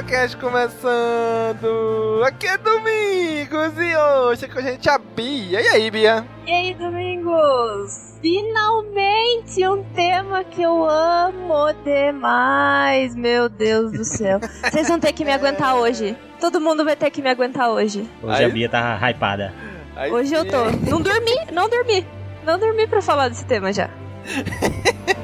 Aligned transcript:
CaminoCast 0.00 0.36
começando! 0.38 2.22
Aqui 2.24 2.46
é 2.46 2.56
Domingos 2.56 3.72
e 3.76 3.96
hoje 3.96 4.44
é 4.44 4.48
com 4.48 4.58
a 4.58 4.62
gente 4.62 4.88
a 4.88 4.98
Bia. 4.98 5.60
E 5.60 5.68
aí, 5.68 5.90
Bia? 5.90 6.24
E 6.46 6.50
aí, 6.50 6.74
Domingos? 6.74 8.18
Finalmente 8.20 9.66
um 9.68 9.82
tema 9.94 10.42
que 10.44 10.62
eu 10.62 10.88
amo 10.88 11.72
demais, 11.84 13.14
meu 13.14 13.48
Deus 13.48 13.92
do 13.92 14.04
céu. 14.04 14.40
Vocês 14.40 14.88
vão 14.88 14.98
ter 14.98 15.12
que 15.12 15.24
me 15.24 15.32
aguentar 15.32 15.76
hoje. 15.76 16.16
Todo 16.40 16.60
mundo 16.60 16.84
vai 16.84 16.96
ter 16.96 17.10
que 17.10 17.20
me 17.20 17.28
aguentar 17.28 17.70
hoje. 17.70 18.08
Hoje 18.22 18.44
a 18.44 18.48
Bia 18.48 18.68
tá 18.68 18.98
hypada. 19.10 19.52
Aí 19.96 20.10
Hoje 20.10 20.34
eu 20.34 20.44
tô. 20.46 20.64
Não 20.90 21.02
dormi, 21.02 21.36
não 21.52 21.68
dormi. 21.68 22.06
Não 22.44 22.58
dormi 22.58 22.86
pra 22.86 23.02
falar 23.02 23.28
desse 23.28 23.44
tema 23.44 23.72
já. 23.72 23.90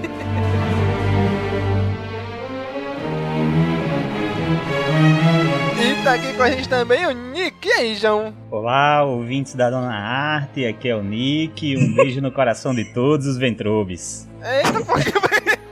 E 5.79 6.03
tá 6.03 6.15
aqui 6.15 6.33
com 6.35 6.43
a 6.43 6.51
gente 6.51 6.69
também 6.69 7.07
o 7.07 7.13
Nick. 7.13 7.69
E 7.69 7.73
aí, 7.73 7.95
João? 7.95 8.35
Olá, 8.51 9.05
ouvintes 9.05 9.55
da 9.55 9.71
Dona 9.71 9.95
Arte, 9.95 10.67
aqui 10.67 10.89
é 10.89 10.97
o 10.97 11.03
Nick. 11.03 11.77
Um 11.77 11.95
beijo 11.95 12.21
no 12.21 12.33
coração 12.33 12.75
de 12.75 12.85
todos 12.93 13.27
os 13.27 13.37
Ventrobes. 13.37 14.29
Eita. 14.43 14.85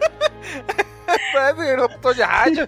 Parece 1.32 1.74
um 1.74 1.80
locutor 1.80 2.14
de 2.14 2.22
rádio. 2.22 2.66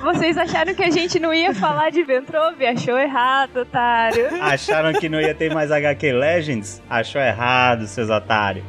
Vocês 0.00 0.38
acharam 0.38 0.74
que 0.74 0.82
a 0.82 0.90
gente 0.90 1.18
não 1.18 1.32
ia 1.34 1.54
falar 1.54 1.90
de 1.90 2.02
Ventrove? 2.02 2.66
Achou 2.66 2.98
errado, 2.98 3.58
otário. 3.58 4.28
Acharam 4.42 4.92
que 4.92 5.08
não 5.08 5.20
ia 5.20 5.34
ter 5.34 5.52
mais 5.52 5.70
HQ 5.70 6.12
Legends? 6.12 6.82
Achou 6.88 7.20
errado, 7.20 7.86
seus 7.86 8.08
otários. 8.10 8.64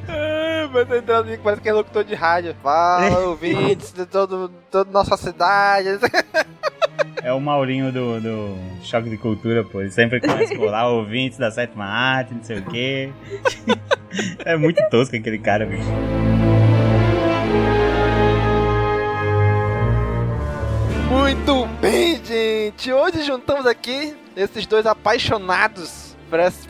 Mas 0.72 0.88
tá 0.88 0.98
entrando 0.98 1.32
aqui, 1.32 1.42
parece 1.44 1.62
que 1.62 1.70
é 1.70 1.74
locutor 1.74 2.04
de 2.04 2.16
rádio. 2.16 2.56
Fala, 2.62 3.20
ouvintes 3.28 3.92
de 3.92 4.06
todo, 4.06 4.52
toda 4.72 4.92
nossa 4.92 5.18
cidade. 5.18 6.00
É 7.24 7.34
o 7.34 7.40
Maurinho 7.40 7.92
do, 7.92 8.22
do 8.22 8.58
Choque 8.84 9.10
de 9.10 9.18
Cultura, 9.18 9.64
pô. 9.64 9.82
Ele 9.82 9.92
sempre 9.92 10.20
começa 10.22 10.56
por 10.56 10.70
lá, 10.70 10.88
ouvintes 10.88 11.38
da 11.38 11.50
sétima 11.50 11.86
arte, 11.86 12.34
não 12.34 12.44
sei 12.44 12.60
o 12.60 12.66
quê. 12.66 13.10
É 14.46 14.56
muito 14.56 14.82
tosco 14.90 15.16
aquele 15.16 15.40
cara, 15.40 15.66
bicho. 15.66 15.84
Muito 21.10 21.66
bem, 21.82 22.24
gente. 22.24 22.92
Hoje 22.94 23.24
juntamos 23.24 23.66
aqui 23.66 24.16
esses 24.36 24.66
dois 24.66 24.86
apaixonados 24.86 26.16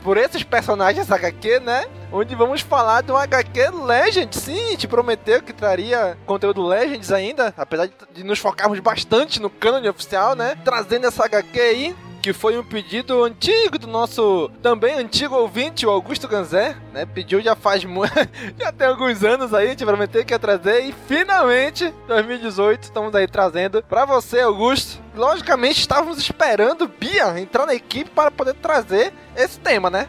por 0.02 0.16
esses 0.16 0.42
personagens 0.42 1.10
HQ, 1.10 1.60
né? 1.60 1.84
Onde 2.12 2.34
vamos 2.34 2.60
falar 2.60 3.02
de 3.02 3.12
um 3.12 3.16
HQ 3.16 3.70
Legends. 3.84 4.42
Sim, 4.42 4.70
gente 4.70 4.86
prometeu 4.86 5.42
que 5.42 5.52
traria 5.52 6.16
conteúdo 6.24 6.66
Legends 6.66 7.12
ainda, 7.12 7.52
apesar 7.56 7.88
de, 8.12 8.24
nos 8.24 8.38
focarmos 8.38 8.78
bastante 8.80 9.40
no 9.40 9.50
cânone 9.50 9.88
oficial, 9.88 10.34
né? 10.34 10.56
Trazendo 10.64 11.06
essa 11.06 11.24
HQ 11.24 11.60
aí. 11.60 11.96
Que 12.22 12.32
foi 12.32 12.58
um 12.58 12.64
pedido 12.64 13.22
antigo 13.22 13.78
do 13.78 13.86
nosso 13.86 14.50
também 14.60 14.94
antigo 14.94 15.36
ouvinte, 15.36 15.86
o 15.86 15.90
Augusto 15.90 16.26
Ganzé, 16.26 16.74
né? 16.92 17.06
Pediu 17.06 17.40
já 17.40 17.54
faz 17.54 17.84
já 18.58 18.72
tem 18.72 18.88
alguns 18.88 19.22
anos 19.22 19.54
aí, 19.54 19.68
gente 19.68 19.84
prometeu 19.84 20.24
que 20.24 20.34
ia 20.34 20.38
trazer 20.38 20.80
e 20.80 20.92
finalmente, 21.06 21.94
2018, 22.08 22.82
estamos 22.82 23.14
aí 23.14 23.28
trazendo 23.28 23.80
pra 23.84 24.04
você, 24.04 24.40
Augusto. 24.40 25.05
Logicamente, 25.16 25.80
estávamos 25.80 26.18
esperando 26.18 26.86
Bia 26.86 27.40
entrar 27.40 27.66
na 27.66 27.74
equipe 27.74 28.10
para 28.10 28.30
poder 28.30 28.54
trazer 28.54 29.12
esse 29.34 29.58
tema, 29.58 29.88
né? 29.90 30.06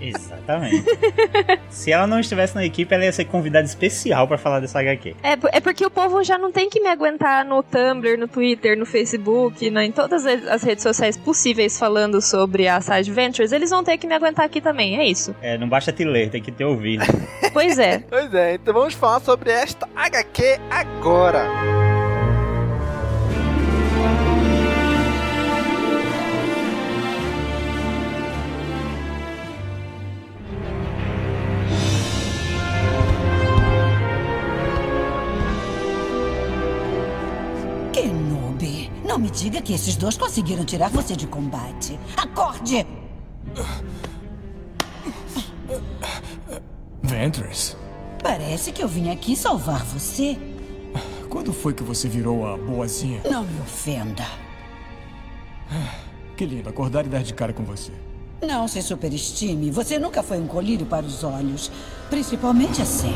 Exatamente. 0.00 0.84
Se 1.70 1.92
ela 1.92 2.06
não 2.06 2.18
estivesse 2.20 2.54
na 2.54 2.64
equipe, 2.64 2.92
ela 2.92 3.04
ia 3.04 3.12
ser 3.12 3.24
convidada 3.24 3.64
especial 3.64 4.26
pra 4.26 4.38
falar 4.38 4.60
dessa 4.60 4.80
HQ. 4.80 5.16
É, 5.22 5.56
é 5.56 5.60
porque 5.60 5.84
o 5.84 5.90
povo 5.90 6.22
já 6.22 6.36
não 6.36 6.50
tem 6.50 6.68
que 6.68 6.80
me 6.80 6.88
aguentar 6.88 7.44
no 7.44 7.62
Tumblr, 7.62 8.18
no 8.18 8.28
Twitter, 8.28 8.76
no 8.76 8.86
Facebook, 8.86 9.70
né, 9.70 9.86
em 9.86 9.92
todas 9.92 10.26
as 10.26 10.62
redes 10.62 10.82
sociais 10.82 11.16
possíveis 11.16 11.78
falando 11.78 12.20
sobre 12.20 12.68
a 12.68 12.80
Side 12.80 13.10
Ventures. 13.10 13.52
Eles 13.52 13.70
vão 13.70 13.84
ter 13.84 13.98
que 13.98 14.06
me 14.06 14.14
aguentar 14.14 14.44
aqui 14.44 14.60
também, 14.60 14.98
é 14.98 15.04
isso. 15.04 15.34
É, 15.40 15.56
não 15.56 15.68
basta 15.68 15.92
te 15.92 16.04
ler, 16.04 16.30
tem 16.30 16.42
que 16.42 16.52
te 16.52 16.64
ouvir. 16.64 17.00
Pois 17.52 17.78
é. 17.78 18.02
Pois 18.08 18.32
é, 18.34 18.54
então 18.54 18.74
vamos 18.74 18.94
falar 18.94 19.20
sobre 19.20 19.50
esta 19.50 19.88
HQ 19.94 20.58
agora. 20.70 21.87
Não 39.08 39.18
me 39.18 39.30
diga 39.30 39.60
que 39.62 39.72
esses 39.72 39.96
dois 39.96 40.16
conseguiram 40.18 40.64
tirar 40.64 40.90
você 40.90 41.16
de 41.16 41.26
combate. 41.26 41.98
Acorde! 42.16 42.86
Ventress, 47.02 47.76
Parece 48.22 48.70
que 48.72 48.82
eu 48.82 48.88
vim 48.88 49.10
aqui 49.10 49.34
salvar 49.34 49.82
você. 49.84 50.36
quando 51.30 51.52
foi 51.52 51.72
que 51.72 51.82
você 51.82 52.08
virou 52.08 52.46
a 52.46 52.56
boazinha? 52.58 53.22
Não 53.30 53.44
me 53.44 53.60
ofenda. 53.60 54.26
Que 56.36 56.44
lindo 56.44 56.68
acordar 56.68 57.06
e 57.06 57.08
dar 57.08 57.22
de 57.22 57.32
cara 57.32 57.52
com 57.52 57.64
você. 57.64 57.92
Não 58.42 58.68
se 58.68 58.82
superestime. 58.82 59.70
Você 59.70 59.98
nunca 59.98 60.22
foi 60.22 60.38
um 60.38 60.46
colírio 60.46 60.86
para 60.86 61.04
os 61.06 61.24
olhos. 61.24 61.70
Principalmente 62.10 62.80
assim. 62.82 63.14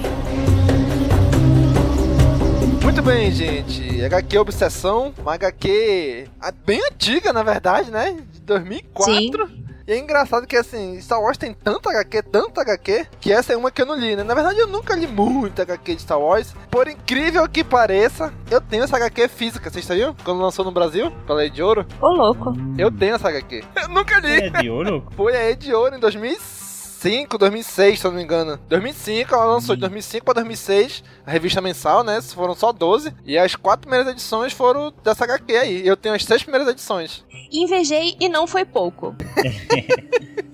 Muito 2.82 3.00
bem, 3.00 3.30
gente. 3.30 4.04
HQ 4.04 4.38
Obsessão, 4.38 5.14
uma 5.18 5.34
HQ 5.34 6.28
bem 6.66 6.80
antiga, 6.90 7.32
na 7.32 7.42
verdade, 7.42 7.90
né? 7.90 8.16
De 8.32 8.40
2004. 8.40 9.62
E 9.86 9.92
é 9.92 9.98
engraçado 9.98 10.46
que, 10.46 10.56
assim, 10.56 11.00
Star 11.00 11.20
Wars 11.20 11.36
tem 11.36 11.52
tanta 11.52 11.90
HQ, 11.90 12.22
tanta 12.24 12.60
HQ, 12.60 13.06
que 13.20 13.32
essa 13.32 13.52
é 13.52 13.56
uma 13.56 13.70
que 13.70 13.82
eu 13.82 13.86
não 13.86 13.96
li, 13.96 14.14
né? 14.14 14.22
Na 14.22 14.34
verdade, 14.34 14.58
eu 14.58 14.66
nunca 14.68 14.94
li 14.94 15.06
muita 15.06 15.62
HQ 15.62 15.94
de 15.96 16.02
Star 16.02 16.20
Wars. 16.20 16.54
Por 16.70 16.86
incrível 16.88 17.48
que 17.48 17.64
pareça, 17.64 18.32
eu 18.50 18.60
tenho 18.60 18.84
essa 18.84 18.96
HQ 18.96 19.28
física, 19.28 19.70
vocês 19.70 19.84
sabiam? 19.84 20.14
Quando 20.24 20.40
lançou 20.40 20.64
no 20.64 20.70
Brasil, 20.70 21.10
pela 21.26 21.44
Ed 21.44 21.60
Ouro. 21.62 21.86
Ô, 22.00 22.08
louco. 22.08 22.52
Eu 22.78 22.90
tenho 22.90 23.14
essa 23.16 23.28
HQ. 23.28 23.64
Eu 23.82 23.88
nunca 23.88 24.18
li. 24.20 24.32
É 24.32 24.50
de 24.50 24.70
ouro? 24.70 25.06
Foi 25.16 25.36
a 25.36 25.50
Ed 25.50 25.72
Ouro 25.72 25.96
em 25.96 26.00
2006, 26.00 26.61
2005, 27.02 27.36
2006, 27.36 27.98
se 27.98 28.06
eu 28.06 28.10
não 28.12 28.18
me 28.18 28.24
engano. 28.24 28.58
2005, 28.68 29.34
ela 29.34 29.44
lançou 29.44 29.74
de 29.74 29.80
2005 29.80 30.24
pra 30.24 30.34
2006, 30.34 31.02
a 31.26 31.30
revista 31.30 31.60
mensal, 31.60 32.04
né? 32.04 32.22
Foram 32.22 32.54
só 32.54 32.72
12. 32.72 33.12
E 33.24 33.36
as 33.36 33.56
quatro 33.56 33.88
primeiras 33.88 34.12
edições 34.12 34.52
foram 34.52 34.92
dessa 35.02 35.24
HQ 35.24 35.52
aí. 35.56 35.86
Eu 35.86 35.96
tenho 35.96 36.14
as 36.14 36.24
seis 36.24 36.42
primeiras 36.42 36.68
edições. 36.68 37.24
Invejei 37.50 38.16
e 38.20 38.28
não 38.28 38.46
foi 38.46 38.64
pouco. 38.64 39.16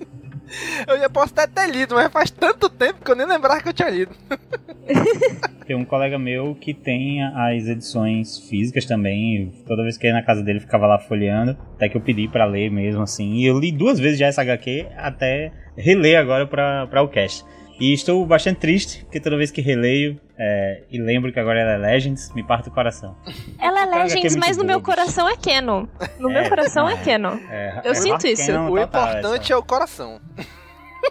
Eu 0.87 0.99
já 0.99 1.09
posso 1.09 1.33
até 1.37 1.47
ter 1.47 1.71
lido, 1.71 1.95
mas 1.95 2.11
faz 2.11 2.31
tanto 2.31 2.69
tempo 2.69 3.03
que 3.03 3.11
eu 3.11 3.15
nem 3.15 3.27
lembrava 3.27 3.61
que 3.61 3.69
eu 3.69 3.73
tinha 3.73 3.89
lido. 3.89 4.11
Tem 5.65 5.75
um 5.75 5.85
colega 5.85 6.17
meu 6.17 6.55
que 6.55 6.73
tem 6.73 7.23
as 7.23 7.67
edições 7.67 8.39
físicas 8.49 8.85
também. 8.85 9.53
Toda 9.67 9.83
vez 9.83 9.99
que 9.99 10.07
ia 10.07 10.13
na 10.13 10.23
casa 10.23 10.41
dele, 10.41 10.59
ficava 10.59 10.87
lá 10.87 10.97
folheando. 10.97 11.55
Até 11.75 11.87
que 11.87 11.95
eu 11.95 12.01
pedi 12.01 12.27
para 12.27 12.43
ler 12.45 12.71
mesmo, 12.71 13.03
assim. 13.03 13.33
E 13.33 13.45
eu 13.45 13.59
li 13.59 13.71
duas 13.71 13.99
vezes 13.99 14.17
já 14.17 14.25
essa 14.25 14.41
HQ, 14.41 14.87
até 14.97 15.51
reler 15.77 16.17
agora 16.17 16.47
para 16.47 17.03
o 17.03 17.07
cast. 17.07 17.45
E 17.79 17.93
estou 17.93 18.25
bastante 18.25 18.59
triste, 18.59 19.03
porque 19.05 19.19
toda 19.19 19.37
vez 19.37 19.51
que 19.51 19.61
releio 19.61 20.19
é, 20.37 20.83
e 20.91 20.99
lembro 20.99 21.31
que 21.31 21.39
agora 21.39 21.59
ela 21.59 21.71
é 21.71 21.77
Legends, 21.77 22.33
me 22.33 22.43
parte 22.43 22.69
o 22.69 22.71
coração. 22.71 23.15
Ela 23.57 23.83
é 23.83 23.85
Legends, 23.85 24.35
é 24.35 24.39
mas 24.39 24.57
no 24.57 24.65
meu 24.65 24.81
coração 24.81 25.27
é 25.27 25.37
Keno. 25.37 25.87
No 26.19 26.29
é, 26.29 26.41
meu 26.41 26.49
coração 26.49 26.89
é, 26.89 26.93
é 26.93 26.97
Keno. 26.97 27.39
eu 27.83 27.95
sinto 27.95 28.27
isso. 28.27 28.51
o 28.51 28.77
importante 28.77 29.53
é 29.53 29.55
o 29.55 29.63
coração. 29.63 30.19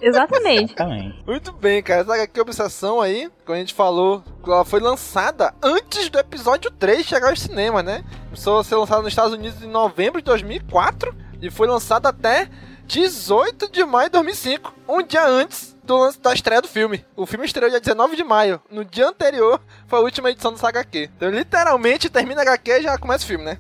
Exatamente. 0.01 0.75
Exatamente. 0.75 1.23
Muito 1.27 1.53
bem, 1.53 1.83
cara. 1.83 2.03
Essa 2.03 2.23
aqui 2.23 2.41
obsessão 2.41 3.01
aí, 3.01 3.31
como 3.45 3.57
a 3.57 3.59
gente 3.59 3.75
falou, 3.75 4.23
ela 4.47 4.65
foi 4.65 4.81
lançada 4.81 5.55
antes 5.63 6.09
do 6.09 6.19
episódio 6.19 6.71
3 6.71 7.05
chegar 7.05 7.31
ao 7.31 7.37
cinema, 7.37 7.83
né? 7.83 8.05
Começou 8.25 8.59
a 8.59 8.65
ser 8.65 8.77
lançada 8.77 9.03
nos 9.03 9.13
Estados 9.13 9.33
Unidos 9.33 9.63
em 9.63 9.69
novembro 9.69 10.21
de 10.21 10.27
2004 10.27 11.15
e 11.41 11.51
foi 11.51 11.67
lançada 11.67 12.09
até 12.09 12.49
18 12.89 13.71
de 13.71 13.85
maio 13.85 14.09
de 14.09 14.13
2005, 14.13 14.75
um 14.89 15.03
dia 15.03 15.27
antes 15.27 15.77
do 15.85 15.99
lance 15.99 16.19
da 16.19 16.33
estreia 16.33 16.63
do 16.63 16.69
filme. 16.69 17.05
O 17.15 17.27
filme 17.27 17.45
estreou 17.45 17.69
dia 17.69 17.81
19 17.81 18.17
de 18.17 18.25
maio. 18.25 18.63
No 18.71 18.83
dia 18.83 19.07
anterior 19.07 19.61
foi 19.87 19.99
a 19.99 20.03
última 20.03 20.31
edição 20.31 20.51
do 20.51 20.59
Saga 20.59 20.81
HQ. 20.81 21.11
Então, 21.15 21.29
literalmente, 21.29 22.09
termina 22.09 22.41
a 22.41 22.45
HQ 22.45 22.71
e 22.71 22.83
já 22.83 22.97
começa 22.97 23.25
o 23.25 23.27
filme, 23.29 23.45
né? 23.45 23.59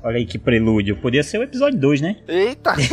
Olha 0.00 0.18
aí 0.18 0.24
que 0.24 0.38
prelúdio. 0.38 0.96
Podia 0.96 1.24
ser 1.24 1.38
o 1.38 1.42
episódio 1.42 1.76
2, 1.80 2.00
né? 2.00 2.16
Eita! 2.28 2.74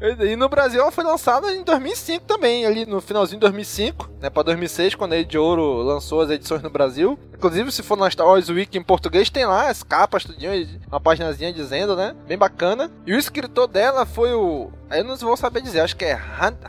E 0.00 0.36
no 0.36 0.48
Brasil 0.48 0.80
ela 0.80 0.92
foi 0.92 1.04
lançada 1.04 1.52
em 1.52 1.64
2005 1.64 2.24
também, 2.26 2.66
ali 2.66 2.84
no 2.84 3.00
finalzinho 3.00 3.38
de 3.38 3.46
2005, 3.46 4.10
né, 4.20 4.28
para 4.28 4.42
2006, 4.42 4.94
quando 4.94 5.14
a 5.14 5.22
de 5.22 5.38
Ouro 5.38 5.82
lançou 5.82 6.20
as 6.20 6.30
edições 6.30 6.62
no 6.62 6.68
Brasil. 6.68 7.18
Inclusive, 7.34 7.72
se 7.72 7.82
for 7.82 7.96
na 7.96 8.10
Star 8.10 8.26
Wars 8.26 8.48
Wiki 8.48 8.78
em 8.78 8.82
português, 8.82 9.30
tem 9.30 9.46
lá 9.46 9.68
as 9.68 9.82
capas, 9.82 10.24
tudinho, 10.24 10.52
uma 10.88 11.00
paginazinha 11.00 11.52
dizendo, 11.52 11.96
né? 11.96 12.14
Bem 12.26 12.36
bacana. 12.36 12.90
E 13.06 13.14
o 13.14 13.18
escritor 13.18 13.66
dela 13.66 14.04
foi 14.04 14.32
o... 14.32 14.70
Eu 14.90 15.04
não 15.04 15.16
vou 15.16 15.36
saber 15.36 15.60
dizer, 15.62 15.80
acho 15.80 15.96
que 15.96 16.04
é 16.04 16.12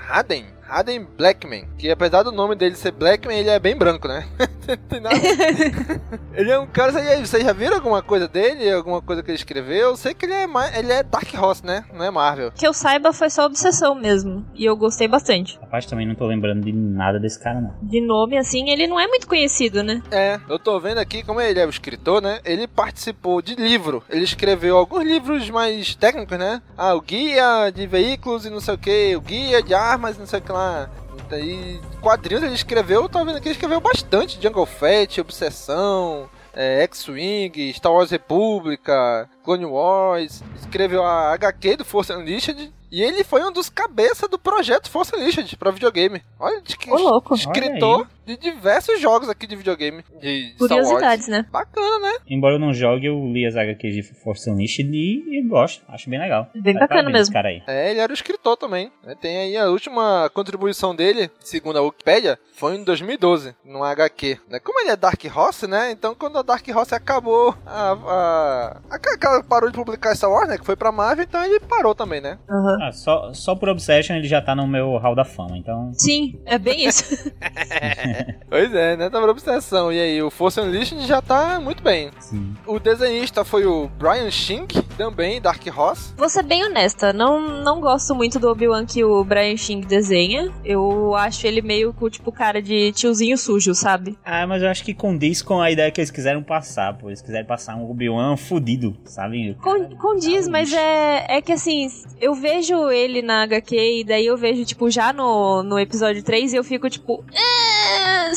Haden. 0.09 0.56
Adam 0.69 1.05
Blackman, 1.17 1.67
que 1.77 1.89
apesar 1.89 2.23
do 2.23 2.31
nome 2.31 2.55
dele 2.55 2.75
ser 2.75 2.91
Blackman, 2.91 3.39
ele 3.39 3.49
é 3.49 3.59
bem 3.59 3.75
branco, 3.75 4.07
né? 4.07 4.27
Ele 6.33 6.51
é 6.51 6.59
um 6.59 6.67
cara, 6.67 6.91
vocês 6.91 7.43
já 7.43 7.53
viram 7.53 7.75
alguma 7.75 8.01
coisa 8.01 8.27
dele? 8.27 8.69
Alguma 8.71 9.01
coisa 9.01 9.23
que 9.23 9.31
ele 9.31 9.37
escreveu? 9.37 9.89
Eu 9.89 9.97
sei 9.97 10.13
que 10.13 10.25
ele 10.25 10.33
é, 10.33 10.45
ele 10.77 10.91
é 10.91 11.03
Dark 11.03 11.27
Horse, 11.33 11.65
né? 11.65 11.85
Não 11.93 12.03
é 12.03 12.11
Marvel. 12.11 12.51
Que 12.51 12.67
eu 12.67 12.73
saiba 12.73 13.13
foi 13.13 13.29
só 13.29 13.45
obsessão 13.45 13.95
mesmo, 13.95 14.45
e 14.53 14.65
eu 14.65 14.75
gostei 14.75 15.07
bastante. 15.07 15.57
Rapaz, 15.61 15.85
também 15.85 16.05
não 16.05 16.15
tô 16.15 16.25
lembrando 16.25 16.63
de 16.63 16.73
nada 16.73 17.19
desse 17.19 17.39
cara, 17.39 17.61
não. 17.61 17.73
De 17.81 18.01
nome, 18.01 18.37
assim, 18.37 18.69
ele 18.69 18.87
não 18.87 18.99
é 18.99 19.07
muito 19.07 19.27
conhecido, 19.27 19.83
né? 19.83 20.01
É, 20.11 20.39
eu 20.49 20.59
tô 20.59 20.79
vendo 20.79 20.97
aqui 20.99 21.23
como 21.23 21.39
ele 21.39 21.59
é 21.59 21.65
o 21.65 21.69
escritor, 21.69 22.21
né? 22.21 22.39
Ele 22.43 22.67
participou 22.67 23.41
de 23.41 23.55
livro, 23.55 24.03
ele 24.09 24.23
escreveu 24.23 24.77
alguns 24.77 25.03
livros 25.03 25.49
mais 25.49 25.95
técnicos, 25.95 26.37
né? 26.37 26.61
Ah, 26.77 26.93
o 26.93 27.01
guia 27.01 27.71
de 27.73 27.87
veículos 27.87 28.45
e 28.45 28.49
não 28.49 28.59
sei 28.59 28.73
o 28.73 28.77
que, 28.77 29.15
o 29.15 29.21
guia 29.21 29.61
de 29.63 29.73
armas 29.73 30.17
e 30.17 30.19
não 30.19 30.27
sei 30.27 30.39
o 30.39 30.41
que 30.41 30.51
lá. 30.57 30.89
E 31.33 31.79
quadrinhos 32.01 32.43
ele 32.43 32.55
escreveu, 32.55 33.07
tá 33.09 33.23
vendo 33.23 33.39
que 33.41 33.47
ele 33.47 33.55
escreveu 33.55 33.79
bastante. 33.79 34.41
Jungle 34.41 34.65
Fett, 34.65 35.19
Obsessão, 35.21 36.29
é, 36.53 36.83
X-Wing, 36.83 37.73
Star 37.73 37.91
Wars 37.91 38.11
República, 38.11 39.29
Clone 39.43 39.65
Wars. 39.65 40.43
Escreveu 40.59 41.03
a 41.03 41.33
HQ 41.33 41.77
do 41.77 41.85
Force 41.85 42.11
Unleashed. 42.11 42.71
E 42.89 43.03
ele 43.03 43.23
foi 43.23 43.43
um 43.43 43.51
dos 43.51 43.69
cabeças 43.69 44.29
do 44.29 44.39
projeto 44.39 44.89
Force 44.89 45.13
Unleashed 45.15 45.57
pra 45.57 45.71
videogame. 45.71 46.23
Olha 46.39 46.61
de 46.61 46.77
que 46.77 46.89
louco. 46.89 47.35
escritor 47.35 48.07
de 48.27 48.35
diversos 48.35 48.99
jogos 48.99 49.29
aqui 49.29 49.47
de 49.47 49.55
videogame. 49.55 50.03
De 50.19 50.53
Curiosidades, 50.57 51.29
né? 51.29 51.45
Bacana, 51.49 51.99
né? 51.99 52.17
Embora 52.29 52.55
eu 52.55 52.59
não 52.59 52.73
jogue, 52.73 53.05
eu 53.05 53.31
li 53.31 53.45
as 53.45 53.55
HQs 53.55 53.95
de 53.95 54.03
Force 54.03 54.49
Unleashed 54.49 54.89
e, 54.93 55.39
e 55.39 55.41
gosto. 55.47 55.81
Acho 55.87 56.09
bem 56.09 56.19
legal. 56.19 56.49
Bem 56.53 56.73
Vai 56.73 56.81
bacana 56.87 57.09
mesmo. 57.09 57.33
Cara 57.33 57.47
aí. 57.47 57.63
É, 57.65 57.91
ele 57.91 58.01
era 58.01 58.11
o 58.11 58.13
escritor 58.13 58.57
também. 58.57 58.91
É, 59.05 59.15
tem 59.15 59.37
aí 59.37 59.57
a 59.57 59.69
última 59.69 60.29
contribuição 60.33 60.93
dele, 60.93 61.31
segundo 61.39 61.77
a 61.77 61.81
Wikipedia, 61.81 62.37
foi 62.53 62.75
em 62.75 62.83
2012, 62.83 63.55
no 63.63 63.81
HQ. 63.81 64.37
Né? 64.49 64.59
Como 64.59 64.81
ele 64.81 64.89
é 64.89 64.97
Dark 64.97 65.23
Horse, 65.33 65.65
né? 65.65 65.91
Então 65.91 66.13
quando 66.13 66.37
a 66.37 66.41
Dark 66.41 66.67
Horse 66.67 66.93
acabou, 66.93 67.55
a, 67.65 67.91
a, 67.91 68.81
a, 68.91 69.37
a 69.37 69.43
parou 69.43 69.69
de 69.69 69.77
publicar 69.77 70.13
Star 70.15 70.29
Wars, 70.29 70.49
né? 70.49 70.57
Que 70.57 70.65
foi 70.65 70.75
pra 70.75 70.91
Marvel, 70.91 71.23
então 71.23 71.41
ele 71.45 71.61
parou 71.61 71.95
também, 71.95 72.19
né? 72.19 72.37
Uhum. 72.49 72.83
Ah, 72.83 72.91
só, 72.91 73.33
só 73.33 73.55
por 73.55 73.69
Obsession 73.69 74.17
ele 74.17 74.27
já 74.27 74.41
tá 74.41 74.53
no 74.53 74.67
meu 74.67 74.97
hall 74.97 75.15
da 75.15 75.23
fama, 75.23 75.57
então... 75.57 75.91
Sim, 75.93 76.41
é 76.45 76.57
bem 76.57 76.85
isso. 76.85 77.31
pois 78.49 78.73
é, 78.73 78.97
né? 78.97 79.09
Tava 79.09 79.29
obsessão. 79.29 79.91
E 79.91 79.99
aí, 79.99 80.21
o 80.21 80.29
Force 80.29 80.59
Unleashed 80.59 81.05
já 81.05 81.21
tá 81.21 81.59
muito 81.59 81.83
bem. 81.83 82.09
Sim. 82.19 82.55
O 82.65 82.79
desenhista 82.79 83.43
foi 83.43 83.65
o 83.65 83.87
Brian 83.97 84.29
Shink, 84.31 84.81
também 84.97 85.41
Dark 85.41 85.61
Horse. 85.75 86.13
Vou 86.17 86.29
ser 86.29 86.43
bem 86.43 86.63
honesta, 86.65 87.13
não, 87.13 87.63
não 87.63 87.79
gosto 87.79 88.15
muito 88.15 88.39
do 88.39 88.49
Obi-Wan 88.49 88.85
que 88.85 89.03
o 89.03 89.23
Brian 89.23 89.55
Shink 89.57 89.85
desenha. 89.85 90.51
Eu 90.63 91.15
acho 91.15 91.45
ele 91.45 91.61
meio 91.61 91.93
com, 91.93 92.09
tipo, 92.09 92.31
cara 92.31 92.61
de 92.61 92.91
tiozinho 92.91 93.37
sujo, 93.37 93.73
sabe? 93.73 94.17
Ah, 94.25 94.45
mas 94.47 94.61
eu 94.61 94.69
acho 94.69 94.83
que 94.83 94.93
condiz 94.93 95.41
com 95.41 95.61
a 95.61 95.71
ideia 95.71 95.91
que 95.91 95.99
eles 95.99 96.11
quiseram 96.11 96.43
passar, 96.43 96.97
pô. 96.97 97.09
Eles 97.09 97.21
quiseram 97.21 97.45
passar 97.45 97.75
um 97.75 97.89
Obi-Wan 97.89 98.37
fudido, 98.37 98.95
sabe? 99.05 99.55
Con 99.61 99.95
condiz, 99.97 100.47
mas 100.47 100.71
é, 100.73 101.25
é 101.37 101.41
que 101.41 101.51
assim, 101.51 101.87
eu 102.19 102.33
vejo 102.33 102.89
ele 102.89 103.21
na 103.21 103.43
HQ 103.43 103.99
e 103.99 104.03
daí 104.03 104.25
eu 104.25 104.37
vejo, 104.37 104.65
tipo, 104.65 104.89
já 104.89 105.13
no, 105.13 105.63
no 105.63 105.79
episódio 105.79 106.23
3 106.23 106.53
e 106.53 106.55
eu 106.55 106.63
fico, 106.63 106.89
tipo, 106.89 107.23
eh", 107.33 107.66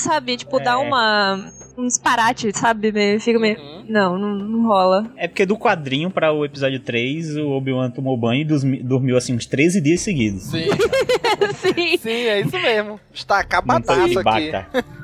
sabe? 0.01 0.37
Tipo, 0.37 0.61
é. 0.61 0.65
dá 0.65 0.79
uma 0.79 1.53
um 1.81 1.87
disparate, 1.87 2.57
sabe? 2.57 2.93
Fica 3.21 3.39
meio. 3.39 3.59
Uhum. 3.59 3.85
Não, 3.89 4.19
não, 4.19 4.35
não, 4.35 4.67
rola. 4.67 5.11
É 5.17 5.27
porque 5.27 5.47
do 5.47 5.57
quadrinho 5.57 6.11
para 6.11 6.33
o 6.33 6.45
episódio 6.45 6.79
3, 6.79 7.37
o 7.37 7.51
Obi-Wan 7.51 7.91
tomou 7.91 8.17
banho 8.17 8.43
e 8.43 8.83
dormiu 8.83 9.17
assim 9.17 9.35
uns 9.35 9.47
13 9.47 9.81
dias 9.81 10.01
seguidos. 10.01 10.45
Sim. 10.45 10.67
Sim. 11.61 11.99
Sim, 11.99 12.11
é 12.11 12.41
isso 12.41 12.59
mesmo. 12.59 13.01
Está 13.13 13.41
acabadaço 13.41 14.19
aqui. 14.19 14.51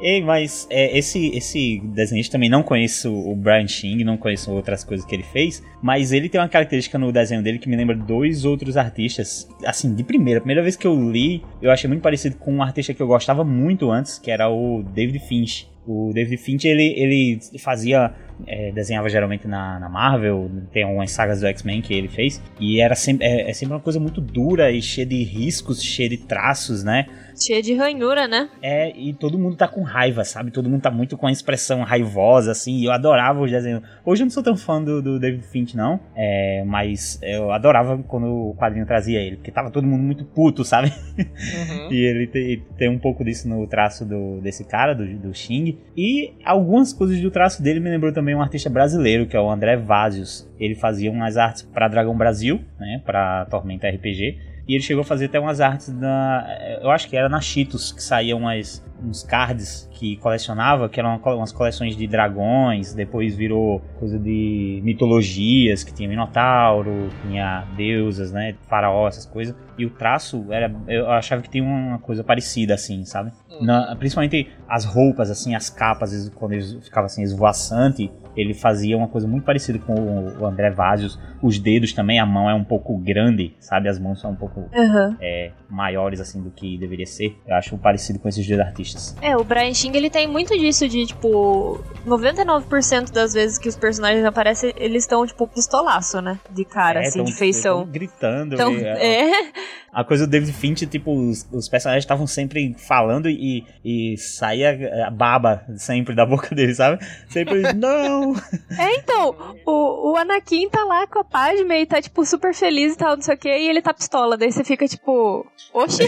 Ei, 0.00 0.22
mas 0.22 0.66
é, 0.70 0.96
esse, 0.96 1.28
esse 1.36 1.80
desenhista 1.84 2.32
também 2.32 2.48
não 2.48 2.62
conheço 2.62 3.12
o 3.12 3.36
Brian 3.36 3.68
Xing, 3.68 4.02
não 4.02 4.16
conheço 4.16 4.50
outras 4.50 4.82
coisas 4.82 5.04
que 5.04 5.14
ele 5.14 5.22
fez, 5.22 5.62
mas 5.82 6.10
ele 6.12 6.28
tem 6.28 6.40
uma 6.40 6.48
característica 6.48 6.98
no 6.98 7.12
desenho 7.12 7.42
dele 7.42 7.58
que 7.58 7.68
me 7.68 7.76
lembra 7.76 7.94
dois 7.94 8.44
outros 8.44 8.76
artistas, 8.76 9.46
assim, 9.64 9.94
de 9.94 10.02
primeira. 10.02 10.40
primeira 10.40 10.62
vez 10.62 10.76
que 10.76 10.86
eu 10.86 11.10
li, 11.10 11.44
eu 11.60 11.70
achei 11.70 11.86
muito 11.86 12.02
parecido 12.02 12.36
com 12.36 12.54
um 12.54 12.62
artista 12.62 12.94
que 12.94 13.02
eu 13.02 13.06
gostava 13.06 13.44
muito 13.44 13.90
antes, 13.90 14.18
que 14.18 14.30
era 14.30 14.48
o 14.48 14.82
David 14.82 15.18
Finch. 15.20 15.68
O 15.92 16.12
David 16.12 16.36
Finch, 16.36 16.64
ele, 16.66 16.94
ele 16.96 17.40
fazia 17.58 18.14
é, 18.46 18.70
desenhava 18.70 19.08
geralmente 19.08 19.46
na, 19.46 19.78
na, 19.78 19.88
Marvel, 19.88 20.50
tem 20.72 20.84
algumas 20.84 21.10
sagas 21.10 21.40
do 21.40 21.46
X-Men 21.46 21.82
que 21.82 21.92
ele 21.92 22.08
fez, 22.08 22.40
e 22.58 22.80
era 22.80 22.94
sempre, 22.94 23.26
é, 23.26 23.50
é, 23.50 23.52
sempre 23.52 23.74
uma 23.74 23.80
coisa 23.80 23.98
muito 23.98 24.20
dura 24.20 24.70
e 24.70 24.80
cheia 24.80 25.06
de 25.06 25.22
riscos, 25.22 25.82
cheia 25.82 26.08
de 26.08 26.18
traços, 26.18 26.84
né? 26.84 27.06
Cheia 27.38 27.62
de 27.62 27.74
ranhura, 27.74 28.26
né? 28.26 28.48
É, 28.62 28.90
e 28.96 29.12
todo 29.12 29.38
mundo 29.38 29.56
tá 29.56 29.68
com 29.68 29.82
raiva, 29.82 30.24
sabe? 30.24 30.50
Todo 30.50 30.68
mundo 30.68 30.82
tá 30.82 30.90
muito 30.90 31.16
com 31.16 31.26
a 31.26 31.32
expressão 31.32 31.82
raivosa, 31.82 32.52
assim, 32.52 32.84
eu 32.84 32.92
adorava 32.92 33.40
os 33.40 33.50
desenhos. 33.50 33.82
Hoje 34.04 34.22
eu 34.22 34.26
não 34.26 34.30
sou 34.30 34.42
tão 34.42 34.56
fã 34.56 34.82
do, 34.82 35.02
do 35.02 35.18
David 35.18 35.44
Finch, 35.46 35.76
não, 35.76 36.00
é, 36.14 36.62
mas 36.66 37.18
eu 37.22 37.50
adorava 37.50 37.98
quando 38.06 38.26
o 38.26 38.54
quadrinho 38.54 38.86
trazia 38.86 39.20
ele, 39.20 39.36
porque 39.36 39.50
tava 39.50 39.70
todo 39.70 39.86
mundo 39.86 40.02
muito 40.02 40.24
puto, 40.24 40.64
sabe? 40.64 40.92
Uhum. 41.18 41.90
e 41.92 42.04
ele 42.04 42.26
tem, 42.26 42.62
tem, 42.76 42.88
um 42.88 42.98
pouco 42.98 43.24
disso 43.24 43.48
no 43.48 43.66
traço 43.66 44.04
do, 44.04 44.40
desse 44.40 44.64
cara, 44.64 44.94
do, 44.94 45.06
do 45.18 45.34
Xing. 45.34 45.78
E 45.96 46.32
algumas 46.44 46.92
coisas 46.92 47.20
do 47.20 47.30
traço 47.30 47.62
dele 47.62 47.80
me 47.80 47.90
lembrou 47.90 48.12
também 48.12 48.34
um 48.34 48.42
artista 48.42 48.70
brasileiro, 48.70 49.26
que 49.26 49.36
é 49.36 49.40
o 49.40 49.50
André 49.50 49.76
Vazios. 49.76 50.48
Ele 50.58 50.74
fazia 50.74 51.10
umas 51.10 51.36
artes 51.36 51.62
para 51.62 51.88
Dragão 51.88 52.16
Brasil, 52.16 52.60
né, 52.78 53.02
para 53.04 53.46
Tormenta 53.46 53.88
RPG. 53.88 54.49
E 54.66 54.74
ele 54.74 54.82
chegou 54.82 55.02
a 55.02 55.04
fazer 55.04 55.26
até 55.26 55.38
umas 55.38 55.60
artes 55.60 55.90
da. 55.90 56.78
Eu 56.82 56.90
acho 56.90 57.08
que 57.08 57.16
era 57.16 57.28
na 57.28 57.40
Cheetos, 57.40 57.92
que 57.92 58.02
saíam 58.02 58.38
umas, 58.38 58.84
uns 59.02 59.22
cards 59.22 59.88
que 59.92 60.16
colecionava, 60.16 60.88
que 60.88 60.98
eram 60.98 61.16
umas 61.16 61.52
coleções 61.52 61.96
de 61.96 62.06
dragões, 62.06 62.94
depois 62.94 63.34
virou 63.34 63.80
coisa 63.98 64.18
de 64.18 64.80
mitologias, 64.82 65.84
que 65.84 65.92
tinha 65.92 66.08
Minotauro, 66.08 67.10
tinha 67.22 67.66
deusas, 67.76 68.32
né, 68.32 68.54
faraó, 68.68 69.08
essas 69.08 69.26
coisas. 69.26 69.54
E 69.76 69.84
o 69.84 69.90
traço 69.90 70.46
era, 70.50 70.72
eu 70.88 71.10
achava 71.10 71.42
que 71.42 71.50
tinha 71.50 71.64
uma 71.64 71.98
coisa 71.98 72.24
parecida 72.24 72.74
assim, 72.74 73.04
sabe? 73.04 73.32
Na- 73.60 73.94
principalmente 73.96 74.48
as 74.68 74.84
roupas, 74.84 75.30
assim, 75.30 75.54
as 75.54 75.68
capas, 75.68 76.30
quando 76.34 76.52
eles 76.52 76.76
ficavam 76.82 77.06
assim, 77.06 77.22
esvoaçante, 77.22 78.10
ele 78.36 78.54
fazia 78.54 78.96
uma 78.96 79.08
coisa 79.08 79.26
muito 79.26 79.44
parecida 79.44 79.78
com 79.78 79.94
o, 79.94 80.46
André 80.46 80.70
Vazios. 80.70 81.18
Os 81.42 81.58
dedos 81.58 81.92
também, 81.92 82.18
a 82.20 82.26
mão 82.26 82.48
é 82.48 82.54
um 82.54 82.62
pouco 82.64 82.96
grande, 82.96 83.54
sabe? 83.58 83.88
As 83.88 83.98
mãos 83.98 84.20
são 84.20 84.30
um 84.32 84.36
pouco 84.36 84.68
Aham. 84.74 85.16
é, 85.20 85.50
maiores, 85.68 86.20
assim, 86.20 86.40
do 86.42 86.50
que 86.50 86.76
deveria 86.78 87.06
ser. 87.06 87.36
Eu 87.46 87.56
acho 87.56 87.76
parecido 87.78 88.18
com 88.18 88.28
esses 88.28 88.46
dois 88.46 88.60
artistas. 88.60 89.16
É, 89.20 89.36
o 89.36 89.42
Brian 89.42 89.74
Ching, 89.74 89.96
ele 89.96 90.10
tem 90.10 90.28
muito 90.28 90.56
disso 90.58 90.88
de, 90.88 91.06
tipo, 91.06 91.82
99% 92.06 93.10
das 93.12 93.32
vezes 93.34 93.58
que 93.58 93.68
os 93.68 93.76
personagens 93.76 94.24
aparecem, 94.24 94.72
eles 94.76 95.04
estão, 95.04 95.26
tipo, 95.26 95.46
pistolaço, 95.46 96.20
né? 96.20 96.38
De 96.50 96.64
cara, 96.64 97.02
É, 97.02 97.06
assim, 97.08 97.18
tão- 97.18 97.24
de 97.24 97.32
feição. 97.34 97.82
tão 97.82 97.90
gritando. 97.92 98.54
Então, 98.54 98.72
e, 98.72 98.84
é. 98.84 99.50
A 99.92 100.04
coisa 100.04 100.24
do 100.26 100.30
David 100.30 100.52
Finch, 100.52 100.86
tipo, 100.86 101.12
os, 101.12 101.46
os 101.52 101.68
personagens 101.68 102.04
estavam 102.04 102.24
sempre 102.26 102.74
falando 102.78 103.28
e, 103.28 103.49
e 103.84 104.16
saía 104.18 105.06
a 105.06 105.10
baba 105.10 105.64
sempre 105.76 106.14
da 106.14 106.24
boca 106.26 106.54
deles, 106.54 106.76
sabe? 106.76 107.04
Sempre, 107.28 107.72
não! 107.74 108.34
É, 108.78 108.94
então, 108.96 109.34
o, 109.66 110.12
o 110.12 110.16
Anakin 110.16 110.68
tá 110.68 110.84
lá 110.84 111.06
com 111.06 111.18
a 111.20 111.24
Padme 111.24 111.82
e 111.82 111.86
tá, 111.86 112.00
tipo, 112.00 112.24
super 112.24 112.54
feliz 112.54 112.94
e 112.94 112.98
tal, 112.98 113.16
não 113.16 113.22
sei 113.22 113.34
o 113.34 113.38
que, 113.38 113.48
e 113.48 113.68
ele 113.68 113.82
tá 113.82 113.92
pistola. 113.94 114.36
Daí 114.36 114.50
você 114.52 114.64
fica, 114.64 114.86
tipo, 114.86 115.46
oxi, 115.72 116.02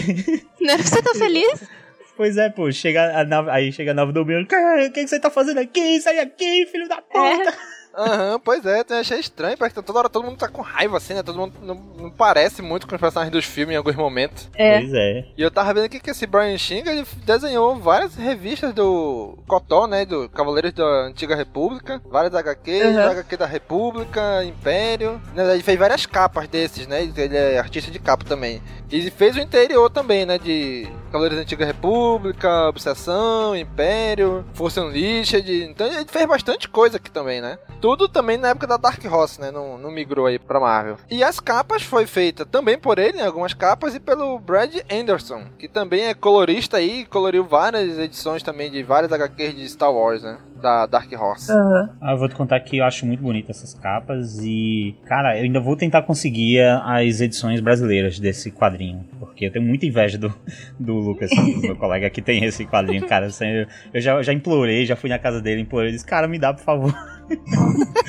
não 0.59 0.73
era 0.73 0.81
pra 0.83 0.91
você 0.91 1.01
tá 1.01 1.13
feliz? 1.15 1.67
Pois 2.15 2.37
é, 2.37 2.49
pô, 2.49 2.71
chega 2.71 3.19
a 3.19 3.23
nave, 3.23 3.49
aí 3.49 3.71
chega 3.71 3.91
a 3.91 3.93
nave 3.93 4.11
do 4.13 4.21
Obi-Wan, 4.21 4.45
"Cara, 4.45 4.85
o 4.85 4.91
que, 4.91 5.01
que 5.03 5.07
você 5.07 5.19
tá 5.19 5.31
fazendo 5.31 5.59
aqui? 5.59 5.99
Sai 5.99 6.19
aqui, 6.19 6.67
filho 6.67 6.87
da 6.87 7.01
puta! 7.01 7.53
Aham, 7.95 8.39
pois 8.39 8.65
é, 8.65 8.83
eu 8.89 8.97
achei 8.97 9.19
estranho, 9.19 9.57
porque 9.57 9.81
toda 9.81 9.99
hora 9.99 10.09
todo 10.09 10.25
mundo 10.25 10.37
tá 10.37 10.47
com 10.47 10.61
raiva, 10.61 10.97
assim, 10.97 11.13
né? 11.13 11.21
Todo 11.21 11.37
mundo 11.37 11.53
não, 11.61 11.75
não 11.75 12.09
parece 12.09 12.61
muito 12.61 12.87
com 12.87 12.95
os 12.95 13.01
personagens 13.01 13.31
dos 13.31 13.45
filmes 13.45 13.73
em 13.73 13.77
alguns 13.77 13.95
momentos. 13.95 14.49
É. 14.55 14.79
Pois 14.79 14.93
é. 14.93 15.25
E 15.37 15.41
eu 15.41 15.51
tava 15.51 15.73
vendo 15.75 15.85
aqui 15.85 15.99
que 15.99 16.09
esse 16.09 16.25
Brian 16.25 16.57
Singer, 16.57 16.87
ele 16.87 17.05
desenhou 17.23 17.75
várias 17.75 18.15
revistas 18.15 18.73
do 18.73 19.37
Cotó, 19.47 19.85
né? 19.85 20.05
Do 20.05 20.27
Cavaleiros 20.29 20.73
da 20.73 20.83
Antiga 21.05 21.35
República, 21.35 22.01
várias 22.09 22.33
HQs, 22.33 22.83
Uhum. 22.95 22.99
HQ 23.11 23.37
da 23.37 23.45
República, 23.45 24.43
Império. 24.43 25.21
Verdade, 25.33 25.57
ele 25.57 25.63
fez 25.63 25.77
várias 25.77 26.05
capas 26.05 26.47
desses, 26.47 26.87
né? 26.87 27.03
Ele 27.15 27.37
é 27.37 27.59
artista 27.59 27.91
de 27.91 27.99
capa 27.99 28.23
também. 28.25 28.61
E 28.91 29.09
fez 29.09 29.35
o 29.35 29.39
interior 29.39 29.89
também, 29.89 30.25
né? 30.25 30.37
De 30.37 30.87
Cavaleiros 31.11 31.37
da 31.37 31.41
Antiga 31.43 31.65
República, 31.65 32.69
Obsessão, 32.69 33.55
Império, 33.55 34.45
Força 34.53 34.81
Unleashed. 34.81 35.63
Então 35.63 35.87
ele 35.87 36.05
fez 36.07 36.27
bastante 36.27 36.69
coisa 36.69 36.97
aqui 36.97 37.09
também, 37.09 37.41
né? 37.41 37.57
Tudo 37.81 38.07
também 38.07 38.37
na 38.37 38.49
época 38.49 38.67
da 38.67 38.77
Dark 38.77 39.03
Horse, 39.05 39.41
né? 39.41 39.51
Não, 39.51 39.77
não 39.77 39.91
migrou 39.91 40.25
aí 40.25 40.39
pra 40.39 40.59
Marvel. 40.59 40.97
E 41.09 41.23
as 41.23 41.39
capas 41.39 41.83
foi 41.83 42.05
feita 42.05 42.45
também 42.45 42.77
por 42.77 42.99
ele, 42.99 43.17
né? 43.17 43.25
algumas 43.25 43.53
capas, 43.53 43.95
e 43.95 43.99
pelo 43.99 44.39
Brad 44.39 44.75
Anderson, 44.91 45.45
que 45.57 45.67
também 45.67 46.05
é 46.05 46.13
colorista 46.13 46.77
aí, 46.77 47.05
coloriu 47.05 47.43
várias 47.43 47.97
edições 47.97 48.43
também 48.43 48.71
de 48.71 48.83
várias 48.83 49.11
HQs 49.11 49.55
de 49.55 49.69
Star 49.69 49.91
Wars, 49.91 50.21
né? 50.21 50.37
Da 50.63 50.85
Dark 50.85 51.11
Horse. 51.11 51.51
Ah, 51.51 52.11
eu 52.13 52.17
vou 52.17 52.29
te 52.29 52.35
contar 52.35 52.57
que 52.61 52.77
eu 52.77 52.85
acho 52.85 53.05
muito 53.05 53.21
bonita 53.21 53.51
essas 53.51 53.73
capas 53.73 54.39
e, 54.41 54.95
cara, 55.05 55.37
eu 55.37 55.43
ainda 55.43 55.59
vou 55.59 55.75
tentar 55.75 56.01
conseguir 56.03 56.61
as 56.61 57.19
edições 57.19 57.59
brasileiras 57.59 58.17
desse 58.17 58.49
quadrinho, 58.49 59.05
porque 59.19 59.45
eu 59.47 59.51
tenho 59.51 59.65
muita 59.65 59.85
inveja 59.85 60.17
do, 60.17 60.33
do 60.79 60.93
Lucas, 60.95 61.29
do 61.31 61.43
meu 61.61 61.75
colega 61.75 62.09
que 62.09 62.21
tem 62.21 62.45
esse 62.45 62.65
quadrinho, 62.65 63.05
cara. 63.05 63.25
assim, 63.25 63.45
eu, 63.45 63.67
eu 63.93 63.99
já, 64.01 64.21
já 64.23 64.31
implorei, 64.31 64.85
já 64.85 64.95
fui 64.95 65.09
na 65.09 65.19
casa 65.19 65.41
dele, 65.41 65.61
implorei, 65.61 65.91
disse, 65.91 66.05
cara, 66.05 66.27
me 66.29 66.39
dá, 66.39 66.53
por 66.53 66.63
favor. 66.63 66.93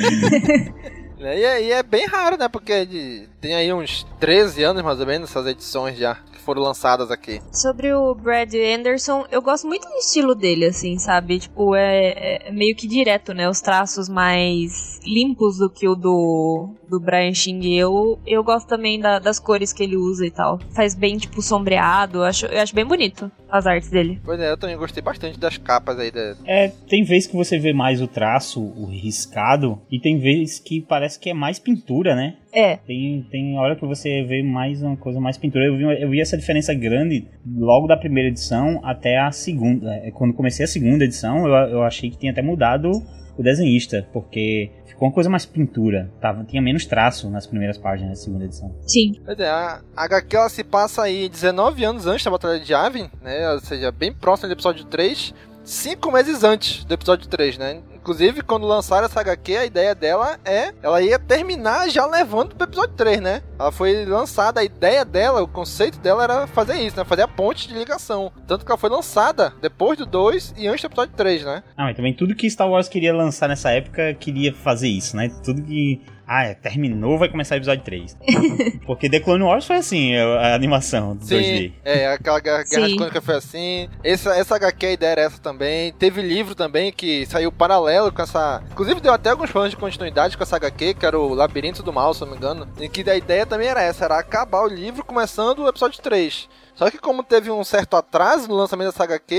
E, 1.18 1.24
é, 1.26 1.62
e 1.64 1.72
é 1.72 1.82
bem 1.82 2.06
raro, 2.06 2.36
né? 2.36 2.48
Porque 2.48 2.84
de- 2.84 3.26
tem 3.40 3.54
aí 3.54 3.72
uns 3.72 4.04
13 4.20 4.62
anos 4.62 4.82
mais 4.82 5.00
ou 5.00 5.06
menos 5.06 5.30
essas 5.30 5.46
edições 5.46 5.96
já 5.96 6.18
foram 6.44 6.62
lançadas 6.62 7.10
aqui. 7.10 7.40
Sobre 7.52 7.92
o 7.92 8.14
Brad 8.14 8.52
Anderson, 8.54 9.24
eu 9.30 9.40
gosto 9.42 9.66
muito 9.66 9.88
do 9.88 9.94
estilo 9.96 10.34
dele, 10.34 10.66
assim, 10.66 10.98
sabe? 10.98 11.38
Tipo, 11.40 11.74
é, 11.74 12.46
é 12.48 12.52
meio 12.52 12.76
que 12.76 12.86
direto, 12.86 13.32
né? 13.34 13.48
Os 13.48 13.60
traços 13.60 14.08
mais 14.08 15.00
limpos 15.04 15.58
do 15.58 15.68
que 15.70 15.88
o 15.88 15.94
do, 15.94 16.70
do 16.88 17.00
Brian 17.00 17.34
Ching. 17.34 17.74
Eu, 17.76 18.18
eu 18.26 18.42
gosto 18.44 18.66
também 18.66 19.00
da- 19.00 19.18
das 19.18 19.38
cores 19.38 19.72
que 19.72 19.82
ele 19.82 19.96
usa 19.96 20.26
e 20.26 20.30
tal. 20.30 20.58
Faz 20.74 20.94
bem, 20.94 21.16
tipo, 21.16 21.40
sombreado. 21.42 22.18
Eu 22.18 22.24
acho, 22.24 22.46
eu 22.46 22.60
acho 22.60 22.74
bem 22.74 22.84
bonito 22.84 23.30
as 23.50 23.66
artes 23.66 23.88
dele. 23.90 24.20
Pois 24.24 24.40
é, 24.40 24.50
eu 24.50 24.56
também 24.56 24.76
gostei 24.76 25.02
bastante 25.02 25.38
das 25.38 25.56
capas 25.56 25.98
aí. 25.98 26.10
Da... 26.10 26.34
É, 26.44 26.68
tem 26.88 27.04
vezes 27.04 27.26
que 27.28 27.36
você 27.36 27.58
vê 27.58 27.72
mais 27.72 28.02
o 28.02 28.08
traço, 28.08 28.60
o 28.60 28.86
riscado, 28.86 29.80
e 29.90 30.00
tem 30.00 30.18
vezes 30.18 30.58
que 30.58 30.80
parece 30.82 31.18
que 31.18 31.30
é 31.30 31.34
mais 31.34 31.58
pintura, 31.58 32.14
né? 32.16 32.36
É. 32.54 32.76
Tem, 32.76 33.26
tem 33.30 33.58
hora 33.58 33.74
que 33.74 33.84
você 33.84 34.22
vê 34.22 34.42
mais 34.42 34.80
uma 34.82 34.96
coisa 34.96 35.20
mais 35.20 35.36
pintura. 35.36 35.64
Eu 35.66 35.76
vi, 35.76 36.02
eu 36.02 36.08
vi 36.08 36.20
essa 36.20 36.36
diferença 36.36 36.72
grande 36.72 37.26
logo 37.44 37.86
da 37.88 37.96
primeira 37.96 38.28
edição 38.28 38.80
até 38.84 39.18
a 39.18 39.32
segunda. 39.32 39.92
É, 39.96 40.10
Quando 40.12 40.32
comecei 40.32 40.64
a 40.64 40.68
segunda 40.68 41.04
edição, 41.04 41.46
eu, 41.46 41.54
eu 41.68 41.82
achei 41.82 42.10
que 42.10 42.16
tinha 42.16 42.30
até 42.30 42.40
mudado 42.40 42.90
o 43.36 43.42
desenhista, 43.42 44.06
porque 44.12 44.70
ficou 44.86 45.08
uma 45.08 45.14
coisa 45.14 45.28
mais 45.28 45.44
pintura. 45.44 46.08
Tava, 46.20 46.44
tinha 46.44 46.62
menos 46.62 46.86
traço 46.86 47.28
nas 47.28 47.46
primeiras 47.46 47.76
páginas 47.76 48.10
da 48.18 48.24
segunda 48.24 48.44
edição. 48.44 48.72
Sim. 48.86 49.20
Pois 49.24 49.38
é, 49.40 49.48
a 49.48 49.80
HQ 49.96 50.36
ela 50.36 50.48
se 50.48 50.62
passa 50.62 51.02
aí 51.02 51.28
19 51.28 51.84
anos 51.84 52.06
antes 52.06 52.24
da 52.24 52.30
Batalha 52.30 52.60
de 52.60 52.72
Yavin, 52.72 53.10
né? 53.20 53.50
Ou 53.52 53.58
seja, 53.58 53.90
bem 53.90 54.12
próximo 54.12 54.48
do 54.48 54.52
episódio 54.52 54.84
3. 54.84 55.34
Cinco 55.64 56.12
meses 56.12 56.44
antes 56.44 56.84
do 56.84 56.94
episódio 56.94 57.26
3, 57.26 57.58
né? 57.58 57.82
Inclusive, 58.04 58.42
quando 58.42 58.66
lançaram 58.66 59.06
essa 59.06 59.18
HQ, 59.20 59.56
a 59.56 59.64
ideia 59.64 59.94
dela 59.94 60.38
é. 60.44 60.74
Ela 60.82 61.00
ia 61.00 61.18
terminar 61.18 61.88
já 61.88 62.04
levando 62.04 62.54
pro 62.54 62.66
episódio 62.66 62.94
3, 62.94 63.18
né? 63.18 63.42
Ela 63.58 63.72
foi 63.72 64.04
lançada, 64.04 64.60
a 64.60 64.64
ideia 64.64 65.06
dela, 65.06 65.42
o 65.42 65.48
conceito 65.48 65.98
dela 66.00 66.22
era 66.22 66.46
fazer 66.46 66.74
isso, 66.74 66.98
né? 66.98 67.04
Fazer 67.04 67.22
a 67.22 67.28
ponte 67.28 67.66
de 67.66 67.72
ligação. 67.72 68.30
Tanto 68.46 68.62
que 68.62 68.70
ela 68.70 68.76
foi 68.76 68.90
lançada 68.90 69.54
depois 69.62 69.96
do 69.96 70.04
2 70.04 70.52
e 70.54 70.68
antes 70.68 70.82
do 70.82 70.88
episódio 70.88 71.14
3, 71.16 71.44
né? 71.46 71.62
Ah, 71.74 71.84
mas 71.84 71.96
também 71.96 72.12
tudo 72.12 72.34
que 72.34 72.50
Star 72.50 72.68
Wars 72.68 72.90
queria 72.90 73.14
lançar 73.14 73.48
nessa 73.48 73.70
época 73.70 74.12
queria 74.12 74.52
fazer 74.52 74.88
isso, 74.88 75.16
né? 75.16 75.30
Tudo 75.42 75.62
que. 75.62 76.02
Ah, 76.26 76.44
é, 76.44 76.54
terminou, 76.54 77.18
vai 77.18 77.28
começar 77.28 77.54
o 77.54 77.58
episódio 77.58 77.84
3. 77.84 78.16
Porque 78.86 79.10
The 79.10 79.20
Clone 79.20 79.44
Wars 79.44 79.66
foi 79.66 79.76
assim, 79.76 80.16
a 80.16 80.54
animação 80.54 81.14
do 81.14 81.24
2D. 81.24 81.28
Sim, 81.28 81.72
é, 81.84 82.06
aquela 82.12 82.40
Guerra 82.40 82.64
Guerra 82.64 82.88
Sim. 82.88 82.96
Crônica 82.96 83.20
foi 83.20 83.34
assim. 83.34 83.88
Essa, 84.02 84.34
essa 84.34 84.56
HQ, 84.56 84.86
a 84.86 84.92
ideia 84.92 85.10
era 85.10 85.20
essa 85.22 85.38
também. 85.38 85.92
Teve 85.92 86.22
livro 86.22 86.54
também 86.54 86.90
que 86.90 87.26
saiu 87.26 87.52
paralelo 87.52 87.93
com 88.12 88.22
essa. 88.22 88.62
Inclusive, 88.70 89.00
deu 89.00 89.12
até 89.12 89.30
alguns 89.30 89.50
planos 89.50 89.70
de 89.70 89.76
continuidade 89.76 90.36
com 90.36 90.42
essa 90.42 90.56
HQ, 90.56 90.94
que 90.94 91.06
era 91.06 91.18
o 91.18 91.34
Labirinto 91.34 91.82
do 91.82 91.92
Mal, 91.92 92.14
se 92.14 92.20
não 92.20 92.28
me 92.28 92.36
engano. 92.36 92.68
E 92.80 92.88
que 92.88 93.08
a 93.08 93.16
ideia 93.16 93.46
também 93.46 93.68
era 93.68 93.82
essa: 93.82 94.04
era 94.04 94.18
acabar 94.18 94.62
o 94.62 94.68
livro 94.68 95.04
começando 95.04 95.60
o 95.60 95.68
episódio 95.68 96.00
3. 96.02 96.48
Só 96.74 96.90
que 96.90 96.98
como 96.98 97.22
teve 97.22 97.50
um 97.50 97.62
certo 97.62 97.96
atraso 97.96 98.48
no 98.48 98.56
lançamento 98.56 98.90
dessa 98.90 99.04
HQ 99.04 99.34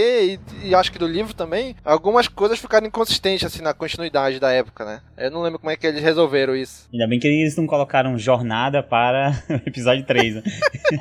e, 0.64 0.70
e 0.70 0.76
acho 0.76 0.92
que 0.92 0.98
do 0.98 1.08
livro 1.08 1.34
também, 1.34 1.76
algumas 1.84 2.30
coisas 2.30 2.60
ficaram 2.60 2.88
inconsistentes 2.88 3.46
assim 3.46 3.62
na 3.62 3.74
continuidade 3.74 4.40
da 4.40 4.52
época, 4.52 4.86
né? 4.86 5.02
Eu 5.18 5.32
não 5.32 5.42
lembro 5.42 5.60
como 5.60 5.70
é 5.70 5.76
que 5.76 5.86
eles 5.86 6.02
resolveram 6.02 6.56
isso. 6.56 6.88
Ainda 6.94 7.08
bem 7.08 7.20
que 7.20 7.28
eles 7.28 7.58
não 7.58 7.68
colocaram 7.68 8.18
jornada 8.18 8.82
para 8.82 9.32
o 9.50 9.68
episódio 9.68 10.06
3, 10.06 10.36
né? 10.36 10.44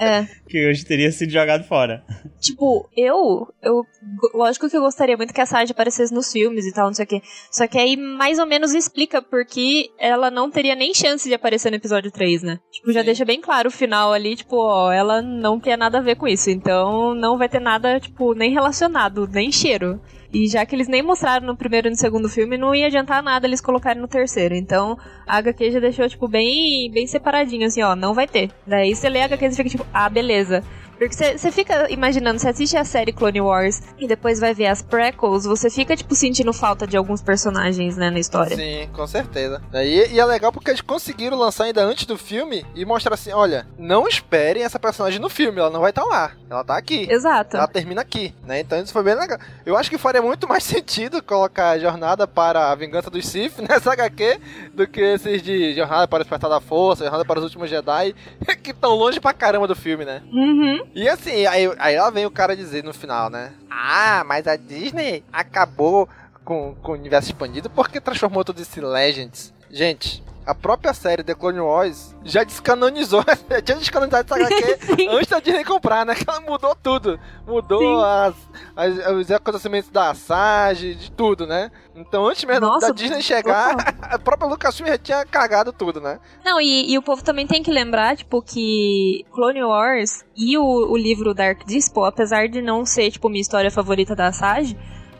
É. 0.00 0.26
que 0.50 0.68
hoje 0.68 0.84
teria 0.84 1.12
sido 1.12 1.30
jogado 1.30 1.62
fora. 1.64 2.02
Tipo, 2.44 2.86
eu, 2.94 3.48
eu. 3.62 3.86
Lógico 4.34 4.68
que 4.68 4.76
eu 4.76 4.82
gostaria 4.82 5.16
muito 5.16 5.32
que 5.32 5.40
a 5.40 5.46
Sarge 5.46 5.72
aparecesse 5.72 6.12
nos 6.12 6.30
filmes 6.30 6.66
e 6.66 6.74
tal, 6.74 6.88
não 6.88 6.92
sei 6.92 7.06
o 7.06 7.08
quê. 7.08 7.22
Só 7.50 7.66
que 7.66 7.78
aí 7.78 7.96
mais 7.96 8.38
ou 8.38 8.44
menos 8.44 8.74
explica 8.74 9.22
porque 9.22 9.90
ela 9.98 10.30
não 10.30 10.50
teria 10.50 10.74
nem 10.74 10.92
chance 10.92 11.26
de 11.26 11.34
aparecer 11.34 11.70
no 11.70 11.76
episódio 11.76 12.12
3, 12.12 12.42
né? 12.42 12.58
Tipo, 12.70 12.92
já 12.92 13.02
deixa 13.02 13.24
bem 13.24 13.40
claro 13.40 13.70
o 13.70 13.72
final 13.72 14.12
ali, 14.12 14.36
tipo, 14.36 14.56
ó, 14.56 14.92
ela 14.92 15.22
não 15.22 15.58
quer 15.58 15.78
nada 15.78 15.98
a 15.98 16.02
ver 16.02 16.16
com 16.16 16.28
isso. 16.28 16.50
Então 16.50 17.14
não 17.14 17.38
vai 17.38 17.48
ter 17.48 17.60
nada, 17.60 17.98
tipo, 17.98 18.34
nem 18.34 18.52
relacionado, 18.52 19.26
nem 19.26 19.50
cheiro. 19.50 19.98
E 20.30 20.48
já 20.48 20.66
que 20.66 20.74
eles 20.74 20.88
nem 20.88 21.00
mostraram 21.00 21.46
no 21.46 21.56
primeiro 21.56 21.86
e 21.86 21.90
no 21.90 21.96
segundo 21.96 22.28
filme, 22.28 22.58
não 22.58 22.74
ia 22.74 22.88
adiantar 22.88 23.22
nada 23.22 23.46
eles 23.46 23.60
colocarem 23.60 24.02
no 24.02 24.08
terceiro. 24.08 24.54
Então, 24.54 24.98
a 25.26 25.36
HQ 25.36 25.70
já 25.70 25.78
deixou, 25.78 26.08
tipo, 26.08 26.26
bem, 26.26 26.90
bem 26.92 27.06
separadinho, 27.06 27.66
assim, 27.66 27.82
ó, 27.82 27.94
não 27.94 28.12
vai 28.12 28.26
ter. 28.26 28.50
Daí 28.66 28.94
você 28.94 29.08
lê 29.08 29.22
a 29.22 29.26
HQ 29.26 29.46
e 29.46 29.54
fica, 29.54 29.70
tipo, 29.70 29.86
ah, 29.94 30.10
beleza. 30.10 30.64
Porque 31.08 31.38
você 31.38 31.52
fica 31.52 31.90
imaginando, 31.90 32.38
você 32.38 32.48
assiste 32.48 32.76
a 32.76 32.84
série 32.84 33.12
Clone 33.12 33.40
Wars 33.40 33.82
e 33.98 34.06
depois 34.06 34.40
vai 34.40 34.54
ver 34.54 34.66
as 34.66 34.82
prequels, 34.82 35.44
você 35.44 35.70
fica, 35.70 35.96
tipo, 35.96 36.14
sentindo 36.14 36.52
falta 36.52 36.86
de 36.86 36.96
alguns 36.96 37.22
personagens, 37.22 37.96
né, 37.96 38.10
na 38.10 38.18
história. 38.18 38.56
Sim, 38.56 38.88
com 38.92 39.06
certeza. 39.06 39.62
E, 39.74 40.14
e 40.14 40.20
é 40.20 40.24
legal 40.24 40.52
porque 40.52 40.70
eles 40.70 40.80
conseguiram 40.80 41.36
lançar 41.36 41.64
ainda 41.64 41.82
antes 41.82 42.06
do 42.06 42.16
filme 42.16 42.64
e 42.74 42.84
mostrar 42.84 43.14
assim: 43.14 43.32
olha, 43.32 43.66
não 43.78 44.06
esperem 44.08 44.62
essa 44.62 44.78
personagem 44.78 45.20
no 45.20 45.28
filme, 45.28 45.58
ela 45.58 45.70
não 45.70 45.80
vai 45.80 45.90
estar 45.90 46.04
lá. 46.04 46.32
Ela 46.48 46.64
tá 46.64 46.76
aqui. 46.76 47.06
Exato. 47.10 47.56
Ela 47.56 47.66
termina 47.66 48.00
aqui, 48.00 48.34
né? 48.44 48.60
Então 48.60 48.80
isso 48.80 48.92
foi 48.92 49.02
bem 49.02 49.14
legal. 49.14 49.38
Eu 49.66 49.76
acho 49.76 49.90
que 49.90 49.98
faria 49.98 50.22
muito 50.22 50.48
mais 50.48 50.62
sentido 50.64 51.22
colocar 51.22 51.70
a 51.70 51.78
Jornada 51.78 52.26
para 52.26 52.70
a 52.70 52.74
Vingança 52.74 53.10
dos 53.10 53.26
Sith 53.26 53.58
nessa 53.68 53.92
HQ 53.92 54.40
do 54.72 54.86
que 54.86 55.00
esses 55.00 55.42
de 55.42 55.74
Jornada 55.74 56.06
para 56.06 56.20
o 56.20 56.22
Despertar 56.22 56.50
da 56.50 56.60
Força, 56.60 57.04
Jornada 57.04 57.24
para 57.24 57.38
os 57.38 57.44
Últimos 57.44 57.68
Jedi, 57.68 58.14
que 58.62 58.70
estão 58.70 58.94
longe 58.94 59.20
pra 59.20 59.32
caramba 59.32 59.66
do 59.66 59.74
filme, 59.74 60.04
né? 60.04 60.22
Uhum. 60.32 60.82
E 60.94 61.08
assim, 61.08 61.44
aí, 61.46 61.68
aí 61.78 61.98
lá 61.98 62.08
vem 62.08 62.24
o 62.24 62.30
cara 62.30 62.56
dizer 62.56 62.84
no 62.84 62.94
final, 62.94 63.28
né? 63.28 63.52
Ah, 63.68 64.22
mas 64.24 64.46
a 64.46 64.54
Disney 64.54 65.24
acabou 65.32 66.08
com, 66.44 66.74
com 66.76 66.92
o 66.92 66.94
universo 66.94 67.30
expandido 67.30 67.68
porque 67.68 68.00
transformou 68.00 68.44
tudo 68.44 68.62
isso 68.62 68.78
em 68.78 68.82
Legends. 68.82 69.52
Gente, 69.70 70.22
a 70.46 70.54
própria 70.54 70.92
série 70.92 71.22
The 71.22 71.34
Clone 71.34 71.60
Wars 71.60 72.14
já 72.22 72.44
descanonizou, 72.44 73.24
já 73.50 73.62
tinha 73.62 73.78
descanonizado 73.78 74.34
essa 74.34 74.46
HQ 74.46 75.08
antes 75.10 75.28
da 75.28 75.40
Disney 75.40 75.64
comprar, 75.64 76.04
né? 76.04 76.14
Que 76.14 76.28
ela 76.28 76.40
mudou 76.40 76.74
tudo. 76.74 77.18
Mudou 77.46 78.04
as, 78.04 78.34
as, 78.76 79.06
os 79.12 79.30
acontecimentos 79.30 79.90
da 79.90 80.14
Sage, 80.14 80.94
de 80.94 81.10
tudo, 81.10 81.46
né? 81.46 81.70
Então 81.94 82.26
antes 82.26 82.44
mesmo 82.44 82.66
Nossa, 82.66 82.88
da 82.88 82.92
Disney 82.92 83.22
chegar, 83.22 83.74
a 84.02 84.18
própria 84.18 84.48
Lucasfilm 84.48 84.88
já 84.88 84.98
tinha 84.98 85.24
cagado 85.24 85.72
tudo, 85.72 86.00
né? 86.00 86.18
Não, 86.44 86.60
e, 86.60 86.92
e 86.92 86.98
o 86.98 87.02
povo 87.02 87.22
também 87.22 87.46
tem 87.46 87.62
que 87.62 87.70
lembrar, 87.70 88.16
tipo, 88.16 88.42
que 88.42 89.24
Clone 89.32 89.62
Wars 89.62 90.24
e 90.36 90.58
o, 90.58 90.64
o 90.64 90.96
livro 90.96 91.34
Dark 91.34 91.64
Dispo, 91.66 92.04
apesar 92.04 92.48
de 92.48 92.60
não 92.60 92.84
ser, 92.84 93.10
tipo, 93.10 93.28
minha 93.28 93.42
história 93.42 93.70
favorita 93.70 94.14
da 94.14 94.32
Sage, 94.32 94.76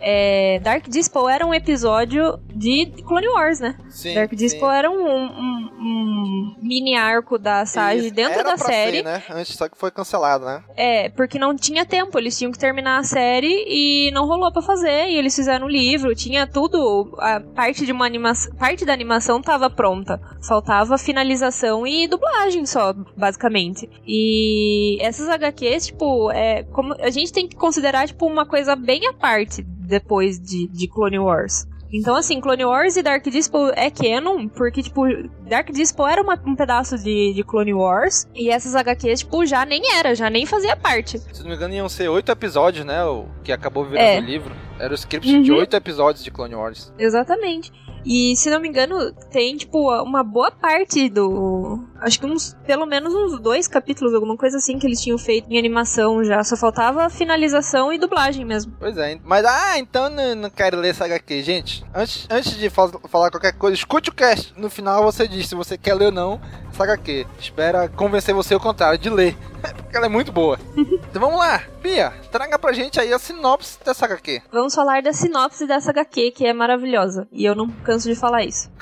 é, 0.06 0.60
Dark 0.60 0.86
Dispo 0.88 1.28
era 1.28 1.46
um 1.46 1.54
episódio 1.54 2.38
de 2.54 2.86
Clone 3.06 3.28
Wars, 3.28 3.58
né? 3.60 3.74
Sim, 3.88 4.14
Dark 4.14 4.32
Dispo 4.34 4.66
era 4.70 4.90
um, 4.90 4.94
um- 5.02 5.70
um 5.80 6.56
mini 6.62 6.94
arco 6.94 7.38
da 7.38 7.64
Sage 7.66 8.06
Isso, 8.06 8.14
dentro 8.14 8.42
da 8.44 8.56
série. 8.56 8.98
ser, 8.98 9.02
né? 9.04 9.22
Antes, 9.30 9.56
só 9.56 9.68
que 9.68 9.76
foi 9.78 9.90
cancelado, 9.90 10.44
né? 10.44 10.62
É, 10.76 11.08
porque 11.10 11.38
não 11.38 11.54
tinha 11.56 11.84
tempo, 11.86 12.18
eles 12.18 12.36
tinham 12.36 12.52
que 12.52 12.58
terminar 12.58 12.98
a 12.98 13.02
série 13.02 13.64
e 13.68 14.10
não 14.12 14.26
rolou 14.26 14.52
pra 14.52 14.62
fazer, 14.62 15.08
e 15.08 15.16
eles 15.16 15.34
fizeram 15.34 15.66
o 15.66 15.70
livro, 15.70 16.14
tinha 16.14 16.46
tudo, 16.46 17.14
a 17.18 17.40
parte 17.40 17.84
de 17.86 17.92
uma 17.92 18.04
animação, 18.06 18.54
parte 18.56 18.84
da 18.84 18.92
animação 18.92 19.40
tava 19.40 19.68
pronta, 19.70 20.20
faltava 20.46 20.98
finalização 20.98 21.86
e 21.86 22.06
dublagem 22.06 22.66
só, 22.66 22.92
basicamente. 23.16 23.88
E 24.06 24.98
essas 25.00 25.28
HQs, 25.28 25.86
tipo, 25.86 26.30
é, 26.30 26.62
como 26.64 26.94
a 27.00 27.10
gente 27.10 27.32
tem 27.32 27.46
que 27.48 27.56
considerar 27.56 28.06
tipo 28.06 28.26
uma 28.26 28.46
coisa 28.46 28.74
bem 28.76 29.06
à 29.06 29.12
parte 29.12 29.62
depois 29.86 30.38
de, 30.40 30.66
de 30.68 30.88
Clone 30.88 31.18
Wars. 31.18 31.66
Então, 31.92 32.16
assim, 32.16 32.40
Clone 32.40 32.64
Wars 32.64 32.96
e 32.96 33.02
Dark 33.04 33.22
Dispo 33.28 33.68
é 33.76 33.88
canon, 33.88 34.48
porque, 34.48 34.82
tipo, 34.82 35.02
Dark 35.48 35.70
Dispo 35.70 36.04
era 36.04 36.20
uma- 36.20 36.40
um 36.44 36.56
pedaço 36.56 36.98
de, 36.98 37.32
de 37.32 37.44
Clone 37.44 37.72
Wars, 37.72 38.26
e 38.34 38.50
essas 38.50 38.74
HQs, 38.74 39.20
tipo, 39.20 39.46
já 39.46 39.64
nem 39.64 39.80
era, 39.96 40.12
já 40.12 40.28
nem 40.28 40.44
fazia 40.44 40.74
parte. 40.76 41.18
Se 41.20 41.42
não 41.42 41.50
me 41.50 41.54
engano, 41.54 41.72
iam 41.72 41.88
ser 41.88 42.08
oito 42.08 42.32
episódios, 42.32 42.84
né? 42.84 43.04
O 43.04 43.26
que 43.44 43.52
acabou 43.52 43.84
virando 43.84 44.02
É. 44.08 44.18
o 44.18 44.24
livro. 44.24 44.52
Era 44.76 44.90
o 44.92 44.96
script 44.96 45.40
de 45.44 45.52
Uhum. 45.52 45.58
oito 45.58 45.76
episódios 45.76 46.24
de 46.24 46.32
Clone 46.32 46.56
Wars. 46.56 46.92
Exatamente. 46.98 47.70
E 48.04 48.36
se 48.36 48.50
não 48.50 48.60
me 48.60 48.68
engano, 48.68 49.12
tem, 49.30 49.56
tipo, 49.56 49.90
uma 50.02 50.22
boa 50.22 50.50
parte 50.50 51.08
do. 51.08 51.82
Acho 52.00 52.20
que 52.20 52.26
uns. 52.26 52.54
Pelo 52.66 52.84
menos 52.86 53.14
uns 53.14 53.40
dois 53.40 53.66
capítulos, 53.66 54.12
alguma 54.14 54.36
coisa 54.36 54.58
assim, 54.58 54.78
que 54.78 54.86
eles 54.86 55.00
tinham 55.00 55.16
feito 55.16 55.50
em 55.50 55.58
animação 55.58 56.22
já. 56.22 56.42
Só 56.44 56.56
faltava 56.56 57.08
finalização 57.08 57.92
e 57.92 57.98
dublagem 57.98 58.44
mesmo. 58.44 58.74
Pois 58.78 58.96
é, 58.98 59.18
mas 59.24 59.44
ah, 59.46 59.78
então 59.78 60.10
não, 60.10 60.34
não 60.34 60.50
quero 60.50 60.78
ler 60.78 60.90
essa 60.90 61.06
HQ. 61.06 61.42
Gente, 61.42 61.84
antes, 61.94 62.26
antes 62.30 62.56
de 62.56 62.68
fal- 62.68 63.00
falar 63.08 63.30
qualquer 63.30 63.52
coisa, 63.52 63.74
escute 63.76 64.10
o 64.10 64.14
cast. 64.14 64.52
No 64.56 64.68
final 64.68 65.02
você 65.02 65.26
diz 65.26 65.48
se 65.48 65.54
você 65.54 65.78
quer 65.78 65.94
ler 65.94 66.06
ou 66.06 66.12
não 66.12 66.40
essa 66.70 66.82
HQ. 66.84 67.26
Espera 67.38 67.88
convencer 67.88 68.34
você 68.34 68.52
ao 68.54 68.60
contrário, 68.60 68.98
de 68.98 69.08
ler. 69.08 69.36
Porque 69.76 69.96
ela 69.96 70.06
é 70.06 70.10
muito 70.10 70.30
boa. 70.30 70.58
então 70.76 71.22
vamos 71.22 71.38
lá, 71.38 71.62
Bia, 71.84 72.14
traga 72.32 72.58
pra 72.58 72.72
gente 72.72 72.98
aí 72.98 73.12
a 73.12 73.18
sinopse 73.18 73.78
dessa 73.84 74.06
HQ. 74.06 74.40
Vamos 74.50 74.74
falar 74.74 75.02
da 75.02 75.12
sinopse 75.12 75.66
dessa 75.66 75.90
HQ, 75.90 76.30
que 76.30 76.46
é 76.46 76.52
maravilhosa. 76.54 77.28
E 77.30 77.44
eu 77.44 77.54
não 77.54 77.68
canso 77.68 78.08
de 78.08 78.14
falar 78.14 78.42
isso. 78.42 78.72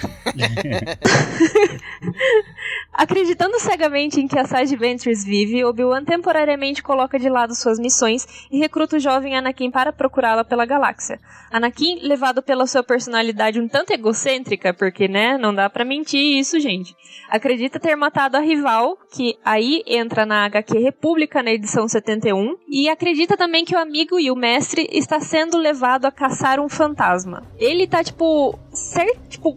Acreditando 2.95 3.59
cegamente 3.59 4.21
em 4.21 4.29
que 4.29 4.39
a 4.39 4.45
Sage 4.45 4.77
Ventress 4.77 5.25
vive, 5.25 5.65
Obi-Wan 5.65 6.05
temporariamente 6.05 6.81
coloca 6.81 7.19
de 7.19 7.29
lado 7.29 7.57
suas 7.57 7.79
missões 7.79 8.25
e 8.53 8.59
recruta 8.59 8.97
o 8.97 9.01
jovem 9.01 9.35
Anakin 9.37 9.71
para 9.73 9.93
procurá-la 9.93 10.45
pela 10.45 10.65
galáxia. 10.65 11.19
Anakin, 11.51 12.01
levado 12.03 12.43
pela 12.43 12.67
sua 12.67 12.85
personalidade 12.85 13.61
um 13.61 13.67
tanto 13.67 13.93
egocêntrica, 13.93 14.73
porque, 14.73 15.09
né, 15.09 15.37
não 15.39 15.55
dá 15.55 15.69
pra 15.69 15.85
mentir 15.85 16.39
isso, 16.39 16.61
gente, 16.61 16.95
acredita 17.29 17.81
ter 17.81 17.97
matado 17.97 18.37
a 18.37 18.41
rival, 18.41 18.97
que 19.13 19.39
aí 19.45 19.83
entra 19.87 20.25
na 20.25 20.45
HQ 20.45 20.79
República 20.79 21.43
na 21.43 21.51
edição 21.51 21.89
71, 21.89 22.57
e 22.69 22.89
acredita 22.93 23.37
também 23.37 23.65
que 23.65 23.75
o 23.75 23.79
amigo 23.79 24.19
e 24.19 24.31
o 24.31 24.37
mestre 24.37 24.89
está 24.93 25.21
sendo 25.21 25.59
levado 25.59 26.05
a 26.05 26.13
caçar 26.13 26.61
um 26.61 26.69
fantasma. 26.69 27.43
Ele 27.59 27.87
tá, 27.87 28.03
tipo, 28.03 28.59
cer 28.73 29.17
tipo, 29.29 29.57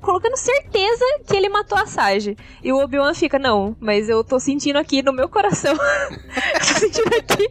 colocando 0.00 0.36
certeza 0.36 1.04
que 1.26 1.36
ele 1.36 1.48
matou 1.48 1.78
a 1.78 1.86
Sage. 1.86 2.36
E 2.62 2.72
o 2.72 2.82
Obi-Wan 2.82 3.14
fica, 3.14 3.38
não, 3.38 3.76
mas 3.80 4.08
eu 4.08 4.22
tô 4.24 4.38
sentindo 4.40 4.78
aqui 4.78 5.02
no 5.02 5.12
meu 5.12 5.28
coração. 5.28 5.74
tô 6.58 6.64
sentindo 6.64 7.08
aqui. 7.16 7.48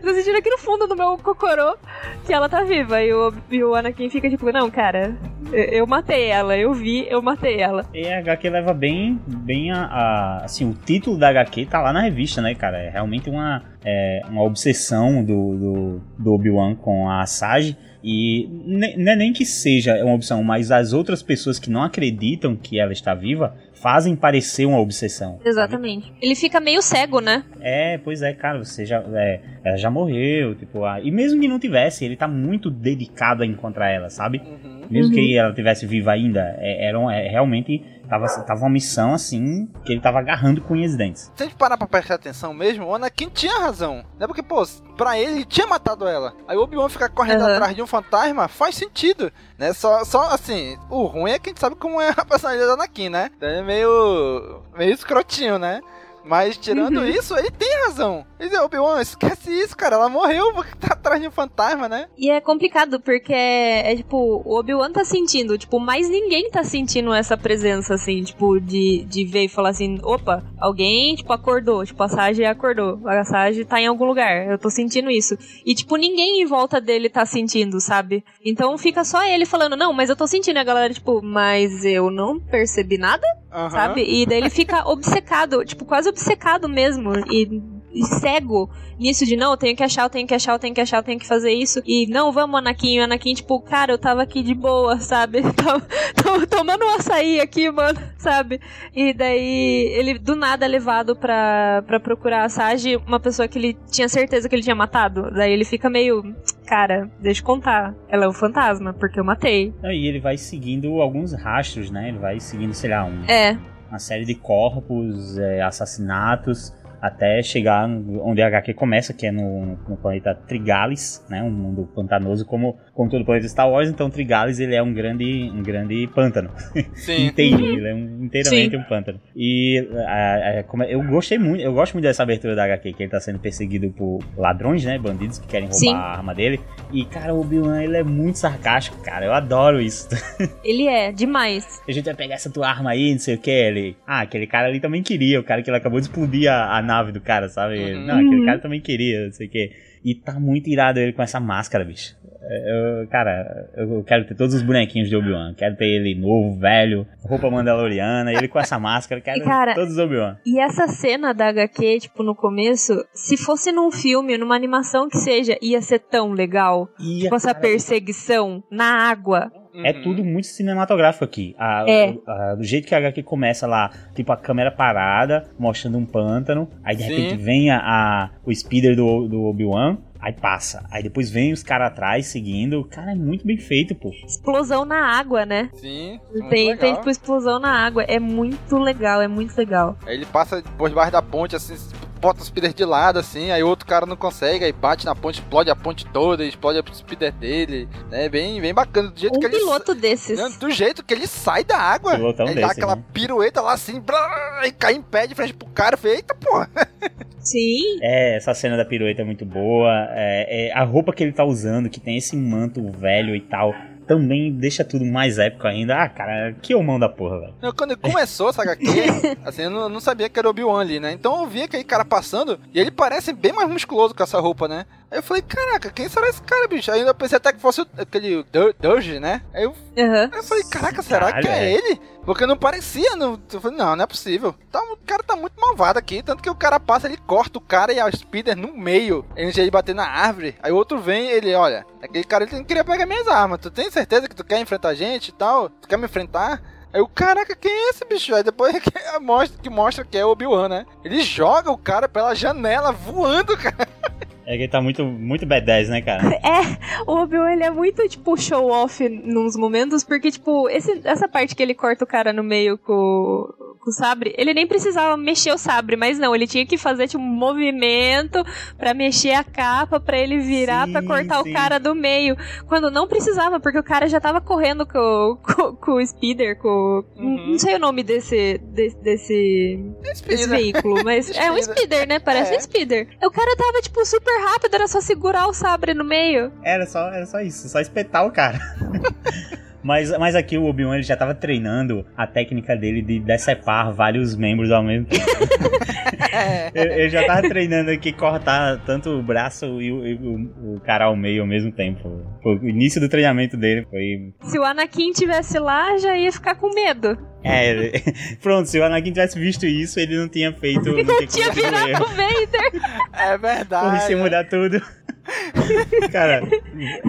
tô 0.00 0.14
sentindo 0.14 0.38
aqui 0.38 0.50
no 0.50 0.58
fundo 0.58 0.86
do 0.86 0.96
meu 0.96 1.18
cocorô 1.18 1.76
que 2.24 2.32
ela 2.32 2.48
tá 2.48 2.62
viva. 2.62 3.02
E 3.02 3.12
o, 3.12 3.32
e 3.50 3.62
o 3.64 3.74
Anakin 3.74 4.08
fica 4.08 4.30
tipo, 4.30 4.50
não, 4.52 4.70
cara, 4.70 5.16
eu, 5.52 5.64
eu 5.64 5.86
matei 5.86 6.26
ela, 6.28 6.56
eu 6.56 6.72
vi, 6.72 7.06
eu 7.10 7.20
matei 7.20 7.60
ela. 7.60 7.84
E 7.92 8.06
a 8.06 8.18
HQ 8.20 8.48
leva 8.50 8.72
bem, 8.72 9.20
bem 9.26 9.70
a, 9.72 9.84
a- 9.84 10.44
Assim, 10.44 10.68
o 10.68 10.74
título 10.74 11.18
da 11.18 11.28
HQ 11.28 11.66
tá 11.66 11.80
lá 11.80 11.92
na 11.92 12.00
revista, 12.02 12.40
né, 12.40 12.54
cara? 12.54 12.78
É 12.78 12.88
realmente 12.90 13.28
uma, 13.28 13.62
é, 13.84 14.20
uma 14.28 14.42
obsessão 14.42 15.24
do, 15.24 15.56
do, 15.56 16.00
do 16.18 16.32
Obi-Wan 16.34 16.74
com 16.76 17.10
a 17.10 17.26
Sage. 17.26 17.76
E 18.06 18.46
ne- 18.66 18.96
não 18.98 19.12
é 19.12 19.16
nem 19.16 19.32
que 19.32 19.46
seja 19.46 19.94
uma 20.04 20.12
obsessão, 20.14 20.44
mas 20.44 20.70
as 20.70 20.92
outras 20.92 21.22
pessoas 21.22 21.58
que 21.58 21.70
não 21.70 21.82
acreditam 21.82 22.54
que 22.54 22.78
ela 22.78 22.92
está 22.92 23.14
viva 23.14 23.56
fazem 23.72 24.14
parecer 24.14 24.66
uma 24.66 24.78
obsessão. 24.78 25.38
Exatamente. 25.44 26.12
Ele 26.20 26.34
fica 26.34 26.60
meio 26.60 26.82
cego, 26.82 27.20
né? 27.20 27.42
É, 27.60 27.96
pois 27.98 28.20
é, 28.20 28.32
cara, 28.34 28.58
você 28.62 28.84
já, 28.84 29.02
é, 29.14 29.40
ela 29.64 29.76
já 29.78 29.90
morreu, 29.90 30.54
tipo, 30.54 30.84
ah, 30.84 31.00
e 31.02 31.10
mesmo 31.10 31.40
que 31.40 31.48
não 31.48 31.58
tivesse, 31.58 32.04
ele 32.04 32.16
tá 32.16 32.28
muito 32.28 32.70
dedicado 32.70 33.42
a 33.42 33.46
encontrar 33.46 33.90
ela, 33.90 34.10
sabe? 34.10 34.42
Mesmo 34.90 35.14
Uhum. 35.14 35.18
que 35.22 35.36
ela 35.36 35.54
tivesse 35.54 35.86
viva 35.86 36.12
ainda, 36.12 36.54
é, 36.58 36.86
era 36.88 36.98
um- 37.00 37.10
é, 37.10 37.26
realmente 37.28 37.82
tava, 38.08 38.26
tava 38.42 38.60
uma 38.60 38.70
missão 38.70 39.14
assim 39.14 39.68
que 39.84 39.92
ele 39.92 40.00
tava 40.00 40.18
agarrando 40.18 40.60
com 40.60 40.74
unhas 40.74 40.92
e 40.94 40.96
dentes. 40.96 41.32
Se 41.34 41.42
a 41.42 41.46
gente 41.46 41.56
parar 41.56 41.76
pra 41.76 41.86
prestar 41.86 42.14
atenção 42.14 42.52
mesmo, 42.54 42.86
o 42.86 42.94
Anakin 42.94 43.28
tinha 43.28 43.58
razão. 43.60 44.04
Né? 44.18 44.26
Porque, 44.26 44.42
pô, 44.42 44.66
pra 44.96 45.18
ele, 45.18 45.32
ele 45.32 45.44
tinha 45.44 45.66
matado 45.66 46.06
ela. 46.06 46.32
Aí 46.48 46.56
o 46.56 46.62
Obi-Wan 46.62 46.88
ficar 46.88 47.08
correndo 47.08 47.42
Uhum. 47.44 47.52
atrás 47.52 47.74
de 47.74 47.82
um 47.82 47.86
fantasma 47.86 48.48
faz 48.48 48.74
sentido. 48.74 49.32
Né? 49.58 49.72
Só, 49.72 50.04
só 50.04 50.30
assim, 50.30 50.78
o 50.90 51.04
ruim 51.04 51.30
é 51.32 51.38
que 51.38 51.48
a 51.48 51.50
gente 51.50 51.60
sabe 51.60 51.76
como 51.76 52.00
é 52.00 52.10
a 52.16 52.24
personalidade 52.26 52.68
do 52.68 52.74
Anakin, 52.74 53.08
né? 53.08 53.30
Então 53.36 53.48
ele 53.48 53.58
é 53.58 53.62
meio. 53.62 54.62
meio 54.76 54.92
escrotinho, 54.92 55.58
né? 55.58 55.80
Mas 56.24 56.56
tirando 56.56 56.98
Uhum. 56.98 57.06
isso, 57.06 57.36
ele 57.36 57.50
tem 57.50 57.68
razão. 57.86 58.24
Ele 58.40 58.48
diz, 58.50 58.58
Obi-Wan, 58.58 59.00
esquece 59.00 59.50
isso, 59.50 59.76
cara. 59.76 59.96
Ela 59.96 60.08
morreu 60.08 60.52
porque 60.54 60.74
tá 60.76 60.94
atrás 60.94 61.20
de 61.20 61.28
um 61.28 61.30
fantasma, 61.30 61.88
né? 61.88 62.06
E 62.16 62.30
é 62.30 62.40
complicado, 62.40 62.98
porque 63.00 63.32
é, 63.32 63.92
é, 63.92 63.96
tipo, 63.96 64.16
o 64.44 64.58
Obi-Wan 64.58 64.90
tá 64.92 65.04
sentindo, 65.04 65.56
tipo, 65.58 65.78
mais 65.78 66.08
ninguém 66.08 66.50
tá 66.50 66.64
sentindo 66.64 67.12
essa 67.12 67.36
presença, 67.36 67.94
assim, 67.94 68.22
tipo, 68.22 68.58
de, 68.60 69.04
de 69.08 69.24
ver 69.24 69.44
e 69.44 69.48
falar 69.48 69.70
assim, 69.70 69.98
opa, 70.02 70.42
alguém, 70.58 71.14
tipo, 71.14 71.32
acordou, 71.32 71.84
tipo, 71.84 72.02
a 72.02 72.08
Sage 72.08 72.44
acordou, 72.44 73.00
a 73.06 73.24
Sage 73.24 73.64
tá 73.64 73.80
em 73.80 73.86
algum 73.86 74.04
lugar, 74.04 74.46
eu 74.50 74.58
tô 74.58 74.70
sentindo 74.70 75.10
isso. 75.10 75.36
E, 75.64 75.74
tipo, 75.74 75.96
ninguém 75.96 76.40
em 76.42 76.46
volta 76.46 76.80
dele 76.80 77.08
tá 77.08 77.24
sentindo, 77.26 77.80
sabe? 77.80 78.24
Então 78.44 78.76
fica 78.78 79.04
só 79.04 79.22
ele 79.24 79.44
falando, 79.46 79.76
não, 79.76 79.92
mas 79.92 80.08
eu 80.10 80.16
tô 80.16 80.26
sentindo, 80.26 80.56
e 80.56 80.60
a 80.60 80.64
galera, 80.64 80.92
tipo, 80.92 81.20
mas 81.22 81.84
eu 81.84 82.10
não 82.10 82.40
percebi 82.40 82.96
nada, 82.98 83.26
Aham. 83.52 83.70
sabe? 83.70 84.02
E 84.02 84.26
daí 84.26 84.38
ele 84.38 84.50
fica 84.50 84.88
obcecado, 84.88 85.64
tipo, 85.64 85.84
quase 85.84 86.08
obcecado 86.14 86.68
mesmo, 86.68 87.12
e 87.30 88.04
cego 88.20 88.68
nisso 88.98 89.24
de 89.24 89.36
não, 89.36 89.52
eu 89.52 89.56
tenho 89.56 89.76
que 89.76 89.82
achar, 89.82 90.02
eu 90.02 90.10
tenho 90.10 90.26
que 90.26 90.34
achar, 90.34 90.52
eu 90.52 90.58
tenho 90.58 90.74
que 90.74 90.80
achar, 90.80 90.98
eu 90.98 91.02
tenho 91.02 91.18
que 91.18 91.26
fazer 91.26 91.52
isso. 91.52 91.80
E 91.84 92.06
não, 92.06 92.32
vamos, 92.32 92.58
Anakin. 92.58 93.00
O 93.00 93.04
Anakin, 93.04 93.34
tipo, 93.34 93.60
cara, 93.60 93.92
eu 93.92 93.98
tava 93.98 94.22
aqui 94.22 94.42
de 94.42 94.54
boa, 94.54 94.98
sabe? 94.98 95.42
Tava, 95.54 95.80
tava 96.14 96.46
tomando 96.46 96.84
um 96.84 96.94
açaí 96.96 97.40
aqui, 97.40 97.70
mano, 97.70 97.98
sabe? 98.18 98.60
E 98.94 99.12
daí 99.14 99.92
ele 99.96 100.18
do 100.18 100.34
nada 100.36 100.64
é 100.64 100.68
levado 100.68 101.16
pra, 101.16 101.82
pra 101.86 101.98
procurar 102.00 102.44
a 102.44 102.48
Sage, 102.48 102.96
uma 103.06 103.18
pessoa 103.20 103.48
que 103.48 103.58
ele 103.58 103.76
tinha 103.90 104.08
certeza 104.08 104.48
que 104.48 104.54
ele 104.54 104.62
tinha 104.62 104.74
matado. 104.74 105.30
Daí 105.30 105.52
ele 105.52 105.64
fica 105.64 105.88
meio, 105.88 106.34
cara, 106.66 107.10
deixa 107.20 107.40
eu 107.40 107.46
contar. 107.46 107.94
Ela 108.08 108.24
é 108.24 108.28
um 108.28 108.32
fantasma, 108.32 108.92
porque 108.92 109.18
eu 109.18 109.24
matei. 109.24 109.72
Aí 109.82 110.06
ele 110.06 110.20
vai 110.20 110.36
seguindo 110.36 111.00
alguns 111.00 111.32
rastros, 111.32 111.90
né? 111.90 112.08
Ele 112.08 112.18
vai 112.18 112.40
seguindo, 112.40 112.74
sei 112.74 112.90
lá, 112.90 113.04
um, 113.04 113.24
É. 113.26 113.56
uma 113.88 113.98
série 113.98 114.24
de 114.24 114.34
corpos, 114.34 115.38
é, 115.38 115.62
assassinatos, 115.62 116.72
até 117.00 117.42
chegar 117.42 117.88
onde 117.88 118.42
a 118.42 118.46
HQ 118.46 118.74
começa, 118.74 119.12
que 119.12 119.26
é 119.26 119.30
no, 119.32 119.76
no 119.88 119.96
planeta 119.96 120.34
Trigalis, 120.34 121.24
né? 121.28 121.42
Um 121.42 121.50
mundo 121.50 121.88
pantanoso 121.94 122.44
como, 122.46 122.76
como 122.92 123.10
todo 123.10 123.22
o 123.22 123.24
planeta 123.24 123.48
Star 123.48 123.68
Wars. 123.70 123.88
Então 123.88 124.08
Trigalis 124.10 124.58
ele 124.60 124.74
é 124.74 124.82
um 124.82 124.92
grande, 124.92 125.50
um 125.54 125.62
grande 125.62 126.06
pântano. 126.14 126.50
Sim. 126.94 127.26
Inteiro, 127.34 127.64
ele 127.64 127.88
é 127.88 127.94
um- 127.94 128.24
inteiramente 128.24 128.70
Sim. 128.70 128.76
um 128.76 128.82
pântano. 128.84 129.20
E 129.36 129.86
a- 130.06 130.60
a- 130.60 130.62
como 130.64 130.82
é- 130.82 130.94
eu 130.94 131.02
gostei 131.04 131.38
muito, 131.38 131.60
eu 131.62 131.72
gosto 131.74 131.94
muito 131.94 132.04
dessa 132.04 132.22
abertura 132.22 132.54
da 132.54 132.64
HQ, 132.64 132.92
que 132.92 133.02
ele 133.02 133.10
tá 133.10 133.20
sendo 133.20 133.38
perseguido 133.38 133.90
por 133.90 134.20
ladrões, 134.36 134.84
né? 134.84 134.98
Bandidos 134.98 135.38
que 135.38 135.46
querem 135.46 135.68
roubar 135.68 135.78
Sim. 135.80 135.94
a 135.94 135.98
arma 135.98 136.34
dele. 136.34 136.60
E, 136.92 137.04
cara, 137.04 137.34
o 137.34 137.40
Obi-Wan, 137.40 137.82
ele 137.82 137.96
é 137.96 138.02
muito 138.02 138.38
sarcástico, 138.38 138.96
cara. 139.02 139.24
Eu 139.26 139.32
adoro 139.32 139.80
isso. 139.80 140.08
Ele 140.64 140.86
é, 140.86 141.12
demais. 141.12 141.80
A 141.86 141.92
gente 141.92 142.04
vai 142.04 142.14
pegar 142.14 142.34
essa 142.36 142.50
tua 142.50 142.68
arma 142.68 142.90
aí, 142.90 143.12
não 143.12 143.18
sei 143.18 143.34
o 143.34 143.38
que. 143.38 143.50
Ele. 143.50 143.96
Ah, 144.06 144.20
aquele 144.20 144.46
cara 144.46 144.68
ali 144.68 144.80
também 144.80 145.02
queria. 145.02 145.40
O 145.40 145.44
cara 145.44 145.62
que 145.62 145.70
ele 145.70 145.76
acabou 145.76 146.00
de 146.00 146.06
explodir 146.06 146.50
a, 146.50 146.78
a 146.78 146.82
nave 146.96 147.12
do 147.12 147.20
cara, 147.20 147.48
sabe? 147.48 147.74
Ele, 147.78 148.06
Não, 148.06 148.14
aquele 148.14 148.36
Uhum. 148.40 148.46
cara 148.46 148.58
também 148.58 148.80
queria, 148.80 149.24
não 149.26 149.32
sei 149.32 149.46
o 149.46 149.50
que. 149.50 149.70
E 150.04 150.14
tá 150.14 150.38
muito 150.38 150.68
irado 150.68 150.98
ele 151.00 151.12
com 151.12 151.22
essa 151.22 151.40
máscara, 151.40 151.84
bicho. 151.84 152.14
Eu, 152.46 153.08
cara, 153.08 153.70
eu 153.74 154.04
quero 154.04 154.26
ter 154.26 154.34
todos 154.34 154.54
os 154.54 154.60
bonequinhos 154.60 155.08
de 155.08 155.16
Obi-Wan. 155.16 155.54
Quero 155.54 155.76
ter 155.76 155.86
ele 155.86 156.14
novo, 156.14 156.58
velho, 156.60 157.06
roupa 157.22 157.50
mandaloriana, 157.50 158.30
ele 158.30 158.48
com 158.48 158.58
essa 158.58 158.78
máscara. 158.78 159.20
Quero 159.22 159.38
E, 159.38 159.42
cara, 159.42 159.74
todos 159.74 159.92
os 159.94 159.98
Obi-Wan. 159.98 160.36
E 160.44 160.60
essa 160.60 160.86
cena 160.88 161.32
da 161.32 161.48
HQ, 161.48 162.00
tipo, 162.00 162.22
no 162.22 162.34
começo, 162.34 163.02
se 163.14 163.38
fosse 163.38 163.72
num 163.72 163.90
filme, 163.90 164.36
numa 164.36 164.54
animação 164.54 165.08
que 165.08 165.16
seja, 165.16 165.56
ia 165.62 165.80
ser 165.80 166.00
tão 166.00 166.32
legal. 166.32 166.86
Ia, 167.00 167.22
tipo, 167.22 167.34
essa 167.34 167.54
cara. 167.54 167.60
perseguição 167.60 168.62
na 168.70 169.08
água. 169.08 169.50
É 169.82 169.92
tudo 169.92 170.24
muito 170.24 170.46
cinematográfico 170.46 171.24
aqui. 171.24 171.54
A- 171.58 171.84
É. 171.88 172.10
o- 172.10 172.22
a- 172.30 172.54
do 172.54 172.62
jeito 172.64 172.86
que 172.86 172.94
a 172.94 172.98
HQ 172.98 173.22
começa 173.22 173.66
lá, 173.66 173.90
tipo 174.14 174.30
a 174.32 174.36
câmera 174.36 174.70
parada, 174.70 175.48
mostrando 175.58 175.98
um 175.98 176.04
pântano. 176.06 176.68
Aí 176.84 176.94
de 176.96 177.02
Sim. 177.02 177.08
repente 177.08 177.36
vem 177.36 177.70
a, 177.70 177.78
a- 177.78 178.30
o 178.44 178.54
speeder 178.54 178.94
do, 178.94 179.26
do 179.26 179.42
Obi-Wan. 179.44 179.98
Aí 180.20 180.32
passa. 180.32 180.82
Aí 180.90 181.02
depois 181.02 181.28
vem 181.30 181.52
os 181.52 181.62
caras 181.62 181.88
atrás 181.88 182.26
seguindo. 182.28 182.82
Cara, 182.84 183.12
é 183.12 183.14
muito 183.14 183.46
bem 183.46 183.58
feito, 183.58 183.94
pô. 183.94 184.10
Explosão 184.26 184.84
na 184.86 185.18
água, 185.18 185.44
né? 185.44 185.68
Sim. 185.74 186.18
Tem, 186.48 186.74
tem, 186.78 186.94
tipo, 186.94 187.10
explosão 187.10 187.58
na 187.58 187.70
água. 187.84 188.04
É 188.04 188.18
muito 188.18 188.78
legal, 188.78 189.20
é 189.20 189.28
muito 189.28 189.54
legal. 189.54 189.98
Aí 190.06 190.14
ele 190.14 190.24
passa 190.24 190.62
por 190.78 190.88
debaixo 190.88 191.12
da 191.12 191.20
ponte, 191.20 191.54
assim, 191.54 191.74
bota 192.20 192.42
o 192.42 192.44
speeder 192.44 192.72
de 192.72 192.84
lado, 192.84 193.18
assim, 193.18 193.50
aí 193.50 193.62
outro 193.62 193.86
cara 193.86 194.06
não 194.06 194.16
consegue, 194.16 194.64
aí 194.64 194.72
bate 194.72 195.04
na 195.04 195.14
ponte, 195.14 195.40
explode 195.40 195.70
a 195.70 195.76
ponte 195.76 196.06
toda, 196.06 196.44
explode 196.44 196.78
o 196.78 196.94
speeder 196.94 197.32
dele. 197.32 197.88
É 198.10 198.28
bem, 198.28 198.60
bem 198.60 198.72
bacana. 198.74 199.10
Do 199.10 199.18
jeito 199.18 199.36
Um 199.36 199.40
que 199.40 199.46
ele 199.46 199.58
piloto 199.58 199.94
desses. 199.94 200.38
Não, 200.38 200.50
do 200.50 200.70
jeito 200.70 201.04
que 201.04 201.12
ele 201.12 201.26
sai 201.26 201.64
da 201.64 201.78
água. 201.78 202.14
Pilotão 202.14 202.46
ele 202.46 202.60
dá 202.60 202.68
desse, 202.68 202.80
aquela 202.80 202.96
né? 202.96 203.04
pirueta 203.12 203.60
lá 203.60 203.72
assim, 203.72 204.00
blá, 204.00 204.62
e 204.64 204.72
cai 204.72 204.94
em 204.94 205.02
pé 205.02 205.26
de 205.26 205.34
frente 205.34 205.54
pro 205.54 205.68
cara. 205.68 205.96
Falei, 205.96 206.16
eita 206.16 206.34
porra. 206.34 206.70
Sim. 207.44 207.98
É, 208.00 208.36
essa 208.36 208.54
cena 208.54 208.76
da 208.76 208.84
pirueta 208.86 209.20
é 209.20 209.24
muito 209.24 209.44
boa. 209.44 210.08
É, 210.12 210.68
é, 210.68 210.72
a 210.72 210.82
roupa 210.82 211.12
que 211.12 211.22
ele 211.22 211.32
tá 211.32 211.44
usando, 211.44 211.90
que 211.90 212.00
tem 212.00 212.16
esse 212.16 212.34
manto 212.34 212.90
velho 212.90 213.36
e 213.36 213.40
tal, 213.40 213.74
também 214.06 214.52
deixa 214.52 214.84
tudo 214.84 215.04
mais 215.04 215.38
épico 215.38 215.66
ainda. 215.66 216.02
Ah, 216.02 216.08
cara, 216.08 216.54
que 216.60 216.74
mão 216.74 216.98
da 216.98 217.08
porra, 217.08 217.40
velho. 217.40 217.74
Quando 217.74 217.96
começou 217.96 218.50
essa 218.50 218.62
HQ, 218.62 218.84
assim, 219.44 219.62
eu 219.62 219.70
não, 219.70 219.88
não 219.88 220.00
sabia 220.00 220.28
que 220.28 220.38
era 220.38 220.46
o 220.48 220.50
Obi-Wan 220.50 220.80
ali, 220.80 221.00
né? 221.00 221.12
Então 221.12 221.40
eu 221.40 221.46
vi 221.46 221.62
aquele 221.62 221.84
cara 221.84 222.04
passando 222.04 222.58
e 222.72 222.80
ele 222.80 222.90
parece 222.90 223.32
bem 223.32 223.52
mais 223.52 223.68
musculoso 223.68 224.14
com 224.14 224.22
essa 224.22 224.38
roupa, 224.40 224.68
né? 224.68 224.86
Aí 225.10 225.18
eu 225.18 225.22
falei, 225.22 225.42
caraca, 225.42 225.90
quem 225.90 226.08
será 226.08 226.28
esse 226.28 226.42
cara, 226.42 226.66
bicho? 226.66 226.90
Aí 226.90 227.00
eu 227.00 227.14
pensei 227.14 227.36
até 227.36 227.52
que 227.52 227.60
fosse 227.60 227.80
o- 227.82 227.86
aquele 227.96 228.44
Durge, 228.80 229.20
né? 229.20 229.42
Aí 229.54 229.62
eu, 229.64 229.74
Aham. 229.96 230.30
aí 230.32 230.38
eu 230.38 230.42
falei, 230.42 230.64
caraca, 230.64 231.02
será 231.02 231.26
Caralho, 231.26 231.42
que 231.46 231.48
é 231.52 231.64
é. 231.64 231.72
ele? 231.72 232.00
Porque 232.24 232.46
não 232.46 232.56
parecia, 232.56 233.14
não. 233.14 233.38
Eu 233.52 233.60
falei, 233.60 233.76
não, 233.76 233.94
não 233.94 234.02
é 234.04 234.06
possível. 234.06 234.54
Tá, 234.72 234.80
o 234.92 234.96
cara 235.06 235.22
tá 235.22 235.36
muito 235.36 235.60
malvado 235.60 235.98
aqui. 235.98 236.22
Tanto 236.22 236.42
que 236.42 236.48
o 236.50 236.54
cara 236.54 236.80
passa, 236.80 237.06
ele 237.06 237.18
corta 237.18 237.58
o 237.58 237.60
cara 237.60 237.92
e 237.92 238.00
a 238.00 238.10
Speeder 238.10 238.56
no 238.56 238.76
meio. 238.76 239.24
Antes 239.38 239.54
de 239.54 239.60
ele 239.60 239.70
bater 239.70 239.94
na 239.94 240.08
árvore. 240.08 240.56
Aí 240.62 240.72
o 240.72 240.76
outro 240.76 240.98
vem 240.98 241.28
ele, 241.30 241.54
olha, 241.54 241.84
aquele 242.02 242.24
cara 242.24 242.44
ele 242.44 242.56
não 242.56 242.64
queria 242.64 242.82
pegar 242.82 243.06
minhas 243.06 243.28
armas. 243.28 243.60
Tu 243.60 243.70
tem 243.70 243.90
certeza 243.90 244.26
que 244.28 244.34
tu 244.34 244.42
quer 244.42 244.58
enfrentar 244.58 244.88
a 244.88 244.94
gente 244.94 245.28
e 245.28 245.32
tal? 245.32 245.68
Tu 245.68 245.86
quer 245.86 245.98
me 245.98 246.06
enfrentar? 246.06 246.60
Aí 246.92 247.00
o 247.00 247.06
caraca, 247.08 247.54
quem 247.54 247.70
é 247.70 247.90
esse 247.90 248.04
bicho? 248.06 248.34
Aí 248.34 248.42
depois 248.42 248.72
que 248.82 249.18
mostra, 249.20 249.58
que 249.62 249.68
mostra 249.70 250.04
que 250.04 250.16
é 250.16 250.24
o 250.24 250.30
Obi-Wan, 250.30 250.68
né? 250.68 250.86
Ele 251.04 251.20
joga 251.22 251.70
o 251.70 251.76
cara 251.78 252.08
pela 252.08 252.34
janela 252.34 252.90
voando, 252.90 253.56
cara. 253.56 253.86
É 254.46 254.56
que 254.56 254.62
ele 254.64 254.68
tá 254.68 254.80
muito, 254.80 255.04
muito 255.04 255.46
B10, 255.46 255.88
né, 255.88 256.00
cara? 256.02 256.22
É, 256.44 257.02
o 257.10 257.16
Obi-Wan 257.22 257.52
ele 257.52 257.64
é 257.64 257.70
muito, 257.70 258.06
tipo, 258.08 258.36
show 258.36 258.70
off 258.70 259.08
nos 259.08 259.56
momentos, 259.56 260.04
porque, 260.04 260.30
tipo, 260.30 260.68
esse- 260.68 261.00
essa 261.04 261.26
parte 261.28 261.54
que 261.56 261.62
ele 261.62 261.74
corta 261.74 262.04
o 262.04 262.06
cara 262.06 262.32
no 262.32 262.42
meio 262.42 262.76
com, 262.78 263.48
com 263.84 263.90
o 263.90 263.92
sabre, 263.92 264.34
ele 264.38 264.54
nem 264.54 264.66
precisava 264.66 265.16
mexer 265.16 265.52
o 265.52 265.58
sabre, 265.58 265.94
mas 265.96 266.18
não, 266.18 266.34
ele 266.34 266.46
tinha 266.46 266.64
que 266.64 266.78
fazer, 266.78 267.06
tipo, 267.06 267.22
um 267.22 267.26
movimento 267.26 268.42
pra 268.78 268.94
mexer 268.94 269.32
a 269.32 269.44
capa, 269.44 270.00
pra 270.00 270.18
ele 270.18 270.38
virar, 270.38 270.88
pra 270.90 271.02
cortar 271.02 271.42
sim. 271.42 271.50
o 271.50 271.52
cara 271.52 271.78
do 271.78 271.94
meio. 271.94 272.36
Quando 272.66 272.90
não 272.90 273.06
precisava, 273.06 273.60
porque 273.60 273.78
o 273.78 273.82
cara 273.82 274.08
já 274.08 274.20
tava 274.20 274.40
correndo 274.40 274.86
com, 274.86 275.38
com, 275.42 275.76
com 275.76 275.92
o 275.92 276.06
speeder, 276.06 276.56
com. 276.58 277.04
Uhum. 277.16 277.50
Não 277.52 277.58
sei 277.58 277.74
o 277.76 277.78
nome 277.78 278.02
desse. 278.02 278.58
desse, 278.58 278.96
desse, 278.96 279.78
desse 280.02 280.18
Speeder. 280.18 280.48
veículo, 280.48 281.02
mas 281.04 281.30
é 281.30 281.50
um 281.52 281.56
Speeder. 281.60 281.64
speeder, 281.64 282.08
né? 282.08 282.18
Parece 282.18 282.54
É. 282.54 282.56
um 282.56 282.60
speeder. 282.60 283.08
O 283.22 283.30
cara 283.30 283.56
tava, 283.56 283.80
tipo, 283.82 284.04
super 284.06 284.34
rápido, 284.44 284.74
era 284.74 284.88
só 284.88 285.00
segurar 285.00 285.46
o 285.46 285.52
sabre 285.52 285.92
no 285.94 286.04
meio. 286.04 286.50
Era 286.64 286.86
só, 286.86 287.08
era 287.08 287.26
só 287.26 287.40
isso, 287.40 287.68
só 287.68 287.80
espetar 287.80 288.26
o 288.26 288.32
cara. 288.32 288.58
Mas, 289.84 290.10
mas 290.18 290.34
aqui 290.34 290.56
o 290.56 290.64
Obi-Wan 290.64 290.94
ele 290.94 291.02
já 291.02 291.14
tava 291.16 291.34
treinando 291.34 292.06
a 292.16 292.26
técnica 292.26 292.74
dele 292.74 293.02
de 293.02 293.20
decepar 293.20 293.92
vários 293.92 294.34
membros 294.34 294.70
ao 294.72 294.82
mesmo 294.82 295.06
tempo. 295.06 295.24
ele, 296.74 296.92
ele 296.94 297.08
já 297.10 297.24
tava 297.26 297.42
treinando 297.48 297.90
aqui 297.90 298.10
cortar 298.12 298.82
tanto 298.86 299.10
o 299.10 299.22
braço 299.22 299.66
e 299.82 299.92
o, 299.92 300.06
e 300.06 300.14
o- 300.14 300.76
o 300.76 300.80
cara 300.80 301.04
ao 301.04 301.14
meio 301.16 301.42
ao 301.42 301.46
mesmo 301.46 301.70
tempo. 301.70 302.08
O 302.44 302.54
início 302.66 303.00
do 303.00 303.08
treinamento 303.08 303.56
dele 303.56 303.86
foi. 303.90 304.32
Se 304.48 304.58
o 304.58 304.64
Anakin 304.64 305.12
tivesse 305.12 305.58
lá, 305.58 305.96
já 305.98 306.16
ia 306.16 306.32
ficar 306.32 306.54
com 306.54 306.70
medo. 306.74 307.16
É, 307.44 307.68
ele- 307.70 307.92
pronto, 308.42 308.68
se 308.68 308.78
o 308.78 308.84
Anakin 308.84 309.12
tivesse 309.12 309.38
visto 309.38 309.66
isso, 309.66 310.00
ele 310.00 310.16
não 310.16 310.28
tinha 310.28 310.52
feito. 310.52 310.90
Não, 310.90 311.02
Não 311.04 311.26
tinha 311.26 311.50
virado 311.52 312.02
o 312.02 312.08
Vader. 312.08 312.70
É 313.12 313.38
Porra, 313.38 313.38
verdade. 313.38 313.96
isso 313.98 314.10
ia 314.12 314.16
mudar 314.16 314.44
tudo. 314.48 314.80
Cara, 316.12 316.42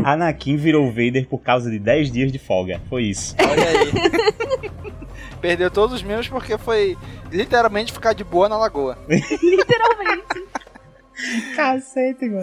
Anakin 0.04 0.56
virou 0.58 0.88
Vader 0.90 1.26
por 1.28 1.40
causa 1.40 1.70
de 1.72 1.80
10 1.80 2.12
dias 2.12 2.32
de 2.32 2.40
folga. 2.40 2.80
Foi 2.90 3.04
isso. 3.04 3.36
Olha 3.40 3.70
aí. 3.70 4.72
Perdeu 5.42 5.70
todos 5.70 5.96
os 5.96 6.04
membros 6.04 6.28
porque 6.28 6.58
foi 6.58 6.98
literalmente 7.32 7.94
ficar 7.94 8.14
de 8.14 8.24
boa 8.24 8.48
na 8.50 8.58
lagoa. 8.58 8.98
Literalmente. 9.08 10.44
Cacete, 11.56 12.26
mano. 12.30 12.42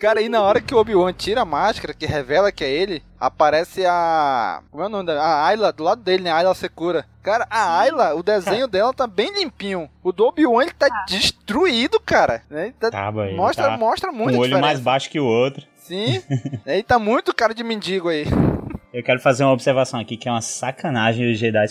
Cara, 0.00 0.20
aí 0.20 0.28
na 0.28 0.42
hora 0.42 0.60
que 0.60 0.74
o 0.74 0.78
Obi-Wan 0.78 1.12
tira 1.12 1.42
a 1.42 1.44
máscara, 1.44 1.94
que 1.94 2.06
revela 2.06 2.52
que 2.52 2.62
é 2.64 2.70
ele, 2.70 3.02
aparece 3.18 3.84
a. 3.86 4.62
Como 4.70 4.82
é 4.82 4.86
o 4.86 4.88
nome 4.90 5.06
dela? 5.06 5.20
A 5.22 5.46
Ayla 5.46 5.72
do 5.72 5.82
lado 5.82 6.02
dele, 6.02 6.22
né? 6.24 6.30
A 6.30 6.36
Ayla 6.36 6.54
Secura. 6.54 7.04
Cara, 7.22 7.46
a 7.50 7.80
Ayla, 7.80 8.14
o 8.14 8.22
desenho 8.22 8.68
dela 8.68 8.92
tá 8.92 9.06
bem 9.06 9.32
limpinho. 9.32 9.88
O 10.02 10.12
do 10.12 10.24
Obi-Wan, 10.26 10.62
ele 10.62 10.72
tá 10.72 10.88
destruído, 11.08 11.98
cara. 12.00 12.42
Ele 12.50 12.72
tá- 12.72 12.90
Tá, 12.90 13.10
boy, 13.10 13.34
mostra, 13.34 13.70
tá 13.70 13.76
mostra 13.76 14.12
muito 14.12 14.34
Um 14.36 14.38
olho 14.40 14.48
diferença. 14.48 14.60
mais 14.66 14.80
baixo 14.80 15.10
que 15.10 15.18
o 15.18 15.24
outro. 15.24 15.66
Sim. 15.76 16.20
Ele 16.66 16.82
tá 16.82 16.98
muito 16.98 17.32
cara 17.32 17.54
de 17.54 17.62
mendigo 17.62 18.08
aí. 18.08 18.24
Eu 18.92 19.04
quero 19.04 19.20
fazer 19.20 19.44
uma 19.44 19.52
observação 19.52 20.00
aqui 20.00 20.16
que 20.16 20.28
é 20.28 20.32
uma 20.32 20.40
sacanagem 20.40 21.30
os 21.30 21.38
Jedi, 21.38 21.64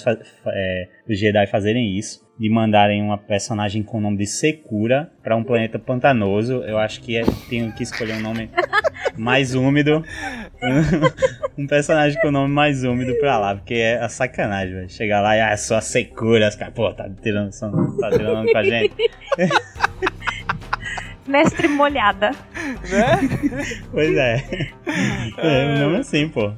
é, 0.48 0.88
os 1.10 1.20
Jedi 1.20 1.48
fazerem 1.48 1.98
isso. 1.98 2.25
De 2.38 2.50
mandarem 2.50 3.02
uma 3.02 3.18
personagem 3.18 3.82
com 3.82 3.98
o 3.98 4.02
nome 4.02 4.18
de 4.18 4.28
Secura 4.28 5.10
pra 5.24 5.36
um 5.36 5.44
planeta 5.44 5.80
pantanoso. 5.80 6.64
Eu 6.64 6.78
acho 6.78 7.02
que 7.02 7.16
é, 7.16 7.24
tenho 7.50 7.72
que 7.74 7.84
escolher 7.84 8.16
um 8.16 8.22
nome 8.22 8.50
mais 9.18 9.56
úmido. 9.56 10.04
um 11.58 11.66
personagem 11.66 12.20
com 12.22 12.28
o 12.28 12.32
nome 12.32 12.54
mais 12.54 12.84
úmido 12.84 13.16
pra 13.20 13.38
lá. 13.38 13.56
Porque 13.56 13.76
é 13.76 14.00
a 14.00 14.10
sacanagem, 14.10 14.74
velho. 14.74 14.90
Chegar 14.90 15.22
lá 15.22 15.38
e, 15.38 15.42
ah, 15.42 15.52
é 15.52 15.58
só 15.58 15.80
Secura. 15.80 16.50
Os 16.50 16.56
caras, 16.56 16.74
pô, 16.74 16.94
tá 16.94 17.10
tirando, 17.22 17.52
tá 18.00 18.10
tirando 18.12 18.52
com 18.52 18.58
a 18.58 18.64
gente. 18.64 18.96
Mestre 21.28 21.68
molhada. 21.68 22.32
Né? 22.90 23.20
Pois 23.92 24.16
é. 24.16 24.44
É, 25.38 25.76
o 25.76 25.80
nome 25.80 25.98
assim, 25.98 26.30
pô. 26.30 26.52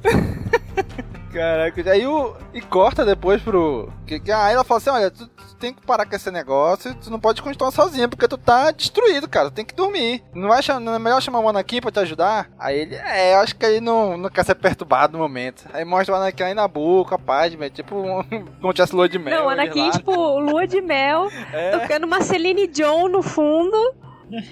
Caraca, 1.32 1.90
aí 1.90 2.06
o. 2.06 2.34
E 2.54 2.60
corta 2.60 3.04
depois 3.04 3.42
pro. 3.42 3.92
Que, 4.06 4.18
que 4.18 4.32
a 4.32 4.44
Ayla 4.44 4.64
fala 4.64 4.78
assim: 4.78 4.90
olha, 4.90 5.10
tu, 5.10 5.26
tu 5.26 5.56
tem 5.56 5.72
que 5.72 5.84
parar 5.84 6.06
com 6.06 6.16
esse 6.16 6.30
negócio, 6.30 6.94
tu 6.94 7.10
não 7.10 7.20
pode 7.20 7.42
continuar 7.42 7.70
sozinha, 7.70 8.08
porque 8.08 8.26
tu 8.26 8.38
tá 8.38 8.70
destruído, 8.70 9.28
cara. 9.28 9.50
Tu 9.50 9.54
tem 9.54 9.64
que 9.64 9.74
dormir. 9.74 10.22
Não, 10.34 10.48
vai 10.48 10.60
não 10.80 10.94
é 10.94 10.98
melhor 10.98 11.20
chamar 11.20 11.40
o 11.40 11.48
Anakin 11.48 11.80
pra 11.80 11.90
te 11.90 12.00
ajudar? 12.00 12.50
Aí 12.58 12.78
ele, 12.80 12.94
é, 12.94 13.34
eu 13.34 13.40
acho 13.40 13.54
que 13.56 13.64
ele 13.66 13.80
não, 13.80 14.16
não 14.16 14.30
quer 14.30 14.44
ser 14.44 14.54
perturbado 14.54 15.12
no 15.12 15.18
momento. 15.18 15.64
Aí 15.72 15.84
mostra 15.84 16.14
o 16.14 16.16
Anakin 16.18 16.44
aí 16.44 16.54
na 16.54 16.66
boca, 16.66 17.14
a 17.14 17.18
paz, 17.18 17.52
velho. 17.54 17.70
Tipo, 17.70 17.96
um, 17.96 18.22
como 18.60 18.72
tivesse 18.72 18.94
lua 18.94 19.08
de 19.08 19.18
mel. 19.18 19.38
Não, 19.38 19.46
o 19.46 19.50
Anakin, 19.50 19.90
tipo, 19.90 20.38
lua 20.38 20.66
de 20.66 20.80
mel, 20.80 21.28
É. 21.52 21.78
tocando 21.78 22.04
uma 22.04 22.20
Celine 22.22 22.66
Dion 22.66 23.08
no 23.08 23.22
fundo. 23.22 23.76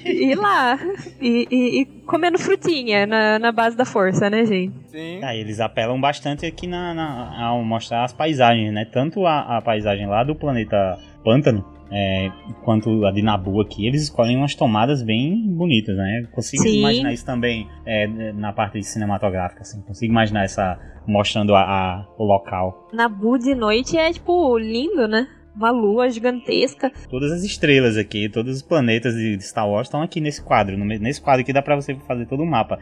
E 0.05 0.35
lá. 0.35 0.79
E, 1.21 1.47
e- 1.51 1.81
e 1.83 1.85
comendo 2.07 2.39
frutinha 2.39 3.07
na, 3.07 3.39
na 3.39 3.53
base 3.53 3.77
da 3.77 3.85
força, 3.85 4.31
né, 4.31 4.45
gente? 4.45 4.75
Sim. 4.89 5.21
Ah, 5.23 5.35
eles 5.37 5.61
apelam 5.61 6.01
bastante 6.01 6.47
aqui 6.47 6.67
na, 6.67 6.95
na- 6.95 7.45
ao 7.47 7.62
mostrar 7.65 8.05
as 8.05 8.12
paisagens, 8.12 8.73
né? 8.73 8.85
Tanto 8.85 9.27
a, 9.27 9.57
a 9.59 9.62
paisagem 9.62 10.07
lá 10.07 10.25
do 10.25 10.35
planeta 10.35 10.99
Pântano, 11.25 11.65
é, 11.91 12.31
quanto 12.65 13.05
a 13.05 13.11
de 13.12 13.23
Nabu 13.23 13.61
aqui, 13.61 13.87
eles 13.87 14.03
escolhem 14.03 14.37
umas 14.37 14.55
tomadas 14.55 15.03
bem 15.03 15.47
bonitas, 15.53 15.97
né? 15.97 16.27
Consigo 16.33 16.62
Sim. 16.62 16.79
imaginar 16.79 17.12
isso 17.12 17.25
também 17.27 17.69
é, 17.85 18.07
na 18.33 18.53
parte 18.53 18.83
cinematográfica, 18.83 19.62
assim. 19.62 19.81
Consigo 19.83 20.12
imaginar 20.12 20.45
essa 20.45 20.79
mostrando 21.07 21.55
a, 21.55 21.61
a- 21.62 22.07
o 22.19 22.25
local. 22.25 22.89
Nabu 22.93 23.39
de 23.39 23.55
noite 23.55 23.97
é, 23.97 24.12
tipo, 24.12 24.59
lindo, 24.59 25.07
né? 25.07 25.29
Uma 25.57 25.71
lua 25.71 26.11
gigantesca. 26.11 26.92
Todas 27.09 27.33
as 27.33 27.42
estrelas 27.42 27.97
aqui, 27.97 28.29
todos 28.29 28.57
os 28.57 28.62
planetas 28.62 29.14
de 29.14 29.40
Star 29.40 29.69
Wars 29.69 29.88
estão 29.88 30.03
aqui 30.03 30.21
nesse 30.21 30.42
quadro. 30.42 30.77
Nesse 30.77 31.21
quadro 31.21 31.40
aqui 31.40 31.53
dá 31.53 31.62
pra 31.62 31.75
você 31.75 31.95
fazer 32.07 32.27
todo 32.27 32.42
o 32.42 32.47
mapa. 32.47 32.79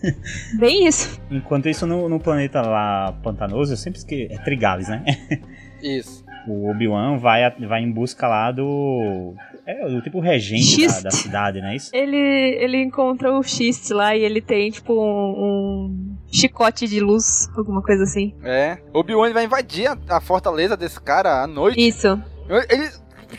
Bem 0.58 0.86
isso. 0.86 1.20
Enquanto 1.30 1.68
isso, 1.68 1.86
no, 1.86 2.08
no 2.08 2.18
planeta 2.18 2.62
lá 2.62 3.12
pantanoso, 3.22 3.74
eu 3.74 3.76
sempre 3.76 3.98
esqueço. 3.98 4.32
É 4.32 4.38
Trigalis, 4.38 4.88
né? 4.88 5.04
Isso. 5.82 6.24
O 6.48 6.70
Obi-Wan 6.70 7.18
vai, 7.18 7.50
vai 7.60 7.82
em 7.82 7.92
busca 7.92 8.26
lá 8.26 8.50
do. 8.50 9.34
É 9.66 9.86
o 9.86 10.00
tipo 10.02 10.20
regente 10.20 10.86
da, 10.86 11.00
da 11.00 11.10
cidade, 11.10 11.60
não 11.60 11.68
é 11.68 11.76
isso? 11.76 11.90
Ele, 11.94 12.16
ele 12.16 12.82
encontra 12.82 13.32
o 13.32 13.42
Xiste 13.42 13.94
lá 13.94 14.14
e 14.14 14.22
ele 14.22 14.40
tem, 14.40 14.70
tipo, 14.70 14.92
um, 14.92 15.30
um 15.30 16.16
chicote 16.30 16.86
de 16.86 17.00
luz, 17.00 17.48
alguma 17.56 17.82
coisa 17.82 18.02
assim. 18.02 18.34
É. 18.42 18.78
Obi-Wan 18.92 19.32
vai 19.32 19.44
invadir 19.44 19.86
a, 19.86 19.96
a 20.08 20.20
fortaleza 20.20 20.76
desse 20.76 21.00
cara 21.00 21.42
à 21.42 21.46
noite. 21.46 21.80
Isso. 21.80 22.20
Ele. 22.68 22.90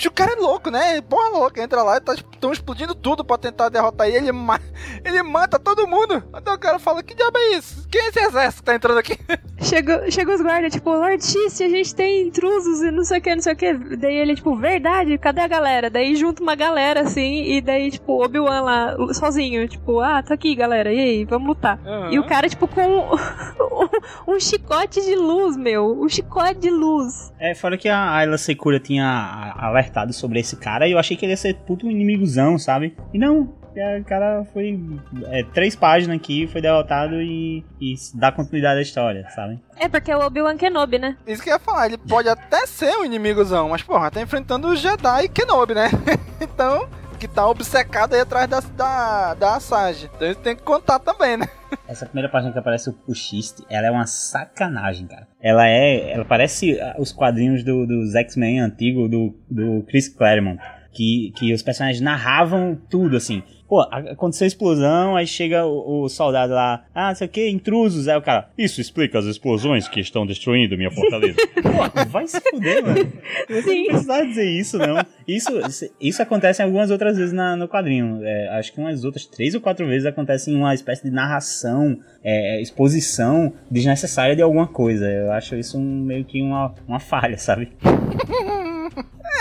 O 0.08 0.12
cara 0.12 0.34
é 0.34 0.36
louco, 0.36 0.70
né? 0.70 1.02
Porra 1.02 1.30
louca, 1.30 1.62
entra 1.62 1.82
lá 1.84 1.98
e 1.98 2.02
tá 2.02 2.16
tão 2.40 2.52
explodindo 2.52 2.94
tudo 2.96 3.24
pra 3.24 3.38
tentar 3.38 3.70
derrotar 3.70 4.08
ele. 4.08 4.16
Ele, 4.18 4.32
ma 4.32 4.60
ele 5.04 5.22
mata 5.24 5.60
todo 5.60 5.88
mundo. 5.88 6.24
Então 6.36 6.54
o 6.54 6.60
cara 6.60 6.80
fala: 6.80 7.04
Que 7.04 7.14
diabo 7.14 7.38
é 7.38 7.58
isso? 7.58 7.88
Quem 7.90 8.02
é 8.02 8.08
esse 8.10 8.20
exército 8.20 8.62
que 8.62 8.66
tá 8.66 8.76
entrando 8.76 8.98
aqui? 8.98 9.18
Chega, 9.62 10.12
chega 10.12 10.36
os 10.36 10.42
guardas, 10.42 10.74
tipo, 10.74 10.90
Lord 10.92 11.26
Xiste, 11.26 11.64
a 11.64 11.70
gente 11.70 11.96
tem 11.96 12.28
intrusos 12.28 12.82
e 12.84 12.92
não 12.92 13.04
sei 13.06 13.18
o 13.20 13.22
que, 13.22 13.34
não 13.34 13.42
sei 13.42 13.54
o 13.54 13.56
que. 13.56 13.74
Daí 13.74 14.16
ele, 14.16 14.36
tipo, 14.36 14.54
verdade, 14.56 15.18
cadê 15.18 15.42
a 15.42 15.48
galera? 15.48 15.90
Daí 15.90 16.16
junta 16.16 16.44
uma 16.44 16.56
galera 16.56 17.02
assim, 17.02 17.42
e 17.46 17.62
daí, 17.62 17.90
tipo, 17.90 18.22
Obi-Wan 18.24 18.62
lá, 18.62 18.96
sozinho, 19.14 19.68
tipo, 19.68 20.02
ah, 20.02 20.22
tá 20.22 20.34
aqui, 20.34 20.54
galera, 20.56 20.94
e 20.94 21.00
aí, 21.00 21.26
vamos 21.26 21.48
lutar. 21.48 21.80
Uhum. 21.84 22.12
E 22.12 22.20
o 22.20 22.28
cara, 22.28 22.48
tipo, 22.50 22.68
com 22.68 22.82
um, 22.86 23.10
um 24.36 24.40
chicote 24.40 25.02
de 25.02 25.16
luz, 25.16 25.56
meu. 25.58 26.00
Um 26.00 26.10
chicote 26.10 26.60
de 26.60 26.70
luz. 26.70 27.34
É, 27.40 27.56
fora 27.56 27.78
que 27.78 27.88
a 27.90 28.12
Ayla 28.14 28.38
Secura 28.38 28.80
tinha 28.80 29.06
a- 29.06 29.68
alertado 29.86 30.12
sobre 30.14 30.40
esse 30.40 30.56
cara 30.56 30.88
e 30.88 30.92
eu 30.92 31.00
achei 31.00 31.16
que 31.16 31.26
ele 31.26 31.34
ia 31.34 31.38
ser 31.38 31.56
puto 31.56 31.88
um 31.88 31.92
inimigozão, 31.92 32.58
sabe? 32.58 32.96
E 33.14 33.20
não, 33.20 33.54
o 34.00 34.04
cara 34.06 34.46
foi 34.54 34.80
é, 35.26 35.44
três 35.54 35.76
páginas 35.76 36.18
aqui, 36.18 36.48
foi 36.48 36.62
derrotado 36.62 37.22
e, 37.22 37.64
e 37.80 37.96
dá 38.14 38.32
continuidade 38.32 38.80
à 38.80 38.82
história, 38.82 39.28
sabe? 39.30 39.60
É 39.78 39.88
porque 39.88 40.12
é 40.12 40.18
o 40.18 40.26
Obi-Wan 40.26 40.58
Kenobi, 40.58 40.98
né? 40.98 41.18
Isso 41.28 41.44
que 41.44 41.50
eu 41.50 41.54
ia 41.54 41.60
falar, 41.60 41.88
ele 41.88 41.98
pode 41.98 42.30
até 42.30 42.66
ser 42.66 42.96
um 42.98 43.06
inimigozão, 43.06 43.70
mas 43.70 43.84
porra, 43.84 44.10
tá 44.10 44.22
enfrentando 44.22 44.68
o 44.70 44.76
Jedi 44.76 45.28
Kenobi, 45.30 45.74
né? 45.74 45.90
então, 46.40 46.88
que 47.16 47.28
tá 47.28 47.48
obcecado 47.48 48.14
aí 48.14 48.22
atrás 48.22 48.48
da, 48.48 48.60
da, 48.60 49.34
da 49.34 49.56
Asajj. 49.56 50.10
Então 50.16 50.30
isso 50.30 50.40
tem 50.40 50.56
que 50.56 50.64
contar 50.64 51.00
também, 51.00 51.38
né? 51.38 51.48
Essa 51.88 52.06
primeira 52.06 52.30
página 52.30 52.52
que 52.52 52.60
aparece 52.60 52.90
o, 52.90 52.96
o 53.08 53.14
Xiste, 53.14 53.64
ela 53.70 53.88
é 53.88 53.92
uma 53.92 54.06
sacanagem, 54.06 55.08
cara. 55.08 55.28
Ela 55.42 55.68
é. 55.68 56.12
Ela 56.12 56.26
parece 56.26 56.80
ah, 56.80 56.96
os 56.98 57.12
quadrinhos 57.12 57.64
do, 57.64 57.86
dos 57.86 58.16
X-Men 58.16 58.60
antigo 58.60 59.08
do, 59.08 59.36
do 59.50 59.84
Chris 59.84 60.10
Claremont. 60.10 60.60
Que, 60.94 61.34
que 61.36 61.54
os 61.54 61.62
personagens 61.62 62.00
narravam 62.00 62.80
tudo, 62.90 63.18
assim. 63.18 63.44
Pô, 63.68 63.82
aconteceu 63.82 64.46
a 64.46 64.48
explosão, 64.48 65.16
aí 65.16 65.26
chega 65.26 65.66
o, 65.66 66.04
o 66.04 66.10
soldado 66.10 66.54
lá, 66.54 66.86
ah, 66.94 67.08
não 67.10 67.16
sei 67.16 67.26
o 67.26 67.30
que, 67.30 67.50
intrusos. 67.50 68.08
Aí 68.08 68.16
o 68.16 68.22
cara, 68.22 68.50
isso 68.58 68.80
explica 68.80 69.18
as 69.18 69.26
explosões 69.26 69.88
que 69.88 70.00
estão 70.00 70.24
destruindo 70.26 70.78
minha 70.78 70.92
fortaleza. 70.92 71.36
Pô, 71.64 72.06
vai 72.10 72.28
se 72.28 72.40
fuder, 72.40 72.84
mano. 72.86 73.12
Você 73.50 73.76
não 73.76 73.86
precisava 73.86 74.26
dizer 74.28 74.46
isso, 74.50 74.78
não. 74.78 75.04
Isso, 75.28 75.50
isso 76.00 76.22
acontece 76.22 76.62
algumas 76.62 76.92
outras 76.92 77.18
vezes 77.18 77.34
na- 77.34 77.56
no 77.56 77.68
quadrinho. 77.68 78.20
É, 78.24 78.50
acho 78.60 78.72
que 78.72 78.80
umas 78.80 79.04
outras 79.04 79.26
três 79.26 79.56
ou 79.56 79.62
quatro 79.62 79.88
vezes 79.88 80.06
acontece 80.06 80.54
uma 80.54 80.74
espécie 80.76 81.04
de 81.04 81.10
narração, 81.10 81.98
é, 82.24 82.62
exposição 82.62 83.52
desnecessária 83.72 84.36
de 84.36 84.44
alguma 84.44 84.68
coisa. 84.68 85.06
Eu 85.10 85.32
acho 85.32 85.56
isso 85.56 85.78
um- 85.80 86.04
meio 86.04 86.24
que 86.24 86.40
uma, 86.42 86.72
uma 86.88 87.00
falha, 87.00 87.38
sabe? 87.38 87.72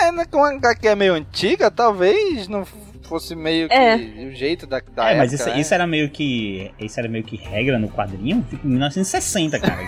É? 0.01 0.25
Com 0.25 0.43
a 0.43 0.49
HQ 0.51 0.87
é 0.89 0.95
meio 0.95 1.13
antiga, 1.13 1.71
talvez 1.71 2.47
não 2.49 2.65
fosse 3.05 3.35
meio 3.35 3.67
que 3.69 3.73
É. 3.73 3.95
o 3.95 4.31
jeito 4.35 4.65
da, 4.67 4.79
da 4.93 5.05
é, 5.05 5.11
época, 5.11 5.17
mas 5.17 5.33
isso, 5.33 5.49
né? 5.49 5.59
isso 5.59 5.73
era 5.73 5.87
meio 5.87 6.09
que. 6.09 6.71
Isso 6.79 6.99
era 6.99 7.07
meio 7.09 7.23
que 7.23 7.35
regra 7.37 7.77
no 7.79 7.87
quadrinho, 7.89 8.45
em 8.63 8.67
1960, 8.67 9.59
cara. 9.59 9.81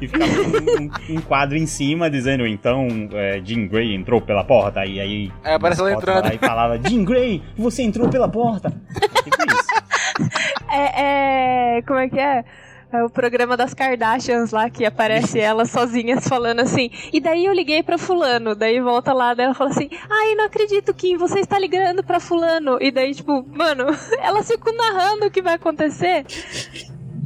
e 0.00 0.06
ficava 0.08 0.32
um, 0.32 0.82
um- 1.14 1.16
um 1.16 1.20
quadro 1.20 1.56
em 1.56 1.66
cima 1.66 2.10
dizendo, 2.10 2.46
então, 2.46 2.86
é, 3.12 3.40
Jean 3.44 3.66
Grey 3.66 3.94
entrou 3.94 4.20
pela 4.20 4.44
porta, 4.44 4.84
e 4.84 5.00
aí. 5.00 5.32
É, 5.44 5.54
aparece 5.54 5.80
ela 5.80 5.90
uma 5.90 5.94
foto 6.00 6.10
entrando. 6.10 6.24
lá 6.28 6.34
E 6.34 6.38
falava, 6.38 6.78
Jean 6.88 7.04
Grey, 7.04 7.42
você 7.56 7.82
entrou 7.82 8.08
pela 8.08 8.28
porta. 8.28 8.70
Tipo 9.24 9.36
isso. 9.52 10.40
É, 10.70 11.76
é. 11.78 11.82
Como 11.82 11.98
é 11.98 12.08
que 12.08 12.18
é? 12.18 12.44
É 12.92 13.04
o 13.04 13.08
programa 13.08 13.56
das 13.56 13.72
Kardashians 13.72 14.50
lá 14.50 14.68
que 14.68 14.84
aparece 14.84 15.38
elas 15.38 15.70
sozinhas 15.70 16.26
falando 16.26 16.60
assim. 16.60 16.90
E 17.12 17.20
daí 17.20 17.46
eu 17.46 17.52
liguei 17.52 17.84
pra 17.84 17.96
fulano. 17.96 18.54
Daí 18.54 18.80
volta 18.80 19.12
lá, 19.12 19.32
daí 19.32 19.46
ela 19.46 19.54
fala 19.54 19.70
assim: 19.70 19.88
Ai, 20.10 20.34
não 20.34 20.44
acredito, 20.46 20.92
Kim, 20.92 21.16
você 21.16 21.38
está 21.38 21.56
ligando 21.56 22.02
pra 22.02 22.18
fulano. 22.18 22.78
E 22.80 22.90
daí, 22.90 23.14
tipo, 23.14 23.46
mano, 23.48 23.86
elas 24.20 24.48
ficam 24.48 24.74
narrando 24.74 25.26
o 25.26 25.30
que 25.30 25.40
vai 25.40 25.54
acontecer. 25.54 26.26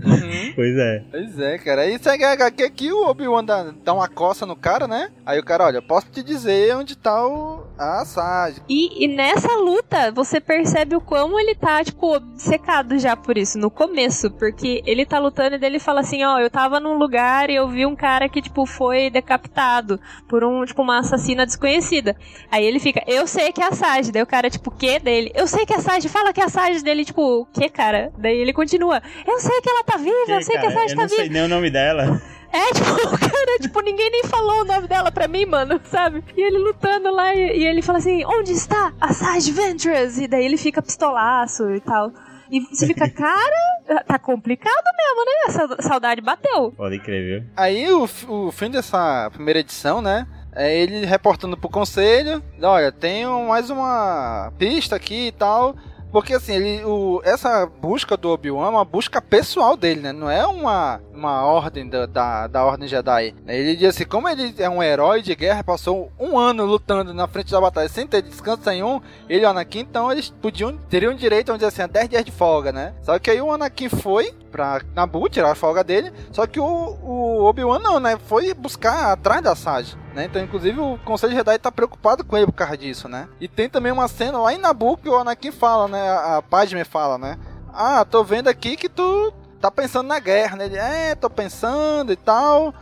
Pois 0.55 0.77
é. 0.77 1.03
Pois 1.11 1.38
é, 1.38 1.59
cara. 1.59 1.83
Aí 1.83 1.99
segue 1.99 2.25
a 2.25 2.33
HQ 2.33 2.62
aqui, 2.62 2.93
o 2.93 3.09
Obi-Wan 3.09 3.45
dá, 3.45 3.75
dá 3.83 3.93
uma 3.93 4.09
coça 4.09 4.47
no 4.47 4.55
cara, 4.55 4.87
né? 4.87 5.11
Aí 5.27 5.38
o 5.38 5.45
cara, 5.45 5.64
olha, 5.64 5.79
eu 5.79 5.83
posso 5.83 6.07
te 6.11 6.23
dizer 6.23 6.77
onde 6.77 6.97
tá 6.97 7.27
o, 7.27 7.64
a 7.77 8.03
Asajj. 8.03 8.62
E, 8.69 9.05
e 9.05 9.09
nessa 9.09 9.53
luta, 9.57 10.12
você 10.12 10.40
percebe 10.40 10.95
o 10.95 11.01
quão 11.01 11.38
ele 11.40 11.55
tá, 11.55 11.83
tipo, 11.83 12.21
secado 12.37 12.99
já 12.99 13.17
por 13.17 13.37
isso, 13.37 13.59
no 13.59 13.71
começo. 13.71 14.31
Porque 14.31 14.83
ele 14.87 15.05
tá 15.05 15.19
lutando 15.19 15.57
e 15.57 15.59
daí 15.59 15.71
ele 15.71 15.79
fala 15.81 16.01
assim, 16.01 16.23
ó, 16.25 16.38
eu 16.38 16.51
tava 16.51 16.79
num 16.79 16.97
lugar 16.97 17.51
e 17.51 17.57
eu 17.57 17.69
vi 17.69 17.85
um 17.85 17.97
cara 17.97 18.29
que, 18.29 18.40
tipo, 18.40 18.64
foi 18.64 19.11
decapitado 19.11 19.99
por 20.29 20.45
um, 20.45 20.64
tipo, 20.64 20.83
uma 20.83 21.01
assassina 21.01 21.45
desconhecida. 21.45 22.17
Aí 22.51 22.64
ele 22.64 22.79
fica, 22.79 23.03
eu 23.07 23.27
sei 23.27 23.53
que 23.53 23.62
é 23.62 23.67
a 23.67 23.73
Sage. 23.73 24.12
Daí 24.12 24.23
o 24.23 24.27
cara, 24.27 24.49
tipo, 24.49 24.71
o 24.71 24.75
quê 24.75 24.99
dele? 24.99 25.33
Eu 25.35 25.47
sei 25.47 25.67
que 25.67 25.73
é 25.73 25.77
a 25.77 25.81
Sage, 25.81 26.09
fala 26.09 26.33
que 26.33 26.40
é 26.40 26.45
a 26.45 26.49
Sage 26.49 26.83
dele, 26.83 27.05
tipo, 27.05 27.40
o 27.40 27.47
quê, 27.47 27.69
cara? 27.69 28.12
Daí 28.17 28.37
ele 28.37 28.53
continua, 28.53 29.03
eu 29.27 29.40
sei 29.40 29.61
que 29.61 29.69
ela 29.69 29.83
tá 29.83 29.93
viva, 29.96 30.33
eu 30.33 30.42
sei 30.42 30.59
que 30.59 30.66
a 30.66 30.70
cara, 30.70 30.80
Sage 30.80 30.92
eu 30.92 30.96
tá 30.96 31.02
não 31.02 31.09
sei 31.09 31.22
viva. 31.24 31.33
nem 31.33 31.42
o 31.42 31.48
nome 31.48 31.70
dela. 31.70 32.20
É, 32.52 32.72
tipo, 32.72 33.18
cara, 33.18 33.59
tipo, 33.61 33.80
ninguém 33.80 34.11
nem 34.11 34.24
falou 34.24 34.61
o 34.61 34.64
nome 34.64 34.87
dela 34.87 35.11
pra 35.11 35.26
mim, 35.26 35.44
mano, 35.44 35.80
sabe? 35.85 36.22
E 36.37 36.40
ele 36.40 36.59
lutando 36.59 37.11
lá 37.11 37.35
e, 37.35 37.59
e 37.59 37.66
ele 37.66 37.83
fala 37.83 37.98
assim, 37.98 38.24
onde 38.24 38.52
está 38.52 38.92
a 39.00 39.12
Sage 39.12 39.50
Ventress? 39.50 40.22
E 40.22 40.28
daí 40.28 40.44
ele 40.44 40.57
fica 40.57 40.80
pistolaço 40.80 41.68
e 41.74 41.80
tal. 41.80 42.12
E 42.50 42.61
você 42.61 42.87
fica, 42.87 43.09
cara, 43.11 44.02
tá 44.07 44.18
complicado 44.18 44.85
mesmo, 44.96 45.24
né? 45.24 45.33
Essa 45.46 45.88
saudade 45.88 46.20
bateu. 46.20 46.72
Pode 46.72 46.98
crer, 47.00 47.40
viu? 47.40 47.50
Aí 47.57 47.90
o, 47.90 48.09
o 48.28 48.52
fim 48.52 48.70
dessa 48.70 49.28
primeira 49.33 49.59
edição, 49.61 50.00
né? 50.00 50.26
É 50.54 50.72
ele 50.78 51.04
reportando 51.04 51.57
pro 51.57 51.68
conselho. 51.68 52.40
Olha, 52.62 52.92
tenho 52.92 53.48
mais 53.48 53.70
uma 53.70 54.52
pista 54.57 54.94
aqui 54.94 55.26
e 55.28 55.33
tal. 55.33 55.74
Porque 56.14 56.33
assim, 56.33 56.55
ele, 56.55 56.85
o, 56.85 57.20
essa 57.24 57.66
busca 57.66 58.16
do 58.16 58.31
Obi-Wan 58.31 58.66
é 58.66 58.70
uma 58.70 58.85
busca 58.85 59.20
pessoal 59.20 59.77
dele, 59.77 60.00
né? 60.00 60.12
Não 60.12 60.31
é 60.31 60.46
uma, 60.46 61.00
uma 61.12 61.44
ordem 61.44 61.88
da, 61.88 62.07
da, 62.07 62.46
da 62.46 62.64
Ordem 62.64 62.87
Jedi. 62.87 63.35
Ele 63.48 63.74
diz 63.74 63.88
assim, 63.88 64.05
como 64.05 64.29
ele 64.29 64.55
é 64.59 64.70
um 64.70 64.81
herói 64.81 65.22
de 65.22 65.35
guerra, 65.35 65.64
passou 65.64 66.12
um 66.16 66.38
ano 66.38 66.64
lutando 66.64 67.12
na 67.12 67.27
frente 67.27 67.50
da 67.50 67.61
batalha 67.61 67.88
sem 67.88 68.07
ter 68.07 68.22
descanso 68.22 68.62
nenhum, 68.66 69.00
ele 69.29 69.42
e 69.42 69.44
o 69.44 69.48
Anakin, 69.48 69.81
então 69.81 70.12
eles 70.12 70.31
podiam, 70.40 70.77
teriam 70.88 71.12
direito, 71.14 71.48
vamos 71.48 71.64
assim, 71.64 71.83
a 71.83 71.88
10 71.88 72.09
dias 72.09 72.24
de 72.24 72.31
folga, 72.31 72.70
né? 72.70 72.94
Só 73.03 73.18
que 73.18 73.33
aí 73.33 73.42
o 73.42 73.50
Anakin 73.50 73.88
foi 73.88 74.33
pra 74.53 74.83
Nabu 74.94 75.29
tirar 75.29 75.50
a 75.50 75.57
folga 75.57 75.83
dele, 75.83 76.12
só 76.31 76.46
que 76.46 76.61
o, 76.61 76.64
o 76.64 77.42
Obi-Wan 77.42 77.81
não, 77.81 77.98
né? 77.98 78.16
Foi 78.29 78.55
buscar 78.55 79.11
atrás 79.11 79.42
da 79.42 79.57
Sage, 79.57 79.96
né? 80.14 80.24
Então, 80.24 80.42
inclusive, 80.42 80.79
o 80.81 80.98
Conselho 81.05 81.35
Jedi 81.35 81.59
tá 81.59 81.72
preocupado 81.72 82.24
com 82.24 82.37
ele 82.37 82.46
por 82.46 82.53
causa 82.53 82.77
disso, 82.77 83.09
né? 83.09 83.29
E 83.40 83.48
tem 83.48 83.68
também 83.68 83.92
uma 83.92 84.09
cena 84.09 84.38
lá 84.38 84.53
em 84.55 84.59
Nabu 84.59 84.96
que 84.96 85.09
o 85.09 85.16
Anakin 85.16 85.50
fala, 85.50 85.88
né? 85.88 86.09
A, 86.11 86.42
Padme 86.42 86.85
fala, 86.85 87.18
né? 87.18 87.37
Ah, 87.72 88.05
tô 88.05 88.22
vendo 88.22 88.48
aqui 88.48 88.77
que 88.77 88.88
tu 88.88 89.33
tá 89.61 89.70
pensando 89.70 90.07
na 90.07 90.20
guerra, 90.20 90.57
né? 90.57 90.66
Ele, 90.66 90.77
é, 90.77 91.14
tô 91.14 91.29
pensando 91.29 92.12
e 92.12 92.16
tal, 92.16 92.72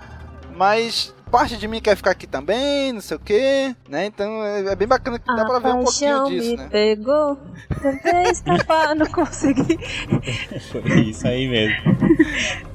mas 0.55 1.15
parte 1.31 1.57
de 1.57 1.67
mim 1.67 1.81
quer 1.81 1.97
ficar 1.97 2.11
aqui 2.11 2.27
também, 2.27 2.93
não 2.93 3.01
sei 3.01 3.17
o 3.17 3.21
que, 3.21 3.75
né? 3.89 4.05
Então 4.05 4.45
é, 4.45 4.73
é 4.73 4.77
bem 4.77 4.87
bacana 4.87 5.19
que 5.19 5.25
dá 5.35 5.47
pra 5.47 5.59
ver 5.59 5.75
um 5.75 5.85
pouquinho 5.85 6.27
disso, 6.27 6.51
me 6.51 6.57
né? 6.59 6.69
pegou, 6.71 7.39
tentei 7.81 8.25
escapar, 8.25 8.95
não 8.95 9.07
consegui. 9.07 9.79
Foi 10.71 11.01
isso 11.01 11.27
aí 11.27 11.49
mesmo. 11.49 11.97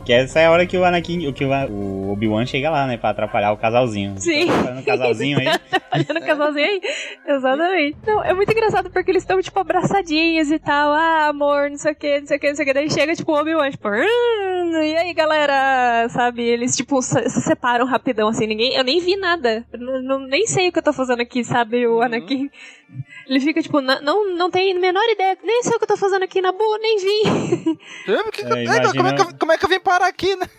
Que 0.08 0.14
essa 0.14 0.40
é 0.40 0.46
a 0.46 0.52
hora 0.52 0.66
que 0.66 0.78
o 0.78 0.86
Anakin, 0.86 1.34
que 1.34 1.44
o, 1.44 2.12
Obi-Wan 2.14 2.46
chega 2.46 2.70
lá, 2.70 2.88
né, 2.88 2.96
pra 2.96 3.10
atrapalhar 3.10 3.52
o 3.52 3.58
casalzinho. 3.58 4.16
Sim. 4.18 4.48
Tá 4.48 4.54
atrapalhando 4.54 4.80
o 4.80 4.86
casalzinho 4.86 5.38
aí. 5.40 5.46
Olhando 5.94 6.24
o 6.24 6.26
casalzinho 6.26 6.66
aí. 6.66 6.82
Exatamente. 7.28 7.98
Não, 8.08 8.24
é 8.24 8.34
muito 8.34 8.50
engraçado 8.50 8.90
porque 8.90 9.12
eles 9.12 9.24
estão, 9.24 9.42
tipo, 9.42 9.60
abraçadinhos 9.60 10.50
e 10.50 10.60
tal. 10.60 10.94
Ah, 10.94 11.28
amor, 11.28 11.70
não 11.70 11.78
sei 11.78 11.92
o 11.92 11.96
que, 11.96 12.20
não 12.22 12.28
sei 12.28 12.38
o 12.38 12.40
que, 12.40 12.48
não 12.48 12.56
sei 12.56 12.64
o 12.64 12.68
que. 12.70 12.74
Daí 12.74 12.90
chega, 12.90 13.14
tipo, 13.16 13.34
o 13.34 13.36
Obi-Wan, 13.38 13.70
tipo, 13.70 13.90
"Hum, 13.90 14.82
e 14.82 14.96
aí, 14.98 15.14
galera? 15.14 16.08
Sabe? 16.08 16.42
Eles, 16.44 16.74
tipo, 16.76 17.02
se 17.02 17.28
se 17.30 17.42
separam 17.42 17.86
rapidão, 17.86 18.30
assim. 18.30 18.48
Ninguém, 18.48 18.76
eu 18.76 18.86
nem 18.86 19.02
vi 19.02 19.18
nada. 19.18 19.66
Não- 19.78 20.20
nem 20.20 20.48
sei 20.48 20.70
o 20.70 20.72
que 20.72 20.80
eu 20.80 20.84
tô 20.84 20.94
fazendo 20.94 21.22
aqui, 21.22 21.44
sabe? 21.44 21.86
O 21.86 22.02
Anakin. 22.02 22.50
Ele 23.28 23.40
fica, 23.42 23.62
tipo, 23.62 23.82
"Na- 23.82 24.00
não, 24.02 24.34
não 24.36 24.50
tem 24.50 24.72
a 24.72 24.80
menor 24.80 25.04
ideia. 25.10 25.38
Nem 25.44 25.62
sei 25.64 25.74
o 25.76 25.78
que 25.78 25.84
eu 25.84 25.88
tô 25.90 25.98
fazendo 25.98 26.24
aqui 26.24 26.42
na 26.42 26.52
boa, 26.52 26.78
nem 26.80 26.98
vi. 26.98 27.78
Lembra 28.08 28.32
que- 28.32 28.42
É, 28.42 28.46
é, 28.46 28.48
como, 28.48 28.58
é 28.58 28.64
imagina- 28.64 29.16
que, 29.16 29.22
eu- 29.22 29.38
como 29.40 29.52
é 29.52 29.58
que 29.58 29.66
eu 29.66 29.70
vim 29.70 29.80
parar 29.80 30.08
aqui, 30.08 30.36
né? 30.36 30.50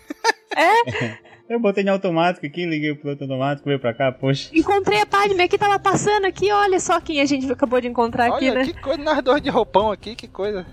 Eu 1.49 1.59
botei 1.59 1.83
em 1.83 1.89
automático 1.89 2.45
aqui, 2.45 2.63
liguei 2.63 2.93
pro 2.93 3.01
piloto 3.01 3.23
automático, 3.23 3.67
veio 3.67 3.79
pra 3.79 3.91
cá, 3.91 4.11
poxa. 4.11 4.51
Encontrei 4.53 5.01
a 5.01 5.05
Padme 5.07 5.41
aqui, 5.41 5.57
tava 5.57 5.79
passando 5.79 6.25
aqui. 6.25 6.51
Olha 6.51 6.79
só 6.79 7.01
quem 7.01 7.19
a 7.21 7.25
gente 7.25 7.51
acabou 7.51 7.81
de 7.81 7.87
encontrar 7.87 8.27
aqui, 8.27 8.51
Olha, 8.51 8.59
né? 8.59 8.65
que 8.65 8.73
coisa, 8.73 9.01
nós 9.01 9.19
dois 9.23 9.41
de 9.41 9.49
roupão 9.49 9.91
aqui, 9.91 10.15
que 10.15 10.27
coisa. 10.27 10.63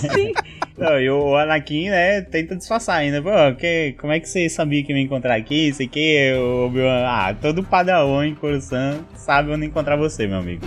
Sim. 0.00 0.32
Não, 0.76 1.00
e 1.00 1.08
o 1.08 1.36
Anakin, 1.36 1.88
né, 1.90 2.22
tenta 2.22 2.56
disfarçar 2.56 2.96
ainda. 2.96 3.22
Pô, 3.22 3.30
que, 3.56 3.94
como 4.00 4.12
é 4.12 4.18
que 4.18 4.28
você 4.28 4.48
sabia 4.48 4.82
que 4.82 4.90
ia 4.90 4.96
me 4.96 5.04
encontrar 5.04 5.36
aqui? 5.36 5.72
Sei 5.72 5.86
que 5.86 6.34
o 6.34 6.66
Obi-Wan. 6.66 7.04
Ah, 7.06 7.32
todo 7.40 7.62
padawan 7.62 8.26
em 8.26 8.34
Coruscant 8.34 8.98
sabe 9.14 9.52
onde 9.52 9.64
encontrar 9.64 9.96
você, 9.96 10.26
meu 10.26 10.38
amigo. 10.38 10.66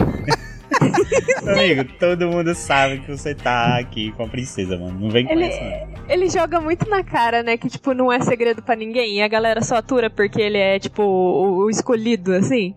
Meu 1.44 1.54
amigo, 1.54 1.84
todo 2.00 2.28
mundo 2.28 2.54
sabe 2.56 3.00
que 3.00 3.12
você 3.12 3.34
tá 3.36 3.78
aqui 3.78 4.12
com 4.14 4.24
a 4.24 4.28
princesa, 4.28 4.78
mano. 4.78 5.00
Não 5.00 5.10
vem 5.10 5.26
com 5.26 5.34
Ele, 5.34 5.48
isso, 5.48 5.60
não. 5.62 6.06
ele 6.10 6.30
joga 6.30 6.60
muito 6.62 6.90
na 6.90 7.04
cara, 7.04 7.44
né? 7.44 7.58
Que, 7.58 7.68
tipo, 7.70 7.94
não 7.94 8.12
é 8.12 8.20
segredo 8.22 8.62
pra 8.62 8.76
ninguém. 8.76 9.18
E 9.18 9.22
a 9.22 9.28
galera 9.28 9.62
só 9.62 9.76
atura 9.78 10.10
porque 10.10 10.42
ele 10.42 10.58
é, 10.58 10.80
tipo, 10.80 11.04
o 11.04 11.70
escolhido, 11.70 12.34
assim. 12.34 12.76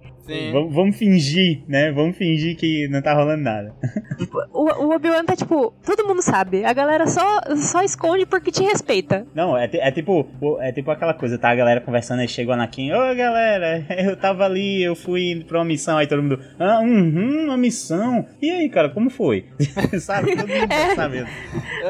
Vamos, 0.52 0.74
vamos 0.74 0.96
fingir, 0.96 1.62
né? 1.68 1.90
Vamos 1.92 2.16
fingir 2.16 2.56
que 2.56 2.86
não 2.88 3.02
tá 3.02 3.12
rolando 3.14 3.42
nada. 3.42 3.74
O, 4.52 4.84
o 4.84 4.94
Obi-Wan 4.94 5.24
tá, 5.24 5.34
tipo, 5.34 5.72
todo 5.84 6.06
mundo 6.06 6.22
sabe. 6.22 6.64
A 6.64 6.72
galera 6.72 7.06
só, 7.06 7.40
só 7.56 7.82
esconde 7.82 8.24
porque 8.26 8.52
te 8.52 8.62
respeita. 8.62 9.26
Não, 9.34 9.56
é, 9.56 9.68
é 9.72 9.90
tipo 9.90 10.28
é 10.60 10.70
tipo 10.70 10.90
aquela 10.90 11.12
coisa, 11.14 11.36
tá? 11.38 11.50
A 11.50 11.54
galera 11.54 11.80
conversando, 11.80 12.20
aí 12.20 12.28
chega 12.28 12.50
o 12.50 12.54
Anakin, 12.54 12.92
ô 12.92 13.14
galera, 13.16 13.84
eu 13.98 14.16
tava 14.16 14.44
ali, 14.44 14.82
eu 14.82 14.94
fui 14.94 15.44
pra 15.48 15.58
uma 15.58 15.64
missão, 15.64 15.98
aí 15.98 16.06
todo 16.06 16.22
mundo, 16.22 16.38
ah, 16.58 16.80
uhum, 16.80 17.46
uma 17.46 17.56
missão. 17.56 18.24
E 18.40 18.50
aí, 18.50 18.68
cara, 18.68 18.88
como 18.90 19.10
foi? 19.10 19.46
Sabe? 20.00 20.36
Todo 20.36 20.46
mundo 20.48 20.52
É. 20.72 20.88
tá 20.88 20.94
sabendo. 20.94 21.28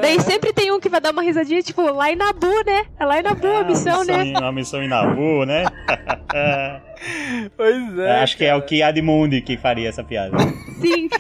Daí 0.01 0.21
sempre 0.21 0.53
tem 0.53 0.73
um 0.73 0.81
que 0.81 0.89
vai 0.89 1.01
dar 1.01 1.13
uma 1.13 1.23
risadinha, 1.23 1.63
tipo, 1.63 1.83
lá 1.83 2.11
em 2.11 2.17
Nabu, 2.17 2.65
né? 2.65 2.85
É 2.99 3.05
lá 3.05 3.19
em 3.21 3.23
Nabu 3.23 3.47
a 3.47 3.65
missão, 3.65 4.05
né? 4.05 4.25
Sim, 4.25 4.37
uma 4.37 4.53
missão 4.53 4.83
em 4.83 4.89
Nabu, 4.89 5.45
né? 5.45 5.65
Pois 7.57 7.99
é. 7.99 8.21
Acho 8.21 8.37
que 8.37 8.45
é 8.45 8.55
o 8.55 8.63
que 8.63 8.83
Admundi 8.83 9.41
que 9.41 9.57
faria 9.57 9.89
essa 9.89 10.05
piada. 10.05 10.37
Sim. 10.81 11.09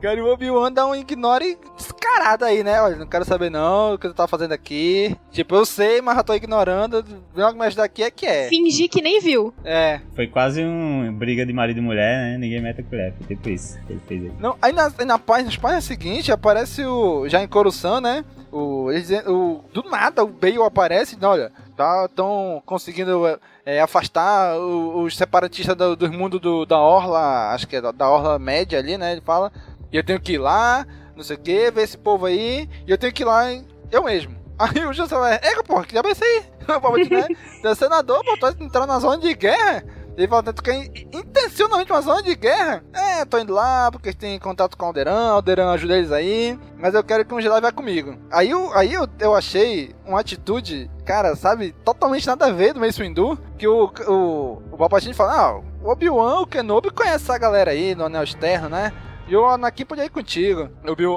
Cara, 0.00 0.22
o 0.24 0.32
Obi-Wan 0.32 0.72
dá 0.72 0.86
um 0.86 0.94
ignore 0.94 1.58
descarado 1.76 2.44
aí, 2.44 2.62
né? 2.64 2.80
Olha, 2.80 2.96
não 2.96 3.06
quero 3.06 3.24
saber 3.24 3.50
não 3.50 3.94
o 3.94 3.98
que 3.98 4.08
tu 4.08 4.14
tá 4.14 4.26
fazendo 4.26 4.52
aqui. 4.52 5.16
Tipo, 5.30 5.56
eu 5.56 5.64
sei, 5.64 6.00
mas 6.00 6.16
já 6.16 6.22
tô 6.22 6.34
ignorando. 6.34 7.04
Vem 7.34 7.44
algo 7.44 7.58
mais 7.58 7.74
daqui 7.74 8.02
é 8.02 8.10
que 8.10 8.26
é. 8.26 8.48
Fingir 8.48 8.88
que 8.88 9.00
nem 9.00 9.20
viu. 9.20 9.54
É. 9.64 10.00
Foi 10.14 10.26
quase 10.26 10.64
um 10.64 11.12
briga 11.12 11.46
de 11.46 11.52
marido 11.52 11.78
e 11.78 11.82
mulher, 11.82 12.32
né? 12.32 12.38
Ninguém 12.38 12.60
mete 12.60 12.80
a 12.80 12.84
colher. 12.84 13.14
Foi 13.16 13.26
tipo 13.26 13.48
isso 13.48 13.78
que 13.86 13.92
ele 13.92 14.02
fez 14.06 14.22
aí. 14.24 14.32
Não, 14.40 14.56
aí 14.60 14.72
na, 14.72 14.92
na 15.04 15.18
página, 15.18 15.46
nas 15.46 15.56
páginas 15.56 15.84
seguintes 15.84 16.30
aparece 16.30 16.84
o. 16.84 17.28
Já 17.28 17.42
em 17.42 17.48
Coruscant, 17.48 18.00
né? 18.00 18.24
O, 18.50 18.90
eles 18.90 19.10
o, 19.26 19.60
do 19.72 19.82
nada 19.90 20.24
o 20.24 20.28
Bale 20.28 20.62
aparece 20.62 21.18
e 21.20 21.24
olha, 21.24 21.52
tá 21.76 22.08
tão 22.14 22.62
conseguindo 22.64 23.38
é, 23.68 23.82
afastar 23.82 24.56
os 24.56 25.14
separatistas 25.14 25.76
do, 25.76 25.94
dos 25.94 26.08
mundos 26.08 26.40
do, 26.40 26.64
da 26.64 26.78
Orla, 26.78 27.50
acho 27.52 27.68
que 27.68 27.76
é 27.76 27.82
da, 27.82 27.92
da 27.92 28.08
Orla 28.08 28.38
Média 28.38 28.78
ali, 28.78 28.96
né? 28.96 29.12
Ele 29.12 29.20
fala, 29.20 29.52
e 29.92 29.96
eu 29.98 30.02
tenho 30.02 30.18
que 30.18 30.32
ir 30.32 30.38
lá, 30.38 30.86
não 31.14 31.22
sei 31.22 31.36
o 31.36 31.38
que, 31.38 31.70
ver 31.70 31.82
esse 31.82 31.98
povo 31.98 32.24
aí, 32.24 32.66
e 32.86 32.90
eu 32.90 32.96
tenho 32.96 33.12
que 33.12 33.22
ir 33.22 33.26
lá 33.26 33.52
em- 33.52 33.68
eu 33.92 34.04
mesmo. 34.04 34.34
Aí 34.58 34.84
o 34.86 34.92
José 34.92 35.14
vai, 35.14 35.34
ega, 35.34 35.62
porra, 35.62 35.84
que 35.84 35.92
diabo 35.92 36.08
é 36.08 36.12
isso 36.12 36.24
aí? 36.24 36.42
O 36.82 36.96
né? 36.96 37.26
É 37.62 37.74
senador, 37.74 38.24
pô, 38.24 38.36
tu 38.38 38.64
entrar 38.64 38.86
na 38.86 38.98
zona 38.98 39.18
de 39.18 39.32
guerra. 39.34 39.84
Ele 40.18 40.26
fala, 40.26 40.52
tu 40.52 40.64
quer 40.64 40.74
in- 40.74 41.08
intencionalmente 41.12 41.92
uma 41.92 42.02
zona 42.02 42.20
de 42.24 42.34
guerra? 42.34 42.82
É, 42.92 43.24
tô 43.24 43.38
indo 43.38 43.54
lá 43.54 43.88
porque 43.92 44.12
tem 44.12 44.36
contato 44.36 44.76
com 44.76 44.82
o 44.84 44.88
Alderan, 44.88 45.30
Alderan 45.30 45.70
ajuda 45.70 45.96
eles 45.96 46.10
aí, 46.10 46.58
mas 46.76 46.92
eu 46.92 47.04
quero 47.04 47.24
que 47.24 47.32
um 47.32 47.40
Jedi 47.40 47.60
vá 47.60 47.70
comigo. 47.70 48.18
Aí, 48.32 48.50
eu, 48.50 48.76
aí 48.76 48.92
eu, 48.92 49.06
eu 49.20 49.32
achei 49.32 49.94
uma 50.04 50.18
atitude, 50.18 50.90
cara, 51.06 51.36
sabe, 51.36 51.70
totalmente 51.84 52.26
nada 52.26 52.46
a 52.46 52.50
ver 52.50 52.74
do 52.74 52.80
Mace 52.80 53.00
Windu, 53.00 53.38
que 53.56 53.68
o, 53.68 53.84
o, 54.08 54.62
o 54.72 54.76
Palpatine 54.76 55.14
fala, 55.14 55.40
ah, 55.40 55.60
o 55.84 55.88
Obi-Wan, 55.88 56.40
o 56.40 56.46
Kenobi 56.48 56.90
conhece 56.90 57.22
essa 57.24 57.38
galera 57.38 57.70
aí 57.70 57.94
no 57.94 58.06
Anel 58.06 58.24
Externo, 58.24 58.68
né? 58.68 58.92
E 59.28 59.36
o 59.36 59.46
Anakin 59.46 59.84
podia 59.84 60.04
ir 60.06 60.10
contigo. 60.10 60.68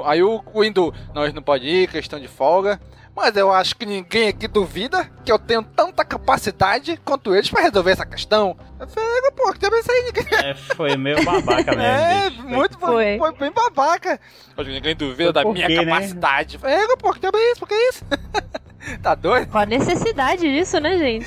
Aí 0.04 0.22
o 0.22 0.40
Windu, 0.54 0.94
nós 1.12 1.34
não 1.34 1.42
pode 1.42 1.66
ir, 1.66 1.88
questão 1.90 2.20
de 2.20 2.28
folga. 2.28 2.78
Mas 3.14 3.36
eu 3.36 3.52
acho 3.52 3.76
que 3.76 3.84
ninguém 3.84 4.28
aqui 4.28 4.48
duvida 4.48 5.10
que 5.24 5.30
eu 5.30 5.38
tenho 5.38 5.62
tanta 5.62 6.04
capacidade 6.04 6.98
quanto 7.04 7.34
eles 7.34 7.50
pra 7.50 7.62
resolver 7.62 7.90
essa 7.90 8.06
questão. 8.06 8.56
Eu 8.80 8.88
falei, 8.88 9.30
pô, 9.36 9.52
que 9.52 9.66
é 9.66 9.78
isso 9.78 9.92
aí? 9.92 10.02
Ninguém... 10.06 10.38
É, 10.38 10.54
foi 10.54 10.96
meio 10.96 11.22
babaca 11.22 11.72
mesmo. 11.76 11.82
É, 11.82 12.30
bicho. 12.30 12.48
muito 12.48 12.78
foi. 12.78 13.18
foi 13.18 13.32
bem 13.32 13.52
babaca. 13.52 14.18
Acho 14.56 14.66
que 14.66 14.74
ninguém 14.74 14.96
duvida 14.96 15.32
Foi 15.32 15.44
da 15.44 15.52
minha 15.52 15.66
quê, 15.66 15.76
né? 15.76 15.84
capacidade. 15.84 16.58
É, 16.62 16.96
pô, 16.96 17.12
que 17.12 17.26
é 17.26 17.30
isso? 17.50 17.60
Por 17.60 17.68
que 17.68 17.74
isso? 17.74 18.04
tá 19.02 19.14
doido? 19.14 19.48
Qual 19.48 19.62
a 19.62 19.66
necessidade 19.66 20.42
disso, 20.42 20.78
né, 20.80 20.98
gente? 20.98 21.26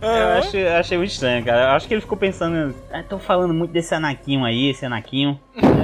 Eu 0.00 0.28
achei, 0.38 0.66
eu 0.66 0.76
achei 0.76 0.98
muito 0.98 1.10
estranho, 1.10 1.44
cara. 1.44 1.62
Eu 1.62 1.70
acho 1.70 1.88
que 1.88 1.94
ele 1.94 2.00
ficou 2.00 2.18
pensando, 2.18 2.74
ah, 2.92 3.02
tô 3.02 3.18
falando 3.18 3.54
muito 3.54 3.70
desse 3.70 3.94
Anaquinho 3.94 4.44
aí, 4.44 4.70
esse 4.70 4.84
Anaquinho. 4.84 5.40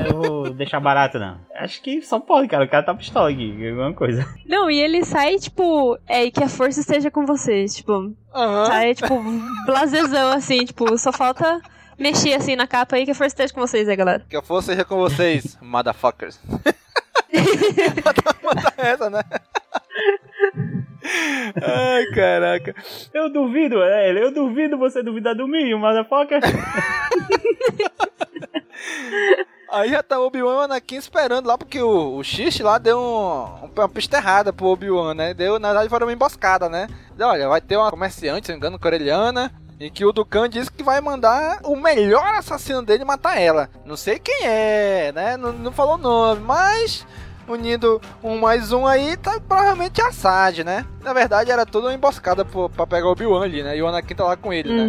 eu 0.06 0.20
vou 0.20 0.50
deixar 0.54 0.80
barato, 0.80 1.18
não. 1.18 1.38
Acho 1.56 1.80
que 1.80 2.02
só 2.02 2.18
pode, 2.18 2.48
cara. 2.48 2.64
O 2.64 2.68
cara 2.68 2.84
tá 2.84 2.94
pistola 2.94 3.30
aqui, 3.30 3.68
alguma 3.68 3.92
coisa. 3.92 4.26
Não, 4.46 4.70
e 4.70 4.80
ele 4.80 5.04
sai, 5.04 5.38
tipo, 5.38 5.98
é, 6.08 6.24
e 6.24 6.30
que 6.30 6.42
a 6.42 6.48
força 6.48 6.80
esteja 6.80 7.10
com 7.10 7.24
vocês, 7.24 7.74
tipo, 7.74 8.12
sai, 8.66 8.94
tipo, 8.94 9.22
blasezão, 9.66 10.32
assim, 10.32 10.64
tipo, 10.64 10.96
só 10.98 11.12
falta 11.12 11.60
mexer, 11.98 12.34
assim, 12.34 12.56
na 12.56 12.66
capa 12.66 12.96
aí, 12.96 13.04
que 13.04 13.12
a 13.12 13.14
força 13.14 13.34
esteja 13.34 13.54
com 13.54 13.60
vocês 13.60 13.88
aí, 13.88 13.96
galera. 13.96 14.24
Que 14.28 14.36
a 14.36 14.42
força 14.42 14.72
seja 14.72 14.84
com 14.84 14.96
vocês, 14.96 15.56
motherfuckers. 15.62 16.40
Bota 18.42 18.74
essa, 18.76 19.08
né? 19.08 19.22
Ai, 21.62 22.06
caraca. 22.14 22.74
Eu 23.12 23.30
duvido, 23.32 23.82
é, 23.82 24.08
ele, 24.08 24.22
eu 24.22 24.32
duvido 24.32 24.78
você 24.78 25.02
duvidar 25.02 25.34
do 25.34 25.48
mim, 25.48 25.74
motherfucker. 25.74 26.40
Aí 29.72 29.88
já 29.88 30.02
tá 30.02 30.20
o 30.20 30.26
Obi-Wan 30.26 30.52
e 30.52 30.56
o 30.56 30.60
Anakin 30.60 30.96
esperando 30.96 31.46
lá, 31.46 31.56
porque 31.56 31.80
o, 31.80 32.16
o 32.16 32.22
X 32.22 32.60
lá 32.60 32.76
deu 32.76 32.98
um, 32.98 33.70
uma 33.74 33.88
pista 33.88 34.18
errada 34.18 34.52
pro 34.52 34.66
Obi-Wan, 34.66 35.14
né? 35.14 35.32
Deu, 35.32 35.58
na 35.58 35.68
verdade, 35.68 35.88
foi 35.88 35.98
uma 35.98 36.12
emboscada, 36.12 36.68
né? 36.68 36.88
Deu, 37.16 37.26
Olha, 37.26 37.48
vai 37.48 37.60
ter 37.62 37.78
uma 37.78 37.90
comerciante, 37.90 38.46
se 38.46 38.52
não 38.52 38.56
me 38.56 38.58
engano, 38.58 38.78
coreliana, 38.78 39.50
em 39.80 39.90
que 39.90 40.04
o 40.04 40.12
Dukan 40.12 40.50
disse 40.50 40.70
que 40.70 40.82
vai 40.82 41.00
mandar 41.00 41.60
o 41.64 41.74
melhor 41.74 42.34
assassino 42.34 42.82
dele 42.82 43.02
matar 43.04 43.40
ela. 43.40 43.70
Não 43.86 43.96
sei 43.96 44.18
quem 44.18 44.44
é, 44.44 45.10
né? 45.10 45.36
Não, 45.38 45.52
não 45.52 45.72
falou 45.72 45.96
nome, 45.96 46.42
mas 46.42 47.06
unindo 47.48 48.00
um 48.22 48.38
mais 48.38 48.72
um 48.72 48.86
aí, 48.86 49.16
tá 49.16 49.40
provavelmente 49.46 50.00
Assad, 50.02 50.62
né? 50.64 50.84
Na 51.02 51.12
verdade, 51.12 51.50
era 51.50 51.66
tudo 51.66 51.86
uma 51.86 51.94
emboscada 51.94 52.44
pro- 52.44 52.68
pra 52.68 52.86
pegar 52.86 53.06
o 53.08 53.12
Obi-Wan 53.12 53.44
ali, 53.44 53.62
né? 53.62 53.76
E 53.76 53.82
o 53.82 53.86
Anakin 53.86 54.14
tá 54.14 54.24
lá 54.24 54.36
com 54.36 54.52
ele, 54.52 54.68
né? 54.74 54.86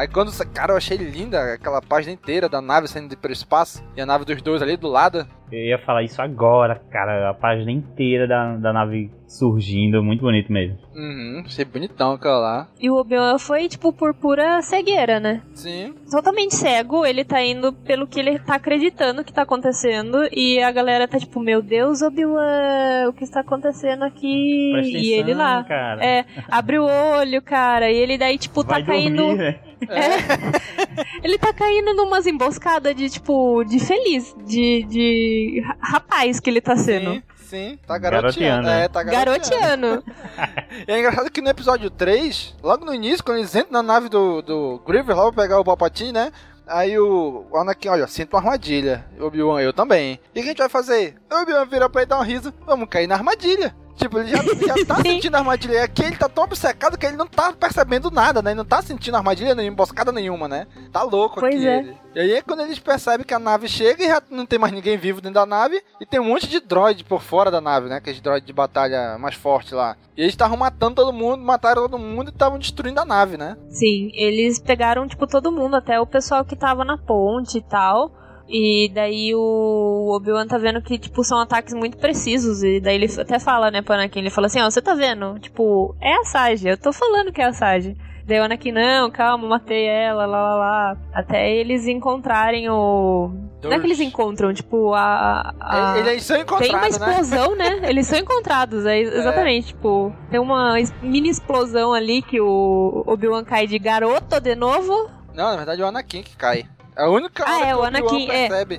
Aí 0.00 0.08
quando, 0.08 0.32
cara, 0.54 0.72
eu 0.72 0.78
achei 0.78 0.96
linda 0.96 1.52
aquela 1.52 1.82
página 1.82 2.14
inteira 2.14 2.48
da 2.48 2.62
nave 2.62 2.88
saindo 2.88 3.14
pro 3.18 3.30
espaço 3.30 3.84
e 3.94 4.00
a 4.00 4.06
nave 4.06 4.24
dos 4.24 4.40
dois 4.40 4.62
ali 4.62 4.74
do 4.74 4.88
lado. 4.88 5.26
Eu 5.52 5.58
ia 5.58 5.78
falar 5.78 6.02
isso 6.02 6.22
agora, 6.22 6.80
cara. 6.90 7.28
A 7.28 7.34
página 7.34 7.70
inteira 7.70 8.26
da, 8.26 8.56
da 8.56 8.72
nave 8.72 9.10
surgindo, 9.26 10.02
muito 10.02 10.22
bonito 10.22 10.50
mesmo. 10.50 10.78
Uhum, 10.94 11.42
achei 11.44 11.66
bonitão 11.66 12.12
aquela 12.12 12.38
lá. 12.38 12.68
E 12.80 12.88
o 12.88 12.94
Obi-Wan 12.96 13.38
foi, 13.38 13.68
tipo, 13.68 13.92
por 13.92 14.14
pura 14.14 14.62
cegueira, 14.62 15.20
né? 15.20 15.42
Sim. 15.52 15.94
Totalmente 16.10 16.54
cego, 16.54 17.04
ele 17.04 17.22
tá 17.22 17.42
indo 17.42 17.70
pelo 17.70 18.06
que 18.06 18.20
ele 18.20 18.38
tá 18.38 18.54
acreditando 18.54 19.22
que 19.22 19.34
tá 19.34 19.42
acontecendo, 19.42 20.26
e 20.32 20.62
a 20.62 20.72
galera 20.72 21.06
tá 21.06 21.18
tipo, 21.18 21.40
meu 21.40 21.60
Deus, 21.60 22.00
Obi-Wan, 22.00 23.08
o 23.08 23.12
que 23.12 23.24
está 23.24 23.40
acontecendo 23.40 24.04
aqui? 24.04 24.70
Presta 24.72 24.98
e 24.98 25.12
ele 25.12 25.34
lá. 25.34 25.62
cara. 25.64 26.02
É, 26.02 26.24
abre 26.48 26.78
o 26.78 26.86
olho, 26.86 27.42
cara, 27.42 27.90
e 27.90 27.96
ele 27.96 28.16
daí, 28.16 28.38
tipo, 28.38 28.64
Vai 28.64 28.80
tá 28.80 28.86
caindo. 28.86 29.16
dormir, 29.16 29.36
né? 29.36 29.69
É. 29.88 31.26
ele 31.26 31.38
tá 31.38 31.52
caindo 31.52 31.94
numas 31.94 32.26
emboscadas 32.26 32.94
de, 32.94 33.08
tipo, 33.10 33.64
de 33.64 33.78
feliz, 33.78 34.34
de, 34.44 34.84
de 34.84 35.62
ra- 35.66 35.76
rapaz 35.80 36.38
que 36.40 36.50
ele 36.50 36.60
tá 36.60 36.76
sendo. 36.76 37.14
Sim, 37.14 37.22
sim, 37.36 37.78
tá 37.86 37.98
garoteando. 37.98 38.62
Garoteando, 38.62 38.66
né? 38.68 38.84
É, 38.84 38.88
tá 38.88 39.02
garoteando. 39.02 40.02
Garoteando. 40.02 40.04
E 40.88 40.92
é 40.92 40.98
engraçado 40.98 41.30
que 41.30 41.40
no 41.40 41.50
episódio 41.50 41.90
3, 41.90 42.54
logo 42.62 42.84
no 42.84 42.94
início, 42.94 43.24
quando 43.24 43.38
eles 43.38 43.54
entram 43.54 43.72
na 43.72 43.82
nave 43.82 44.08
do, 44.08 44.40
do 44.42 44.82
Grievous 44.86 45.16
lá 45.16 45.30
pra 45.32 45.42
pegar 45.42 45.60
o 45.60 45.64
Palpatine, 45.64 46.12
né? 46.12 46.32
Aí 46.66 46.96
o 46.98 47.46
o 47.50 47.56
Anakin, 47.58 47.88
olha, 47.88 48.06
sinto 48.06 48.34
uma 48.34 48.38
armadilha. 48.40 49.04
O 49.18 49.24
Obi-Wan, 49.24 49.60
eu 49.60 49.72
também. 49.72 50.20
E 50.34 50.38
o 50.38 50.42
que 50.42 50.48
a 50.48 50.52
gente 50.52 50.58
vai 50.58 50.68
fazer? 50.68 51.16
O 51.30 51.42
Obi-Wan 51.42 51.66
vira 51.66 51.88
pra 51.90 52.02
ele 52.02 52.08
dar 52.08 52.18
um 52.20 52.22
riso. 52.22 52.54
Vamos 52.64 52.88
cair 52.88 53.06
na 53.08 53.16
armadilha. 53.16 53.74
Tipo, 54.00 54.18
ele 54.18 54.28
já, 54.28 54.42
já 54.42 54.86
tá 54.86 54.96
sentindo 55.02 55.34
a 55.34 55.40
armadilha. 55.40 55.84
Aqui 55.84 56.02
ele 56.02 56.16
tá 56.16 56.26
tão 56.26 56.44
obcecado 56.44 56.96
que 56.96 57.04
ele 57.04 57.18
não 57.18 57.26
tá 57.26 57.52
percebendo 57.52 58.10
nada, 58.10 58.40
né? 58.40 58.52
Ele 58.52 58.58
não 58.58 58.64
tá 58.64 58.80
sentindo 58.80 59.14
armadilha 59.14 59.54
nenhuma, 59.54 59.74
emboscada 59.74 60.10
nenhuma, 60.10 60.48
né? 60.48 60.66
Tá 60.90 61.02
louco 61.02 61.38
Pois 61.38 61.54
aqui 61.54 61.68
é. 61.68 61.78
ele. 61.78 61.96
E 62.14 62.18
aí 62.18 62.32
é 62.32 62.40
quando 62.42 62.62
eles 62.62 62.78
percebem 62.78 63.26
que 63.26 63.34
a 63.34 63.38
nave 63.38 63.68
chega 63.68 64.02
e 64.02 64.08
já 64.08 64.22
não 64.30 64.46
tem 64.46 64.58
mais 64.58 64.72
ninguém 64.72 64.96
vivo 64.96 65.20
dentro 65.20 65.34
da 65.34 65.44
nave. 65.44 65.82
E 66.00 66.06
tem 66.06 66.18
um 66.18 66.24
monte 66.24 66.48
de 66.48 66.60
droid 66.60 67.04
por 67.04 67.20
fora 67.20 67.50
da 67.50 67.60
nave, 67.60 67.90
né? 67.90 67.96
Aqueles 67.96 68.22
droid 68.22 68.44
de 68.46 68.52
batalha 68.54 69.18
mais 69.18 69.34
forte 69.34 69.74
lá. 69.74 69.94
E 70.16 70.22
eles 70.22 70.32
estavam 70.32 70.56
matando 70.56 70.94
todo 70.94 71.12
mundo, 71.12 71.44
mataram 71.44 71.82
todo 71.82 71.98
mundo 71.98 72.28
e 72.28 72.32
estavam 72.32 72.58
destruindo 72.58 73.00
a 73.00 73.04
nave, 73.04 73.36
né? 73.36 73.54
Sim, 73.68 74.10
eles 74.14 74.58
pegaram, 74.58 75.06
tipo, 75.06 75.26
todo 75.26 75.52
mundo, 75.52 75.76
até 75.76 76.00
o 76.00 76.06
pessoal 76.06 76.42
que 76.42 76.56
tava 76.56 76.86
na 76.86 76.96
ponte 76.96 77.58
e 77.58 77.62
tal. 77.62 78.12
E 78.52 78.90
daí 78.92 79.32
o 79.32 80.12
Obi-Wan 80.12 80.44
tá 80.44 80.58
vendo 80.58 80.82
que, 80.82 80.98
tipo, 80.98 81.22
são 81.22 81.38
ataques 81.38 81.72
muito 81.72 81.96
precisos. 81.96 82.64
E 82.64 82.80
daí 82.80 82.96
ele 82.96 83.06
até 83.06 83.38
fala, 83.38 83.70
né, 83.70 83.80
pro 83.80 83.94
Anakin, 83.94 84.18
ele 84.18 84.30
fala 84.30 84.48
assim, 84.48 84.60
ó, 84.60 84.68
você 84.68 84.82
tá 84.82 84.92
vendo? 84.92 85.38
Tipo, 85.38 85.94
é 86.00 86.12
a 86.16 86.24
Sage, 86.24 86.68
eu 86.68 86.76
tô 86.76 86.92
falando 86.92 87.32
que 87.32 87.40
é 87.40 87.44
a 87.44 87.52
Sage. 87.52 87.96
Daí 88.26 88.40
o 88.40 88.44
Anakin, 88.44 88.72
não, 88.72 89.10
calma, 89.10 89.46
matei 89.46 89.86
ela, 89.86 90.26
lá, 90.26 90.42
lá, 90.42 90.54
lá. 90.56 90.96
Até 91.12 91.48
eles 91.54 91.86
encontrarem 91.86 92.68
o... 92.68 93.30
Não 93.62 93.72
é 93.72 93.78
que 93.78 93.86
eles 93.86 94.00
encontram, 94.00 94.52
tipo, 94.52 94.94
a... 94.94 95.54
a... 95.60 95.98
Eles 95.98 96.24
são 96.24 96.36
encontrados, 96.36 96.66
Tem 96.68 96.76
uma 96.76 96.88
explosão, 96.88 97.54
né? 97.54 97.82
Eles 97.88 98.06
são 98.06 98.18
encontrados, 98.18 98.86
é, 98.86 98.98
exatamente, 98.98 99.68
tipo... 99.68 100.12
Tem 100.30 100.40
uma 100.40 100.74
mini 101.02 101.28
explosão 101.28 101.92
ali 101.92 102.22
que 102.22 102.40
o 102.40 103.04
Obi-Wan 103.06 103.44
cai 103.44 103.66
de 103.66 103.78
garoto 103.78 104.40
de 104.40 104.54
novo. 104.56 105.10
Não, 105.34 105.50
na 105.50 105.56
verdade 105.56 105.82
é 105.82 105.84
o 105.84 105.88
Anakin 105.88 106.22
que 106.22 106.36
cai. 106.36 106.64
É 107.00 107.04
a 107.04 107.08
única 107.08 107.44
ah, 107.46 107.56
hora 107.56 107.64
é, 107.64 107.68
que 107.70 107.74
o 107.74 107.82
Anakin, 107.82 108.26
percebe. 108.26 108.74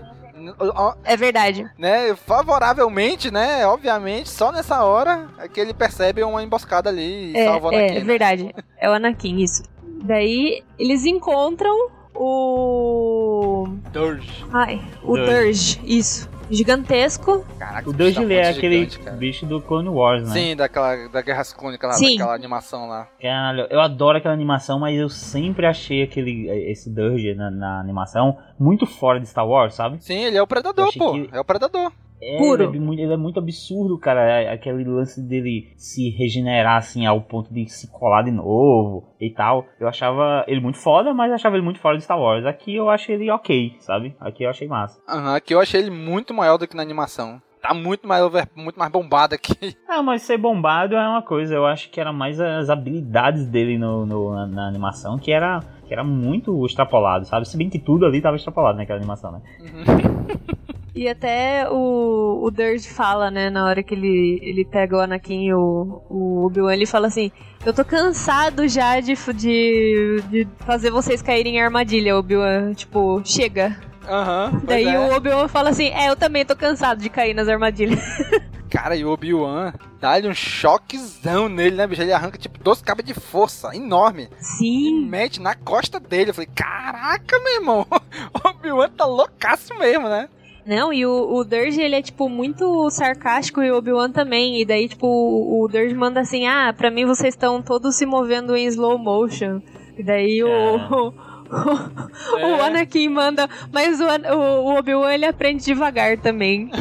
É. 1.05 1.13
É 1.13 1.17
verdade. 1.17 1.67
Né, 1.77 2.15
favoravelmente, 2.15 3.31
né? 3.31 3.65
Obviamente, 3.65 4.29
só 4.29 4.51
nessa 4.51 4.83
hora 4.83 5.27
é 5.39 5.47
que 5.47 5.59
ele 5.59 5.73
percebe 5.73 6.23
uma 6.23 6.43
emboscada 6.43 6.89
ali 6.89 7.31
e 7.31 7.37
é, 7.37 7.45
salva 7.45 7.67
o 7.67 7.69
Anakin. 7.69 7.95
É, 7.95 7.97
é 7.97 8.03
verdade. 8.03 8.55
É 8.77 8.89
o 8.89 8.93
Anakin, 8.93 9.37
isso. 9.37 9.63
Daí 10.03 10.63
eles 10.77 11.03
encontram 11.05 11.89
o. 12.13 13.67
Durge. 13.91 14.45
Ai, 14.53 14.79
o 15.03 15.15
Durge, 15.15 15.31
Durge 15.31 15.79
isso. 15.83 16.29
Gigantesco. 16.51 17.45
Caraca, 17.57 17.89
o 17.89 17.93
ele 17.93 18.33
é 18.35 18.53
gigante, 18.53 18.99
aquele 18.99 19.17
bicho 19.17 19.45
do 19.45 19.61
Clone 19.61 19.89
Wars, 19.89 20.27
né? 20.27 20.33
Sim, 20.33 20.55
daquela 20.55 21.07
da 21.07 21.21
Guerra 21.21 21.43
Clônica 21.55 21.87
lá, 21.87 21.93
Sim. 21.93 22.17
daquela 22.17 22.35
animação 22.35 22.87
lá. 22.87 23.07
Caralho, 23.21 23.67
eu 23.69 23.79
adoro 23.79 24.17
aquela 24.17 24.33
animação, 24.33 24.79
mas 24.79 24.97
eu 24.97 25.09
sempre 25.09 25.65
achei 25.65 26.03
aquele 26.03 26.49
esse 26.69 26.89
Durge 26.89 27.33
na, 27.33 27.49
na 27.49 27.79
animação 27.79 28.37
muito 28.59 28.85
fora 28.85 29.19
de 29.19 29.27
Star 29.27 29.47
Wars, 29.47 29.73
sabe? 29.73 30.03
Sim, 30.03 30.25
ele 30.25 30.37
é 30.37 30.41
o 30.41 30.47
predador, 30.47 30.91
pô. 30.97 31.13
Que... 31.13 31.29
É 31.31 31.39
o 31.39 31.45
predador. 31.45 31.91
É, 32.21 32.37
Puro. 32.37 32.63
Ele 32.63 32.77
é, 32.77 32.79
muito, 32.79 33.01
ele 33.01 33.13
é, 33.13 33.17
muito, 33.17 33.39
absurdo, 33.39 33.97
cara. 33.97 34.21
É, 34.21 34.53
aquele 34.53 34.83
lance 34.83 35.21
dele 35.21 35.73
se 35.75 36.09
regenerar, 36.11 36.77
assim, 36.77 37.05
ao 37.05 37.21
ponto 37.21 37.53
de 37.53 37.67
se 37.67 37.91
colar 37.91 38.23
de 38.23 38.31
novo 38.31 39.03
e 39.19 39.29
tal. 39.31 39.65
Eu 39.79 39.87
achava 39.87 40.45
ele 40.47 40.61
muito 40.61 40.77
foda, 40.77 41.13
mas 41.13 41.31
achava 41.31 41.55
ele 41.55 41.65
muito 41.65 41.79
fora 41.79 41.97
de 41.97 42.03
Star 42.03 42.19
Wars. 42.19 42.45
Aqui 42.45 42.75
eu 42.75 42.89
achei 42.89 43.15
ele 43.15 43.31
ok, 43.31 43.75
sabe? 43.79 44.15
Aqui 44.19 44.43
eu 44.43 44.49
achei 44.49 44.67
massa. 44.67 45.01
Aham, 45.09 45.29
uhum, 45.29 45.35
aqui 45.35 45.53
eu 45.53 45.59
achei 45.59 45.81
ele 45.81 45.89
muito 45.91 46.33
maior 46.33 46.57
do 46.57 46.67
que 46.67 46.75
na 46.75 46.83
animação. 46.83 47.41
Tá 47.61 47.73
muito 47.73 48.07
mais, 48.07 48.23
muito 48.55 48.79
mais 48.79 48.91
bombado 48.91 49.35
aqui. 49.35 49.75
Ah, 49.87 50.01
mas 50.01 50.21
ser 50.21 50.37
bombado 50.37 50.95
é 50.95 51.05
uma 51.05 51.21
coisa. 51.21 51.53
Eu 51.53 51.65
acho 51.65 51.89
que 51.89 51.99
era 51.99 52.13
mais 52.13 52.39
as 52.39 52.69
habilidades 52.69 53.45
dele 53.45 53.77
no, 53.77 54.05
no 54.05 54.33
na, 54.33 54.47
na, 54.47 54.67
animação, 54.67 55.19
que 55.19 55.33
era, 55.33 55.59
que 55.85 55.93
era 55.93 56.01
muito 56.01 56.65
extrapolado, 56.65 57.25
sabe? 57.25 57.45
Se 57.45 57.57
bem 57.57 57.69
que 57.69 57.77
tudo 57.77 58.05
ali 58.05 58.21
tava 58.21 58.37
extrapolado 58.37 58.77
naquela 58.77 58.97
animação, 58.97 59.33
né? 59.33 59.41
Uhum. 59.59 60.51
E 60.93 61.07
até 61.07 61.69
o, 61.69 62.41
o 62.43 62.51
Dirge 62.51 62.89
fala, 62.89 63.31
né, 63.31 63.49
na 63.49 63.65
hora 63.65 63.81
que 63.81 63.95
ele, 63.95 64.39
ele 64.41 64.65
pega 64.65 64.97
o 64.97 64.99
Anakin 64.99 65.45
e 65.45 65.53
o, 65.53 66.03
o 66.09 66.45
Obi-Wan, 66.45 66.73
ele 66.73 66.85
fala 66.85 67.07
assim: 67.07 67.31
Eu 67.65 67.73
tô 67.73 67.85
cansado 67.85 68.67
já 68.67 68.99
de, 68.99 69.15
de, 69.33 70.21
de 70.29 70.47
fazer 70.59 70.91
vocês 70.91 71.21
caírem 71.21 71.55
em 71.55 71.61
armadilha, 71.61 72.17
Obi-Wan. 72.17 72.73
Tipo, 72.73 73.21
chega. 73.23 73.77
Aham. 74.07 74.51
Uhum, 74.53 74.61
Daí 74.65 74.85
é. 74.87 74.99
o 74.99 75.15
Obi-Wan 75.15 75.47
fala 75.47 75.69
assim: 75.69 75.89
É, 75.89 76.09
eu 76.09 76.15
também 76.15 76.45
tô 76.45 76.55
cansado 76.55 77.01
de 77.01 77.09
cair 77.09 77.33
nas 77.33 77.47
armadilhas. 77.47 77.99
Cara, 78.69 78.95
e 78.95 79.03
o 79.03 79.09
Obi-Wan 79.11 79.73
dá-lhe 79.99 80.29
um 80.29 80.33
choquezão 80.33 81.49
nele, 81.49 81.75
né, 81.75 81.85
bicho? 81.85 82.01
Ele 82.01 82.13
arranca, 82.13 82.37
tipo, 82.37 82.57
12 82.57 82.81
cabas 82.83 83.05
de 83.05 83.13
força, 83.13 83.75
enorme. 83.75 84.29
Sim. 84.39 85.03
E 85.03 85.05
mete 85.05 85.41
na 85.41 85.55
costa 85.55 85.99
dele. 85.99 86.29
Eu 86.29 86.33
falei, 86.33 86.49
caraca, 86.55 87.37
meu 87.39 87.55
irmão. 87.55 87.85
O 88.33 88.47
Obi-Wan 88.47 88.89
tá 88.89 89.05
loucaço 89.05 89.77
mesmo, 89.77 90.07
né? 90.07 90.29
Não, 90.65 90.93
e 90.93 91.05
o, 91.05 91.33
o 91.33 91.43
Durge, 91.43 91.81
ele 91.81 91.95
é, 91.95 92.01
tipo, 92.01 92.29
muito 92.29 92.89
sarcástico 92.91 93.61
e 93.61 93.71
o 93.71 93.77
Obi-Wan 93.77 94.11
também. 94.11 94.61
E 94.61 94.65
daí, 94.65 94.87
tipo, 94.87 95.07
o, 95.07 95.63
o 95.63 95.67
Durge 95.67 95.93
manda 95.93 96.21
assim, 96.21 96.47
ah, 96.47 96.73
pra 96.75 96.91
mim 96.91 97.05
vocês 97.05 97.33
estão 97.33 97.61
todos 97.61 97.95
se 97.95 98.05
movendo 98.05 98.55
em 98.55 98.67
slow 98.67 98.97
motion. 98.97 99.61
E 99.97 100.03
daí 100.03 100.39
é. 100.39 100.45
o... 100.45 101.13
O, 101.51 102.37
é. 102.37 102.45
o 102.45 102.63
Anakin 102.63 103.09
manda, 103.09 103.49
mas 103.71 103.99
o, 103.99 104.05
o, 104.05 104.61
o 104.65 104.77
Obi-Wan 104.77 105.13
ele 105.13 105.25
aprende 105.25 105.65
devagar 105.65 106.17
também. 106.17 106.71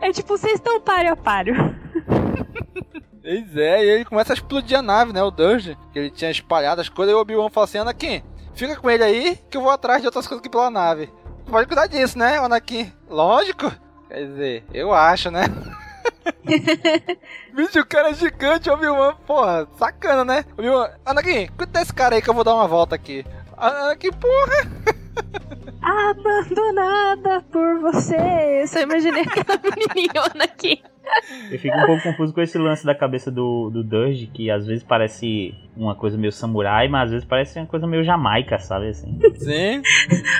é 0.00 0.12
tipo, 0.12 0.28
vocês 0.28 0.54
estão 0.54 0.80
páreo 0.80 1.12
a 1.12 1.16
páreo. 1.16 1.74
Pois 3.22 3.56
é, 3.56 3.84
e 3.84 3.90
ele 3.90 4.04
começa 4.04 4.32
a 4.32 4.34
explodir 4.34 4.78
a 4.78 4.82
nave, 4.82 5.12
né? 5.12 5.22
O 5.22 5.30
Durge, 5.30 5.76
que 5.92 5.98
ele 5.98 6.10
tinha 6.10 6.30
espalhado 6.30 6.80
as 6.80 6.88
coisas, 6.88 7.12
e 7.12 7.16
o 7.16 7.20
Obi-Wan 7.20 7.50
fala 7.50 7.64
assim: 7.64 7.78
Anakin, 7.78 8.22
Fica 8.54 8.76
com 8.76 8.90
ele 8.90 9.02
aí, 9.02 9.38
que 9.48 9.56
eu 9.56 9.62
vou 9.62 9.70
atrás 9.70 10.00
de 10.00 10.06
outras 10.06 10.26
coisas 10.26 10.40
aqui 10.40 10.50
pela 10.50 10.70
nave. 10.70 11.10
Pode 11.46 11.66
cuidar 11.66 11.86
disso, 11.86 12.18
né, 12.18 12.36
Anakin? 12.38 12.92
Lógico. 13.08 13.72
Quer 14.08 14.26
dizer, 14.26 14.64
eu 14.74 14.92
acho, 14.92 15.30
né? 15.30 15.44
Bicho, 17.54 17.80
o 17.80 17.86
cara 17.86 18.10
é 18.10 18.14
gigante, 18.14 18.70
Obi-Wan, 18.70 19.14
porra, 19.26 19.68
sacana, 19.76 20.24
né? 20.24 20.44
Obi-Wan, 20.56 20.90
Anakin, 21.04 21.48
cuida 21.56 21.78
desse 21.78 21.92
cara 21.92 22.16
aí 22.16 22.22
que 22.22 22.30
eu 22.30 22.34
vou 22.34 22.44
dar 22.44 22.54
uma 22.54 22.66
volta 22.66 22.94
aqui. 22.94 23.24
Anakin, 23.56 24.10
porra! 24.12 25.00
Abandonada 25.82 27.42
por 27.50 27.80
você. 27.80 28.66
Só 28.66 28.80
imaginei 28.80 29.22
aquela 29.22 29.58
menininha 29.62 30.44
aqui. 30.44 30.82
Eu 31.50 31.58
fico 31.58 31.76
um 31.76 31.86
pouco 31.86 32.02
confuso 32.02 32.32
com 32.32 32.40
esse 32.40 32.56
lance 32.58 32.84
da 32.84 32.94
cabeça 32.94 33.30
do, 33.30 33.70
do 33.70 33.82
Durge, 33.82 34.26
que 34.28 34.50
às 34.50 34.66
vezes 34.66 34.84
parece 34.84 35.54
uma 35.76 35.94
coisa 35.94 36.16
meio 36.16 36.30
samurai, 36.30 36.88
mas 36.88 37.04
às 37.04 37.10
vezes 37.10 37.26
parece 37.26 37.58
uma 37.58 37.66
coisa 37.66 37.86
meio 37.86 38.04
jamaica, 38.04 38.58
sabe 38.58 38.90
assim? 38.90 39.18
Sim. 39.36 39.82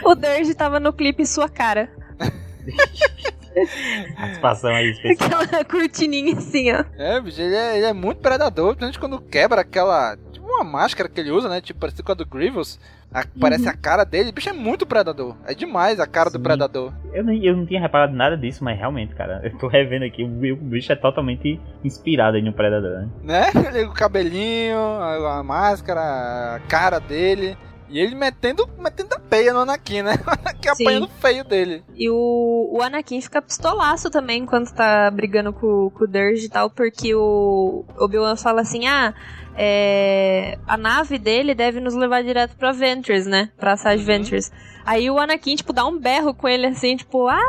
o 0.04 0.14
Durge 0.14 0.54
tava 0.54 0.78
no 0.78 0.92
clipe 0.92 1.26
Sua 1.26 1.48
Cara. 1.48 1.90
Participação 4.16 4.70
aí 4.70 4.90
especial. 4.90 5.40
Aquela 5.40 5.64
cortininha 5.64 6.36
assim, 6.36 6.70
ó. 6.72 6.84
É, 6.96 7.20
bicho, 7.20 7.40
ele 7.40 7.54
é, 7.54 7.76
ele 7.76 7.86
é 7.86 7.92
muito 7.92 8.20
predador, 8.20 8.76
principalmente 8.76 8.98
quando 8.98 9.20
quebra 9.20 9.62
aquela. 9.62 10.16
Tipo 10.32 10.46
uma 10.46 10.64
máscara 10.64 11.08
que 11.08 11.20
ele 11.20 11.30
usa, 11.30 11.48
né? 11.48 11.60
Tipo, 11.60 11.80
parece 11.80 12.02
com 12.02 12.12
a 12.12 12.14
do 12.14 12.26
Grievous. 12.26 12.78
A, 13.12 13.24
parece 13.40 13.64
uhum. 13.64 13.70
a 13.70 13.76
cara 13.76 14.04
dele. 14.04 14.30
Bicho, 14.30 14.48
é 14.48 14.52
muito 14.52 14.86
predador. 14.86 15.36
É 15.44 15.52
demais 15.52 15.98
a 15.98 16.06
cara 16.06 16.30
Sim. 16.30 16.38
do 16.38 16.42
predador. 16.42 16.92
Eu 17.12 17.24
não, 17.24 17.32
eu 17.34 17.56
não 17.56 17.66
tinha 17.66 17.80
reparado 17.80 18.14
nada 18.14 18.36
disso, 18.36 18.62
mas 18.62 18.78
realmente, 18.78 19.14
cara, 19.14 19.40
eu 19.42 19.56
tô 19.58 19.66
revendo 19.66 20.04
aqui. 20.04 20.22
O, 20.22 20.28
o 20.28 20.56
bicho 20.56 20.92
é 20.92 20.96
totalmente 20.96 21.60
inspirado 21.82 22.36
aí 22.36 22.42
no 22.42 22.52
predador, 22.52 23.00
né? 23.00 23.08
Né? 23.22 23.82
O 23.90 23.92
cabelinho, 23.92 24.78
a, 24.78 25.38
a 25.38 25.42
máscara, 25.42 26.56
a 26.56 26.60
cara 26.68 26.98
dele. 26.98 27.56
E 27.90 27.98
ele 27.98 28.14
metendo, 28.14 28.68
metendo 28.78 29.14
a 29.16 29.18
peia 29.18 29.52
no 29.52 29.60
Anakin, 29.60 30.02
né? 30.02 30.14
O 30.24 30.30
Anakin 30.30 30.74
Sim. 30.76 30.84
apanhando 30.84 31.08
feio 31.20 31.44
dele. 31.44 31.82
E 31.94 32.08
o, 32.08 32.70
o 32.72 32.80
Anakin 32.80 33.20
fica 33.20 33.42
pistolaço 33.42 34.08
também 34.10 34.42
enquanto 34.42 34.72
tá 34.72 35.10
brigando 35.10 35.52
com, 35.52 35.90
com 35.90 36.04
o 36.04 36.06
Durge 36.06 36.46
e 36.46 36.48
tal, 36.48 36.70
porque 36.70 37.14
o 37.14 37.84
Obi-Wan 37.98 38.36
fala 38.36 38.60
assim, 38.60 38.86
ah, 38.86 39.12
é, 39.56 40.56
a 40.66 40.76
nave 40.76 41.18
dele 41.18 41.54
deve 41.54 41.80
nos 41.80 41.94
levar 41.94 42.22
direto 42.22 42.56
pra 42.56 42.70
Ventures, 42.70 43.26
né? 43.26 43.50
Pra 43.58 43.76
Sage 43.76 44.00
uhum. 44.00 44.06
Ventures. 44.06 44.52
Aí 44.86 45.10
o 45.10 45.18
Anakin, 45.18 45.56
tipo, 45.56 45.72
dá 45.72 45.84
um 45.84 45.98
berro 45.98 46.32
com 46.32 46.48
ele 46.48 46.66
assim, 46.66 46.96
tipo, 46.96 47.26
ah, 47.26 47.40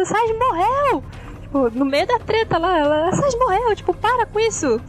a 0.00 0.04
Sage 0.04 0.32
morreu! 0.32 1.04
Tipo, 1.42 1.70
no 1.70 1.84
meio 1.84 2.06
da 2.06 2.18
treta 2.18 2.56
lá, 2.56 2.78
ela, 2.78 3.08
a 3.08 3.12
Sage 3.12 3.36
morreu, 3.36 3.76
tipo, 3.76 3.92
para 3.92 4.24
com 4.24 4.40
isso! 4.40 4.80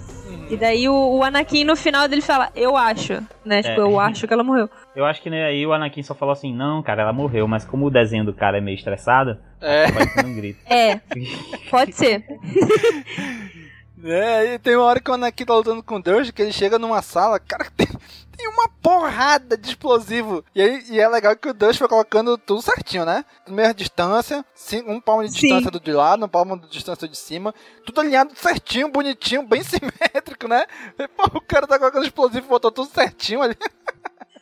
E 0.49 0.57
daí 0.57 0.89
o, 0.89 0.93
o, 0.93 1.23
Anakin 1.23 1.63
no 1.63 1.77
final 1.77 2.09
dele 2.09 2.21
fala, 2.21 2.49
eu 2.53 2.75
acho, 2.75 3.23
né? 3.45 3.63
Tipo, 3.63 3.79
é. 3.79 3.83
eu 3.83 3.99
acho 3.99 4.27
que 4.27 4.33
ela 4.33 4.43
morreu. 4.43 4.69
Eu 4.95 5.05
acho 5.05 5.21
que 5.21 5.29
né, 5.29 5.45
aí 5.45 5.65
o 5.65 5.71
Anakin 5.71 6.03
só 6.03 6.13
falou 6.13 6.33
assim, 6.33 6.53
não, 6.53 6.83
cara, 6.83 7.03
ela 7.03 7.13
morreu, 7.13 7.47
mas 7.47 7.63
como 7.63 7.85
o 7.85 7.91
desenho 7.91 8.25
do 8.25 8.33
cara 8.33 8.57
é 8.57 8.61
meio 8.61 8.75
estressado, 8.75 9.37
é. 9.61 9.89
pode 9.91 10.27
um 10.27 10.35
grito. 10.35 10.59
É, 10.65 10.99
pode 11.71 11.93
ser. 11.93 12.25
É, 14.03 14.55
e 14.55 14.59
tem 14.59 14.75
uma 14.75 14.85
hora 14.85 14.99
que 14.99 15.11
o 15.11 15.13
Anakin 15.13 15.45
tá 15.45 15.55
lutando 15.55 15.83
com 15.83 15.95
o 15.95 16.01
Durge, 16.01 16.33
que 16.33 16.41
ele 16.41 16.51
chega 16.51 16.79
numa 16.79 17.01
sala, 17.01 17.39
cara, 17.39 17.67
tem, 17.77 17.87
tem 18.35 18.47
uma 18.47 18.67
porrada 18.81 19.55
de 19.55 19.69
explosivo. 19.69 20.43
E, 20.55 20.61
aí, 20.61 20.83
e 20.89 20.99
é 20.99 21.07
legal 21.07 21.35
que 21.35 21.49
o 21.49 21.53
Durge 21.53 21.77
foi 21.77 21.87
colocando 21.87 22.37
tudo 22.37 22.61
certinho, 22.61 23.05
né? 23.05 23.23
Mesma 23.47 23.73
distância, 23.73 24.43
um 24.87 24.99
palmo 24.99 25.23
de 25.23 25.31
distância 25.31 25.65
Sim. 25.65 25.71
do 25.71 25.79
de 25.79 25.91
lado, 25.91 26.25
um 26.25 26.29
palmo 26.29 26.59
de 26.59 26.67
distância 26.69 27.07
de 27.07 27.17
cima, 27.17 27.53
tudo 27.85 28.01
alinhado 28.01 28.33
certinho, 28.35 28.89
bonitinho, 28.89 29.43
bem 29.43 29.61
simétrico, 29.63 30.47
né? 30.47 30.65
E, 30.97 31.07
pô, 31.07 31.25
o 31.35 31.41
cara 31.41 31.67
tá 31.67 31.77
colocando 31.77 32.05
explosivo 32.05 32.45
e 32.45 32.49
botou 32.49 32.71
tudo 32.71 32.89
certinho 32.89 33.41
ali. 33.41 33.55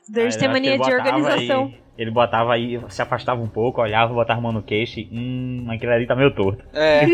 Durge 0.10 0.38
tem 0.38 0.48
mania 0.48 0.78
de 0.78 0.94
organização. 0.94 1.66
Aí, 1.66 1.80
ele 1.98 2.12
botava 2.12 2.54
aí, 2.54 2.80
se 2.88 3.02
afastava 3.02 3.42
um 3.42 3.48
pouco, 3.48 3.82
olhava, 3.82 4.14
botava 4.14 4.40
a 4.40 4.42
mão 4.42 4.54
no 4.54 4.64
queixo 4.64 5.02
e, 5.02 5.10
hum, 5.12 5.68
aquele 5.70 5.92
ali 5.92 6.08
tá 6.08 6.16
meio 6.16 6.34
torto. 6.34 6.64
É. 6.74 7.02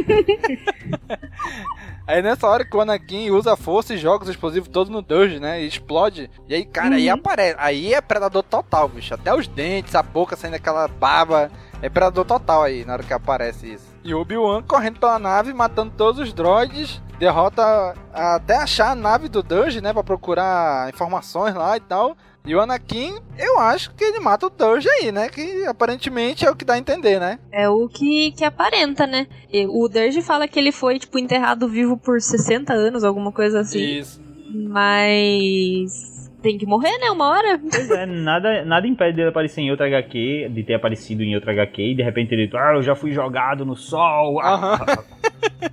Aí 2.08 2.22
nessa 2.22 2.48
hora 2.48 2.64
que 2.64 2.78
o 2.78 2.82
Anakin 2.82 3.32
usa 3.32 3.54
a 3.54 3.58
força 3.58 3.96
e 3.96 3.98
joga 3.98 4.24
os 4.24 4.30
explosivos 4.30 4.70
todos 4.70 4.92
no 4.92 5.02
Durge, 5.02 5.40
né? 5.40 5.64
E 5.64 5.68
explode. 5.68 6.30
E 6.48 6.54
aí, 6.54 6.64
cara, 6.64 6.90
uhum. 6.90 6.96
aí 6.96 7.10
aparece. 7.10 7.56
Aí 7.58 7.94
é 7.96 8.00
predador 8.00 8.44
total, 8.44 8.88
bicho. 8.88 9.12
Até 9.12 9.34
os 9.34 9.48
dentes, 9.48 9.96
a 9.96 10.04
boca 10.04 10.36
saindo 10.36 10.54
aquela 10.54 10.88
baba. 10.88 11.50
É 11.82 11.90
predador 11.90 12.24
total 12.24 12.62
aí, 12.62 12.86
na 12.86 12.94
hora 12.94 13.04
que 13.04 13.12
aparece 13.12 13.74
isso. 13.74 13.88
E 14.04 14.14
o 14.14 14.22
Obi-Wan 14.22 14.62
correndo 14.62 15.00
pela 15.00 15.18
nave, 15.18 15.52
matando 15.52 15.94
todos 15.98 16.22
os 16.22 16.32
droids. 16.32 17.02
Derrota 17.18 17.96
até 18.14 18.58
achar 18.58 18.92
a 18.92 18.96
nave 18.96 19.28
do 19.28 19.42
Durge, 19.42 19.82
né? 19.82 19.92
Pra 19.92 20.04
procurar 20.04 20.88
informações 20.90 21.56
lá 21.56 21.76
e 21.76 21.80
tal. 21.80 22.16
E 22.46 22.56
o 22.56 22.62
Anakin, 22.62 23.16
eu 23.40 23.60
acho 23.60 23.92
que 23.96 24.04
ele 24.04 24.20
mata 24.20 24.46
o 24.46 24.50
Durge 24.52 24.88
aí, 24.88 25.12
né? 25.12 25.30
Que 25.30 25.66
aparentemente 25.66 26.46
é 26.46 26.52
o 26.52 26.56
que 26.56 26.64
dá 26.64 26.76
a 26.76 26.78
entender, 26.78 27.20
né? 27.20 27.40
É 27.52 27.68
o 27.68 27.90
que, 27.90 28.32
que 28.34 28.46
aparenta, 28.46 29.08
né? 29.08 29.26
E 29.52 29.66
o 29.66 29.88
Durge 29.88 30.22
fala 30.22 30.48
que 30.48 30.60
ele 30.60 30.72
foi, 30.72 31.00
tipo, 31.00 31.18
enterrado 31.18 31.68
vivo 31.68 31.98
por 31.98 32.22
60 32.22 32.72
anos, 32.72 33.04
alguma 33.04 33.32
coisa 33.32 33.62
assim. 33.62 34.00
Isso. 34.00 34.22
Mas. 34.54 36.16
Tem 36.44 36.60
que 36.60 36.68
morrer, 36.68 36.96
né? 37.00 37.10
Uma 37.10 37.30
hora. 37.30 37.60
Pois 37.60 37.90
é, 37.90 38.06
nada, 38.06 38.64
nada 38.64 38.86
impede 38.86 39.16
dele 39.16 39.30
aparecer 39.30 39.62
em 39.62 39.72
outra 39.72 39.88
HQ, 39.88 40.52
de 40.52 40.64
ter 40.64 40.76
aparecido 40.76 41.24
em 41.24 41.34
outra 41.34 41.52
HQ, 41.52 41.82
e 41.82 41.96
de 41.96 42.04
repente 42.04 42.36
ele, 42.36 42.48
ah, 42.54 42.74
eu 42.76 42.84
já 42.84 42.96
fui 42.96 43.12
jogado 43.12 43.66
no 43.66 43.76
sol. 43.76 44.40
Ah. 44.40 44.78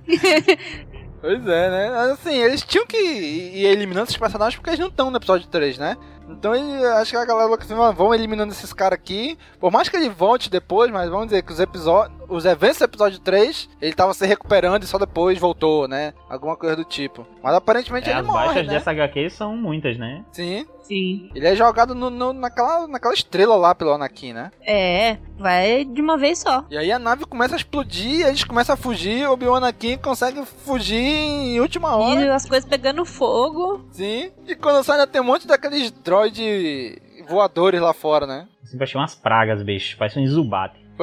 Pois 1.23 1.47
é, 1.47 1.69
né? 1.69 1.87
Assim, 2.11 2.33
eles 2.33 2.63
tinham 2.63 2.85
que 2.85 2.97
ir 2.97 3.65
eliminando 3.67 4.03
esses 4.03 4.17
personagens 4.17 4.57
porque 4.57 4.71
eles 4.71 4.79
não 4.81 4.89
estão 4.89 5.09
no 5.09 5.15
episódio 5.15 5.47
3, 5.47 5.77
né? 5.77 5.95
Então 6.29 6.55
ele, 6.55 6.85
acho 6.85 7.11
que 7.11 7.17
a 7.17 7.25
galera 7.25 7.49
falou 7.49 7.89
assim, 7.89 7.95
vão 7.95 8.13
eliminando 8.13 8.53
esses 8.53 8.71
caras 8.73 8.97
aqui. 8.97 9.37
Por 9.59 9.71
mais 9.71 9.89
que 9.89 9.97
ele 9.97 10.09
volte 10.09 10.49
depois, 10.49 10.91
mas 10.91 11.09
vamos 11.09 11.27
dizer 11.27 11.43
que 11.43 11.51
os 11.51 11.59
episódios. 11.59 12.17
Os 12.27 12.45
eventos 12.45 12.79
do 12.79 12.85
episódio 12.85 13.19
3, 13.19 13.69
ele 13.81 13.93
tava 13.93 14.13
se 14.13 14.25
recuperando 14.25 14.83
e 14.83 14.87
só 14.87 14.97
depois 14.97 15.37
voltou, 15.39 15.87
né? 15.87 16.13
Alguma 16.29 16.55
coisa 16.55 16.75
do 16.75 16.83
tipo. 16.83 17.27
Mas 17.41 17.53
aparentemente 17.53 18.09
é, 18.09 18.13
ele 18.13 18.21
as 18.21 18.25
morre. 18.25 18.45
baixas 18.45 18.67
né? 18.67 18.73
dessa 18.73 18.91
HQ 18.91 19.29
são 19.29 19.55
muitas, 19.55 19.97
né? 19.97 20.23
Sim. 20.31 20.65
Sim. 20.81 21.29
Ele 21.33 21.47
é 21.47 21.55
jogado 21.55 21.95
no, 21.95 22.09
no, 22.09 22.33
naquela, 22.33 22.87
naquela 22.87 23.13
estrela 23.13 23.55
lá 23.55 23.73
pelo 23.73 23.93
Anakin, 23.93 24.33
né? 24.33 24.51
É, 24.61 25.17
vai 25.37 25.85
de 25.85 26.01
uma 26.01 26.17
vez 26.17 26.39
só. 26.39 26.65
E 26.69 26.77
aí 26.77 26.91
a 26.91 26.99
nave 26.99 27.25
começa 27.25 27.55
a 27.55 27.57
explodir, 27.57 28.27
eles 28.27 28.43
começam 28.43 28.73
a 28.73 28.77
fugir, 28.77 29.25
o 29.27 29.55
Anakin 29.55 29.97
consegue 29.97 30.45
fugir 30.45 30.97
em 30.97 31.59
última 31.59 31.95
hora. 31.95 32.21
E 32.21 32.29
as 32.29 32.45
coisas 32.45 32.69
pegando 32.69 33.05
fogo. 33.05 33.85
Sim. 33.91 34.31
E 34.45 34.55
quando 34.55 34.83
sai 34.83 34.99
ainda 34.99 35.07
tem 35.07 35.21
um 35.21 35.25
monte 35.25 35.47
daqueles 35.47 35.89
droid 35.89 37.01
voadores 37.27 37.81
lá 37.81 37.93
fora, 37.93 38.27
né? 38.27 38.47
Assim, 38.63 38.77
parece 38.77 38.95
umas 38.95 39.15
pragas, 39.15 39.63
bicho. 39.63 39.97
Parece 39.97 40.19
um 40.19 40.23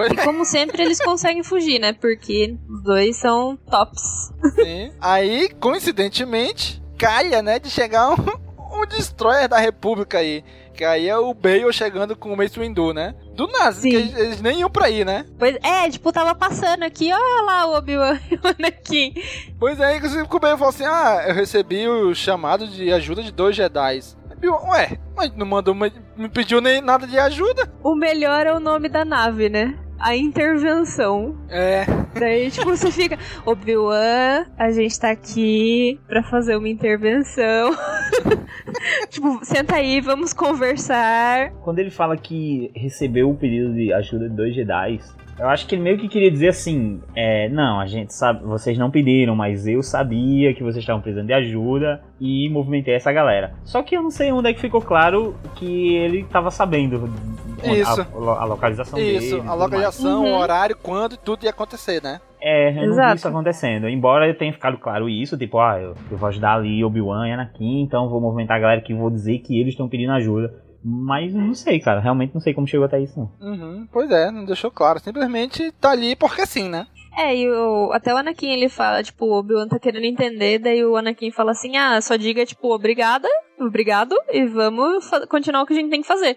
E 0.06 0.16
como 0.24 0.44
sempre, 0.44 0.82
eles 0.82 1.00
conseguem 1.00 1.42
fugir, 1.42 1.78
né? 1.78 1.92
Porque 1.92 2.56
os 2.68 2.82
dois 2.82 3.16
são 3.16 3.56
tops. 3.56 4.32
Sim. 4.54 4.92
Aí, 5.00 5.48
coincidentemente, 5.60 6.82
calha, 6.98 7.42
né, 7.42 7.58
de 7.58 7.70
chegar 7.70 8.10
um, 8.10 8.80
um 8.80 8.86
destroyer 8.86 9.48
da 9.48 9.58
República 9.58 10.18
aí. 10.18 10.44
Que 10.74 10.84
aí 10.84 11.08
é 11.08 11.16
o 11.16 11.34
Bale 11.34 11.70
chegando 11.72 12.16
com 12.16 12.32
o 12.32 12.36
Mace 12.36 12.58
Windu, 12.58 12.94
né? 12.94 13.14
Do 13.34 13.46
nada, 13.48 13.78
que 13.78 13.94
eles, 13.94 14.16
eles, 14.16 14.40
nem 14.40 14.60
iam 14.60 14.70
pra 14.70 14.88
ir, 14.88 15.04
né? 15.04 15.26
Pois 15.38 15.56
é, 15.62 15.90
tipo, 15.90 16.10
tava 16.10 16.34
passando 16.34 16.84
aqui, 16.84 17.12
olha 17.12 17.42
lá 17.42 17.66
o 17.66 17.76
Obi-Wan 17.76 18.18
Anakin. 18.58 19.12
Pois 19.58 19.78
é, 19.78 19.96
inclusive 19.96 20.22
o 20.22 20.38
Bale 20.38 20.56
falou 20.56 20.70
assim, 20.70 20.86
ah, 20.86 21.24
eu 21.28 21.34
recebi 21.34 21.86
o 21.86 22.14
chamado 22.14 22.66
de 22.66 22.90
ajuda 22.92 23.22
de 23.22 23.30
dois 23.30 23.54
Jedi. 23.54 24.00
Ué, 24.42 24.98
mas 25.14 25.36
não 25.36 25.44
mandou, 25.44 25.74
não 26.16 26.30
pediu 26.30 26.62
nem 26.62 26.80
nada 26.80 27.06
de 27.06 27.18
ajuda. 27.18 27.70
O 27.82 27.94
melhor 27.94 28.46
é 28.46 28.54
o 28.54 28.60
nome 28.60 28.88
da 28.88 29.04
nave, 29.04 29.50
né? 29.50 29.78
A 30.00 30.16
intervenção. 30.16 31.36
É. 31.50 31.84
Daí, 32.18 32.50
tipo, 32.50 32.70
você 32.70 32.90
fica, 32.90 33.18
Obi-Wan, 33.44 34.46
a 34.58 34.70
gente 34.72 34.98
tá 34.98 35.10
aqui 35.10 36.00
pra 36.08 36.22
fazer 36.22 36.56
uma 36.56 36.68
intervenção. 36.68 37.70
tipo, 39.10 39.44
senta 39.44 39.76
aí, 39.76 40.00
vamos 40.00 40.32
conversar. 40.32 41.52
Quando 41.62 41.78
ele 41.78 41.90
fala 41.90 42.16
que 42.16 42.72
recebeu 42.74 43.30
o 43.30 43.36
pedido 43.36 43.74
de 43.74 43.92
ajuda 43.92 44.28
de 44.28 44.34
dois 44.34 44.54
Jedi, 44.54 45.00
eu 45.40 45.48
acho 45.48 45.66
que 45.66 45.74
ele 45.74 45.82
meio 45.82 45.98
que 45.98 46.06
queria 46.08 46.30
dizer 46.30 46.48
assim: 46.48 47.00
é, 47.14 47.48
não, 47.48 47.80
a 47.80 47.86
gente 47.86 48.12
sabe, 48.14 48.44
vocês 48.44 48.76
não 48.78 48.90
pediram, 48.90 49.34
mas 49.34 49.66
eu 49.66 49.82
sabia 49.82 50.52
que 50.54 50.62
vocês 50.62 50.78
estavam 50.82 51.00
precisando 51.02 51.26
de 51.26 51.32
ajuda 51.32 52.02
e 52.20 52.48
movimentei 52.50 52.94
essa 52.94 53.10
galera. 53.12 53.54
Só 53.64 53.82
que 53.82 53.96
eu 53.96 54.02
não 54.02 54.10
sei 54.10 54.30
onde 54.32 54.50
é 54.50 54.52
que 54.54 54.60
ficou 54.60 54.80
claro 54.82 55.34
que 55.56 55.96
ele 55.96 56.20
estava 56.20 56.50
sabendo 56.50 57.08
Isso. 57.64 58.00
A, 58.00 58.42
a, 58.42 58.44
localização 58.44 58.98
Isso, 58.98 59.36
dele. 59.36 59.48
a 59.48 59.54
localização, 59.54 60.24
Uhum. 60.24 60.32
o 60.34 60.38
horário, 60.38 60.76
quando 60.82 61.16
tudo 61.16 61.44
ia 61.44 61.50
acontecer, 61.50 62.02
né? 62.02 62.20
É, 62.42 62.70
eu 62.70 62.74
não 62.86 62.92
Exato. 62.92 63.10
vi 63.10 63.16
isso 63.16 63.28
acontecendo. 63.28 63.88
Embora 63.88 64.26
eu 64.26 64.36
tenha 64.36 64.52
ficado 64.52 64.78
claro 64.78 65.08
isso, 65.08 65.36
tipo, 65.36 65.58
ah, 65.58 65.78
eu, 65.78 65.94
eu 66.10 66.16
vou 66.16 66.28
ajudar 66.28 66.54
ali 66.54 66.82
Obi-Wan 66.82 67.28
e 67.28 67.32
Anakin, 67.32 67.82
então 67.82 68.08
vou 68.08 68.20
movimentar 68.20 68.56
a 68.56 68.60
galera 68.60 68.80
que 68.80 68.94
vou 68.94 69.10
dizer 69.10 69.38
que 69.40 69.60
eles 69.60 69.74
estão 69.74 69.88
pedindo 69.88 70.12
ajuda. 70.12 70.52
Mas 70.82 71.32
não 71.34 71.54
sei, 71.54 71.78
cara. 71.78 72.00
Realmente 72.00 72.34
não 72.34 72.40
sei 72.40 72.54
como 72.54 72.66
chegou 72.66 72.86
até 72.86 73.00
isso, 73.00 73.18
não. 73.18 73.30
Uhum, 73.40 73.88
pois 73.92 74.10
é, 74.10 74.30
não 74.30 74.44
deixou 74.44 74.70
claro. 74.70 75.00
Simplesmente 75.00 75.70
tá 75.72 75.90
ali 75.90 76.16
porque 76.16 76.46
sim, 76.46 76.68
né? 76.68 76.86
É, 77.18 77.36
e 77.36 77.50
o, 77.50 77.92
até 77.92 78.14
o 78.14 78.16
Anakin 78.16 78.50
ele 78.50 78.68
fala, 78.68 79.02
tipo, 79.02 79.26
o 79.26 79.38
Obi-Wan 79.38 79.68
tá 79.68 79.78
querendo 79.78 80.04
entender, 80.04 80.58
daí 80.58 80.84
o 80.84 80.96
Anakin 80.96 81.30
fala 81.30 81.50
assim: 81.50 81.76
ah, 81.76 82.00
só 82.00 82.16
diga, 82.16 82.46
tipo, 82.46 82.72
obrigada, 82.72 83.28
obrigado, 83.58 84.14
e 84.32 84.46
vamos 84.46 85.10
continuar 85.28 85.62
o 85.62 85.66
que 85.66 85.72
a 85.72 85.76
gente 85.76 85.90
tem 85.90 86.02
que 86.02 86.08
fazer. 86.08 86.36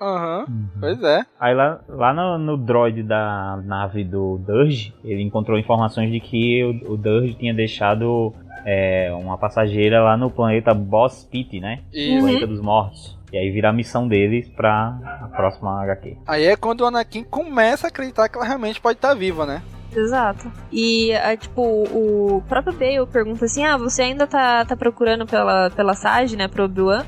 Aham, 0.00 0.46
pois 0.80 1.02
é. 1.02 1.24
Aí 1.38 1.54
lá, 1.54 1.80
lá 1.88 2.12
no, 2.12 2.38
no 2.38 2.56
droid 2.56 3.02
da 3.02 3.62
nave 3.64 4.02
do 4.02 4.38
Durge, 4.38 4.92
ele 5.04 5.22
encontrou 5.22 5.58
informações 5.58 6.10
de 6.10 6.18
que 6.18 6.64
o, 6.64 6.92
o 6.92 6.96
Durge 6.96 7.34
tinha 7.34 7.54
deixado 7.54 8.34
é, 8.64 9.12
uma 9.12 9.36
passageira 9.38 10.02
lá 10.02 10.16
no 10.16 10.30
planeta 10.30 10.72
Boss 10.72 11.24
Pit, 11.24 11.60
né? 11.60 11.80
Isso. 11.92 12.18
O 12.18 12.20
planeta 12.20 12.46
dos 12.46 12.60
mortos. 12.60 13.18
E 13.32 13.36
aí 13.36 13.50
vira 13.50 13.70
a 13.70 13.72
missão 13.72 14.06
deles 14.06 14.48
pra 14.48 14.96
a 15.22 15.28
próxima 15.28 15.82
HQ. 15.82 16.18
Aí 16.26 16.44
é 16.44 16.56
quando 16.56 16.82
o 16.82 16.86
Anakin 16.86 17.24
começa 17.24 17.86
a 17.86 17.88
acreditar 17.88 18.28
que 18.28 18.36
ela 18.36 18.46
realmente 18.46 18.80
pode 18.80 18.98
estar 18.98 19.12
viva, 19.14 19.44
né? 19.44 19.60
Exato. 19.96 20.50
E, 20.72 21.12
ah, 21.14 21.36
tipo, 21.36 21.62
o 21.62 22.42
próprio 22.48 22.72
Bale 22.74 23.06
pergunta 23.06 23.44
assim: 23.44 23.64
ah, 23.64 23.76
você 23.76 24.02
ainda 24.02 24.26
tá, 24.26 24.64
tá 24.64 24.76
procurando 24.76 25.26
pela, 25.26 25.70
pela 25.70 25.94
Sage, 25.94 26.36
né, 26.36 26.48
pro 26.48 26.64
Obi-Wan? 26.64 27.04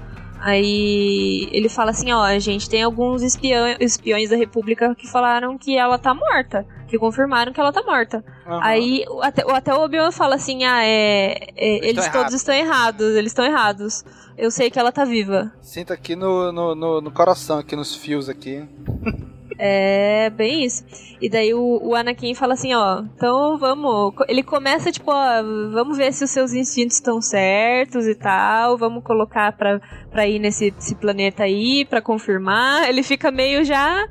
Aí 0.46 1.48
ele 1.50 1.68
fala 1.68 1.90
assim: 1.90 2.12
ó, 2.12 2.22
a 2.22 2.38
gente 2.38 2.70
tem 2.70 2.82
alguns 2.84 3.20
espião, 3.22 3.66
espiões 3.80 4.30
da 4.30 4.36
República 4.36 4.94
que 4.94 5.08
falaram 5.10 5.58
que 5.58 5.76
ela 5.76 5.98
tá 5.98 6.14
morta. 6.14 6.64
Que 6.86 6.96
confirmaram 6.96 7.52
que 7.52 7.58
ela 7.58 7.72
tá 7.72 7.82
morta. 7.82 8.24
Aham. 8.46 8.60
Aí 8.62 9.04
o- 9.10 9.20
até, 9.20 9.44
o- 9.44 9.50
até 9.50 9.74
o 9.74 9.82
Obi-Wan 9.82 10.12
fala 10.12 10.36
assim: 10.36 10.62
ah, 10.64 10.84
é. 10.84 11.48
é, 11.56 11.88
eles 11.88 12.08
todos 12.08 12.32
estão 12.32 12.54
errados, 12.54 13.16
eles 13.16 13.32
estão 13.32 13.44
errados. 13.44 14.04
Eu 14.38 14.50
sei 14.52 14.70
que 14.70 14.78
ela 14.78 14.92
tá 14.92 15.04
viva. 15.04 15.50
Sinta 15.60 15.94
aqui 15.94 16.14
no, 16.14 16.52
no, 16.52 16.74
no, 16.76 17.00
no 17.00 17.10
coração, 17.10 17.58
aqui 17.58 17.74
nos 17.74 17.96
fios 17.96 18.28
aqui. 18.28 18.62
É, 19.58 20.30
bem 20.30 20.64
isso. 20.64 20.84
E 21.20 21.28
daí 21.30 21.54
o, 21.54 21.80
o 21.82 21.94
Anakin 21.94 22.34
fala 22.34 22.54
assim, 22.54 22.74
ó, 22.74 23.00
então 23.16 23.56
vamos. 23.58 24.14
Ele 24.28 24.42
começa, 24.42 24.92
tipo, 24.92 25.10
ó, 25.10 25.42
vamos 25.72 25.96
ver 25.96 26.12
se 26.12 26.24
os 26.24 26.30
seus 26.30 26.52
instintos 26.52 26.96
estão 26.96 27.20
certos 27.20 28.06
e 28.06 28.14
tal, 28.14 28.76
vamos 28.76 29.02
colocar 29.02 29.52
pra, 29.52 29.80
pra 30.10 30.26
ir 30.26 30.38
nesse, 30.38 30.74
esse 30.78 30.94
planeta 30.94 31.44
aí, 31.44 31.84
pra 31.84 32.02
confirmar. 32.02 32.88
Ele 32.88 33.02
fica 33.02 33.30
meio 33.30 33.64
já. 33.64 34.06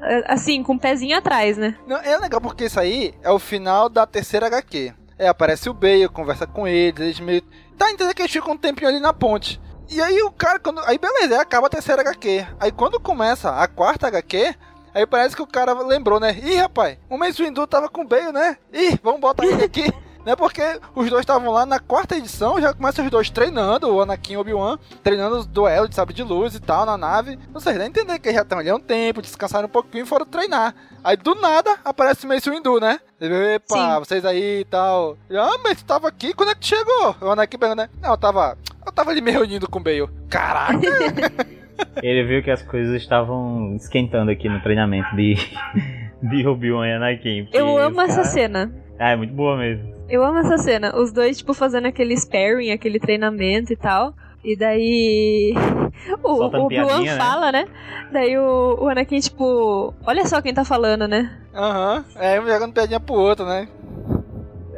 eh, 0.00 0.24
Assim, 0.26 0.62
com 0.62 0.74
o 0.74 0.78
pezinho 0.80 1.16
atrás, 1.16 1.56
né? 1.56 1.76
Não, 1.86 1.96
é 1.98 2.16
legal 2.18 2.40
porque 2.40 2.64
isso 2.64 2.80
aí 2.80 3.14
é 3.22 3.30
o 3.30 3.38
final 3.38 3.88
da 3.88 4.06
terceira 4.06 4.46
HQ. 4.46 4.92
É, 5.18 5.28
aparece 5.28 5.68
o 5.68 5.74
Bale, 5.74 6.08
conversa 6.08 6.46
com 6.46 6.66
eles, 6.66 7.00
eles 7.00 7.20
meio. 7.20 7.42
Tá 7.76 7.90
entendendo 7.90 8.14
que 8.14 8.22
eles 8.22 8.32
ficam 8.32 8.54
um 8.54 8.58
tempinho 8.58 8.88
ali 8.88 9.00
na 9.00 9.12
ponte. 9.12 9.60
E 9.90 10.00
aí 10.00 10.20
o 10.22 10.30
cara, 10.30 10.58
quando. 10.58 10.80
Aí 10.80 10.98
beleza, 10.98 11.40
acaba 11.40 11.66
a 11.66 11.70
terceira 11.70 12.02
HQ. 12.02 12.46
Aí 12.60 12.70
quando 12.70 13.00
começa 13.00 13.50
a 13.50 13.66
quarta 13.66 14.06
HQ, 14.06 14.54
aí 14.94 15.06
parece 15.06 15.36
que 15.36 15.42
o 15.42 15.46
cara 15.46 15.72
lembrou, 15.72 16.20
né? 16.20 16.36
Ih, 16.42 16.56
rapaz, 16.56 16.98
o 17.08 17.16
Mace 17.16 17.42
Windu 17.42 17.66
tava 17.66 17.88
com 17.88 18.02
o 18.02 18.06
Bale, 18.06 18.32
né? 18.32 18.56
Ih, 18.72 18.98
vamos 19.02 19.20
botar 19.20 19.44
ele 19.46 19.64
aqui. 19.64 19.92
né? 20.28 20.36
Porque 20.36 20.62
os 20.94 21.08
dois 21.08 21.22
estavam 21.22 21.50
lá 21.50 21.64
na 21.64 21.78
quarta 21.78 22.14
edição, 22.14 22.60
já 22.60 22.74
começa 22.74 23.02
os 23.02 23.10
dois 23.10 23.30
treinando, 23.30 23.88
o 23.88 24.02
Anakin 24.02 24.34
e 24.34 24.36
o 24.36 24.40
Obi-Wan, 24.40 24.78
treinando 25.02 25.36
os 25.36 25.46
duelos 25.46 25.88
de 25.88 25.94
sabre 25.94 26.12
de 26.12 26.22
luz 26.22 26.54
e 26.54 26.60
tal 26.60 26.84
na 26.84 26.98
nave. 26.98 27.38
Ou 27.54 27.60
seja, 27.60 27.78
dá 27.78 27.84
a 27.84 27.88
entender 27.88 28.18
que 28.18 28.28
eles 28.28 28.36
já 28.36 28.42
estão 28.42 28.58
ali 28.58 28.68
há 28.68 28.74
um 28.74 28.80
tempo, 28.80 29.22
descansaram 29.22 29.66
um 29.66 29.70
pouquinho 29.70 30.04
e 30.04 30.06
foram 30.06 30.26
treinar. 30.26 30.74
Aí 31.02 31.16
do 31.16 31.34
nada 31.34 31.76
aparece 31.82 32.26
o 32.26 32.28
Mace 32.28 32.50
Windu, 32.50 32.78
né? 32.78 33.00
Epa, 33.20 33.74
Sim. 33.74 33.98
vocês 34.00 34.24
aí 34.24 34.60
e 34.60 34.64
tal. 34.66 35.16
Ah, 35.30 35.58
mas 35.64 35.78
tu 35.78 35.86
tava 35.86 36.08
aqui, 36.08 36.34
quando 36.34 36.50
é 36.50 36.54
que 36.54 36.60
tu 36.60 36.66
chegou? 36.66 37.16
O 37.22 37.30
Anakin 37.30 37.58
pergunta, 37.58 37.82
né? 37.82 37.90
Não, 38.02 38.10
eu 38.10 38.18
tava. 38.18 38.58
Eu 38.84 38.92
tava 38.92 39.10
ali 39.10 39.22
me 39.22 39.30
reunindo 39.30 39.68
com 39.68 39.78
o 39.78 39.82
Bale. 39.82 40.08
Caraca! 40.28 40.78
Ele 42.02 42.24
viu 42.24 42.42
que 42.42 42.50
as 42.50 42.62
coisas 42.62 42.94
estavam 42.94 43.74
esquentando 43.76 44.30
aqui 44.30 44.48
no 44.48 44.60
treinamento 44.60 45.14
de, 45.16 45.34
de 46.22 46.46
Obi-Wan 46.46 46.86
e 46.86 46.92
Anakin. 46.92 47.44
porque 47.44 47.58
Eu 47.58 47.76
amo 47.78 48.00
os 48.02 48.08
essa 48.08 48.24
cena. 48.24 48.72
Ah, 48.98 49.10
é 49.10 49.16
muito 49.16 49.32
boa 49.32 49.56
mesmo. 49.56 49.94
Eu 50.08 50.24
amo 50.24 50.38
essa 50.38 50.58
cena. 50.58 50.96
Os 50.96 51.12
dois, 51.12 51.38
tipo, 51.38 51.54
fazendo 51.54 51.86
aquele 51.86 52.16
sparring, 52.16 52.72
aquele 52.72 52.98
treinamento 52.98 53.72
e 53.72 53.76
tal. 53.76 54.14
E 54.42 54.56
daí. 54.56 55.54
O, 56.22 56.32
o 56.32 56.64
Obi-Wan 56.64 57.02
né? 57.02 57.16
fala, 57.16 57.50
né? 57.50 57.66
Daí 58.12 58.38
o, 58.38 58.78
o 58.80 58.88
Anakin, 58.88 59.20
tipo. 59.20 59.92
Olha 60.06 60.24
só 60.26 60.40
quem 60.40 60.54
tá 60.54 60.64
falando, 60.64 61.06
né? 61.06 61.36
Aham. 61.54 62.04
É, 62.16 62.40
um 62.40 62.46
jogando 62.46 62.72
piadinha 62.72 63.00
pro 63.00 63.14
outro, 63.14 63.44
né? 63.44 63.68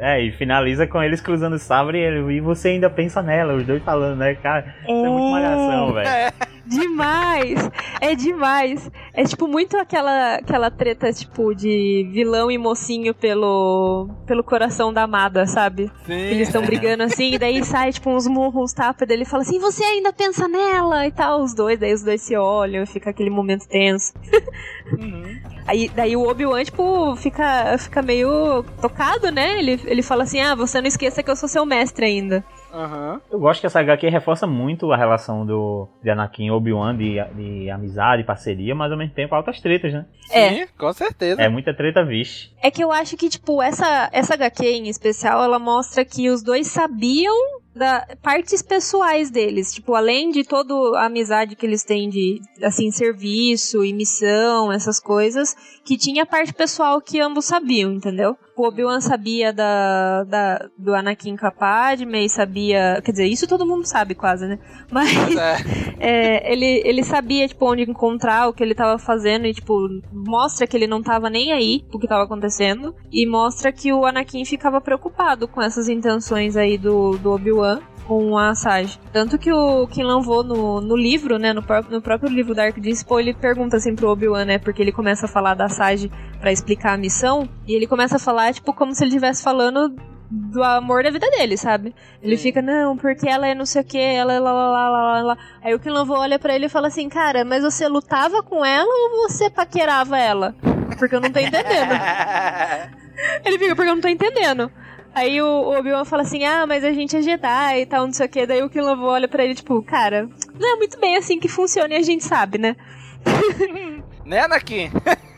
É, 0.02 0.18
e 0.18 0.32
finaliza 0.32 0.86
com 0.86 1.02
eles 1.02 1.20
cruzando 1.20 1.56
o 1.56 1.58
sabre 1.58 1.98
e, 1.98 2.00
ele, 2.00 2.32
e 2.36 2.40
você 2.40 2.68
ainda 2.68 2.88
pensa 2.88 3.22
nela, 3.22 3.54
os 3.54 3.66
dois 3.66 3.82
falando, 3.82 4.16
né, 4.18 4.34
cara? 4.34 4.74
Isso 4.82 4.90
é 4.90 5.08
muito 5.08 5.30
malhação, 5.30 5.92
velho. 5.92 6.08
É. 6.08 6.30
demais. 6.66 7.70
É 8.00 8.14
demais. 8.14 8.90
É 9.12 9.24
tipo 9.24 9.46
muito 9.46 9.76
aquela, 9.76 10.36
aquela 10.36 10.70
treta, 10.70 11.12
tipo, 11.12 11.54
de 11.54 12.08
vilão 12.12 12.50
e 12.50 12.56
mocinho 12.56 13.12
pelo, 13.12 14.08
pelo 14.24 14.42
coração 14.42 14.90
da 14.90 15.02
amada, 15.02 15.46
sabe? 15.46 15.90
Sim. 16.06 16.12
Eles 16.12 16.48
estão 16.48 16.62
brigando 16.64 17.02
assim, 17.02 17.34
e 17.34 17.38
daí 17.38 17.62
sai, 17.62 17.92
tipo, 17.92 18.08
uns 18.08 18.26
murros, 18.26 18.62
uns 18.62 18.72
tapas, 18.72 19.06
daí 19.06 19.18
ele 19.18 19.26
fala 19.26 19.42
assim, 19.42 19.58
você 19.58 19.84
ainda 19.84 20.14
pensa 20.14 20.48
nela? 20.48 21.06
E 21.06 21.12
tal, 21.12 21.42
os 21.42 21.54
dois, 21.54 21.78
daí 21.78 21.92
os 21.92 22.02
dois 22.02 22.22
se 22.22 22.34
olham 22.34 22.82
e 22.82 22.86
fica 22.86 23.10
aquele 23.10 23.30
momento 23.30 23.68
tenso. 23.68 24.14
Aí, 25.70 25.88
daí 25.88 26.16
o 26.16 26.28
Obi-Wan, 26.28 26.64
tipo, 26.64 27.14
fica, 27.14 27.78
fica 27.78 28.02
meio 28.02 28.64
tocado, 28.82 29.30
né? 29.30 29.56
Ele, 29.56 29.80
ele 29.84 30.02
fala 30.02 30.24
assim, 30.24 30.40
ah, 30.40 30.52
você 30.56 30.80
não 30.80 30.88
esqueça 30.88 31.22
que 31.22 31.30
eu 31.30 31.36
sou 31.36 31.48
seu 31.48 31.64
mestre 31.64 32.06
ainda. 32.06 32.44
Aham. 32.72 33.20
Eu 33.30 33.38
gosto 33.38 33.60
que 33.60 33.68
essa 33.68 33.78
HQ 33.78 34.08
reforça 34.08 34.48
muito 34.48 34.90
a 34.90 34.96
relação 34.96 35.46
do 35.46 35.88
de 36.02 36.10
Anakin 36.10 36.46
e 36.46 36.50
Obi-Wan 36.50 36.96
de, 36.96 37.22
de 37.36 37.70
amizade, 37.70 38.24
parceria, 38.24 38.74
mas 38.74 38.90
ao 38.90 38.98
mesmo 38.98 39.14
tempo 39.14 39.32
altas 39.32 39.60
tretas, 39.60 39.92
né? 39.92 40.06
É. 40.32 40.50
Sim, 40.50 40.66
com 40.76 40.92
certeza. 40.92 41.40
É 41.40 41.48
muita 41.48 41.72
treta, 41.72 42.04
vixe. 42.04 42.50
É 42.60 42.68
que 42.68 42.82
eu 42.82 42.90
acho 42.90 43.16
que, 43.16 43.28
tipo, 43.28 43.62
essa, 43.62 44.10
essa 44.12 44.34
HQ 44.34 44.66
em 44.66 44.88
especial, 44.88 45.40
ela 45.40 45.60
mostra 45.60 46.04
que 46.04 46.28
os 46.30 46.42
dois 46.42 46.66
sabiam 46.66 47.59
da 47.74 48.06
partes 48.22 48.62
pessoais 48.62 49.30
deles, 49.30 49.72
tipo, 49.72 49.94
além 49.94 50.30
de 50.30 50.44
toda 50.44 50.74
a 50.98 51.06
amizade 51.06 51.54
que 51.54 51.64
eles 51.64 51.84
têm 51.84 52.08
de, 52.08 52.40
assim, 52.62 52.90
serviço 52.90 53.84
e 53.84 53.92
missão, 53.92 54.72
essas 54.72 54.98
coisas, 54.98 55.54
que 55.84 55.96
tinha 55.96 56.24
a 56.24 56.26
parte 56.26 56.52
pessoal 56.52 57.00
que 57.00 57.20
ambos 57.20 57.44
sabiam, 57.44 57.92
entendeu? 57.92 58.36
O 58.60 58.66
Obi-Wan 58.68 59.00
sabia 59.00 59.54
da, 59.54 60.22
da, 60.24 60.68
do 60.76 60.94
Anakin 60.94 61.34
com 61.34 61.46
a 61.46 61.50
Padme 61.50 62.26
e 62.26 62.28
sabia, 62.28 63.00
quer 63.02 63.12
dizer, 63.12 63.26
isso 63.26 63.48
todo 63.48 63.64
mundo 63.64 63.86
sabe 63.86 64.14
quase, 64.14 64.46
né? 64.46 64.58
Mas 64.90 65.08
é, 65.98 66.52
ele, 66.52 66.82
ele 66.84 67.02
sabia, 67.02 67.48
tipo, 67.48 67.64
onde 67.64 67.84
encontrar, 67.84 68.48
o 68.48 68.52
que 68.52 68.62
ele 68.62 68.74
tava 68.74 68.98
fazendo 68.98 69.46
e, 69.46 69.54
tipo, 69.54 69.74
mostra 70.12 70.66
que 70.66 70.76
ele 70.76 70.86
não 70.86 71.02
tava 71.02 71.30
nem 71.30 71.52
aí 71.52 71.82
pro 71.88 71.98
que 71.98 72.06
tava 72.06 72.24
acontecendo 72.24 72.94
e 73.10 73.26
mostra 73.26 73.72
que 73.72 73.94
o 73.94 74.04
Anakin 74.04 74.44
ficava 74.44 74.78
preocupado 74.78 75.48
com 75.48 75.62
essas 75.62 75.88
intenções 75.88 76.54
aí 76.54 76.76
do, 76.76 77.16
do 77.16 77.32
Obi-Wan 77.32 77.80
com 78.06 78.36
a 78.36 78.54
Sage. 78.54 78.98
Tanto 79.12 79.38
que 79.38 79.52
o 79.52 79.86
Kim 79.88 80.02
Lanvô 80.02 80.42
no, 80.42 80.80
no 80.80 80.96
livro, 80.96 81.38
né, 81.38 81.52
no, 81.52 81.62
pró 81.62 81.82
no 81.88 82.02
próprio 82.02 82.30
livro 82.30 82.54
Dark 82.54 82.78
Dispo, 82.78 83.18
ele 83.18 83.32
pergunta 83.34 83.76
assim 83.76 83.94
pro 83.94 84.10
Obi-Wan, 84.10 84.44
né, 84.44 84.58
porque 84.58 84.82
ele 84.82 84.92
começa 84.92 85.26
a 85.26 85.28
falar 85.28 85.54
da 85.54 85.68
Sage 85.68 86.10
para 86.40 86.52
explicar 86.52 86.94
a 86.94 86.96
missão, 86.96 87.48
e 87.66 87.74
ele 87.74 87.86
começa 87.86 88.16
a 88.16 88.18
falar, 88.18 88.52
tipo, 88.52 88.72
como 88.72 88.94
se 88.94 89.04
ele 89.04 89.10
estivesse 89.10 89.42
falando 89.42 89.94
do 90.30 90.62
amor 90.62 91.02
da 91.02 91.10
vida 91.10 91.28
dele, 91.28 91.56
sabe? 91.56 91.92
Ele 92.22 92.36
fica, 92.36 92.62
não, 92.62 92.96
porque 92.96 93.28
ela 93.28 93.48
é 93.48 93.54
não 93.54 93.66
sei 93.66 93.82
o 93.82 93.84
que, 93.84 93.98
ela 93.98 94.32
é 94.32 94.38
lá, 94.38 94.52
lá, 94.52 94.70
lá, 94.70 94.88
lá, 94.88 95.22
lá. 95.22 95.38
Aí 95.60 95.74
o 95.74 95.80
Kim 95.80 95.90
Lanvô 95.90 96.14
olha 96.14 96.38
pra 96.38 96.54
ele 96.54 96.66
e 96.66 96.68
fala 96.68 96.86
assim, 96.86 97.08
cara, 97.08 97.44
mas 97.44 97.64
você 97.64 97.88
lutava 97.88 98.40
com 98.42 98.64
ela 98.64 98.88
ou 98.88 99.28
você 99.28 99.50
paquerava 99.50 100.16
ela? 100.16 100.54
Porque 100.98 101.16
eu 101.16 101.20
não 101.20 101.30
tô 101.30 101.40
entendendo. 101.40 101.64
ele 103.44 103.58
fica, 103.58 103.74
porque 103.74 103.90
eu 103.90 103.94
não 103.94 104.00
tô 104.00 104.08
entendendo. 104.08 104.70
Aí 105.14 105.42
o 105.42 105.76
Obi-Wan 105.78 106.04
fala 106.04 106.22
assim, 106.22 106.44
ah, 106.44 106.66
mas 106.66 106.84
a 106.84 106.92
gente 106.92 107.16
é 107.16 107.22
Jedi 107.22 107.80
e 107.80 107.86
tal, 107.86 108.06
não 108.06 108.12
sei 108.12 108.26
o 108.26 108.28
que. 108.28 108.46
Daí 108.46 108.62
o 108.62 108.70
Killan 108.70 109.00
olha 109.02 109.28
pra 109.28 109.44
ele, 109.44 109.54
tipo, 109.54 109.82
cara, 109.82 110.28
não 110.58 110.74
é 110.74 110.76
muito 110.76 110.98
bem 110.98 111.16
assim 111.16 111.38
que 111.38 111.48
funciona 111.48 111.94
e 111.94 111.96
a 111.96 112.02
gente 112.02 112.24
sabe, 112.24 112.58
né? 112.58 112.76
né, 114.24 114.40
Anakin? 114.40 114.90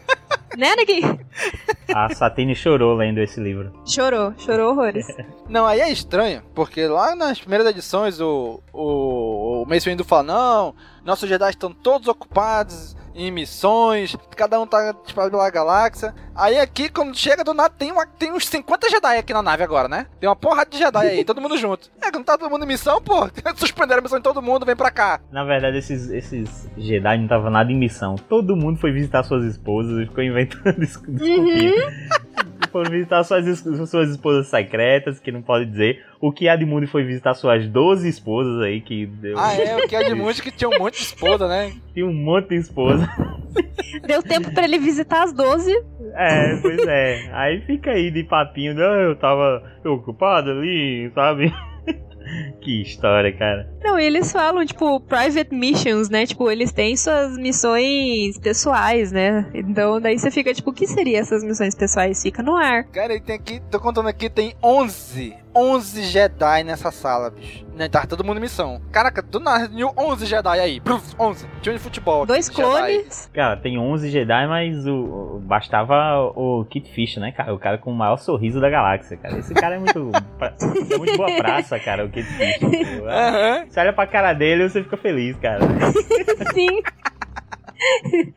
né, 0.56 0.72
Anakin? 0.72 1.18
A 1.94 2.14
Satine 2.14 2.54
chorou 2.54 2.94
lendo 2.94 3.18
esse 3.18 3.40
livro. 3.40 3.72
Chorou, 3.86 4.34
chorou 4.38 4.72
horrores. 4.72 5.06
Não, 5.48 5.66
aí 5.66 5.80
é 5.80 5.90
estranho, 5.90 6.42
porque 6.54 6.86
lá 6.86 7.14
nas 7.14 7.40
primeiras 7.40 7.66
edições 7.66 8.20
o, 8.20 8.62
o, 8.72 9.62
o 9.62 9.66
Mace 9.66 9.88
Windu 9.88 10.04
fala, 10.04 10.22
não, 10.22 10.74
nossos 11.04 11.28
Jedi 11.28 11.50
estão 11.50 11.70
todos 11.70 12.08
ocupados 12.08 12.96
em 13.14 13.30
missões, 13.30 14.16
cada 14.36 14.60
um 14.60 14.66
tá 14.66 14.94
espalhado 15.06 15.36
pela 15.36 15.50
galáxia. 15.50 16.14
Aí 16.34 16.58
aqui, 16.58 16.88
quando 16.88 17.16
chega 17.16 17.44
do 17.44 17.52
nada, 17.52 17.74
tem, 17.76 17.92
uma, 17.92 18.06
tem 18.06 18.32
uns 18.32 18.46
50 18.46 18.88
Jedi 18.88 19.18
aqui 19.18 19.32
na 19.32 19.42
nave 19.42 19.62
agora, 19.62 19.88
né? 19.88 20.06
Tem 20.18 20.28
uma 20.28 20.36
porrada 20.36 20.70
de 20.70 20.78
Jedi 20.78 21.06
aí, 21.06 21.24
todo 21.24 21.40
mundo 21.40 21.56
junto. 21.58 21.90
É, 22.00 22.10
quando 22.10 22.24
tá 22.24 22.38
todo 22.38 22.50
mundo 22.50 22.64
em 22.64 22.68
missão, 22.68 23.00
pô, 23.02 23.28
suspenderam 23.56 24.00
a 24.00 24.02
missão 24.02 24.18
de 24.18 24.24
todo 24.24 24.40
mundo, 24.40 24.64
vem 24.64 24.76
pra 24.76 24.90
cá. 24.90 25.20
Na 25.30 25.44
verdade, 25.44 25.78
esses, 25.78 26.10
esses 26.10 26.68
Jedi 26.76 27.16
não 27.16 27.24
estavam 27.24 27.50
nada 27.50 27.70
em 27.70 27.76
missão. 27.76 28.16
Todo 28.16 28.56
mundo 28.56 28.78
foi 28.78 28.92
visitar 28.92 29.22
suas 29.22 29.44
esposas 29.44 30.02
e 30.02 30.06
ficou 30.06 30.24
inventando 30.24 30.72
desculpinha. 30.80 31.38
Uhum. 31.38 32.31
Foram 32.72 32.90
visitar 32.90 33.22
suas, 33.22 33.58
suas 33.88 34.08
esposas 34.08 34.46
secretas, 34.48 35.20
que 35.20 35.30
não 35.30 35.42
pode 35.42 35.66
dizer. 35.66 36.02
O 36.18 36.32
que 36.32 36.48
Admundo 36.48 36.88
foi 36.88 37.04
visitar 37.04 37.34
suas 37.34 37.68
12 37.68 38.08
esposas 38.08 38.62
aí, 38.62 38.80
que 38.80 39.04
deu. 39.04 39.38
Ah, 39.38 39.54
é, 39.54 39.76
o 39.76 39.86
que 39.86 39.94
Admundo 39.94 40.40
que 40.40 40.50
tinha 40.50 40.70
um 40.70 40.78
monte 40.78 40.94
de 40.94 41.02
esposa, 41.02 41.46
né? 41.46 41.72
Tinha 41.92 42.06
um 42.06 42.14
monte 42.14 42.48
de 42.48 42.56
esposa. 42.56 43.06
Deu 44.06 44.22
tempo 44.22 44.52
para 44.54 44.64
ele 44.64 44.78
visitar 44.78 45.24
as 45.24 45.32
12. 45.34 45.70
É, 46.14 46.56
pois 46.62 46.86
é. 46.86 47.30
Aí 47.32 47.60
fica 47.60 47.90
aí 47.90 48.10
de 48.10 48.24
papinho, 48.24 48.74
não, 48.74 48.94
eu 48.94 49.14
tava 49.16 49.62
ocupado 49.84 50.50
ali, 50.50 51.10
sabe? 51.14 51.52
Que 52.60 52.82
história, 52.82 53.32
cara. 53.36 53.68
Não, 53.82 53.98
e 53.98 54.04
eles 54.04 54.32
falam, 54.32 54.64
tipo, 54.64 55.00
private 55.00 55.54
missions, 55.54 56.08
né? 56.08 56.26
Tipo, 56.26 56.50
eles 56.50 56.72
têm 56.72 56.96
suas 56.96 57.36
missões 57.36 58.38
pessoais, 58.38 59.12
né? 59.12 59.46
Então, 59.52 60.00
daí 60.00 60.18
você 60.18 60.30
fica, 60.30 60.54
tipo, 60.54 60.70
o 60.70 60.72
que 60.72 60.86
seria 60.86 61.18
essas 61.18 61.42
missões 61.44 61.74
pessoais? 61.74 62.22
Fica 62.22 62.42
no 62.42 62.56
ar. 62.56 62.84
Cara, 62.84 63.12
ele 63.12 63.22
tem 63.22 63.36
aqui, 63.36 63.60
tô 63.70 63.80
contando 63.80 64.08
aqui, 64.08 64.30
tem 64.30 64.54
11 64.62 65.41
11 65.54 66.04
Jedi 66.04 66.64
nessa 66.64 66.90
sala, 66.90 67.30
bicho. 67.30 67.64
Né, 67.74 67.88
tá 67.88 68.06
todo 68.06 68.22
mundo 68.22 68.36
em 68.38 68.42
missão. 68.42 68.80
Caraca, 68.90 69.22
do 69.22 69.40
nada, 69.40 69.70
11 69.96 70.26
Jedi 70.26 70.60
aí. 70.60 70.80
Bruf, 70.80 71.14
11. 71.18 71.46
Time 71.62 71.76
de 71.76 71.82
futebol. 71.82 72.26
Dois 72.26 72.48
clones. 72.48 73.30
Cara, 73.32 73.56
tem 73.56 73.78
11 73.78 74.10
Jedi, 74.10 74.46
mas 74.46 74.86
o, 74.86 75.40
bastava 75.42 76.20
o 76.36 76.64
Kit 76.66 76.90
Fish, 76.92 77.16
né, 77.16 77.32
cara? 77.32 77.54
O 77.54 77.58
cara 77.58 77.78
com 77.78 77.90
o 77.90 77.94
maior 77.94 78.18
sorriso 78.18 78.60
da 78.60 78.68
galáxia, 78.68 79.16
cara. 79.16 79.38
Esse 79.38 79.54
cara 79.54 79.76
é 79.76 79.78
muito, 79.78 80.10
é 80.92 80.98
muito 80.98 81.16
boa 81.16 81.34
praça, 81.36 81.78
cara, 81.78 82.04
o 82.04 82.10
Kit 82.10 82.26
Fish. 82.26 82.62
Uhum. 82.62 83.66
Você 83.68 83.80
olha 83.80 83.92
pra 83.92 84.06
cara 84.06 84.32
dele 84.32 84.64
e 84.64 84.68
você 84.68 84.82
fica 84.82 84.96
feliz, 84.96 85.36
cara. 85.38 85.60
Sim. 86.52 86.82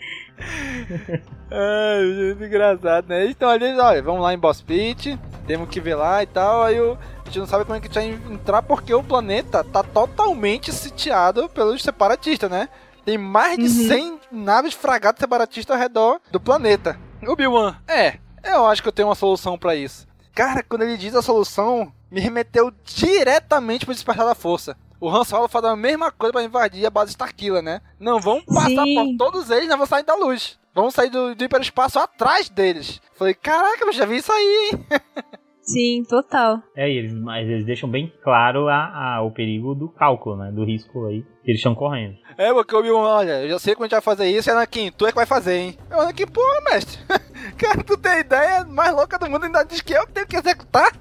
Ai, 1.52 2.04
muito 2.04 2.44
engraçado, 2.44 3.08
né? 3.08 3.26
Então 3.28 3.50
ali, 3.50 3.78
olha, 3.78 4.02
vamos 4.02 4.22
lá 4.22 4.34
em 4.34 4.38
Boss 4.38 4.62
Pit, 4.62 5.18
temos 5.46 5.70
que 5.70 5.80
ver 5.80 5.96
lá 5.96 6.24
e 6.24 6.26
tal, 6.26 6.64
aí 6.64 6.80
o, 6.80 6.98
a 7.24 7.26
gente 7.26 7.40
não 7.40 7.48
sabe 7.48 7.66
como 7.66 7.76
é 7.76 7.80
que 7.80 7.88
a 7.88 8.02
gente 8.02 8.18
vai 8.18 8.34
entrar 8.34 8.62
porque 8.62 8.94
o 8.94 9.04
planeta 9.04 9.64
tá 9.64 9.84
totalmente 9.84 10.72
sitiado 10.72 11.50
pelos 11.50 11.82
separatistas, 11.82 12.50
né? 12.50 12.70
Tem 13.04 13.18
mais 13.18 13.58
de 13.58 13.66
uhum. 13.66 13.88
100 13.88 14.20
naves 14.32 14.74
fragadas 14.74 15.20
separatistas 15.20 15.76
ao 15.76 15.82
redor 15.82 16.20
do 16.32 16.40
planeta. 16.40 17.00
Obi-Wan, 17.26 17.76
é, 17.88 18.18
eu 18.44 18.66
acho 18.66 18.82
que 18.82 18.88
eu 18.88 18.94
tenho 18.94 19.08
uma 19.08 19.16
solução 19.16 19.58
para 19.58 19.76
isso. 19.76 20.08
Cara, 20.34 20.64
quando 20.64 20.82
ele 20.82 20.98
diz 20.98 21.16
a 21.16 21.22
solução, 21.22 21.92
me 22.12 22.20
remeteu 22.20 22.72
diretamente 22.84 23.86
pro 23.86 23.94
Despertar 23.94 24.26
da 24.26 24.36
Força. 24.36 24.76
O 25.00 25.10
Han 25.10 25.24
Solo 25.24 25.48
faz 25.48 25.64
a 25.66 25.76
mesma 25.76 26.12
coisa 26.12 26.34
para 26.34 26.44
invadir 26.44 26.86
a 26.86 26.90
base 26.90 27.12
Starkiller, 27.12 27.62
né? 27.62 27.82
Não, 28.00 28.20
vamos 28.20 28.46
passar 28.46 28.84
Sim. 28.84 29.18
por 29.18 29.18
todos 29.18 29.50
eles, 29.50 29.70
não 29.70 29.78
vão 29.78 29.86
sair 29.86 30.04
da 30.04 30.16
luz. 30.16 30.58
Vamos 30.76 30.94
sair 30.94 31.10
do, 31.10 31.34
do 31.34 31.44
hiperespaço 31.46 31.98
atrás 31.98 32.50
deles. 32.50 33.02
Falei, 33.14 33.34
caraca, 33.34 33.86
eu 33.86 33.94
já 33.94 34.06
vi 34.06 34.18
isso 34.18 34.32
aí, 34.32 34.72
hein? 34.74 34.86
Sim, 35.66 36.04
total. 36.08 36.62
É, 36.76 36.88
eles, 36.88 37.12
mas 37.12 37.48
eles 37.50 37.66
deixam 37.66 37.90
bem 37.90 38.14
claro 38.24 38.68
a, 38.68 39.16
a, 39.16 39.22
o 39.24 39.32
perigo 39.32 39.74
do 39.74 39.90
cálculo, 39.90 40.38
né? 40.38 40.52
Do 40.52 40.64
risco 40.64 41.08
aí 41.08 41.24
que 41.44 41.50
eles 41.52 41.60
estão 41.60 41.74
correndo. 41.74 42.16
É, 42.38 42.54
porque 42.54 42.76
eu 42.76 42.84
vi 42.84 42.92
olha, 42.92 43.42
eu 43.42 43.50
já 43.50 43.58
sei 43.58 43.74
como 43.74 43.86
a 43.86 43.88
gente 43.88 43.94
vai 43.94 44.02
fazer 44.02 44.28
isso, 44.28 44.52
Anakin, 44.52 44.92
tu 44.92 45.08
é 45.08 45.10
que 45.10 45.16
vai 45.16 45.26
fazer, 45.26 45.56
hein? 45.58 45.78
Eu, 45.90 46.02
Anakin, 46.02 46.28
porra, 46.28 46.62
mestre. 46.70 47.00
Cara, 47.58 47.84
tu 47.84 47.98
tem 47.98 48.12
a 48.12 48.20
ideia 48.20 48.64
mais 48.66 48.94
louca 48.94 49.18
do 49.18 49.28
mundo, 49.28 49.46
ainda 49.46 49.64
diz 49.64 49.82
que 49.82 49.94
eu 49.94 50.06
que 50.06 50.14
tenho 50.14 50.28
que 50.28 50.38
executar? 50.38 50.92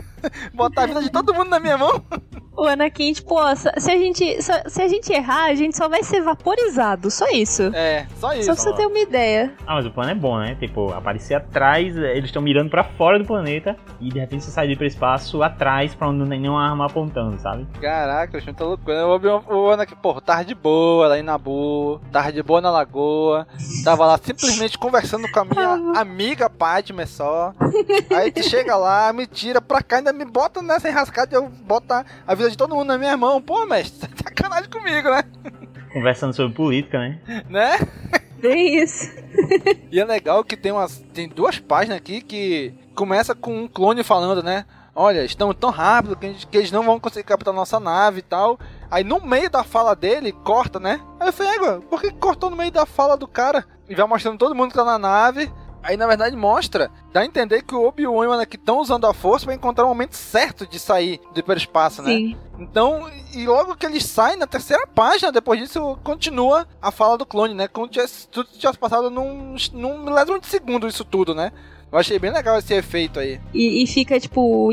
Botar 0.54 0.84
a 0.84 0.86
vida 0.86 1.02
de 1.02 1.10
todo 1.10 1.34
mundo 1.34 1.50
na 1.50 1.60
minha 1.60 1.76
mão? 1.76 2.02
O 2.56 2.66
Anakin, 2.66 3.12
tipo, 3.12 3.34
ó, 3.34 3.54
se 3.54 3.68
a 3.68 3.98
gente, 3.98 4.38
se 4.42 4.82
a 4.82 4.88
gente 4.88 5.12
errar, 5.12 5.46
a 5.46 5.54
gente 5.54 5.76
só 5.76 5.88
vai 5.88 6.02
ser 6.02 6.22
vaporizado, 6.22 7.10
só 7.10 7.28
isso. 7.30 7.64
É, 7.74 8.06
só 8.20 8.32
isso. 8.32 8.44
Só 8.44 8.54
pra 8.54 8.62
você 8.62 8.72
ter 8.74 8.86
uma 8.86 8.98
ideia. 8.98 9.52
Ah, 9.66 9.74
mas 9.74 9.86
o 9.86 9.90
plano 9.90 10.10
é 10.10 10.14
bom, 10.14 10.38
né? 10.38 10.54
Tipo, 10.60 10.92
aparecer 10.92 11.34
atrás, 11.34 11.96
eles 11.96 12.26
estão 12.26 12.40
mirando 12.40 12.70
pra 12.70 12.84
fora 12.84 13.18
do 13.18 13.24
planeta 13.24 13.76
e 14.00 14.08
de 14.08 14.20
repente 14.20 14.44
você 14.44 14.50
sai 14.50 14.68
de 14.68 14.76
pro 14.76 14.86
espaço 14.86 15.42
atrás 15.42 15.94
pra 15.94 16.08
onde 16.08 16.18
não 16.20 16.28
tem 16.28 16.40
nenhuma 16.40 16.64
arma 16.64 16.86
apontando, 16.86 17.38
sabe? 17.40 17.66
Caraca, 17.80 18.36
eu 18.36 18.38
achei 18.38 18.52
muito 18.52 18.64
louco. 18.64 18.90
Eu 18.90 19.18
vi 19.18 19.28
o 19.28 19.70
Anakin, 19.70 19.96
pô, 19.96 20.20
tava 20.20 20.44
de 20.44 20.54
boa 20.54 21.08
lá 21.08 21.18
em 21.18 21.22
Nabu, 21.22 22.00
tava 22.12 22.32
de 22.32 22.42
boa 22.42 22.60
na 22.60 22.70
lagoa, 22.70 23.46
tava 23.84 24.06
lá 24.06 24.18
simplesmente 24.18 24.78
conversando 24.78 25.30
com 25.30 25.40
a 25.40 25.44
minha 25.44 26.00
amiga 26.00 26.48
Padme 26.48 27.06
só. 27.06 27.52
Aí 28.16 28.30
tu 28.30 28.42
chega 28.42 28.76
lá, 28.76 29.12
me 29.12 29.26
tira 29.26 29.60
pra 29.60 29.82
cá, 29.82 29.96
ainda 29.96 30.12
me 30.12 30.24
bota 30.24 30.62
nessa 30.62 30.88
enrascada 30.88 31.34
e 31.34 31.36
eu 31.36 31.48
boto 31.48 31.92
a 31.92 32.34
vida 32.34 32.43
de 32.50 32.56
todo 32.56 32.74
mundo 32.74 32.88
na 32.88 32.98
minha 32.98 33.16
mão. 33.16 33.40
Pô, 33.40 33.66
mestre, 33.66 34.08
tá 34.14 34.24
sacanagem 34.24 34.70
comigo, 34.70 35.10
né? 35.10 35.24
Conversando 35.92 36.34
sobre 36.34 36.54
política, 36.54 36.98
né? 36.98 37.20
Né? 37.48 37.78
Tem 38.40 38.82
isso. 38.82 39.10
e 39.90 39.98
é 39.98 40.04
legal 40.04 40.44
que 40.44 40.56
tem 40.56 40.72
umas. 40.72 40.98
Tem 41.12 41.28
duas 41.28 41.58
páginas 41.58 41.98
aqui 41.98 42.20
que 42.20 42.74
começa 42.94 43.34
com 43.34 43.64
um 43.64 43.68
clone 43.68 44.02
falando, 44.02 44.42
né? 44.42 44.64
Olha, 44.94 45.24
estamos 45.24 45.56
tão 45.56 45.70
rápido 45.70 46.14
que, 46.14 46.28
gente, 46.28 46.46
que 46.46 46.56
eles 46.56 46.70
não 46.70 46.82
vão 46.84 47.00
conseguir 47.00 47.24
capturar 47.24 47.54
nossa 47.54 47.80
nave 47.80 48.20
e 48.20 48.22
tal. 48.22 48.58
Aí 48.90 49.02
no 49.02 49.20
meio 49.20 49.50
da 49.50 49.64
fala 49.64 49.96
dele, 49.96 50.30
corta, 50.30 50.78
né? 50.78 51.00
Aí 51.18 51.28
eu 51.28 51.32
falei, 51.32 51.54
"Égua, 51.54 51.80
por 51.88 52.00
que 52.00 52.12
cortou 52.12 52.48
no 52.50 52.56
meio 52.56 52.70
da 52.70 52.86
fala 52.86 53.16
do 53.16 53.26
cara? 53.26 53.64
E 53.88 53.94
vai 53.94 54.06
mostrando 54.06 54.38
todo 54.38 54.54
mundo 54.54 54.70
que 54.70 54.76
tá 54.76 54.84
na 54.84 54.98
nave. 54.98 55.50
Aí 55.84 55.96
na 55.98 56.06
verdade 56.06 56.34
mostra, 56.34 56.90
dá 57.12 57.20
a 57.20 57.26
entender 57.26 57.62
que 57.62 57.74
o 57.74 57.86
Obi-Wan 57.86 58.24
e 58.24 58.28
o 58.28 58.32
Anakin 58.32 58.56
estão 58.56 58.78
usando 58.80 59.06
a 59.06 59.12
força 59.12 59.44
pra 59.44 59.54
encontrar 59.54 59.84
o 59.84 59.88
momento 59.88 60.14
certo 60.14 60.66
de 60.66 60.78
sair 60.80 61.20
do 61.34 61.38
hiperespaço, 61.40 62.00
né? 62.02 62.08
Sim. 62.08 62.36
Então, 62.58 63.10
e 63.34 63.44
logo 63.46 63.76
que 63.76 63.84
eles 63.84 64.06
saem, 64.06 64.38
na 64.38 64.46
terceira 64.46 64.86
página, 64.86 65.30
depois 65.30 65.60
disso, 65.60 65.98
continua 66.02 66.66
a 66.80 66.90
fala 66.90 67.18
do 67.18 67.26
clone, 67.26 67.52
né? 67.52 67.68
Como 67.68 67.86
tivesse, 67.86 68.26
tudo 68.28 68.48
tivesse 68.48 68.78
passado 68.78 69.10
num, 69.10 69.54
num 69.74 70.02
milésimo 70.02 70.40
de 70.40 70.46
segundo 70.46 70.88
isso 70.88 71.04
tudo, 71.04 71.34
né? 71.34 71.52
Eu 71.92 71.98
achei 71.98 72.18
bem 72.18 72.32
legal 72.32 72.58
esse 72.58 72.72
efeito 72.74 73.20
aí. 73.20 73.38
E, 73.52 73.82
e 73.84 73.86
fica 73.86 74.18
tipo. 74.18 74.70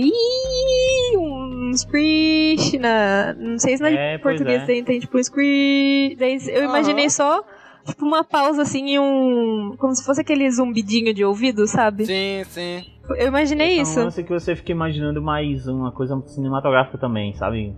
Um 1.18 1.72
screech 1.76 2.78
na. 2.80 3.34
Não 3.38 3.60
sei 3.60 3.78
se 3.78 3.84
na 3.84 3.90
É, 3.90 4.18
português 4.18 4.64
é. 4.64 4.66
tem, 4.66 4.84
tem 4.84 5.00
tipo 5.00 5.18
um 5.18 5.24
screech. 5.24 6.16
Daí 6.16 6.38
eu 6.48 6.64
imaginei 6.64 7.10
só. 7.10 7.44
Tipo 7.86 8.06
uma 8.06 8.24
pausa 8.24 8.62
assim 8.62 8.86
e 8.90 9.00
um. 9.00 9.76
Como 9.78 9.94
se 9.96 10.06
fosse 10.06 10.22
aquele 10.22 10.50
zumbidinho 10.52 11.14
de 11.14 11.24
ouvido, 11.26 11.66
sabe? 11.68 12.06
Sim, 12.06 12.44
sim. 12.50 12.86
Eu 13.18 13.28
imaginei 13.28 13.80
É 13.80 13.82
isso. 13.82 14.00
um 14.00 14.04
lance 14.06 14.24
que 14.24 14.30
você 14.32 14.56
fica 14.56 14.72
imaginando 14.72 15.22
mais 15.22 15.68
uma 15.68 15.92
coisa 15.92 16.22
cinematográfica 16.28 16.98
também, 16.98 17.34
sabe? 17.34 17.76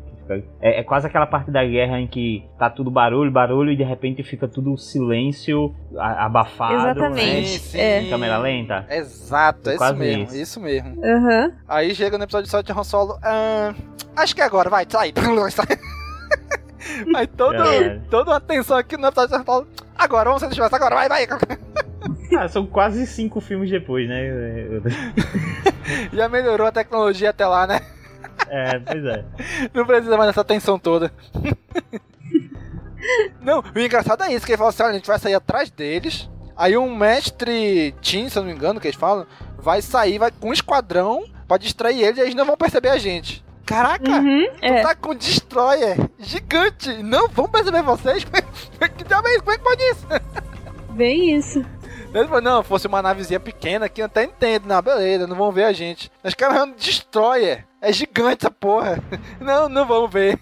É, 0.61 0.79
é 0.79 0.83
quase 0.83 1.05
aquela 1.07 1.25
parte 1.27 1.51
da 1.51 1.65
guerra 1.65 1.99
em 1.99 2.07
que 2.07 2.45
tá 2.57 2.69
tudo 2.69 2.89
barulho, 2.89 3.29
barulho 3.31 3.71
e 3.71 3.75
de 3.75 3.83
repente 3.83 4.23
fica 4.23 4.47
tudo 4.47 4.77
silêncio, 4.77 5.75
a- 5.97 6.25
abafado. 6.25 6.75
Exatamente. 6.75 7.47
Sim, 7.49 7.59
sim. 7.59 7.77
É. 7.79 8.01
Em 8.03 8.09
câmera 8.09 8.37
lenta. 8.37 8.85
Exato, 8.89 9.69
é 9.69 9.75
isso 9.75 9.95
mesmo, 9.95 10.23
isso. 10.23 10.35
isso, 10.37 10.59
mesmo. 10.61 11.03
Aham. 11.03 11.51
Aí 11.67 11.93
chega 11.93 12.17
no 12.17 12.23
episódio 12.23 12.49
7 12.49 12.65
de 12.67 12.71
Han 12.71 12.83
Solo, 12.85 13.17
"Ah, 13.21 13.73
acho 14.15 14.33
que 14.33 14.41
é 14.41 14.45
agora, 14.45 14.69
vai, 14.69 14.85
sai. 14.87 15.11
Aí 17.15 17.27
todo, 17.27 17.57
Caralho. 17.57 18.01
toda 18.09 18.31
uma 18.31 18.41
tensão 18.41 18.77
aqui 18.77 18.97
no 18.97 19.07
episódio 19.07 19.37
de 19.37 19.45
Solo, 19.45 19.67
agora, 19.97 20.29
vamos 20.29 20.41
ser 20.41 20.47
desgraçados, 20.49 20.85
agora, 20.85 21.07
vai, 21.07 21.27
vai. 21.27 21.27
Ah, 22.37 22.49
são 22.49 22.65
quase 22.65 23.05
cinco 23.07 23.39
filmes 23.39 23.69
depois, 23.69 24.09
né? 24.09 24.23
Já 26.11 26.27
melhorou 26.27 26.67
a 26.67 26.71
tecnologia 26.71 27.29
até 27.29 27.45
lá, 27.45 27.65
né? 27.65 27.79
É, 28.49 28.79
pois 28.79 29.05
é. 29.05 29.23
Não 29.73 29.85
precisa 29.85 30.17
mais 30.17 30.29
dessa 30.29 30.43
tensão 30.43 30.77
toda. 30.77 31.13
Não, 33.39 33.63
o 33.73 33.79
engraçado 33.79 34.23
é 34.23 34.33
isso, 34.33 34.45
que 34.45 34.51
ele 34.51 34.57
fala 34.57 34.69
assim, 34.71 34.83
olha, 34.83 34.91
a 34.91 34.95
gente 34.95 35.07
vai 35.07 35.19
sair 35.19 35.35
atrás 35.35 35.69
deles, 35.69 36.29
aí 36.57 36.75
um 36.75 36.95
mestre 36.95 37.93
Tim, 38.01 38.27
se 38.27 38.37
eu 38.37 38.43
não 38.43 38.49
me 38.49 38.55
engano, 38.55 38.79
que 38.79 38.87
eles 38.87 38.99
falam, 38.99 39.25
vai 39.57 39.81
sair, 39.81 40.17
vai 40.17 40.31
com 40.31 40.49
um 40.49 40.53
esquadrão 40.53 41.23
pra 41.47 41.57
distrair 41.57 42.01
eles 42.01 42.17
e 42.17 42.21
eles 42.21 42.35
não 42.35 42.45
vão 42.45 42.57
perceber 42.57 42.89
a 42.89 42.97
gente. 42.97 43.43
Caraca, 43.65 44.11
Uhum, 44.11 44.45
tu 44.59 44.65
é. 44.65 44.81
tá 44.81 44.93
com 44.95 45.11
um 45.11 45.15
destroyer 45.15 45.97
gigante, 46.19 47.01
não 47.01 47.29
vão 47.29 47.47
perceber 47.47 47.81
vocês? 47.81 48.23
que 48.97 49.03
diabo 49.05 49.27
é 49.27 49.31
isso? 49.31 49.39
Como 49.43 49.51
é 49.51 49.57
que 49.57 49.63
pode 49.63 49.83
isso? 49.83 50.07
Bem 50.91 51.35
isso. 51.37 51.63
Ele 52.13 52.27
falou, 52.27 52.41
não, 52.41 52.61
fosse 52.61 52.85
uma 52.87 53.01
navezinha 53.01 53.39
pequena 53.39 53.85
aqui, 53.87 54.01
eu 54.01 54.05
até 54.05 54.23
entendo. 54.23 54.67
Não, 54.67 54.81
beleza, 54.81 55.25
não 55.25 55.35
vão 55.35 55.51
ver 55.51 55.63
a 55.63 55.73
gente. 55.73 56.11
Mas, 56.23 56.35
cara, 56.35 56.55
é 56.59 56.63
um 56.63 56.73
destroyer. 56.75 57.65
É 57.81 57.91
gigante 57.91 58.45
essa 58.45 58.51
porra. 58.51 58.99
Não, 59.41 59.67
não 59.67 59.85
vão 59.85 60.07
ver. 60.07 60.39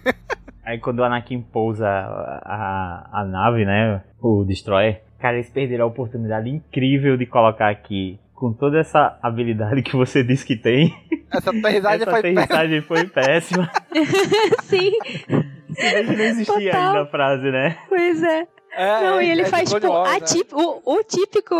Aí 0.64 0.78
quando 0.78 1.00
o 1.00 1.04
Anakin 1.04 1.42
pousa 1.42 1.88
a, 1.88 3.10
a, 3.14 3.22
a 3.22 3.26
nave, 3.26 3.66
né? 3.66 4.04
O 4.22 4.44
Destroyer, 4.44 5.02
cara, 5.20 5.38
eles 5.38 5.50
perderam 5.50 5.86
a 5.86 5.88
oportunidade 5.88 6.48
incrível 6.50 7.18
de 7.18 7.26
colocar 7.26 7.70
aqui. 7.72 8.20
Com 8.42 8.54
toda 8.54 8.80
essa 8.80 9.20
habilidade 9.22 9.84
que 9.84 9.96
você 9.96 10.24
disse 10.24 10.44
que 10.44 10.56
tem, 10.56 10.92
Essa 11.32 11.52
aterrissagem 11.52 12.02
essa 12.02 12.10
foi 12.10 12.20
aterrissagem 12.20 12.82
foi 12.82 13.06
péssima. 13.06 13.72
Sim, 14.66 14.92
Não 15.30 16.24
existia 16.24 16.72
Total. 16.72 16.88
ainda 16.88 17.02
a 17.04 17.06
frase, 17.06 17.52
né? 17.52 17.78
pois 17.88 18.24
é. 18.24 18.48
É, 18.74 19.02
Não, 19.04 19.20
é, 19.20 19.26
e 19.26 19.30
ele 19.30 19.42
é 19.44 19.46
faz, 19.46 19.70
tipo, 19.72 19.86
Wars, 19.88 20.10
a 20.10 20.14
né? 20.14 20.20
tip- 20.22 20.54
o, 20.54 20.82
o 20.86 21.04
típico. 21.04 21.54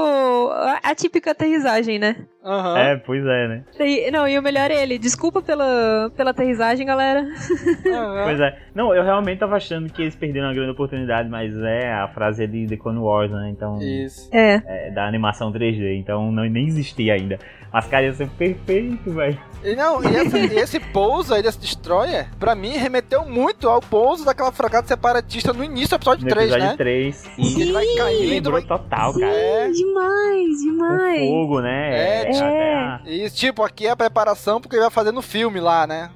A 0.82 0.96
típica 0.96 1.32
aterrissagem, 1.32 2.00
né? 2.00 2.16
Aham. 2.44 2.78
É, 2.78 2.96
pois 2.98 3.24
é, 3.24 3.48
né? 3.48 3.64
E- 3.80 4.10
não, 4.10 4.28
e 4.28 4.38
o 4.38 4.42
melhor 4.42 4.72
é 4.72 4.82
ele. 4.82 4.98
Desculpa 4.98 5.42
pela, 5.42 6.12
pela 6.16 6.32
aterrissagem, 6.32 6.86
galera. 6.86 7.22
aham. 7.86 8.24
Pois 8.24 8.40
é. 8.40 8.58
Não, 8.74 8.96
eu 8.96 9.04
realmente 9.04 9.40
tava 9.40 9.56
achando 9.58 9.92
que 9.92 10.02
eles 10.02 10.16
perderam 10.16 10.48
uma 10.48 10.54
grande 10.54 10.72
oportunidade, 10.72 11.30
mas 11.30 11.56
é 11.58 11.92
a 11.94 12.08
frase 12.08 12.44
é 12.44 12.48
de 12.48 12.68
The 12.68 12.78
Clone 12.78 13.00
Wars, 13.00 13.32
né? 13.32 13.50
Então. 13.52 13.78
Isso. 13.82 14.30
É. 14.34 14.62
é, 14.66 14.92
da 14.92 15.06
animação 15.08 15.52
3D, 15.52 15.98
então 16.00 16.32
não, 16.32 16.44
nem 16.46 16.68
existia 16.68 17.14
ainda. 17.14 17.38
Mas, 17.72 17.86
cara, 17.88 18.04
ia 18.06 18.14
ser 18.14 18.28
perfeito, 18.32 19.14
velho. 19.14 19.40
E 19.64 19.76
não, 19.76 20.04
e 20.04 20.08
esse, 20.16 20.38
e 20.38 20.56
esse 20.60 20.80
pouso 20.80 21.34
aí 21.34 21.42
desse 21.42 21.60
destroyer, 21.60 22.28
pra 22.38 22.54
mim, 22.54 22.72
remeteu 22.72 23.24
muito 23.26 23.70
ao 23.70 23.80
pouso 23.80 24.26
daquela 24.26 24.52
fragata 24.52 24.88
separatista 24.90 25.54
no 25.54 25.64
início 25.64 25.90
do 25.90 25.96
episódio 25.96 26.24
No 26.26 26.30
3, 26.32 26.50
episódio 26.52 26.68
né? 26.70 26.76
3. 26.78 27.28
Que 27.36 27.62
ele 27.62 27.72
vai 27.72 27.86
caindo, 27.96 28.30
Lembrou 28.30 28.54
vai... 28.54 28.64
total, 28.64 29.14
cara. 29.14 29.32
É. 29.32 29.70
Demais, 29.70 30.58
demais. 30.64 31.20
fogo, 31.30 31.62
né? 31.62 32.24
É, 32.24 32.31
até 32.40 32.74
a- 32.76 33.02
E, 33.06 33.30
tipo, 33.30 33.64
aqui 33.64 33.88
é 33.88 33.92
a 33.92 33.96
preparação 33.96 34.60
porque 34.62 34.76
ele 34.76 34.84
vai 34.84 34.92
fazer 34.92 35.12
no 35.12 35.22
filme 35.22 35.60
lá, 35.60 35.86
né? 35.88 36.10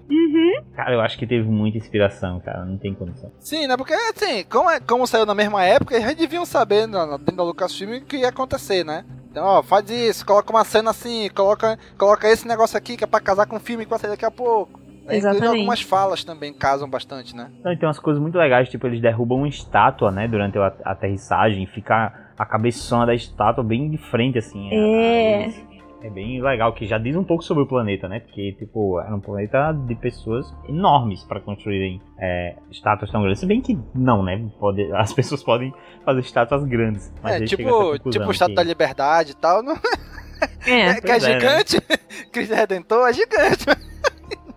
Cara, 0.76 0.94
eu 0.94 1.00
acho 1.02 1.18
que 1.18 1.26
teve 1.26 1.48
muita 1.48 1.78
inspiração, 1.78 2.40
cara. 2.42 2.66
Não 2.66 2.78
tem 2.78 2.94
condição. 2.94 3.32
Sim, 3.40 3.66
né? 3.68 3.78
Porque, 3.78 3.94
assim, 3.94 4.44
como, 4.50 4.70
é, 4.70 4.80
como 4.80 5.08
saiu 5.08 5.26
na 5.26 5.34
mesma 5.36 5.64
época, 5.64 5.96
eles 5.96 6.06
já 6.08 6.14
deviam 6.14 6.46
saber 6.46 6.86
dentro 6.88 7.18
da 7.36 7.44
Lucasfilm 7.44 7.98
o 7.98 8.02
que 8.02 8.18
ia 8.18 8.30
acontecer, 8.30 8.84
né? 8.84 9.06
Então, 9.32 9.46
ó, 9.46 9.64
faz 9.64 9.90
isso, 9.90 10.26
coloca 10.26 10.52
uma 10.52 10.64
cena 10.66 10.92
assim, 10.92 11.30
coloca, 11.34 11.78
coloca 11.98 12.28
esse 12.28 12.48
negócio 12.48 12.78
aqui 12.78 12.96
que 12.98 13.04
é 13.04 13.08
pra 13.08 13.20
casar 13.20 13.46
com 13.46 13.56
o 13.58 13.60
filme 13.60 13.84
que 13.86 13.90
vai 13.90 14.00
sair 14.00 14.10
daqui 14.12 14.26
a 14.26 14.32
pouco. 14.32 14.80
Aí, 15.08 15.18
inclusive, 15.18 15.18
Exatamente. 15.30 15.58
algumas 15.60 15.82
falas 15.82 16.24
também 16.24 16.54
casam 16.54 16.90
bastante, 16.90 17.36
né? 17.36 17.52
Então, 17.60 17.76
tem 17.78 17.88
umas 17.88 18.00
coisas 18.00 18.22
muito 18.22 18.38
legais, 18.38 18.68
tipo, 18.70 18.88
eles 18.88 19.02
derrubam 19.02 19.40
uma 19.40 19.48
estátua, 19.48 20.12
né, 20.12 20.28
durante 20.28 20.58
a 20.58 20.74
a 20.84 20.92
aterrissagem, 20.92 21.66
fica 21.68 22.12
a 22.38 22.46
cabeçona 22.46 23.06
da 23.06 23.14
estátua 23.14 23.64
bem 23.64 23.90
de 23.90 23.98
frente, 23.98 24.38
assim. 24.38 24.68
a- 24.70 24.74
É. 24.74 24.78
a 24.78 25.42
eles. 25.44 25.75
É 26.06 26.10
bem 26.12 26.40
legal, 26.40 26.72
que 26.72 26.86
já 26.86 27.00
diz 27.00 27.16
um 27.16 27.24
pouco 27.24 27.44
sobre 27.44 27.64
o 27.64 27.66
planeta, 27.66 28.08
né? 28.08 28.20
Porque, 28.20 28.52
tipo, 28.52 29.00
era 29.00 29.16
um 29.16 29.20
planeta 29.20 29.72
de 29.72 29.96
pessoas 29.96 30.56
enormes 30.70 31.24
pra 31.24 31.40
construírem 31.40 32.00
é, 32.20 32.56
estátuas 32.70 33.10
tão 33.10 33.24
grandes. 33.24 33.40
Se 33.40 33.48
bem 33.48 33.60
que 33.60 33.76
não, 33.96 34.22
né? 34.22 34.48
Pode, 34.60 34.84
as 34.94 35.12
pessoas 35.14 35.42
podem 35.44 35.74
fazer 36.06 36.20
estátuas 36.20 36.64
grandes. 36.64 37.12
Mas 37.24 37.42
é, 37.42 37.46
tipo, 37.46 37.98
tipo 37.98 38.24
o 38.24 38.32
Estado 38.32 38.50
que- 38.50 38.56
da 38.56 38.62
Liberdade 38.62 39.32
e 39.32 39.36
tal. 39.36 39.64
Não... 39.64 39.74
É. 39.74 39.80
É, 40.68 41.02
que 41.02 41.12
é 41.12 41.16
é, 41.16 41.20
né? 41.20 41.40
gigante. 41.40 41.82
Cristo 42.32 42.54
Redentor 42.54 43.08
é 43.08 43.14
gigante. 43.14 43.66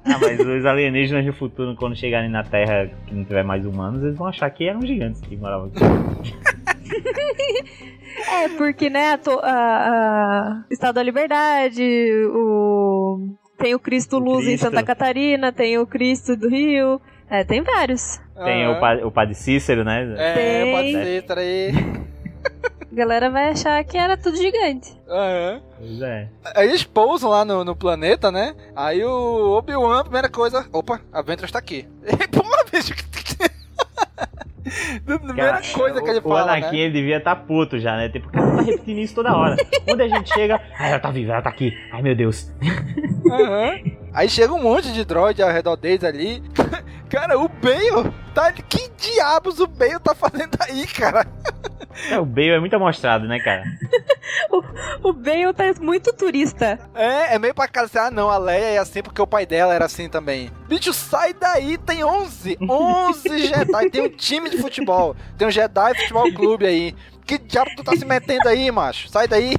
Ah, 0.05 0.19
mas 0.21 0.41
os 0.41 0.67
alienígenas 0.67 1.25
do 1.25 1.33
futuro, 1.33 1.77
quando 1.77 1.95
chegarem 1.97 2.29
na 2.29 2.43
Terra, 2.43 2.91
que 3.07 3.15
não 3.15 3.25
tiver 3.25 3.45
mais 3.45 3.65
humanos, 3.65 4.03
eles 4.03 4.17
vão 4.19 4.27
achar 4.27 4.51
que 4.51 4.69
eram 4.69 4.83
gigantes 4.83 5.21
que 5.21 5.37
moravam 5.37 5.69
aqui. 5.69 5.79
É, 8.27 8.49
porque, 8.51 8.89
né, 8.91 9.13
a, 9.15 9.21
a- 9.43 9.49
a 10.51 10.65
Estado 10.71 10.95
da 10.97 11.03
Liberdade, 11.03 11.85
o. 12.33 13.35
Tem 13.59 13.75
o 13.75 13.79
Cristo 13.81 14.17
O 14.17 14.19
Luz 14.21 14.45
em 14.45 14.49
Cristo. 14.51 14.65
Santa 14.65 14.83
Catarina, 14.83 15.53
tem 15.53 15.79
o 15.79 15.87
Cristo 15.87 16.37
do 16.37 16.49
Rio. 16.49 17.01
É, 17.29 17.45
tem 17.45 17.63
vários. 17.63 18.21
Tem 18.45 18.69
o, 18.69 18.79
pa- 18.81 19.01
o 19.05 19.11
Padre 19.11 19.35
Cícero, 19.35 19.85
né? 19.85 20.15
É, 20.17 20.35
Tem. 20.35 20.73
pode 20.73 20.93
ser, 20.93 21.23
peraí. 21.27 21.73
A 22.91 22.95
galera 22.95 23.29
vai 23.31 23.51
achar 23.51 23.83
que 23.85 23.99
era 23.99 24.17
tudo 24.17 24.37
gigante. 24.37 24.97
Aham. 25.09 25.61
Pois 25.77 26.01
é. 26.03 26.29
Aí 26.55 26.69
eles 26.69 26.85
pousam 26.85 27.31
lá 27.31 27.45
no, 27.45 27.65
no 27.65 27.77
planeta, 27.77 28.31
né? 28.33 28.55
Aí 28.75 29.05
o 29.05 29.57
Obi-Wan, 29.59 30.01
a 30.01 30.05
primeira 30.05 30.29
coisa. 30.29 30.67
Opa, 30.73 31.01
a 31.13 31.21
Ventress 31.21 31.53
tá 31.53 31.59
aqui. 31.59 31.87
Porra, 32.33 32.65
bicho. 32.73 32.95
primeira 35.05 35.53
Cara, 35.53 35.63
coisa 35.73 36.03
que 36.03 36.11
ele 36.11 36.21
fala. 36.21 36.35
O 36.35 36.37
Anakin 36.39 36.77
né? 36.77 36.83
ele 36.85 36.93
devia 36.93 37.19
estar 37.19 37.37
puto 37.37 37.79
já, 37.79 37.97
né? 37.97 38.09
Tipo, 38.09 38.31
por 38.31 38.33
que 38.33 38.41
você 38.41 38.57
tá 38.57 38.63
repetindo 38.63 38.99
isso 38.99 39.15
toda 39.15 39.37
hora? 39.37 39.57
Quando 39.85 40.01
a 40.01 40.09
gente 40.09 40.33
chega, 40.33 40.61
ai, 40.79 40.91
ela 40.91 41.01
tá 41.01 41.11
viva, 41.11 41.33
ela 41.33 41.43
tá 41.43 41.51
aqui. 41.51 41.73
Ai, 41.93 42.03
meu 42.03 42.15
Deus. 42.15 42.53
Aham. 43.31 43.81
Aí 44.13 44.29
chega 44.29 44.53
um 44.53 44.63
monte 44.63 44.93
de 44.93 45.05
droid 45.05 45.41
ao 45.43 45.51
redor 45.51 45.77
deles 45.77 46.05
ali. 46.05 46.43
Cara, 47.09 47.39
o 47.39 47.49
Bale 47.49 48.13
tá. 48.35 48.53
Que 48.53 48.91
diabos 48.97 49.61
o 49.61 49.67
Bale 49.67 49.99
tá 49.99 50.15
fazendo 50.15 50.57
aí, 50.61 50.87
cara? 50.87 51.27
É, 52.11 52.19
o 52.19 52.25
Bale 52.25 52.51
é 52.51 52.61
muito 52.61 52.77
amostrado, 52.77 53.27
né, 53.27 53.39
cara? 53.41 53.65
O 55.03 55.13
Bale 55.13 55.55
tá 55.55 55.65
muito 55.81 56.13
turista. 56.13 56.79
É, 56.95 57.35
é 57.35 57.39
meio 57.39 57.55
pra 57.55 57.67
casa 57.67 57.87
assim, 57.87 57.99
ah 57.99 58.11
não, 58.11 58.29
a 58.29 58.37
Leia 58.37 58.75
é 58.75 58.79
assim 58.79 59.03
porque 59.03 59.23
o 59.23 59.27
pai 59.27 59.47
dela 59.47 59.73
era 59.75 59.87
assim 59.87 60.09
também. 60.09 60.51
Bicho, 60.69 60.93
sai 60.93 61.33
daí, 61.33 61.79
tem 61.79 62.05
11, 62.05 62.59
11 62.61 63.39
Jedi, 63.49 63.91
tem 63.91 64.03
um 64.03 64.11
time 64.11 64.51
de 64.51 64.59
futebol, 64.59 65.17
tem 65.37 65.49
um 65.49 65.51
Jedi 65.51 65.95
Futebol 66.01 66.33
Clube 66.35 66.67
aí. 66.67 66.95
Que 67.25 67.39
diabo 67.39 67.71
tu 67.77 67.85
tá 67.85 67.95
se 67.95 68.07
metendo 68.07 68.49
aí, 68.49 68.71
macho? 68.71 69.09
Sai 69.09 69.29
daí. 69.29 69.55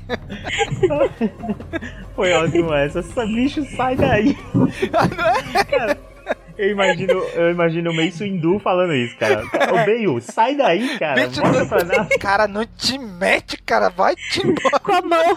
Foi 2.16 2.34
ótimo 2.34 2.74
essa. 2.74 3.00
Essa 3.00 3.26
bicho 3.26 3.64
sai 3.76 3.96
daí. 3.96 4.36
Cara, 5.70 5.96
eu 6.60 6.72
imagino, 6.72 7.14
eu 7.14 7.52
imagino 7.52 7.92
o 7.92 7.96
Mace 7.96 8.26
Hindu 8.28 8.60
falando 8.60 8.94
isso, 8.94 9.16
cara. 9.18 9.44
O 9.46 9.76
Bale, 9.78 10.22
sai 10.22 10.56
daí, 10.56 11.00
cara. 11.00 11.26
Bicho, 11.26 11.42
Volta 11.42 11.66
pra 11.66 11.84
nada. 11.86 12.18
cara, 12.20 12.48
não 12.48 12.66
te 12.66 12.98
mete, 12.98 13.58
cara, 13.64 13.90
vai 13.90 14.14
te 14.16 14.46
embora. 14.46 14.80
Com 14.80 14.92
a 14.92 15.02
mão. 15.02 15.36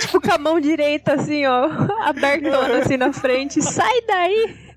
tipo, 0.00 0.20
com 0.20 0.32
a 0.32 0.38
mão 0.38 0.60
direita, 0.60 1.14
assim, 1.14 1.46
ó. 1.46 1.68
Abertona, 2.02 2.78
assim, 2.78 2.96
na 2.96 3.12
frente. 3.12 3.62
Sai 3.62 4.00
daí! 4.06 4.68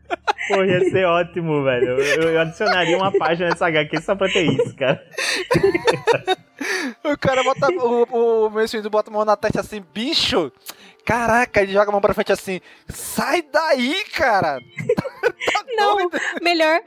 Pô, 0.50 0.64
ia 0.64 0.82
ser 0.92 1.06
ótimo, 1.06 1.64
velho. 1.64 1.98
Eu, 2.00 2.32
eu 2.34 2.42
adicionaria 2.42 2.98
uma 2.98 3.12
página 3.18 3.50
nessa 3.50 3.68
HQ 3.68 4.02
só 4.02 4.16
pra 4.16 4.28
ter 4.30 4.44
isso, 4.44 4.76
cara. 4.76 5.02
o 7.04 7.18
cara 7.18 7.44
bota. 7.44 7.68
O, 7.74 8.46
o 8.46 8.50
Mace 8.50 8.80
bota 8.90 9.10
a 9.10 9.14
mão 9.14 9.26
na 9.26 9.36
testa 9.36 9.62
assim, 9.62 9.84
bicho. 9.94 10.52
Caraca, 11.06 11.62
ele 11.62 11.74
joga 11.74 11.90
a 11.90 11.92
mão 11.92 12.02
pra 12.02 12.14
frente 12.14 12.32
assim. 12.32 12.62
Sai 12.88 13.42
daí, 13.52 14.04
cara! 14.14 14.60
tá 14.96 15.11
Não, 15.76 16.10
melhor, 16.42 16.82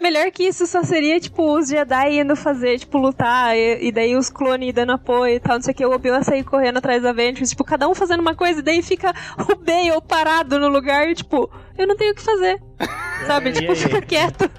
melhor 0.00 0.30
que 0.30 0.44
isso 0.44 0.66
só 0.66 0.82
seria, 0.82 1.18
tipo, 1.20 1.56
os 1.56 1.68
Jedi 1.68 2.20
indo 2.20 2.34
fazer, 2.36 2.78
tipo, 2.78 2.98
lutar, 2.98 3.56
e, 3.56 3.88
e 3.88 3.92
daí 3.92 4.16
os 4.16 4.30
clones 4.30 4.72
dando 4.74 4.92
apoio 4.92 5.36
e 5.36 5.40
tal, 5.40 5.56
não 5.56 5.62
sei 5.62 5.72
o 5.72 5.76
que, 5.76 5.86
o 5.86 5.92
Obi-Wan 5.92 6.22
sair 6.22 6.44
correndo 6.44 6.78
atrás 6.78 7.02
da 7.02 7.12
Ventress, 7.12 7.50
tipo, 7.50 7.64
cada 7.64 7.88
um 7.88 7.94
fazendo 7.94 8.20
uma 8.20 8.34
coisa, 8.34 8.60
e 8.60 8.62
daí 8.62 8.82
fica 8.82 9.12
o 9.38 9.56
Bale 9.56 10.00
parado 10.06 10.58
no 10.58 10.68
lugar, 10.68 11.08
e, 11.08 11.14
tipo, 11.14 11.50
eu 11.76 11.86
não 11.86 11.96
tenho 11.96 12.12
o 12.12 12.14
que 12.14 12.22
fazer. 12.22 12.60
Sabe? 13.26 13.52
tipo, 13.52 13.74
fica 13.74 14.02
quieto. 14.02 14.50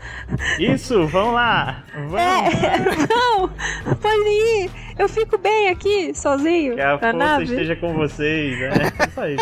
Isso, 0.60 1.06
vamos 1.08 1.34
lá. 1.34 1.84
Vamos. 1.94 2.16
É, 2.64 2.80
não, 3.14 3.50
pode 3.98 4.30
ir. 4.30 4.72
Eu 4.98 5.10
fico 5.10 5.38
bem 5.38 5.70
aqui, 5.70 6.14
sozinho. 6.16 6.76
Que 6.76 6.82
a 6.82 6.94
na 6.94 7.00
força 7.00 7.14
nave. 7.14 7.44
esteja 7.44 7.76
com 7.76 7.94
vocês, 7.94 8.60
né? 8.60 8.70
Isso 9.08 9.22
aí. 9.22 9.38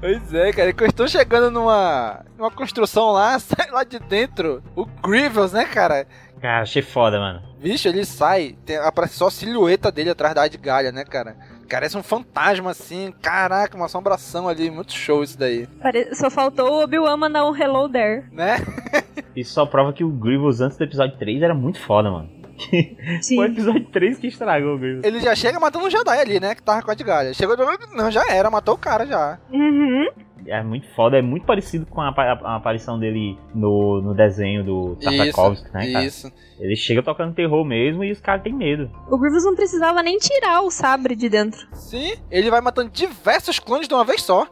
Pois 0.00 0.32
é, 0.34 0.52
cara, 0.52 0.70
eles 0.70 0.82
estão 0.88 1.08
chegando 1.08 1.50
numa, 1.50 2.24
numa 2.36 2.50
construção 2.50 3.12
lá, 3.12 3.38
sai 3.40 3.70
lá 3.70 3.82
de 3.82 3.98
dentro 3.98 4.62
o 4.74 4.84
Grievous, 4.84 5.52
né, 5.52 5.64
cara? 5.64 6.06
Cara, 6.40 6.62
achei 6.62 6.82
foda, 6.82 7.18
mano. 7.18 7.42
Vixe, 7.58 7.88
ele 7.88 8.04
sai, 8.04 8.56
tem, 8.66 8.76
aparece 8.76 9.14
só 9.14 9.28
a 9.28 9.30
silhueta 9.30 9.90
dele 9.90 10.10
atrás 10.10 10.34
da 10.34 10.42
Adgalha, 10.42 10.92
né, 10.92 11.02
cara? 11.04 11.34
Parece 11.68 11.96
um 11.96 12.02
fantasma 12.02 12.70
assim, 12.70 13.12
caraca, 13.20 13.74
uma 13.76 13.86
assombração 13.86 14.46
ali, 14.46 14.70
muito 14.70 14.92
show 14.92 15.24
isso 15.24 15.36
daí. 15.36 15.66
Pare- 15.82 16.14
Só 16.14 16.30
faltou 16.30 16.70
o 16.70 16.82
Obi-Wan 16.84 17.16
mandar 17.16 17.44
um 17.44 17.56
hello 17.56 17.88
there. 17.88 18.24
Né? 18.30 18.58
Isso 19.34 19.52
só 19.54 19.66
prova 19.66 19.92
que 19.92 20.04
o 20.04 20.10
Grievous 20.10 20.60
antes 20.60 20.76
do 20.78 20.84
episódio 20.84 21.18
3 21.18 21.42
era 21.42 21.54
muito 21.54 21.80
foda, 21.80 22.08
mano. 22.10 22.30
Sim. 23.22 23.36
Foi 23.36 23.48
o 23.48 23.52
episódio 23.52 23.84
3 23.86 24.18
que 24.18 24.26
estragou 24.28 24.74
o 24.74 24.78
Grievous. 24.78 25.04
Ele 25.04 25.20
já 25.20 25.34
chega 25.34 25.58
matando 25.60 25.86
um 25.86 25.90
Jedi 25.90 26.18
ali, 26.18 26.40
né, 26.40 26.54
que 26.54 26.62
tava 26.62 26.82
com 26.82 26.90
a 26.90 26.92
Adgalha. 26.92 27.32
Chegou, 27.34 27.56
não, 27.94 28.10
já 28.10 28.22
era, 28.32 28.50
matou 28.50 28.74
o 28.74 28.78
cara 28.78 29.06
já. 29.06 29.38
Uhum. 29.52 30.06
É 30.48 30.62
muito 30.62 30.86
foda, 30.94 31.18
é 31.18 31.22
muito 31.22 31.44
parecido 31.44 31.84
com 31.86 32.00
a, 32.00 32.08
apa- 32.10 32.22
a 32.44 32.54
aparição 32.56 32.98
dele 33.00 33.36
no, 33.52 34.00
no 34.00 34.14
desenho 34.14 34.62
do 34.62 34.96
Tartakovsky, 35.02 35.72
né, 35.74 35.92
cara? 35.92 36.04
Isso. 36.04 36.32
Ele 36.58 36.76
chega 36.76 37.02
tocando 37.02 37.34
terror 37.34 37.64
mesmo 37.64 38.02
e 38.04 38.12
os 38.12 38.20
caras 38.20 38.42
têm 38.42 38.52
medo. 38.52 38.90
O 39.08 39.18
Grievous 39.18 39.44
não 39.44 39.54
precisava 39.54 40.02
nem 40.02 40.18
tirar 40.18 40.62
o 40.62 40.70
sabre 40.70 41.14
de 41.14 41.28
dentro. 41.28 41.66
Sim, 41.72 42.14
ele 42.30 42.50
vai 42.50 42.60
matando 42.60 42.90
diversos 42.90 43.58
clones 43.58 43.88
de 43.88 43.94
uma 43.94 44.04
vez 44.04 44.22
só. 44.22 44.46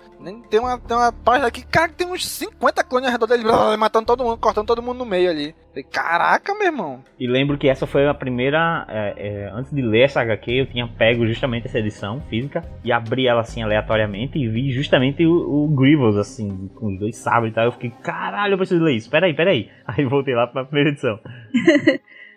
Tem 0.49 0.59
uma, 0.59 0.79
tem 0.79 0.97
uma 0.97 1.13
página 1.13 1.49
aqui, 1.49 1.67
cara, 1.67 1.89
que 1.89 1.97
tem 1.97 2.07
uns 2.07 2.27
50 2.27 2.83
clones 2.85 3.07
ao 3.09 3.13
redor 3.13 3.27
dele, 3.27 3.43
blá, 3.43 3.77
matando 3.77 4.07
todo 4.07 4.25
mundo, 4.25 4.39
cortando 4.39 4.67
todo 4.67 4.83
mundo 4.83 4.99
no 4.99 5.05
meio 5.05 5.29
ali. 5.29 5.55
Falei, 5.69 5.85
Caraca, 5.85 6.55
meu 6.55 6.67
irmão. 6.67 7.05
E 7.21 7.27
lembro 7.27 7.59
que 7.59 7.69
essa 7.69 7.87
foi 7.87 8.07
a 8.09 8.15
primeira. 8.15 8.87
é, 8.89 9.15
é, 9.17 9.51
antes 9.53 9.71
de 9.75 9.83
ler 9.83 10.05
essa 10.05 10.23
HQ, 10.23 10.51
eu 10.51 10.67
tinha 10.67 10.89
pego 10.89 11.27
justamente 11.27 11.67
essa 11.67 11.79
edição 11.79 12.23
física 12.31 12.65
e 12.83 12.91
abri 12.91 13.27
ela 13.27 13.43
assim 13.43 13.63
aleatoriamente 13.63 14.39
e 14.39 14.49
vi 14.49 14.71
justamente 14.71 15.27
o, 15.27 15.65
o 15.65 15.69
Grievous, 15.69 16.17
assim, 16.17 16.71
com 16.75 16.95
os 16.95 16.99
dois 16.99 17.17
sabres 17.17 17.53
e 17.53 17.55
tal. 17.55 17.65
Eu 17.65 17.73
fiquei, 17.73 17.91
caralho, 18.03 18.55
eu 18.55 18.59
preciso 18.59 18.83
ler 18.83 18.95
isso. 18.95 19.11
Peraí, 19.11 19.35
peraí. 19.35 19.69
Aí 19.87 20.07
voltei 20.07 20.35
lá 20.35 20.47
pra 20.47 20.65
primeira 20.65 20.89
edição. 20.91 21.19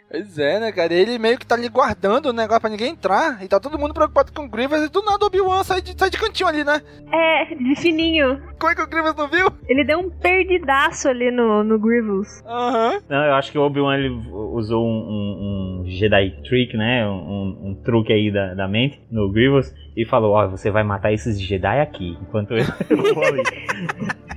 Pois 0.10 0.40
é, 0.40 0.58
né, 0.58 0.72
cara? 0.72 0.94
Ele 0.94 1.20
meio 1.20 1.38
que 1.38 1.46
tá 1.46 1.56
ali 1.56 1.68
guardando 1.68 2.28
o 2.28 2.34
negócio 2.34 2.62
pra 2.62 2.70
ninguém 2.70 2.92
entrar. 2.92 3.44
E 3.44 3.48
tá 3.50 3.60
todo 3.60 3.78
mundo 3.78 3.94
preocupado 3.94 4.32
com 4.32 4.46
o 4.46 4.50
Grievous. 4.50 4.82
E 4.84 4.90
do 4.90 5.04
nada 5.04 5.22
o 5.26 5.28
Obi-Wan 5.28 5.64
sai 5.66 5.82
de, 5.82 5.94
sai 6.00 6.10
de 6.10 6.18
cantinho 6.18 6.48
ali, 6.48 6.64
né? 6.64 6.82
É, 7.12 7.54
de 7.54 7.76
fininho. 7.76 8.42
Como 8.58 8.72
é 8.72 8.76
que 8.76 8.82
o 8.82 8.88
Grievous 8.88 9.16
não 9.18 9.28
viu? 9.28 9.48
Ele 9.68 9.84
deu 9.84 10.00
um 10.00 10.10
perdidaço 10.10 11.10
ali 11.10 11.30
no, 11.30 11.62
no 11.62 11.78
Grievous. 11.78 12.42
Aham. 12.48 13.02
Não, 13.10 13.26
eu 13.26 13.34
acho 13.34 13.52
que 13.52 13.58
o 13.58 13.62
Obi-Wan 13.64 13.98
ele 13.98 14.10
usou 14.32 14.82
um, 14.86 14.90
um- 14.90 15.82
um 15.82 15.86
Jedi 15.90 16.42
trick, 16.48 16.78
né? 16.78 17.06
Um, 17.06 17.72
um 17.72 17.82
truque 17.84 18.14
aí 18.14 18.32
da, 18.32 18.54
da 18.54 18.68
mente 18.68 19.02
no 19.12 19.30
Grievous 19.30 19.74
e 19.96 20.06
falou: 20.06 20.36
Ó, 20.36 20.48
você 20.48 20.72
vai 20.72 20.84
matar 20.84 21.12
esses 21.12 21.38
Jedi 21.42 21.82
aqui. 21.82 22.18
Enquanto 22.22 22.54
eu 22.54 23.14
vou 23.14 23.24
ali. 23.26 23.44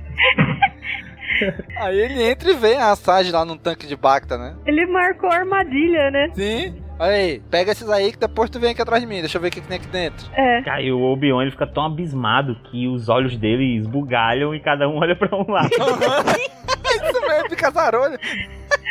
Aí 1.77 1.99
ele 1.99 2.23
entra 2.23 2.51
e 2.51 2.55
vê 2.55 2.75
a 2.75 2.91
Asajj 2.91 3.31
lá 3.31 3.45
no 3.45 3.57
tanque 3.57 3.87
de 3.87 3.95
Bacta, 3.95 4.37
né? 4.37 4.55
Ele 4.65 4.85
marcou 4.87 5.29
a 5.29 5.35
armadilha, 5.35 6.11
né? 6.11 6.29
Sim. 6.33 6.81
Olha 6.99 7.13
aí, 7.13 7.41
pega 7.49 7.71
esses 7.71 7.89
aí 7.89 8.11
que 8.11 8.19
depois 8.19 8.47
tu 8.47 8.59
vem 8.59 8.71
aqui 8.71 8.81
atrás 8.81 9.01
de 9.01 9.07
mim. 9.07 9.21
Deixa 9.21 9.37
eu 9.37 9.41
ver 9.41 9.47
o 9.47 9.51
que, 9.51 9.59
que 9.59 9.67
tem 9.67 9.77
aqui 9.77 9.87
dentro. 9.87 10.29
É. 10.33 10.61
Cara, 10.61 10.81
e 10.83 10.91
o 10.91 11.01
Obi-Wan 11.01 11.41
ele 11.41 11.49
fica 11.49 11.65
tão 11.65 11.85
abismado 11.85 12.55
que 12.69 12.87
os 12.87 13.09
olhos 13.09 13.35
dele 13.35 13.77
esbugalham 13.77 14.53
e 14.53 14.59
cada 14.59 14.87
um 14.87 14.97
olha 15.01 15.15
pra 15.15 15.35
um 15.35 15.49
lado. 15.51 15.69
Isso 15.73 17.21
mesmo, 17.27 17.49
fica 17.49 17.71
zarolho. 17.71 18.19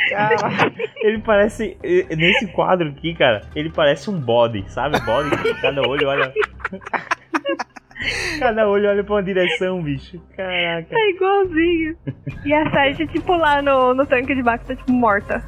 Cara, 0.09 0.73
ele 1.03 1.19
parece. 1.21 1.77
Nesse 2.17 2.49
quadro 2.49 2.89
aqui, 2.89 3.15
cara, 3.15 3.43
ele 3.55 3.71
parece 3.71 4.11
um 4.11 4.19
body, 4.19 4.65
sabe? 4.69 4.99
Body 5.01 5.31
que 5.31 5.55
cada 5.61 5.81
olho 5.83 6.09
olha. 6.09 6.33
Cada 8.39 8.69
olho 8.69 8.89
olha 8.89 9.05
pra 9.05 9.15
uma 9.15 9.23
direção, 9.23 9.83
bicho. 9.83 10.21
Caraca. 10.37 10.89
É 10.95 11.11
igualzinho. 11.11 11.97
E 12.45 12.53
a 12.55 12.71
Sarge, 12.71 13.07
tipo, 13.09 13.35
lá 13.37 13.61
no, 13.63 13.95
no 13.95 14.07
tanque 14.07 14.35
de 14.35 14.43
Bacta, 14.43 14.75
tipo, 14.77 14.93
morta. 14.93 15.43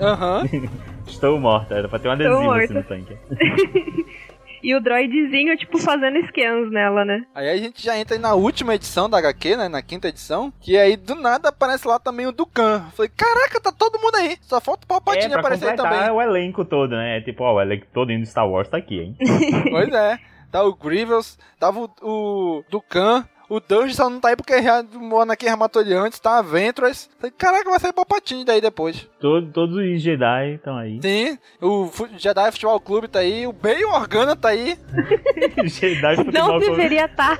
Aham. 0.00 0.44
Estou 1.06 1.38
morta, 1.38 1.74
era 1.76 1.88
pra 1.88 1.98
ter 2.00 2.08
um 2.08 2.12
Estou 2.14 2.50
adesivo 2.50 2.52
assim 2.52 2.74
no 2.74 2.80
morta. 2.80 2.88
tanque. 2.88 4.06
E 4.62 4.74
o 4.74 4.80
droidzinho, 4.80 5.56
tipo, 5.56 5.78
fazendo 5.78 6.18
scans 6.26 6.72
nela, 6.72 7.04
né? 7.04 7.22
Aí 7.32 7.48
a 7.50 7.56
gente 7.56 7.80
já 7.84 7.96
entra 7.96 8.16
aí 8.16 8.20
na 8.20 8.34
última 8.34 8.74
edição 8.74 9.08
da 9.08 9.18
HQ, 9.18 9.54
né? 9.54 9.68
Na 9.68 9.80
quinta 9.80 10.08
edição. 10.08 10.52
Que 10.60 10.76
aí 10.76 10.96
do 10.96 11.14
nada 11.14 11.50
aparece 11.50 11.86
lá 11.86 12.00
também 12.00 12.26
o 12.26 12.32
Dukan. 12.32 12.80
Falei, 12.96 13.08
caraca, 13.16 13.60
tá 13.60 13.70
todo 13.70 14.00
mundo 14.00 14.16
aí. 14.16 14.36
Só 14.40 14.60
falta 14.60 14.80
o 14.82 14.86
É, 14.86 14.88
Palpatine 14.88 15.28
pra 15.30 15.40
aparecer 15.40 15.76
também. 15.76 16.10
o 16.10 16.20
elenco 16.20 16.64
todo, 16.64 16.96
né? 16.96 17.20
Tipo, 17.20 17.44
ó, 17.44 17.54
o 17.54 17.60
elenco 17.60 17.86
todo 17.94 18.10
indo 18.10 18.22
de 18.22 18.28
Star 18.28 18.48
Wars 18.48 18.68
tá 18.68 18.78
aqui, 18.78 18.98
hein? 18.98 19.16
Pois 19.70 19.92
é. 19.92 20.18
Tá 20.50 20.62
o 20.62 20.74
Grievous, 20.74 21.38
tava 21.58 21.80
o, 21.80 21.90
o 22.02 22.64
Dukan. 22.70 23.24
O 23.48 23.60
Dungeon 23.60 23.94
só 23.94 24.10
não 24.10 24.18
tá 24.18 24.30
aí 24.30 24.36
porque 24.36 24.60
já, 24.60 24.82
o 24.82 25.20
Anakin 25.20 25.46
já 25.46 25.56
matou 25.56 25.80
ele 25.80 25.94
antes, 25.94 26.18
tá 26.18 26.38
a 26.38 26.42
Ventress. 26.42 27.08
Caraca, 27.38 27.70
vai 27.70 27.78
sair 27.78 27.92
Palpatine 27.92 28.44
daí 28.44 28.60
depois. 28.60 29.08
Todo, 29.20 29.46
todos 29.52 29.76
os 29.76 30.02
Jedi 30.02 30.54
estão 30.54 30.76
aí. 30.76 30.98
Sim, 31.00 31.38
o 31.62 31.88
Jedi 32.16 32.50
Futebol 32.50 32.80
Clube 32.80 33.06
tá 33.06 33.20
aí, 33.20 33.46
o 33.46 33.52
Bale 33.52 33.84
Organa 33.84 34.34
tá 34.34 34.48
aí. 34.48 34.76
Jedi 35.64 36.16
Futebol 36.16 36.32
Não 36.42 36.58
Clube. 36.58 36.66
deveria 36.70 37.04
estar. 37.04 37.38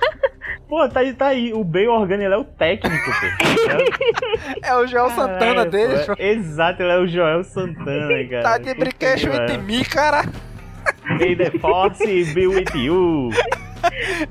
Pô, 0.68 0.88
tá 0.88 1.00
aí, 1.00 1.12
tá 1.12 1.26
aí. 1.26 1.52
O 1.52 1.64
Bale 1.64 1.88
Organa, 1.88 2.22
ele 2.22 2.34
é 2.34 2.38
o 2.38 2.44
técnico, 2.44 3.04
pô. 3.04 4.62
É 4.62 4.76
o 4.76 4.86
Joel 4.86 5.11
Santana 5.11 5.38
Caralho, 5.38 5.70
dele. 5.72 6.04
pô, 6.07 6.12
é- 6.18 6.28
Exato, 6.34 6.82
ele 6.82 6.92
é 6.92 6.98
o 6.98 7.07
Joel 7.09 7.42
Santana, 7.42 8.28
cara. 8.30 8.42
Tá 8.44 8.59
de 8.59 8.74
brinquedo 8.74 9.28
pariu. 9.28 9.62
me, 9.62 9.84
cara. 9.84 10.22
May 11.18 11.34
the 11.34 11.59
Force 11.59 11.98
be 12.34 12.46
with 12.46 12.74
you. 12.74 13.30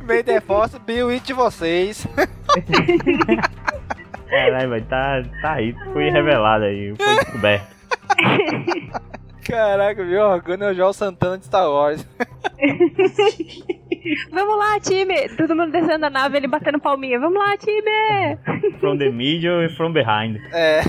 May 0.05 0.21
the 0.23 0.41
Force 0.41 0.77
be 0.79 1.03
with 1.03 1.23
vocês. 1.33 2.05
Caralho, 4.29 4.69
mas 4.69 4.85
tá, 4.87 5.23
tá 5.41 5.53
aí, 5.53 5.73
foi 5.93 6.09
revelado 6.09 6.65
aí, 6.65 6.93
foi 6.95 7.15
descoberto. 7.15 7.75
Caraca, 9.45 10.03
viu? 10.03 10.21
Organa 10.21 10.65
é 10.65 10.71
o 10.71 10.73
Joel 10.73 10.93
Santana 10.93 11.37
de 11.37 11.45
Star 11.45 11.69
Wars. 11.69 12.05
Vamos 14.31 14.57
lá, 14.57 14.79
time! 14.79 15.29
Todo 15.37 15.55
mundo 15.55 15.71
descendo 15.71 16.05
a 16.07 16.09
nave, 16.09 16.37
ele 16.37 16.47
batendo 16.47 16.79
palminha. 16.79 17.19
Vamos 17.19 17.37
lá, 17.37 17.55
time! 17.57 18.37
From 18.79 18.97
the 18.97 19.09
middle 19.09 19.63
e 19.63 19.69
from 19.69 19.93
behind. 19.93 20.37
É. 20.51 20.81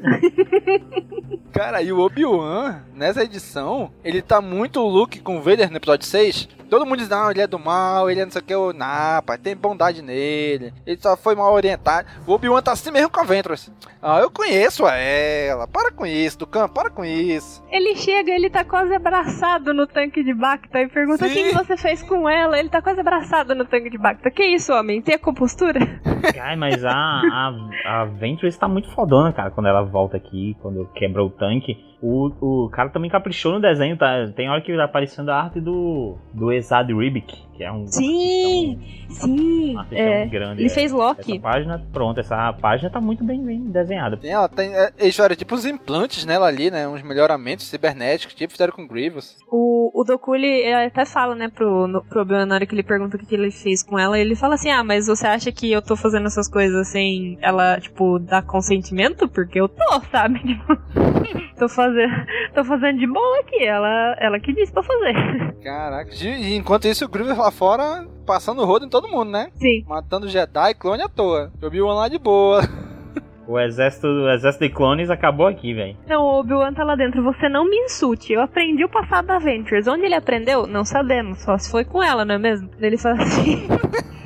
Cara, 1.52 1.82
e 1.82 1.92
o 1.92 1.98
Obi-Wan, 1.98 2.82
nessa 2.94 3.24
edição, 3.24 3.90
ele 4.04 4.22
tá 4.22 4.40
muito 4.40 4.80
Luke 4.80 5.20
com 5.20 5.38
o 5.38 5.42
Vader 5.42 5.70
no 5.70 5.78
episódio 5.78 6.06
6. 6.06 6.48
Todo 6.68 6.84
mundo 6.84 6.98
diz, 6.98 7.08
não, 7.08 7.30
ele 7.30 7.40
é 7.40 7.46
do 7.46 7.58
mal, 7.58 8.10
ele 8.10 8.20
é 8.20 8.24
não 8.24 8.30
sei 8.30 8.42
o 8.42 8.44
que, 8.44 8.54
eu, 8.54 8.74
não, 8.74 9.22
pai, 9.24 9.38
tem 9.38 9.56
bondade 9.56 10.02
nele, 10.02 10.72
ele 10.86 11.00
só 11.00 11.16
foi 11.16 11.34
mal 11.34 11.52
orientado. 11.54 12.06
O 12.26 12.32
Obi-Wan 12.32 12.60
tá 12.60 12.72
assim 12.72 12.90
mesmo 12.90 13.08
com 13.08 13.20
a 13.20 13.24
Ventress. 13.24 13.72
Ah, 14.02 14.20
eu 14.20 14.30
conheço 14.30 14.86
ela, 14.86 15.66
para 15.66 15.90
com 15.90 16.04
isso, 16.04 16.38
Ducan, 16.38 16.68
para 16.68 16.90
com 16.90 17.04
isso. 17.04 17.64
Ele 17.70 17.96
chega, 17.96 18.30
ele 18.30 18.50
tá 18.50 18.64
quase 18.64 18.94
abraçado 18.94 19.72
no 19.72 19.86
tanque 19.86 20.22
de 20.22 20.34
Bacta 20.34 20.80
e 20.80 20.88
pergunta 20.88 21.26
o 21.26 21.28
que, 21.28 21.44
que 21.44 21.54
você 21.54 21.76
fez 21.76 22.02
com 22.02 22.28
ela. 22.28 22.58
Ele 22.58 22.68
tá 22.68 22.82
quase 22.82 23.00
abraçado 23.00 23.54
no 23.54 23.64
tanque 23.64 23.88
de 23.88 23.98
Bacta. 23.98 24.30
Que 24.30 24.44
isso, 24.44 24.72
homem? 24.72 25.00
Tem 25.00 25.14
a 25.14 25.18
compostura? 25.18 25.80
Ai, 26.40 26.54
mas 26.54 26.84
a, 26.84 26.92
a, 26.92 27.52
a 27.86 28.04
Ventress 28.04 28.58
tá 28.58 28.68
muito 28.68 28.90
fodona, 28.90 29.32
cara, 29.32 29.50
quando 29.50 29.66
ela 29.66 29.82
volta 29.88 30.16
aqui, 30.16 30.56
quando 30.60 30.86
quebra 30.94 31.24
o 31.24 31.30
tanque. 31.30 31.87
O, 32.00 32.30
o 32.40 32.68
cara 32.70 32.90
também 32.90 33.10
caprichou 33.10 33.52
no 33.52 33.60
desenho, 33.60 33.96
tá? 33.96 34.28
Tem 34.36 34.48
hora 34.48 34.60
que 34.60 34.74
tá 34.76 34.84
aparecendo 34.84 35.30
a 35.30 35.42
arte 35.42 35.60
do, 35.60 36.16
do 36.32 36.52
Esad 36.52 36.88
Ribic, 36.92 37.36
que 37.56 37.64
é 37.64 37.72
um 37.72 37.88
Sim, 37.88 38.78
sim. 39.08 39.76
artista 39.76 40.00
É. 40.00 40.18
muito 40.20 40.30
grande. 40.30 40.60
Ele 40.62 40.70
é. 40.70 40.72
fez 40.72 40.92
Loki. 40.92 41.32
Essa 41.32 41.40
página, 41.40 41.86
pronto, 41.92 42.20
essa 42.20 42.52
página 42.52 42.88
tá 42.88 43.00
muito 43.00 43.24
bem, 43.24 43.42
bem 43.44 43.60
desenhada. 43.62 44.16
Tem, 44.16 44.30
ela 44.30 44.48
tem. 44.48 44.72
É, 44.74 44.92
fizeram 44.96 45.34
tipo 45.34 45.54
uns 45.56 45.66
implantes 45.66 46.24
nela 46.24 46.46
ali, 46.46 46.70
né? 46.70 46.86
Uns 46.86 47.02
melhoramentos 47.02 47.66
cibernéticos, 47.66 48.34
tipo 48.34 48.52
fizeram 48.52 48.72
com 48.72 48.86
Grievous. 48.86 49.36
O, 49.50 49.90
o 50.00 50.04
Doku, 50.04 50.36
ele, 50.36 50.46
ele 50.46 50.86
até 50.86 51.04
fala, 51.04 51.34
né, 51.34 51.48
pro, 51.48 51.88
no, 51.88 52.04
pro 52.04 52.22
Obi-Wan, 52.22 52.46
na 52.46 52.54
hora 52.54 52.66
que 52.66 52.74
ele 52.74 52.82
pergunta 52.84 53.16
o 53.16 53.18
que, 53.18 53.26
que 53.26 53.34
ele 53.34 53.50
fez 53.50 53.82
com 53.82 53.98
ela, 53.98 54.18
ele 54.18 54.36
fala 54.36 54.54
assim, 54.54 54.70
ah, 54.70 54.84
mas 54.84 55.06
você 55.08 55.26
acha 55.26 55.50
que 55.50 55.72
eu 55.72 55.82
tô 55.82 55.96
fazendo 55.96 56.26
essas 56.26 56.48
coisas 56.48 56.86
sem 56.86 57.38
ela, 57.40 57.80
tipo, 57.80 58.20
dar 58.20 58.42
consentimento? 58.42 59.26
Porque 59.26 59.60
eu 59.60 59.68
tô, 59.68 60.00
sabe? 60.12 60.38
Tô 61.58 61.68
fazendo, 61.68 61.87
tô 62.54 62.64
fazendo 62.64 62.98
de 62.98 63.06
boa 63.06 63.40
aqui, 63.40 63.64
ela, 63.64 64.16
ela 64.20 64.40
que 64.40 64.52
disse 64.52 64.72
pra 64.72 64.82
fazer. 64.82 65.14
Caraca. 65.62 66.10
E 66.14 66.54
enquanto 66.54 66.86
isso, 66.86 67.04
o 67.04 67.08
Grievous 67.08 67.36
lá 67.36 67.50
fora 67.50 68.06
passando 68.26 68.62
o 68.62 68.64
rodo 68.64 68.86
em 68.86 68.90
todo 68.90 69.08
mundo, 69.08 69.30
né? 69.30 69.48
Sim. 69.54 69.84
Matando 69.86 70.28
Jedi 70.28 70.70
e 70.70 70.74
clone 70.74 71.02
à 71.02 71.08
toa. 71.08 71.52
Eu 71.60 71.70
vi 71.70 71.80
o 71.80 71.86
lá 71.86 72.08
de 72.08 72.18
boa. 72.18 72.62
O 73.48 73.58
exército, 73.58 74.06
o 74.06 74.30
exército 74.30 74.66
de 74.66 74.74
clones 74.74 75.08
acabou 75.08 75.46
aqui, 75.46 75.72
velho. 75.72 75.96
Não, 76.06 76.22
o 76.22 76.40
Obi-Wan 76.40 76.74
tá 76.74 76.84
lá 76.84 76.94
dentro, 76.94 77.24
você 77.24 77.48
não 77.48 77.64
me 77.64 77.76
insulte, 77.78 78.34
eu 78.34 78.42
aprendi 78.42 78.84
o 78.84 78.90
passado 78.90 79.26
da 79.28 79.38
Ventures. 79.38 79.88
Onde 79.88 80.04
ele 80.04 80.14
aprendeu? 80.14 80.66
Não 80.66 80.84
sabemos, 80.84 81.40
só 81.40 81.56
se 81.56 81.70
foi 81.70 81.82
com 81.82 82.02
ela, 82.02 82.26
não 82.26 82.34
é 82.34 82.38
mesmo? 82.38 82.68
Ele 82.78 82.98
fala 82.98 83.22
assim... 83.22 83.66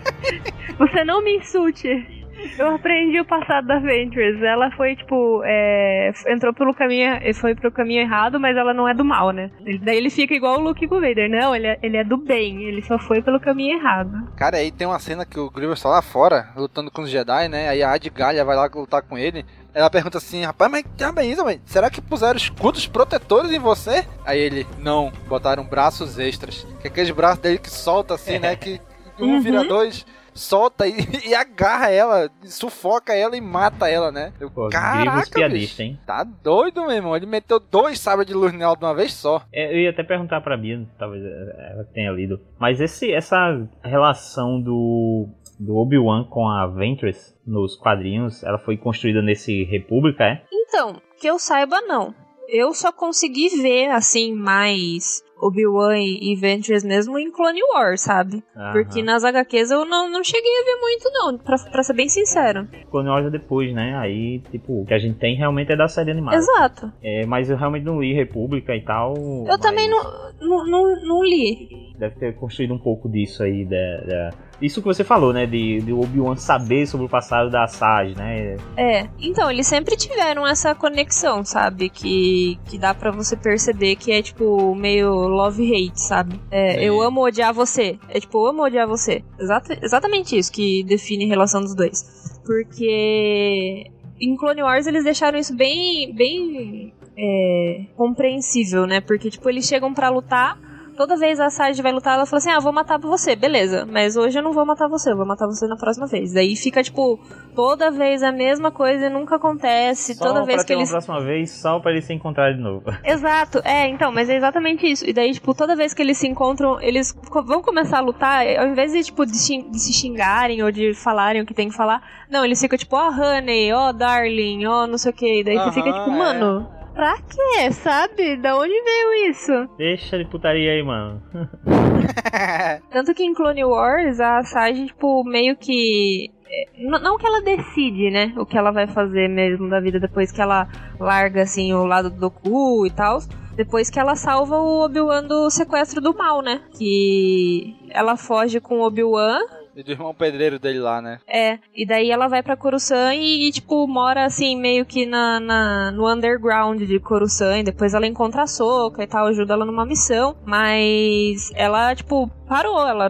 você 0.76 1.04
não 1.04 1.22
me 1.22 1.36
insulte. 1.36 2.21
Eu 2.58 2.74
aprendi 2.74 3.20
o 3.20 3.24
passado 3.24 3.66
da 3.66 3.78
Ventures. 3.78 4.40
Ela 4.42 4.70
foi, 4.72 4.94
tipo, 4.96 5.42
é, 5.44 6.12
entrou 6.28 6.52
pelo 6.52 6.74
caminho, 6.74 7.12
foi 7.34 7.54
pro 7.54 7.72
caminho 7.72 8.02
errado, 8.02 8.38
mas 8.38 8.56
ela 8.56 8.74
não 8.74 8.86
é 8.88 8.94
do 8.94 9.04
mal, 9.04 9.30
né? 9.30 9.50
Daí 9.82 9.96
ele 9.96 10.10
fica 10.10 10.34
igual 10.34 10.58
o 10.58 10.62
Luke 10.62 10.86
com 10.86 10.96
o 10.96 11.00
Vader. 11.00 11.30
Não, 11.30 11.54
ele 11.54 11.66
é, 11.66 11.78
ele 11.82 11.96
é 11.96 12.04
do 12.04 12.16
bem, 12.16 12.62
ele 12.64 12.82
só 12.82 12.98
foi 12.98 13.22
pelo 13.22 13.40
caminho 13.40 13.78
errado. 13.78 14.28
Cara, 14.36 14.58
aí 14.58 14.70
tem 14.70 14.86
uma 14.86 14.98
cena 14.98 15.24
que 15.24 15.38
o 15.38 15.50
Grievous 15.50 15.82
tá 15.82 15.88
lá 15.88 16.02
fora, 16.02 16.50
lutando 16.56 16.90
com 16.90 17.02
os 17.02 17.10
Jedi, 17.10 17.48
né? 17.48 17.68
Aí 17.68 17.82
a 17.82 17.92
Adgalha 17.92 18.44
vai 18.44 18.56
lá 18.56 18.68
lutar 18.74 19.02
com 19.02 19.16
ele. 19.16 19.44
Ela 19.74 19.88
pergunta 19.88 20.18
assim, 20.18 20.44
rapaz, 20.44 20.70
mas 20.70 20.84
é 21.16 21.26
isso, 21.26 21.44
mãe? 21.44 21.60
Será 21.64 21.88
que 21.88 22.02
puseram 22.02 22.36
escudos 22.36 22.86
protetores 22.86 23.50
em 23.50 23.58
você? 23.58 24.04
Aí 24.24 24.38
ele, 24.38 24.66
não, 24.78 25.10
botaram 25.26 25.64
braços 25.64 26.18
extras. 26.18 26.66
Que 26.80 26.88
é 26.88 26.90
aqueles 26.90 27.10
braços 27.10 27.38
dele 27.38 27.58
que 27.58 27.70
solta 27.70 28.14
assim, 28.14 28.38
né? 28.38 28.54
Que 28.54 28.78
um 29.18 29.34
Uhum. 29.34 29.40
vira 29.40 29.64
dois, 29.64 30.04
solta 30.34 30.86
e, 30.86 30.94
e 31.28 31.34
agarra 31.34 31.90
ela, 31.90 32.30
sufoca 32.44 33.14
ela 33.14 33.36
e 33.36 33.40
mata 33.40 33.88
ela, 33.88 34.10
né? 34.10 34.32
Eu, 34.40 34.50
Pô, 34.50 34.68
Caraca, 34.68 35.30
piadista, 35.30 35.48
bicho. 35.48 35.82
hein? 35.82 35.98
Tá 36.06 36.24
doido, 36.24 36.82
meu 36.82 36.90
irmão. 36.92 37.16
Ele 37.16 37.26
meteu 37.26 37.58
dois 37.60 37.98
sabres 37.98 38.26
de 38.26 38.34
luz 38.34 38.52
nela 38.52 38.76
de 38.76 38.84
uma 38.84 38.94
vez 38.94 39.12
só. 39.12 39.42
É, 39.52 39.72
Eu 39.72 39.80
ia 39.80 39.90
até 39.90 40.02
perguntar 40.02 40.40
pra 40.40 40.56
Bia, 40.56 40.86
talvez 40.98 41.22
ela 41.24 41.84
tenha 41.92 42.10
lido. 42.10 42.40
Mas 42.58 42.80
esse, 42.80 43.12
essa 43.12 43.36
relação 43.82 44.60
do, 44.60 45.28
do 45.58 45.76
Obi-Wan 45.76 46.24
com 46.24 46.48
a 46.48 46.66
Ventress 46.66 47.34
nos 47.46 47.76
quadrinhos, 47.76 48.42
ela 48.42 48.58
foi 48.58 48.76
construída 48.76 49.20
nesse 49.22 49.64
República, 49.64 50.24
é? 50.24 50.42
Então, 50.52 51.00
que 51.20 51.26
eu 51.26 51.38
saiba, 51.38 51.80
não. 51.82 52.14
Eu 52.48 52.74
só 52.74 52.92
consegui 52.92 53.48
ver, 53.62 53.88
assim, 53.90 54.34
mais 54.34 55.22
Obi-Wan 55.42 55.98
e 55.98 56.36
Ventress 56.36 56.86
mesmo 56.86 57.18
em 57.18 57.30
Clone 57.30 57.60
Wars, 57.74 58.00
sabe? 58.00 58.42
Aham. 58.56 58.72
Porque 58.72 59.02
nas 59.02 59.24
HQs 59.24 59.72
eu 59.72 59.84
não, 59.84 60.08
não 60.08 60.22
cheguei 60.22 60.52
a 60.60 60.64
ver 60.64 60.80
muito, 60.80 61.10
não, 61.12 61.38
pra, 61.38 61.56
pra 61.70 61.82
ser 61.82 61.94
bem 61.94 62.08
sincero. 62.08 62.68
Clone 62.90 63.08
Wars 63.08 63.26
é 63.26 63.30
depois, 63.30 63.74
né? 63.74 63.96
Aí, 63.96 64.40
tipo, 64.50 64.82
o 64.82 64.86
que 64.86 64.94
a 64.94 64.98
gente 64.98 65.18
tem 65.18 65.34
realmente 65.36 65.72
é 65.72 65.76
da 65.76 65.88
série 65.88 66.12
animada. 66.12 66.36
Exato. 66.36 66.92
É, 67.02 67.26
mas 67.26 67.50
eu 67.50 67.56
realmente 67.56 67.84
não 67.84 68.00
li 68.00 68.14
República 68.14 68.74
e 68.76 68.82
tal. 68.82 69.14
Eu 69.16 69.44
mas 69.46 69.58
também 69.58 69.88
não, 69.90 70.02
não, 70.40 70.66
não, 70.66 71.02
não 71.04 71.24
li. 71.24 71.91
Deve 72.02 72.16
ter 72.16 72.34
construído 72.34 72.74
um 72.74 72.78
pouco 72.80 73.08
disso 73.08 73.44
aí. 73.44 73.64
Da, 73.64 73.76
da- 74.04 74.30
Isso 74.60 74.80
que 74.82 74.86
você 74.88 75.04
falou, 75.04 75.32
né? 75.32 75.46
De, 75.46 75.80
de 75.82 75.92
Obi-Wan 75.92 76.34
saber 76.34 76.84
sobre 76.84 77.06
o 77.06 77.08
passado 77.08 77.48
da 77.48 77.68
Sage, 77.68 78.16
né? 78.16 78.56
É, 78.76 79.06
então, 79.20 79.48
eles 79.48 79.68
sempre 79.68 79.94
tiveram 79.96 80.44
essa 80.44 80.74
conexão, 80.74 81.44
sabe? 81.44 81.88
Que, 81.88 82.58
que 82.64 82.76
dá 82.76 82.92
pra 82.92 83.12
você 83.12 83.36
perceber 83.36 83.94
que 83.94 84.10
é, 84.10 84.20
tipo, 84.20 84.74
meio 84.74 85.12
love-hate, 85.12 86.00
sabe? 86.00 86.40
É, 86.50 86.72
Sim. 86.72 86.80
eu 86.80 87.00
amo 87.00 87.22
odiar 87.22 87.54
você. 87.54 87.96
É 88.08 88.18
tipo, 88.18 88.36
eu 88.38 88.50
amo 88.50 88.64
odiar 88.64 88.88
você. 88.88 89.22
Exata, 89.38 89.78
exatamente 89.80 90.36
isso 90.36 90.50
que 90.50 90.82
define 90.82 91.26
a 91.26 91.28
relação 91.28 91.60
dos 91.60 91.76
dois. 91.76 92.40
Porque 92.44 93.84
em 94.20 94.36
Clone 94.36 94.62
Wars 94.64 94.88
eles 94.88 95.04
deixaram 95.04 95.38
isso 95.38 95.54
bem, 95.56 96.12
bem 96.12 96.92
é, 97.16 97.84
compreensível, 97.96 98.88
né? 98.88 99.00
Porque, 99.00 99.30
tipo, 99.30 99.48
eles 99.48 99.66
chegam 99.66 99.94
pra 99.94 100.08
lutar. 100.08 100.58
Toda 100.96 101.16
vez 101.16 101.40
a 101.40 101.48
Sage 101.50 101.80
vai 101.82 101.90
lutar, 101.92 102.14
ela 102.14 102.26
fala 102.26 102.38
assim: 102.38 102.50
Ah, 102.50 102.60
vou 102.60 102.72
matar 102.72 102.98
você, 102.98 103.34
beleza. 103.34 103.86
Mas 103.90 104.16
hoje 104.16 104.38
eu 104.38 104.42
não 104.42 104.52
vou 104.52 104.64
matar 104.66 104.88
você, 104.88 105.10
eu 105.12 105.16
vou 105.16 105.26
matar 105.26 105.46
você 105.46 105.66
na 105.66 105.76
próxima 105.76 106.06
vez. 106.06 106.32
Daí 106.32 106.54
fica, 106.54 106.82
tipo, 106.82 107.18
toda 107.54 107.90
vez 107.90 108.22
a 108.22 108.30
mesma 108.30 108.70
coisa 108.70 109.06
e 109.06 109.10
nunca 109.10 109.36
acontece. 109.36 110.14
Só 110.14 110.24
toda 110.26 110.44
vez 110.44 110.56
pra 110.56 110.64
que 110.64 110.68
ter 110.68 110.74
eles. 110.74 110.88
uma 110.90 110.92
próxima 111.00 111.20
vez, 111.20 111.50
só 111.50 111.80
pra 111.80 111.90
eles 111.92 112.04
se 112.04 112.12
encontrarem 112.12 112.56
de 112.56 112.62
novo. 112.62 112.84
Exato, 113.04 113.60
é, 113.64 113.88
então, 113.88 114.12
mas 114.12 114.28
é 114.28 114.36
exatamente 114.36 114.86
isso. 114.90 115.04
E 115.08 115.12
daí, 115.12 115.32
tipo, 115.32 115.54
toda 115.54 115.74
vez 115.74 115.94
que 115.94 116.02
eles 116.02 116.18
se 116.18 116.26
encontram, 116.28 116.80
eles 116.80 117.14
vão 117.46 117.62
começar 117.62 117.98
a 117.98 118.00
lutar, 118.02 118.44
ao 118.58 118.66
invés 118.66 118.92
de, 118.92 119.02
tipo, 119.04 119.24
de, 119.24 119.36
xing- 119.38 119.70
de 119.70 119.78
se 119.80 119.92
xingarem 119.92 120.62
ou 120.62 120.70
de 120.70 120.92
falarem 120.94 121.42
o 121.42 121.46
que 121.46 121.54
tem 121.54 121.68
que 121.68 121.74
falar, 121.76 122.02
não, 122.30 122.44
eles 122.44 122.60
ficam, 122.60 122.78
tipo, 122.78 122.96
ó, 122.96 123.08
Honey, 123.10 123.72
ó, 123.72 123.92
Darling, 123.92 124.66
ó, 124.66 124.86
não 124.86 124.98
sei 124.98 125.10
o 125.10 125.14
que. 125.14 125.42
Daí 125.44 125.56
você 125.58 125.72
fica, 125.72 125.90
tipo, 125.92 126.10
é. 126.10 126.81
Pra 126.94 127.16
quê, 127.16 127.72
sabe? 127.72 128.36
Da 128.36 128.56
onde 128.56 128.72
veio 128.82 129.30
isso? 129.30 129.52
Deixa 129.76 130.18
de 130.18 130.24
putaria 130.26 130.72
aí, 130.72 130.82
mano. 130.82 131.22
Tanto 132.90 133.14
que 133.14 133.22
em 133.22 133.34
Clone 133.34 133.64
Wars, 133.64 134.20
a 134.20 134.42
Sage, 134.42 134.86
tipo, 134.86 135.24
meio 135.24 135.56
que. 135.56 136.30
é, 136.46 136.84
Não 136.84 137.18
que 137.18 137.26
ela 137.26 137.42
decide, 137.42 138.10
né? 138.10 138.32
O 138.36 138.46
que 138.46 138.56
ela 138.56 138.70
vai 138.70 138.86
fazer 138.86 139.28
mesmo 139.28 139.68
da 139.68 139.80
vida 139.80 139.98
depois 140.00 140.30
que 140.32 140.40
ela 140.40 140.68
larga, 140.98 141.42
assim, 141.42 141.72
o 141.72 141.84
lado 141.84 142.10
do 142.10 142.20
Doku 142.20 142.86
e 142.86 142.90
tal. 142.90 143.20
Depois 143.54 143.90
que 143.90 144.00
ela 144.00 144.14
salva 144.16 144.56
o 144.56 144.84
Obi-Wan 144.84 145.24
do 145.24 145.50
sequestro 145.50 146.00
do 146.00 146.16
mal, 146.16 146.40
né? 146.40 146.62
Que 146.78 147.76
ela 147.90 148.16
foge 148.16 148.60
com 148.60 148.78
o 148.80 148.86
Obi-Wan. 148.86 149.40
E 149.74 149.82
do 149.82 149.90
irmão 149.90 150.14
pedreiro 150.14 150.58
dele 150.58 150.78
lá, 150.78 151.00
né? 151.00 151.18
É, 151.26 151.58
e 151.74 151.86
daí 151.86 152.10
ela 152.10 152.28
vai 152.28 152.42
pra 152.42 152.56
Coruscant 152.56 153.14
e, 153.16 153.48
e, 153.48 153.52
tipo, 153.52 153.86
mora 153.86 154.24
assim, 154.24 154.54
meio 154.56 154.84
que 154.84 155.06
na, 155.06 155.40
na- 155.40 155.90
no 155.92 156.06
underground 156.12 156.82
de 156.82 157.00
Coruscant. 157.00 157.60
E 157.60 157.64
depois 157.64 157.94
ela 157.94 158.06
encontra 158.06 158.42
a 158.42 158.46
Soca 158.46 159.02
e 159.02 159.06
tal, 159.06 159.26
ajuda 159.26 159.54
ela 159.54 159.64
numa 159.64 159.86
missão. 159.86 160.36
Mas 160.44 161.50
ela, 161.54 161.94
tipo, 161.94 162.28
parou. 162.46 162.86
Ela. 162.86 163.08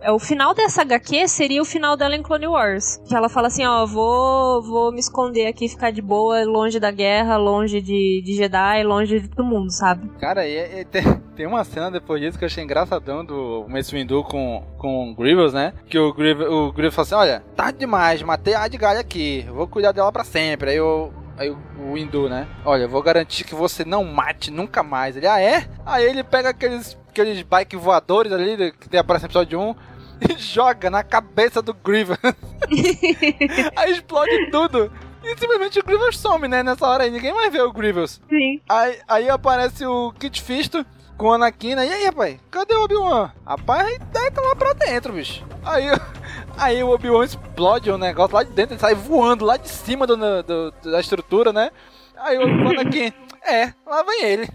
É, 0.00 0.12
o 0.12 0.18
final 0.18 0.54
dessa 0.54 0.82
HQ 0.82 1.28
seria 1.28 1.60
o 1.60 1.64
final 1.64 1.96
dela 1.96 2.14
em 2.14 2.22
Clone 2.22 2.46
Wars. 2.46 3.00
Que 3.08 3.14
ela 3.14 3.28
fala 3.28 3.48
assim, 3.48 3.64
ó, 3.64 3.86
vou, 3.86 4.62
vou 4.62 4.92
me 4.92 5.00
esconder 5.00 5.46
aqui, 5.46 5.68
ficar 5.68 5.90
de 5.90 6.02
boa, 6.02 6.44
longe 6.44 6.78
da 6.78 6.90
guerra, 6.90 7.36
longe 7.36 7.80
de, 7.80 8.22
de 8.24 8.34
Jedi, 8.34 8.82
longe 8.84 9.20
de 9.20 9.28
todo 9.28 9.44
mundo, 9.46 9.70
sabe? 9.70 10.08
Cara, 10.20 10.46
e, 10.46 10.80
e 10.80 10.84
tem, 10.84 11.02
tem 11.34 11.46
uma 11.46 11.64
cena 11.64 11.90
depois 11.90 12.20
disso 12.20 12.38
que 12.38 12.44
eu 12.44 12.46
achei 12.46 12.62
engraçadão 12.62 13.24
do 13.24 13.66
Mace 13.68 13.94
Windu 13.94 14.22
com, 14.24 14.62
com 14.78 15.10
o 15.10 15.14
Grievous, 15.14 15.52
né? 15.52 15.72
Que 15.88 15.98
o 15.98 16.12
Grievous, 16.12 16.48
o 16.48 16.72
Grievous 16.72 16.94
fala 16.94 17.06
assim, 17.06 17.14
olha, 17.14 17.44
tarde 17.56 17.78
demais, 17.78 18.22
matei 18.22 18.54
a 18.54 18.64
Adgalha 18.64 19.00
aqui, 19.00 19.44
eu 19.46 19.54
vou 19.54 19.66
cuidar 19.66 19.92
dela 19.92 20.12
pra 20.12 20.24
sempre. 20.24 20.70
Aí 20.70 20.80
o... 20.80 21.10
Aí 21.38 21.50
o 21.50 21.92
Windu, 21.92 22.30
né? 22.30 22.48
Olha, 22.64 22.84
eu 22.84 22.88
vou 22.88 23.02
garantir 23.02 23.44
que 23.44 23.54
você 23.54 23.84
não 23.84 24.02
mate 24.04 24.50
nunca 24.50 24.82
mais. 24.82 25.18
Ele, 25.18 25.26
ah, 25.26 25.38
é? 25.38 25.66
Aí 25.84 26.02
ele 26.02 26.24
pega 26.24 26.48
aqueles, 26.48 26.96
aqueles 27.20 27.42
bike 27.42 27.76
voadores 27.76 28.32
ali, 28.32 28.72
que 28.72 28.88
tem 28.88 29.00
aparece 29.00 29.24
no 29.24 29.28
episódio 29.28 29.60
1, 29.60 29.74
e 30.30 30.38
joga 30.38 30.88
na 30.90 31.02
cabeça 31.02 31.60
do 31.62 31.72
Grievous. 31.74 32.18
aí 33.76 33.92
explode 33.92 34.50
tudo. 34.50 34.90
E 35.22 35.36
simplesmente 35.38 35.78
o 35.80 35.82
Grievous 35.84 36.18
some, 36.18 36.46
né? 36.46 36.62
Nessa 36.62 36.86
hora 36.86 37.04
aí, 37.04 37.10
ninguém 37.10 37.32
mais 37.34 37.52
vê 37.52 37.60
o 37.60 37.72
Grievous. 37.72 38.20
Sim. 38.28 38.60
Aí, 38.68 38.98
aí 39.08 39.28
aparece 39.28 39.84
o 39.84 40.12
Kit 40.12 40.40
Fisto 40.40 40.86
com 41.16 41.32
a 41.32 41.34
Anakin, 41.34 41.74
né? 41.74 41.86
E 41.86 41.92
aí, 41.92 42.04
rapaz, 42.04 42.36
cadê 42.50 42.74
o 42.74 42.84
Obi-Wan? 42.84 43.32
Rapaz, 43.44 43.98
deve 44.12 44.30
tá 44.30 44.40
lá 44.40 44.54
pra 44.54 44.72
dentro, 44.74 45.12
bicho. 45.14 45.44
Aí, 45.64 45.86
aí 46.56 46.82
o 46.82 46.90
Obi-Wan 46.90 47.24
explode 47.24 47.90
o 47.90 47.98
negócio 47.98 48.36
lá 48.36 48.42
de 48.44 48.52
dentro, 48.52 48.74
ele 48.74 48.80
sai 48.80 48.94
voando 48.94 49.44
lá 49.44 49.56
de 49.56 49.68
cima 49.68 50.06
do, 50.06 50.16
do- 50.16 50.70
da 50.84 51.00
estrutura, 51.00 51.52
né? 51.52 51.70
Aí 52.18 52.38
o 52.38 52.42
Anakin, 52.68 53.12
é, 53.44 53.72
lá 53.84 54.02
vem 54.04 54.22
ele. 54.22 54.48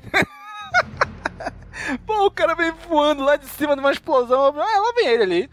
Pô, 2.05 2.25
o 2.25 2.31
cara 2.31 2.55
vem 2.55 2.71
voando 2.87 3.23
lá 3.23 3.35
de 3.35 3.45
cima 3.45 3.75
de 3.75 3.79
uma 3.81 3.91
explosão, 3.91 4.47
ah, 4.47 4.51
lá 4.53 4.93
vem 4.95 5.07
ele 5.07 5.23
ali. 5.23 5.49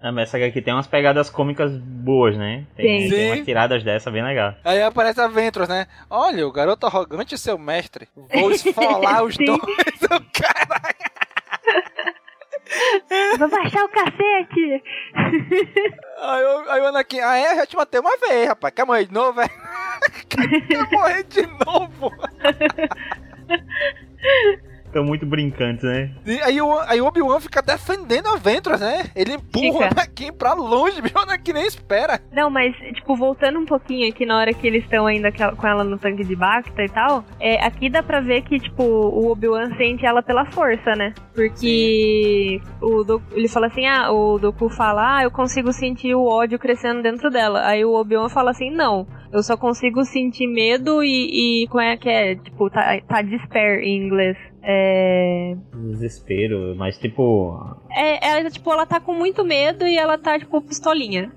Ah, 0.00 0.10
mas 0.10 0.28
essa 0.28 0.38
aqui 0.44 0.60
tem 0.60 0.74
umas 0.74 0.88
pegadas 0.88 1.30
cômicas 1.30 1.70
boas, 1.78 2.36
né? 2.36 2.66
Tem. 2.74 2.86
Tem, 2.86 3.08
Sim. 3.08 3.14
tem 3.14 3.30
umas 3.32 3.44
tiradas 3.44 3.84
dessa 3.84 4.10
bem 4.10 4.24
legal. 4.24 4.54
Aí 4.64 4.82
aparece 4.82 5.20
a 5.20 5.28
Ventress, 5.28 5.70
né? 5.70 5.86
Olha, 6.10 6.46
o 6.46 6.50
garoto 6.52 6.86
arrogante 6.86 7.36
e 7.36 7.38
seu 7.38 7.56
mestre. 7.56 8.08
Vou 8.16 8.50
esfolar 8.50 9.22
os 9.24 9.36
dois. 9.36 9.60
O 9.60 10.20
cara 10.32 10.82
Vou 13.38 13.48
baixar 13.48 13.84
o 13.84 13.88
cacete! 13.90 14.82
Aí, 15.14 16.44
o- 16.44 16.70
aí 16.70 16.80
o 16.80 16.86
Anakin, 16.86 17.20
ah 17.20 17.36
é? 17.36 17.52
Eu 17.52 17.56
já 17.56 17.66
te 17.66 17.76
matei 17.76 18.00
uma 18.00 18.16
vez, 18.16 18.48
rapaz. 18.48 18.72
Quer 18.74 18.84
morrer 18.86 19.04
de 19.06 19.12
novo, 19.12 19.40
é? 19.40 19.48
Quer 20.28 20.90
morrer 20.90 21.22
de 21.24 21.42
novo? 21.64 22.12
Estão 24.92 25.04
muito 25.04 25.24
brincantes, 25.24 25.82
né? 25.82 26.10
E 26.26 26.38
aí 26.42 26.60
o, 26.60 26.70
aí 26.80 27.00
o 27.00 27.06
Obi-Wan 27.06 27.40
fica 27.40 27.62
defendendo 27.62 28.26
a 28.26 28.36
Ventress, 28.36 28.78
né? 28.78 29.04
Ele 29.16 29.32
empurra 29.36 29.68
o 29.68 29.72
Fica. 29.72 29.88
Anakin 29.96 30.32
pra 30.34 30.52
longe, 30.52 31.00
bicho, 31.00 31.14
o 31.16 31.20
Anakin 31.22 31.54
nem 31.54 31.66
espera. 31.66 32.20
Não, 32.30 32.50
mas, 32.50 32.76
tipo, 32.94 33.16
voltando 33.16 33.58
um 33.58 33.64
pouquinho 33.64 34.06
aqui 34.10 34.26
na 34.26 34.36
hora 34.38 34.52
que 34.52 34.66
eles 34.66 34.84
estão 34.84 35.06
ainda 35.06 35.32
com 35.32 35.66
ela 35.66 35.82
no 35.82 35.96
tanque 35.96 36.22
de 36.24 36.36
Bacta 36.36 36.82
e 36.84 36.90
tal, 36.90 37.24
é, 37.40 37.64
aqui 37.64 37.88
dá 37.88 38.02
pra 38.02 38.20
ver 38.20 38.42
que, 38.42 38.58
tipo, 38.60 38.82
o 38.82 39.30
Obi-Wan 39.32 39.74
sente 39.78 40.04
ela 40.04 40.22
pela 40.22 40.44
força, 40.52 40.90
né? 40.94 41.14
Porque 41.34 42.60
o 42.80 43.02
Do- 43.02 43.22
ele 43.32 43.48
fala 43.48 43.68
assim, 43.68 43.86
ah, 43.86 44.10
o 44.12 44.38
Doku 44.38 44.68
fala, 44.68 45.18
ah, 45.18 45.22
eu 45.24 45.30
consigo 45.30 45.72
sentir 45.72 46.14
o 46.14 46.24
ódio 46.26 46.58
crescendo 46.58 47.02
dentro 47.02 47.30
dela. 47.30 47.66
Aí 47.66 47.82
o 47.84 47.94
Obi-Wan 47.94 48.28
fala 48.28 48.50
assim, 48.50 48.70
não, 48.70 49.06
eu 49.32 49.42
só 49.42 49.56
consigo 49.56 50.04
sentir 50.04 50.46
medo 50.46 51.02
e, 51.02 51.62
e 51.64 51.66
como 51.68 51.80
é 51.82 51.96
que 51.96 52.10
é? 52.10 52.34
Tipo, 52.34 52.68
tá, 52.68 52.98
tá 53.08 53.22
despair 53.22 53.80
em 53.82 53.96
inglês. 54.06 54.36
É... 54.62 55.56
Desespero, 55.74 56.74
mas 56.76 56.96
tipo. 56.98 57.58
É, 57.90 58.26
ela, 58.26 58.50
tipo, 58.50 58.72
ela 58.72 58.86
tá 58.86 59.00
com 59.00 59.12
muito 59.12 59.44
medo 59.44 59.86
e 59.86 59.98
ela 59.98 60.16
tá, 60.16 60.38
tipo, 60.38 60.60
pistolinha. 60.62 61.32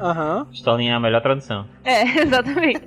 Aham. 0.00 0.46
Pistolinha 0.50 0.92
é 0.92 0.96
a 0.96 1.00
melhor 1.00 1.20
tradução. 1.22 1.66
É, 1.84 2.02
exatamente. 2.22 2.80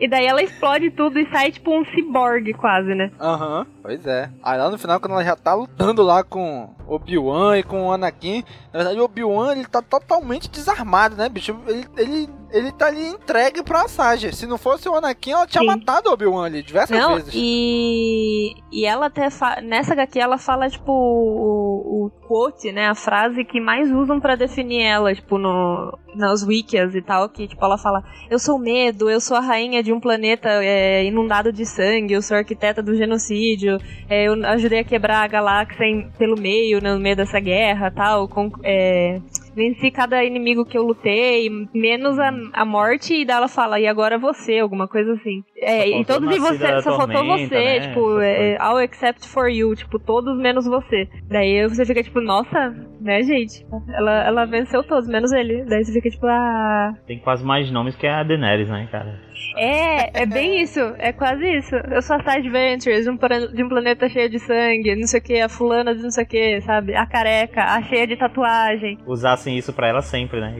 e 0.00 0.08
daí 0.08 0.26
ela 0.26 0.42
explode 0.42 0.90
tudo 0.90 1.18
e 1.18 1.28
sai 1.30 1.50
tipo 1.52 1.70
um 1.76 1.84
ciborgue 1.86 2.52
quase, 2.54 2.94
né? 2.94 3.10
Aham, 3.20 3.66
pois 3.82 4.06
é. 4.06 4.30
Aí 4.42 4.58
lá 4.58 4.70
no 4.70 4.78
final, 4.78 5.00
quando 5.00 5.12
ela 5.12 5.24
já 5.24 5.36
tá 5.36 5.54
lutando 5.54 6.02
lá 6.02 6.22
com 6.24 6.70
Obi-Wan 6.86 7.58
e 7.58 7.62
com 7.62 7.86
o 7.86 7.92
Anakin, 7.92 8.42
na 8.72 8.78
verdade 8.78 9.00
o 9.00 9.04
Obi-Wan 9.04 9.52
ele 9.52 9.66
tá 9.66 9.82
totalmente 9.82 10.48
desarmado, 10.50 11.16
né, 11.16 11.28
bicho? 11.28 11.56
Ele, 11.66 11.86
ele, 11.96 12.28
ele 12.50 12.72
tá 12.72 12.86
ali 12.86 13.06
entregue 13.08 13.62
pra 13.62 13.88
Sasha. 13.88 14.32
Se 14.32 14.46
não 14.46 14.56
fosse 14.58 14.88
o 14.88 14.94
Anakin, 14.94 15.32
ela 15.32 15.46
tinha 15.46 15.60
Sim. 15.62 15.66
matado 15.66 16.08
o 16.08 16.12
Obi-Wan 16.12 16.46
ali 16.46 16.62
diversas 16.62 16.96
Não, 16.98 17.14
vezes. 17.16 17.32
e, 17.34 18.54
e 18.72 18.84
ela 18.86 19.06
até 19.06 19.28
fa- 19.30 19.60
nessa 19.60 19.92
HQ 19.92 20.18
ela 20.18 20.38
fala 20.38 20.68
tipo 20.70 20.92
o, 20.92 22.06
o 22.06 22.10
quote, 22.26 22.70
né, 22.72 22.88
a 22.88 22.94
frase 22.94 23.44
que 23.44 23.60
mais 23.60 23.90
usam 23.90 24.20
pra 24.20 24.36
definir 24.36 24.82
ela, 24.82 25.14
tipo 25.14 25.38
no 25.38 25.97
nas 26.14 26.42
wikias 26.42 26.94
e 26.94 27.02
tal, 27.02 27.28
que 27.28 27.46
tipo 27.46 27.62
ela 27.64 27.76
fala: 27.76 28.02
"Eu 28.30 28.38
sou 28.38 28.58
medo, 28.58 29.10
eu 29.10 29.20
sou 29.20 29.36
a 29.36 29.40
rainha 29.40 29.82
de 29.82 29.92
um 29.92 30.00
planeta 30.00 30.48
é, 30.64 31.04
inundado 31.04 31.52
de 31.52 31.66
sangue, 31.66 32.14
eu 32.14 32.22
sou 32.22 32.34
a 32.36 32.40
arquiteta 32.40 32.82
do 32.82 32.96
genocídio, 32.96 33.78
é, 34.08 34.24
eu 34.26 34.32
ajudei 34.46 34.80
a 34.80 34.84
quebrar 34.84 35.22
a 35.22 35.26
galáxia 35.28 35.84
em- 35.84 36.08
pelo 36.18 36.38
meio, 36.40 36.80
no 36.80 36.98
meio 36.98 37.14
dessa 37.16 37.38
guerra, 37.38 37.90
tal, 37.90 38.26
com, 38.26 38.50
é, 38.64 39.20
venci 39.54 39.90
cada 39.90 40.24
inimigo 40.24 40.64
que 40.64 40.78
eu 40.78 40.82
lutei, 40.82 41.50
menos 41.74 42.18
a, 42.18 42.30
a 42.52 42.64
morte, 42.64 43.12
e 43.14 43.24
daí 43.24 43.36
ela 43.36 43.48
fala, 43.48 43.78
e 43.78 43.86
agora 43.86 44.16
você, 44.16 44.58
alguma 44.60 44.88
coisa 44.88 45.12
assim. 45.12 45.42
É, 45.60 45.88
e 45.88 46.04
todos 46.04 46.34
e 46.34 46.38
você, 46.38 46.80
só 46.80 46.96
faltou 46.96 47.24
você, 47.26 47.54
né? 47.54 47.80
tipo, 47.80 48.20
é, 48.20 48.56
all 48.60 48.80
except 48.80 49.26
for 49.28 49.48
you, 49.48 49.74
tipo, 49.74 49.98
todos 49.98 50.38
menos 50.38 50.64
você. 50.64 51.08
Daí 51.28 51.68
você 51.68 51.84
fica 51.84 52.02
tipo, 52.02 52.20
nossa, 52.20 52.74
né, 53.00 53.22
gente? 53.22 53.66
Ela, 53.88 54.24
ela 54.24 54.44
venceu 54.44 54.82
todos, 54.84 55.08
menos 55.08 55.32
ele. 55.32 55.64
Daí 55.64 55.84
você 55.84 55.92
fica 55.92 56.10
tipo, 56.10 56.26
ah. 56.26 56.94
Tem 57.06 57.18
quase 57.18 57.44
mais 57.44 57.70
nomes 57.70 57.96
que 57.96 58.06
a 58.06 58.22
Daenerys, 58.22 58.68
né, 58.68 58.88
cara? 58.90 59.18
É, 59.56 60.22
é 60.22 60.26
bem 60.26 60.60
isso, 60.62 60.80
é 60.98 61.12
quase 61.12 61.44
isso. 61.56 61.74
Eu 61.74 62.02
sou 62.02 62.16
a 62.16 62.22
Side 62.22 62.48
Ventures, 62.48 63.04
de 63.04 63.10
um, 63.10 63.16
de 63.16 63.64
um 63.64 63.68
planeta 63.68 64.08
cheio 64.08 64.28
de 64.28 64.38
sangue, 64.38 64.94
não 64.94 65.06
sei 65.06 65.20
o 65.20 65.22
que, 65.22 65.40
a 65.40 65.48
fulana 65.48 65.94
de 65.94 66.02
não 66.02 66.10
sei 66.10 66.24
o 66.24 66.26
que, 66.26 66.60
sabe? 66.60 66.94
A 66.94 67.06
careca, 67.06 67.62
a 67.62 67.82
cheia 67.82 68.06
de 68.06 68.16
tatuagem. 68.16 68.98
Usassem 69.06 69.56
isso 69.56 69.72
pra 69.72 69.88
ela 69.88 70.02
sempre, 70.02 70.40
né? 70.40 70.54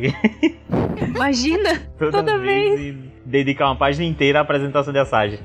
Imagina! 1.15 1.71
Toda, 1.99 2.39
vez. 2.39 2.81
e 2.81 2.93
dedicar 3.25 3.67
uma 3.67 3.77
página 3.77 4.05
inteira 4.05 4.39
à 4.39 4.43
apresentação 4.43 4.93
de 4.93 4.99
Asajj. 4.99 5.39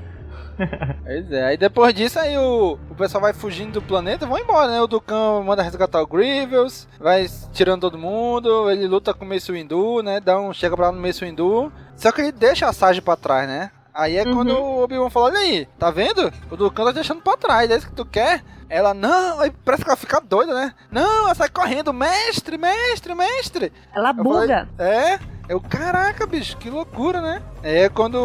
Pois 1.04 1.30
é, 1.32 1.44
aí 1.44 1.56
depois 1.56 1.94
disso 1.94 2.18
aí 2.18 2.36
o, 2.38 2.78
o 2.90 2.94
pessoal 2.94 3.20
vai 3.20 3.32
fugindo 3.32 3.72
do 3.74 3.82
planeta 3.82 4.24
e 4.24 4.28
vão 4.28 4.38
embora, 4.38 4.70
né? 4.70 4.80
O 4.80 4.86
Dukan 4.86 5.42
manda 5.42 5.62
resgatar 5.62 6.00
o 6.02 6.06
Grievous, 6.06 6.88
vai 6.98 7.26
tirando 7.52 7.82
todo 7.82 7.98
mundo, 7.98 8.70
ele 8.70 8.86
luta 8.86 9.12
com 9.12 9.24
o 9.24 9.28
Mace 9.28 9.52
Windu, 9.52 10.02
né? 10.02 10.20
Dá 10.20 10.40
um, 10.40 10.52
chega 10.52 10.74
pra 10.76 10.86
lá 10.86 10.92
no 10.92 11.00
Mace 11.00 11.24
Windu, 11.24 11.72
só 11.96 12.10
que 12.10 12.20
ele 12.20 12.32
deixa 12.32 12.66
a 12.66 12.72
Sage 12.72 13.00
pra 13.00 13.16
trás, 13.16 13.46
né? 13.48 13.70
Aí 13.92 14.16
é 14.16 14.24
quando 14.24 14.50
o 14.50 14.82
Obi-Wan 14.82 15.08
fala, 15.08 15.26
olha 15.26 15.38
aí, 15.38 15.66
tá 15.78 15.88
vendo? 15.90 16.32
O 16.50 16.56
Dukan 16.56 16.86
tá 16.86 16.90
deixando 16.92 17.22
pra 17.22 17.36
trás, 17.36 17.70
é 17.70 17.76
isso 17.76 17.86
que 17.88 17.94
tu 17.94 18.04
quer? 18.04 18.42
Ela, 18.68 18.92
não, 18.92 19.40
aí 19.40 19.52
parece 19.64 19.84
que 19.84 19.90
ela 19.90 19.96
fica 19.96 20.20
doida, 20.20 20.52
né? 20.52 20.74
Não, 20.90 21.26
ela 21.26 21.34
sai 21.34 21.48
correndo, 21.48 21.92
mestre, 21.92 22.58
mestre, 22.58 23.14
mestre. 23.14 23.72
Ela 23.94 24.10
Eu 24.10 24.24
falei, 24.24 24.48
buga. 24.48 24.68
é, 24.78 25.18
eu, 25.48 25.60
caraca, 25.60 26.26
bicho, 26.26 26.56
que 26.56 26.70
loucura, 26.70 27.20
né? 27.20 27.42
É 27.62 27.88
quando 27.88 28.16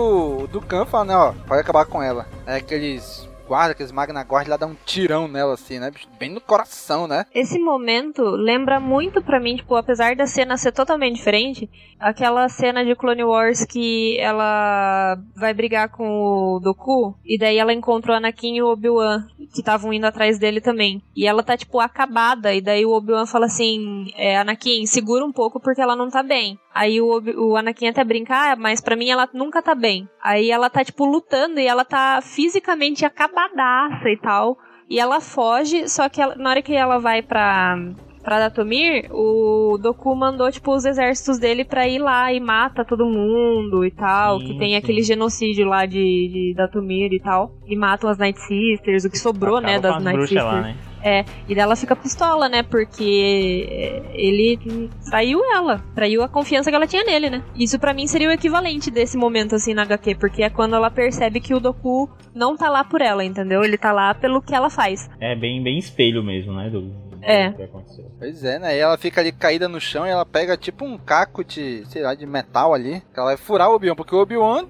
o 0.44 0.48
Dukan 0.48 0.86
fala, 0.86 1.06
né, 1.06 1.16
ó, 1.16 1.34
pode 1.48 1.62
acabar 1.62 1.86
com 1.86 2.02
ela. 2.02 2.28
É 2.46 2.56
aqueles 2.56 3.30
guarda, 3.50 3.72
aqueles 3.72 3.92
Magna 3.92 4.22
Guard 4.22 4.48
lá 4.48 4.58
dá 4.58 4.68
um 4.68 4.76
tirão 4.86 5.28
nela 5.28 5.56
assim, 5.56 5.80
né? 5.80 5.92
Bem 6.20 6.30
no 6.30 6.40
coração, 6.40 7.08
né? 7.08 7.26
Esse 7.34 7.58
momento 7.58 8.22
lembra 8.22 8.80
muito 8.80 9.24
pra 9.24 9.40
mim, 9.40 9.56
tipo, 9.56 9.76
apesar 9.76 10.16
da 10.16 10.28
cena 10.28 10.56
ser 10.56 10.72
totalmente 10.72 11.16
diferente, 11.16 11.68
aquela 12.00 12.48
cena 12.48 12.86
de 12.86 12.96
Clone 12.96 13.24
Wars 13.24 13.66
que 13.66 14.20
ela 14.20 15.18
vai 15.36 15.52
brigar 15.52 15.90
com 15.90 16.08
o 16.08 16.60
Doku 16.60 17.16
e 17.26 17.40
daí 17.40 17.58
ela 17.58 17.74
encontra 17.74 18.12
o 18.14 18.16
Anakin 18.16 18.56
e 18.58 18.62
o 18.62 18.68
Obi-Wan 18.68 19.26
que 19.52 19.62
estavam 19.62 19.92
indo 19.92 20.06
atrás 20.06 20.38
dele 20.38 20.62
também. 20.62 21.02
E 21.16 21.26
ela 21.26 21.42
tá 21.42 21.58
tipo 21.58 21.80
acabada 21.80 22.54
e 22.54 22.62
daí 22.62 22.86
o 22.86 22.92
Obi-Wan 22.92 23.26
fala 23.26 23.48
assim, 23.48 24.14
é, 24.16 24.38
Anakin, 24.38 24.86
segura 24.86 25.26
um 25.26 25.32
pouco 25.32 25.60
porque 25.60 25.82
ela 25.82 25.96
não 25.96 26.10
tá 26.10 26.22
bem. 26.22 26.60
Aí 26.74 27.02
o, 27.02 27.20
o 27.50 27.58
Anakin 27.58 27.88
até 27.90 28.04
brinca, 28.04 28.36
ah, 28.52 28.56
mas 28.56 28.80
pra 28.80 28.96
mim 28.96 29.10
ela 29.10 29.28
nunca 29.34 29.62
tá 29.62 29.74
bem. 29.76 30.08
Aí 30.22 30.52
ela 30.52 30.70
tá 30.70 30.84
tipo 30.84 31.06
lutando 31.06 31.60
e 31.60 31.66
ela 31.68 31.84
tá 31.84 32.22
fisicamente 32.22 33.06
acabadaça 33.06 34.10
e 34.10 34.18
tal. 34.18 34.58
E 34.90 35.00
ela 35.00 35.20
foge, 35.22 35.88
só 35.90 36.08
que 36.10 36.22
ela- 36.22 36.36
na 36.36 36.50
hora 36.50 36.62
que 36.62 36.74
ela 36.74 37.00
vai 37.00 37.22
pra, 37.22 37.76
pra 38.24 38.40
Datomir, 38.40 39.08
o 39.12 39.78
Doku 39.78 40.16
mandou, 40.16 40.52
tipo, 40.52 40.74
os 40.76 40.86
exércitos 40.86 41.40
dele 41.40 41.64
pra 41.64 41.88
ir 41.88 42.00
lá 42.00 42.32
e 42.32 42.40
mata 42.40 42.86
todo 42.86 43.06
mundo 43.06 43.86
e 43.86 43.92
tal. 43.92 44.40
Sim, 44.40 44.46
que 44.46 44.58
tem 44.58 44.70
sim. 44.70 44.76
aquele 44.76 45.04
genocídio 45.04 45.66
lá 45.66 45.86
de, 45.86 45.96
de 45.98 46.54
Datomir 46.56 47.12
e 47.14 47.20
tal. 47.20 47.52
E 47.68 47.76
matam 47.76 48.10
as 48.10 48.18
Night 48.18 48.40
Sisters, 48.40 49.06
o 49.06 49.10
que 49.10 49.18
sobrou, 49.18 49.58
Acaba 49.58 49.72
né, 49.72 49.80
das 49.80 49.96
as 49.96 50.04
Night 50.04 50.22
Sisters. 50.22 50.46
lá, 50.46 50.62
né? 50.62 50.76
É, 51.02 51.24
e 51.48 51.56
daí 51.56 51.64
ela 51.64 51.76
fica 51.76 51.96
pistola, 51.96 52.50
né? 52.50 52.62
Porque 52.62 53.66
é, 53.70 54.02
ele 54.14 54.90
traiu 55.10 55.40
ela. 55.54 55.82
Traiu 55.96 56.22
a 56.22 56.28
confiança 56.28 56.70
que 56.70 56.76
ela 56.76 56.88
tinha 56.88 57.04
nele, 57.04 57.30
né? 57.30 57.44
Isso 57.56 57.80
pra 57.80 57.94
mim 57.94 58.06
seria 58.06 58.30
o 58.30 58.34
equivalente 58.34 58.92
desse 58.92 59.18
momento, 59.18 59.56
assim, 59.56 59.74
na 59.74 59.84
HQ. 59.84 60.16
Porque 60.16 60.44
é 60.44 60.50
quando 60.50 60.76
ela 60.76 60.92
percebe 60.92 61.40
que 61.40 61.54
o 61.54 61.60
Doku 61.60 62.10
não 62.36 62.58
tá 62.58 62.70
lá 62.70 62.84
por 62.84 63.02
ela, 63.02 63.24
entendeu? 63.24 63.64
Ele 63.64 63.78
tá 63.78 63.92
lá 63.92 64.14
pelo 64.14 64.42
que 64.42 64.54
ela 64.54 64.70
faz. 64.70 65.10
É 65.20 65.36
bem, 65.36 65.64
bem 65.64 65.78
espelho 65.78 66.24
mesmo, 66.24 66.54
né? 66.54 66.70
Do, 66.70 67.09
É. 67.22 67.52
que 67.52 67.64
aconteceu. 67.64 68.12
Pois 68.18 68.44
é, 68.44 68.60
né? 68.60 68.76
E 68.76 68.80
ela 68.80 68.98
fica 68.98 69.22
ali 69.22 69.32
caída 69.32 69.68
no 69.68 69.80
chão 69.80 70.06
e 70.06 70.10
ela 70.10 70.26
pega 70.26 70.58
tipo 70.58 70.86
um 70.86 70.98
caco 70.98 71.44
de, 71.44 71.84
sei 71.88 72.02
lá, 72.02 72.14
de 72.16 72.26
metal 72.26 72.74
ali. 72.74 73.02
Que 73.14 73.20
ela 73.20 73.30
vai 73.30 73.38
furar 73.38 73.70
o 73.70 73.76
Obi-Wan, 73.76 73.96
porque 73.96 74.16
o 74.16 74.20
Obi-Wan, 74.20 74.66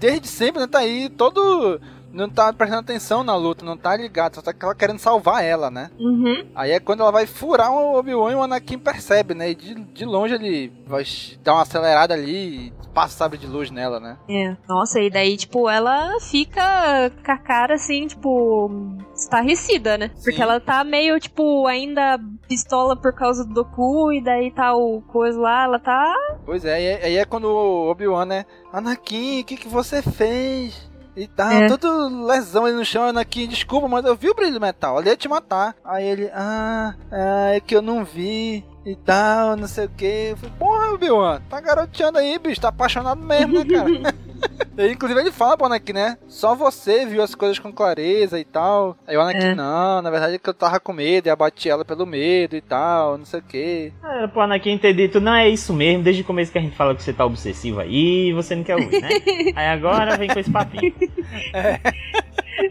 desde 0.00 0.28
sempre, 0.28 0.60
né, 0.60 0.66
tá 0.66 0.78
aí 0.78 1.08
todo. 1.08 1.80
Não 2.14 2.28
tá 2.28 2.52
prestando 2.52 2.82
atenção 2.82 3.24
na 3.24 3.34
luta, 3.34 3.64
não 3.64 3.76
tá 3.76 3.96
ligado, 3.96 4.36
só 4.36 4.42
tá 4.42 4.52
querendo 4.74 5.00
salvar 5.00 5.42
ela, 5.42 5.68
né? 5.68 5.90
Uhum. 5.98 6.46
Aí 6.54 6.70
é 6.70 6.78
quando 6.78 7.00
ela 7.00 7.10
vai 7.10 7.26
furar 7.26 7.72
o 7.72 7.98
Obi-Wan 7.98 8.30
e 8.30 8.34
o 8.36 8.42
Anakin 8.42 8.78
percebe, 8.78 9.34
né? 9.34 9.50
E 9.50 9.54
de, 9.56 9.74
de 9.74 10.04
longe 10.04 10.34
ele 10.34 10.72
vai 10.86 11.04
dar 11.42 11.54
uma 11.54 11.62
acelerada 11.62 12.14
ali 12.14 12.68
e 12.68 12.72
passa 12.94 13.14
o 13.14 13.18
sabre 13.18 13.36
de 13.36 13.48
luz 13.48 13.70
nela, 13.70 13.98
né? 13.98 14.16
É. 14.28 14.56
Nossa, 14.68 15.00
e 15.00 15.10
daí, 15.10 15.36
tipo, 15.36 15.68
ela 15.68 16.20
fica 16.20 17.10
com 17.24 17.32
a 17.32 17.36
cara 17.36 17.74
assim, 17.74 18.06
tipo, 18.06 18.70
estarrecida, 19.14 19.98
né? 19.98 20.12
Porque 20.22 20.40
ela 20.40 20.60
tá 20.60 20.84
meio, 20.84 21.18
tipo, 21.18 21.66
ainda 21.66 22.18
pistola 22.48 22.94
por 22.96 23.12
causa 23.12 23.44
do 23.44 23.54
Doku, 23.54 24.12
e 24.12 24.22
daí 24.22 24.52
tá 24.52 24.74
o 24.74 25.02
coisa 25.02 25.38
lá, 25.40 25.64
ela 25.64 25.78
tá. 25.80 26.14
Pois 26.46 26.64
é, 26.64 26.74
aí 26.74 26.84
é, 26.84 27.04
aí 27.04 27.16
é 27.16 27.24
quando 27.24 27.46
o 27.46 27.90
Obi-Wan, 27.90 28.24
né? 28.24 28.46
Anakin, 28.72 29.40
o 29.40 29.44
que, 29.44 29.56
que 29.56 29.68
você 29.68 30.00
fez? 30.00 30.93
E 31.16 31.26
tá, 31.28 31.52
É. 31.54 31.68
todo 31.68 32.26
lesão 32.26 32.64
ali 32.64 32.74
no 32.74 32.84
chão, 32.84 33.04
Anakin, 33.04 33.46
desculpa, 33.46 33.86
mas 33.86 34.04
eu 34.04 34.16
vi 34.16 34.28
o 34.30 34.34
brilho 34.34 34.60
metal, 34.60 34.98
ele 34.98 35.10
ia 35.10 35.16
te 35.16 35.28
matar. 35.28 35.76
Aí 35.84 36.04
ele, 36.04 36.28
ah, 36.34 36.94
é 37.10 37.60
que 37.64 37.74
eu 37.76 37.80
não 37.82 38.04
vi 38.04 38.64
e 38.84 38.94
tal, 38.96 39.56
não 39.56 39.66
sei 39.66 39.86
o 39.86 39.90
que. 39.90 40.28
Eu 40.30 40.36
falei, 40.36 40.54
porra, 40.58 40.92
Obi-Wan, 40.92 41.40
tá 41.48 41.60
garoteando 41.60 42.18
aí, 42.18 42.38
bicho, 42.38 42.60
tá 42.60 42.68
apaixonado 42.68 43.20
mesmo, 43.22 43.58
né, 43.58 43.64
cara? 43.64 44.14
E, 44.76 44.88
inclusive 44.88 45.18
ele 45.20 45.30
fala 45.32 45.56
pro 45.56 45.66
Anakin, 45.66 45.92
né? 45.94 46.18
Só 46.28 46.54
você 46.54 47.06
viu 47.06 47.22
as 47.22 47.34
coisas 47.34 47.58
com 47.58 47.72
clareza 47.72 48.38
e 48.38 48.44
tal. 48.44 48.94
Aí 49.06 49.16
o 49.16 49.20
Anakin, 49.20 49.46
É. 49.46 49.54
não, 49.54 50.02
na 50.02 50.10
verdade 50.10 50.34
é 50.34 50.38
que 50.38 50.46
eu 50.50 50.52
tava 50.52 50.78
com 50.80 50.92
medo 50.92 51.26
e 51.28 51.30
abati 51.30 51.70
ela 51.70 51.84
pelo 51.84 52.04
medo 52.04 52.54
e 52.54 52.60
tal, 52.60 53.16
não 53.16 53.24
sei 53.24 53.40
o 53.40 53.42
que. 53.42 53.92
Era 54.02 54.28
pro 54.28 54.42
Anakin 54.42 54.76
ter 54.76 54.92
dito, 54.92 55.18
não 55.20 55.32
é 55.32 55.48
isso 55.48 55.72
mesmo, 55.72 56.02
desde 56.02 56.20
o 56.22 56.24
começo 56.26 56.52
que 56.52 56.58
a 56.58 56.60
gente 56.60 56.76
fala 56.76 56.94
que 56.94 57.02
você 57.02 57.12
tá 57.12 57.24
obsessivo 57.24 57.80
aí 57.80 58.32
você 58.34 58.54
não 58.54 58.64
quer 58.64 58.74
ouvir, 58.76 59.00
né? 59.00 59.08
aí 59.56 59.66
agora 59.68 60.18
vem 60.18 60.28
com 60.28 60.38
esse 60.40 60.50
papinho. 60.50 60.92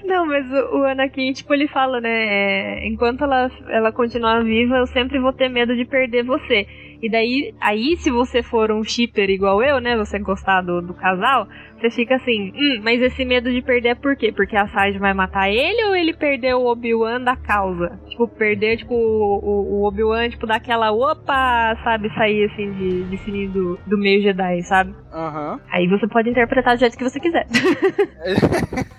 Não, 0.05 0.25
mas 0.25 0.45
o, 0.51 0.79
o 0.79 0.83
Anakin, 0.83 1.33
tipo, 1.33 1.53
ele 1.53 1.67
fala, 1.67 1.99
né? 1.99 2.09
é, 2.09 2.87
enquanto 2.87 3.23
ela, 3.23 3.49
ela 3.69 3.91
continuar 3.91 4.43
viva, 4.43 4.77
eu 4.77 4.87
sempre 4.87 5.19
vou 5.19 5.33
ter 5.33 5.49
medo 5.49 5.75
de 5.75 5.85
perder 5.85 6.23
você. 6.23 6.67
E 7.01 7.09
daí, 7.09 7.53
aí 7.59 7.97
se 7.97 8.09
você 8.09 8.41
for 8.41 8.71
um 8.71 8.81
shipper 8.81 9.29
igual 9.29 9.61
eu, 9.61 9.81
né, 9.81 9.97
você 9.97 10.17
gostar 10.19 10.61
do, 10.61 10.81
do 10.81 10.93
casal, 10.93 11.47
você 11.89 11.97
fica 11.97 12.15
assim, 12.15 12.51
hum, 12.55 12.81
mas 12.83 13.01
esse 13.01 13.25
medo 13.25 13.51
de 13.51 13.61
perder 13.61 13.89
é 13.89 13.95
por 13.95 14.15
quê? 14.15 14.31
Porque 14.31 14.55
a 14.55 14.67
Sage 14.69 14.97
vai 14.97 15.13
matar 15.13 15.49
ele 15.49 15.83
ou 15.85 15.95
ele 15.95 16.13
perdeu 16.13 16.59
o 16.59 16.71
Obi-Wan 16.71 17.21
da 17.21 17.35
causa? 17.35 17.99
Tipo, 18.07 18.27
perder, 18.27 18.77
tipo, 18.77 18.93
o, 18.93 19.81
o 19.81 19.87
Obi-Wan, 19.87 20.29
tipo, 20.29 20.47
dar 20.47 20.55
aquela 20.55 20.91
opa, 20.91 21.77
sabe, 21.83 22.13
sair 22.13 22.49
assim 22.51 22.71
de, 22.73 23.03
de 23.03 23.17
fininho 23.17 23.51
do, 23.51 23.79
do 23.85 23.97
meio 23.97 24.21
Jedi, 24.21 24.63
sabe? 24.63 24.95
Aham. 25.11 25.59
Aí 25.71 25.87
você 25.87 26.07
pode 26.07 26.29
interpretar 26.29 26.75
do 26.75 26.79
jeito 26.79 26.97
que 26.97 27.03
você 27.03 27.19
quiser. 27.19 27.45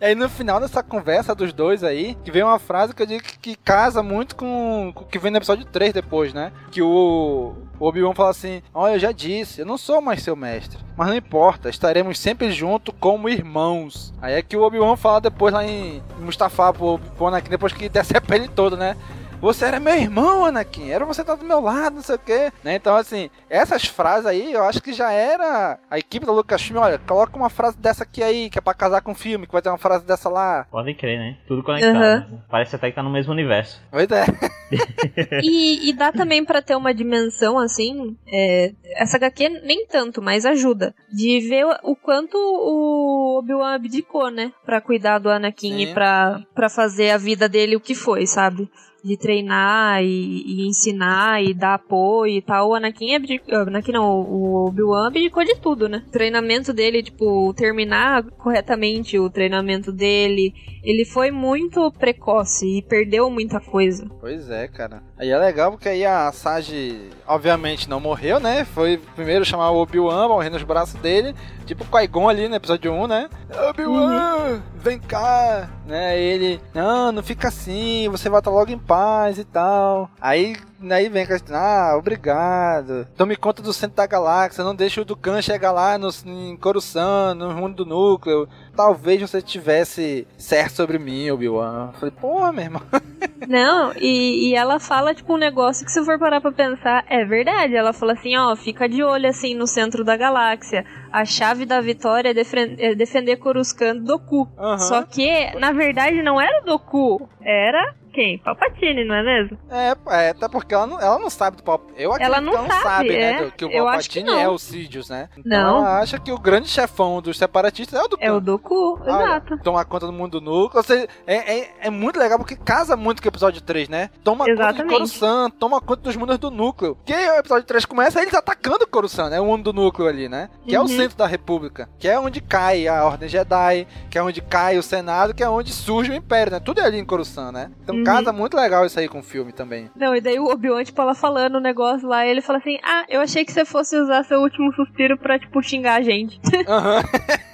E 0.00 0.04
aí 0.04 0.14
no 0.14 0.28
final 0.28 0.60
dessa 0.60 0.82
conversa 0.82 1.34
dos 1.34 1.52
dois 1.52 1.84
aí, 1.84 2.16
que 2.24 2.30
vem 2.30 2.42
uma 2.42 2.58
frase 2.58 2.94
que 2.94 3.02
eu 3.02 3.06
digo 3.06 3.22
que, 3.22 3.38
que 3.38 3.56
casa 3.56 4.02
muito 4.02 4.34
com, 4.34 4.90
com 4.94 5.04
o 5.04 5.06
que 5.06 5.18
vem 5.18 5.30
no 5.30 5.36
episódio 5.36 5.64
3 5.64 5.92
depois, 5.92 6.32
né? 6.32 6.52
Que 6.70 6.82
o, 6.82 7.54
o 7.78 7.86
Obi-Wan 7.86 8.14
fala 8.14 8.30
assim: 8.30 8.62
Olha, 8.72 8.94
eu 8.94 8.98
já 8.98 9.12
disse, 9.12 9.60
eu 9.60 9.66
não 9.66 9.76
sou 9.76 10.00
mais 10.00 10.22
seu 10.22 10.36
mestre. 10.36 10.78
Mas 10.96 11.08
não 11.08 11.16
importa, 11.16 11.68
estaremos 11.68 12.18
sempre 12.18 12.52
juntos 12.52 12.94
como 13.00 13.28
irmãos. 13.28 14.12
Aí 14.20 14.34
é 14.34 14.42
que 14.42 14.56
o 14.56 14.62
Obi-Wan 14.62 14.96
fala 14.96 15.20
depois 15.20 15.52
lá 15.52 15.64
em 15.66 16.02
Mustafa 16.18 16.72
pro, 16.72 17.00
Anakin, 17.26 17.50
depois 17.50 17.72
que 17.72 17.88
decepa 17.90 18.34
ele 18.34 18.48
todo, 18.48 18.76
né? 18.76 18.96
Você 19.42 19.64
era 19.64 19.80
meu 19.80 19.94
irmão, 19.94 20.44
Anakin. 20.46 20.88
Era 20.90 21.04
você 21.04 21.20
estar 21.22 21.34
do 21.34 21.44
meu 21.44 21.60
lado, 21.60 21.96
não 21.96 22.02
sei 22.02 22.14
o 22.14 22.18
quê. 22.18 22.52
Né? 22.62 22.76
Então, 22.76 22.94
assim, 22.96 23.28
essas 23.50 23.84
frases 23.84 24.24
aí, 24.24 24.52
eu 24.52 24.62
acho 24.62 24.80
que 24.80 24.92
já 24.92 25.10
era 25.12 25.78
a 25.90 25.98
equipe 25.98 26.24
da 26.24 26.32
Lucasfilm. 26.32 26.78
Olha, 26.78 26.96
coloca 26.98 27.36
uma 27.36 27.50
frase 27.50 27.76
dessa 27.76 28.04
aqui 28.04 28.22
aí, 28.22 28.48
que 28.48 28.58
é 28.58 28.62
pra 28.62 28.72
casar 28.72 29.02
com 29.02 29.10
o 29.10 29.16
filme, 29.16 29.44
que 29.46 29.52
vai 29.52 29.60
ter 29.60 29.68
uma 29.68 29.76
frase 29.78 30.06
dessa 30.06 30.28
lá. 30.28 30.64
Podem 30.70 30.94
crer, 30.94 31.18
né? 31.18 31.36
Tudo 31.48 31.62
conectado. 31.64 32.30
Uhum. 32.30 32.38
Parece 32.48 32.76
até 32.76 32.88
que 32.88 32.94
tá 32.94 33.02
no 33.02 33.10
mesmo 33.10 33.32
universo. 33.32 33.82
Pois 33.90 34.08
é. 34.10 34.24
E, 35.42 35.90
e 35.90 35.92
dá 35.92 36.10
também 36.12 36.42
pra 36.44 36.62
ter 36.62 36.74
uma 36.76 36.94
dimensão 36.94 37.58
assim. 37.58 38.16
é, 38.26 38.72
essa 38.96 39.16
HQ 39.18 39.48
nem 39.64 39.86
tanto, 39.86 40.22
mas 40.22 40.46
ajuda. 40.46 40.94
De 41.12 41.40
ver 41.40 41.66
o- 41.66 41.92
o 41.92 41.96
quanto 41.96 42.36
o 42.36 43.38
Obi-Wan 43.38 43.74
abdicou, 43.74 44.30
né? 44.30 44.52
Pra 44.64 44.80
cuidar 44.80 45.18
do 45.18 45.28
Anakin 45.28 45.72
Sim. 45.76 45.80
e 45.82 45.92
pra, 45.94 46.40
pra 46.54 46.68
fazer 46.70 47.10
a 47.10 47.18
vida 47.18 47.48
dele 47.48 47.76
o 47.76 47.80
que 47.80 47.94
foi, 47.94 48.26
sabe? 48.26 48.70
De 49.04 49.16
treinar 49.16 50.02
e, 50.02 50.42
e 50.46 50.68
ensinar 50.68 51.42
e 51.42 51.52
dar 51.52 51.74
apoio 51.74 52.36
e 52.36 52.42
tal. 52.42 52.70
O 52.70 52.74
Anakin 52.74 53.14
abdicou. 53.14 53.58
Anakin 53.58 53.92
não, 53.92 54.20
o 54.20 54.66
Obi-Wan 54.68 55.08
abdicou 55.08 55.44
de 55.44 55.56
tudo, 55.56 55.88
né? 55.88 56.04
O 56.06 56.10
treinamento 56.10 56.72
dele, 56.72 57.02
tipo, 57.02 57.52
terminar 57.54 58.22
corretamente 58.38 59.18
o 59.18 59.28
treinamento 59.28 59.90
dele. 59.90 60.54
Ele 60.84 61.04
foi 61.04 61.30
muito 61.30 61.90
precoce 61.92 62.78
e 62.78 62.82
perdeu 62.82 63.30
muita 63.30 63.60
coisa. 63.60 64.08
Pois 64.20 64.50
é, 64.50 64.68
cara. 64.68 65.02
Aí 65.18 65.30
é 65.30 65.38
legal 65.38 65.70
porque 65.70 65.88
aí 65.88 66.04
a 66.04 66.30
Sage, 66.32 67.10
obviamente, 67.26 67.88
não 67.88 68.00
morreu, 68.00 68.40
né? 68.40 68.64
Foi 68.64 69.00
primeiro 69.14 69.44
chamar 69.44 69.70
o 69.70 69.80
Obi-Wan, 69.80 70.28
morrer 70.28 70.50
nos 70.50 70.62
braços 70.62 71.00
dele. 71.00 71.34
Tipo 71.72 71.84
o 71.84 71.86
Qui-Gon 71.86 72.28
ali 72.28 72.48
no 72.48 72.56
episódio 72.56 72.92
1, 72.92 73.06
né? 73.06 73.30
Obi-Wan, 73.70 74.60
vem 74.76 74.98
cá! 74.98 75.70
Né? 75.86 76.20
Ele, 76.20 76.60
não, 76.74 77.10
não 77.10 77.22
fica 77.22 77.48
assim, 77.48 78.10
você 78.10 78.28
volta 78.28 78.50
logo 78.50 78.70
em 78.70 78.78
paz 78.78 79.38
e 79.38 79.44
tal. 79.44 80.10
Aí, 80.20 80.54
aí 80.90 81.08
vem 81.08 81.26
com 81.26 81.32
a 81.32 81.58
ah, 81.58 81.96
obrigado. 81.96 83.06
Tome 83.16 83.36
conta 83.36 83.62
do 83.62 83.72
centro 83.72 83.96
da 83.96 84.06
galáxia, 84.06 84.62
não 84.62 84.74
deixe 84.74 85.00
o 85.00 85.04
Dukan 85.04 85.40
chegar 85.40 85.72
lá 85.72 85.96
no, 85.96 86.10
em 86.26 86.58
Coruscant, 86.58 87.34
no 87.38 87.54
mundo 87.54 87.84
do 87.84 87.86
núcleo. 87.86 88.46
Talvez 88.74 89.20
você 89.20 89.42
tivesse 89.42 90.26
certo 90.38 90.72
sobre 90.76 90.98
mim, 90.98 91.30
Obi-Wan. 91.30 91.90
Eu 91.92 91.98
Falei, 91.98 92.14
pô, 92.18 92.52
meu 92.52 92.64
irmão. 92.64 92.82
Não, 93.46 93.92
e, 93.96 94.48
e 94.48 94.54
ela 94.54 94.78
fala, 94.78 95.14
tipo, 95.14 95.34
um 95.34 95.38
negócio 95.38 95.84
que 95.84 95.92
se 95.92 96.02
for 96.04 96.18
parar 96.18 96.40
pra 96.40 96.52
pensar, 96.52 97.04
é 97.08 97.24
verdade. 97.24 97.74
Ela 97.74 97.92
fala 97.92 98.12
assim, 98.12 98.36
ó, 98.36 98.54
fica 98.56 98.88
de 98.88 99.02
olho, 99.02 99.28
assim, 99.28 99.54
no 99.54 99.66
centro 99.66 100.04
da 100.04 100.16
galáxia. 100.16 100.84
A 101.12 101.24
chave 101.24 101.66
da 101.66 101.80
vitória 101.80 102.30
é, 102.30 102.86
é 102.86 102.94
defender 102.94 103.36
Coruscant 103.36 103.98
do 103.98 104.04
Doku. 104.04 104.48
Aham. 104.56 104.78
Só 104.78 105.02
que, 105.02 105.54
na 105.58 105.72
verdade, 105.72 106.22
não 106.22 106.40
era 106.40 106.62
o 106.62 106.64
Doku. 106.64 107.28
Era 107.42 107.94
quem? 108.12 108.38
Palpatine, 108.38 109.04
não 109.04 109.14
é 109.14 109.22
mesmo? 109.22 109.58
É, 109.70 109.96
é, 110.26 110.30
até 110.30 110.48
porque 110.48 110.74
ela 110.74 110.86
não, 110.86 111.00
ela 111.00 111.18
não 111.18 111.30
sabe 111.30 111.56
do 111.56 111.62
Palpatine. 111.62 112.00
Eu 112.02 112.12
acredito 112.12 112.32
Ela 112.34 112.40
não 112.40 112.52
que 112.52 112.58
ela 112.58 112.68
não 112.68 112.74
sabe, 112.76 112.82
sabe, 112.84 113.08
né? 113.10 113.20
é. 113.32 113.44
do- 113.44 113.52
que 113.52 113.64
o 113.64 113.68
que 113.68 113.76
Palpatine 113.76 114.24
não. 114.26 114.38
é 114.38 114.48
o 114.48 114.58
Sidious, 114.58 115.08
né? 115.08 115.28
Então 115.36 115.50
Não. 115.50 115.78
ela 115.78 115.98
acha 116.00 116.18
que 116.18 116.30
o 116.32 116.38
grande 116.38 116.68
chefão 116.68 117.20
dos 117.22 117.36
separatistas 117.38 117.98
é 117.98 118.02
o 118.04 118.08
do 118.08 118.16
É 118.20 118.30
o 118.32 118.40
Doku, 118.40 118.98
exato. 119.02 119.58
Tomar 119.58 119.84
conta 119.86 120.06
do 120.06 120.12
mundo 120.12 120.40
do 120.40 120.44
núcleo. 120.44 120.78
Ou 120.78 120.82
seja, 120.82 121.08
é, 121.26 121.58
é, 121.60 121.70
é 121.82 121.90
muito 121.90 122.18
legal 122.18 122.38
porque 122.38 122.56
casa 122.56 122.96
muito 122.96 123.20
com 123.22 123.28
o 123.28 123.30
episódio 123.30 123.60
3, 123.62 123.88
né? 123.88 124.10
Toma 124.22 124.44
conta 124.44 124.54
de 124.56 124.60
Exatamente. 124.62 124.92
Coruscant, 124.94 125.52
toma 125.58 125.80
conta 125.80 126.02
dos 126.02 126.16
mundos 126.16 126.38
do 126.38 126.50
núcleo. 126.50 126.96
Que 127.04 127.12
o 127.14 127.36
episódio 127.38 127.64
3 127.66 127.84
começa 127.84 128.20
eles 128.20 128.34
atacando 128.34 128.84
o 128.84 128.88
Coruscant, 128.88 129.30
né? 129.30 129.40
O 129.40 129.46
mundo 129.46 129.72
do 129.72 129.72
núcleo 129.72 130.08
ali, 130.08 130.28
né? 130.28 130.50
Que 130.66 130.74
é 130.74 130.78
o 130.78 130.82
Uhum. 130.82 130.88
centro 130.88 131.16
da 131.16 131.26
República. 131.26 131.88
Que 131.98 132.08
é 132.08 132.18
onde 132.18 132.40
cai 132.40 132.86
a 132.88 133.04
Ordem 133.04 133.28
Jedi, 133.28 133.86
que 134.10 134.18
é 134.18 134.22
onde 134.22 134.40
cai 134.40 134.76
o 134.78 134.82
Senado, 134.82 135.32
que 135.34 135.42
é 135.42 135.48
onde 135.48 135.72
surge 135.72 136.10
o 136.10 136.14
Império, 136.14 136.52
né? 136.52 136.60
Tudo 136.60 136.80
é 136.80 136.84
ali 136.84 136.98
em 136.98 137.04
Coruscant, 137.04 137.52
né? 137.52 137.70
Então 137.82 138.01
Uhum. 138.02 138.16
casa 138.16 138.32
muito 138.32 138.56
legal 138.56 138.84
isso 138.86 138.98
aí 138.98 139.08
com 139.08 139.20
o 139.20 139.22
filme 139.22 139.52
também. 139.52 139.90
Não, 139.96 140.14
e 140.14 140.20
daí 140.20 140.38
o 140.38 140.46
Obi-Wan, 140.46 140.84
tipo, 140.84 141.00
ela 141.00 141.14
falando 141.14 141.56
o 141.56 141.60
negócio 141.60 142.06
lá, 142.06 142.26
ele 142.26 142.40
fala 142.40 142.58
assim, 142.58 142.78
ah, 142.82 143.04
eu 143.08 143.20
achei 143.20 143.44
que 143.44 143.52
você 143.52 143.64
fosse 143.64 143.96
usar 143.96 144.24
seu 144.24 144.40
último 144.40 144.72
suspiro 144.74 145.16
pra, 145.16 145.38
tipo, 145.38 145.62
xingar 145.62 145.96
a 145.96 146.02
gente. 146.02 146.40
Aham. 146.68 147.02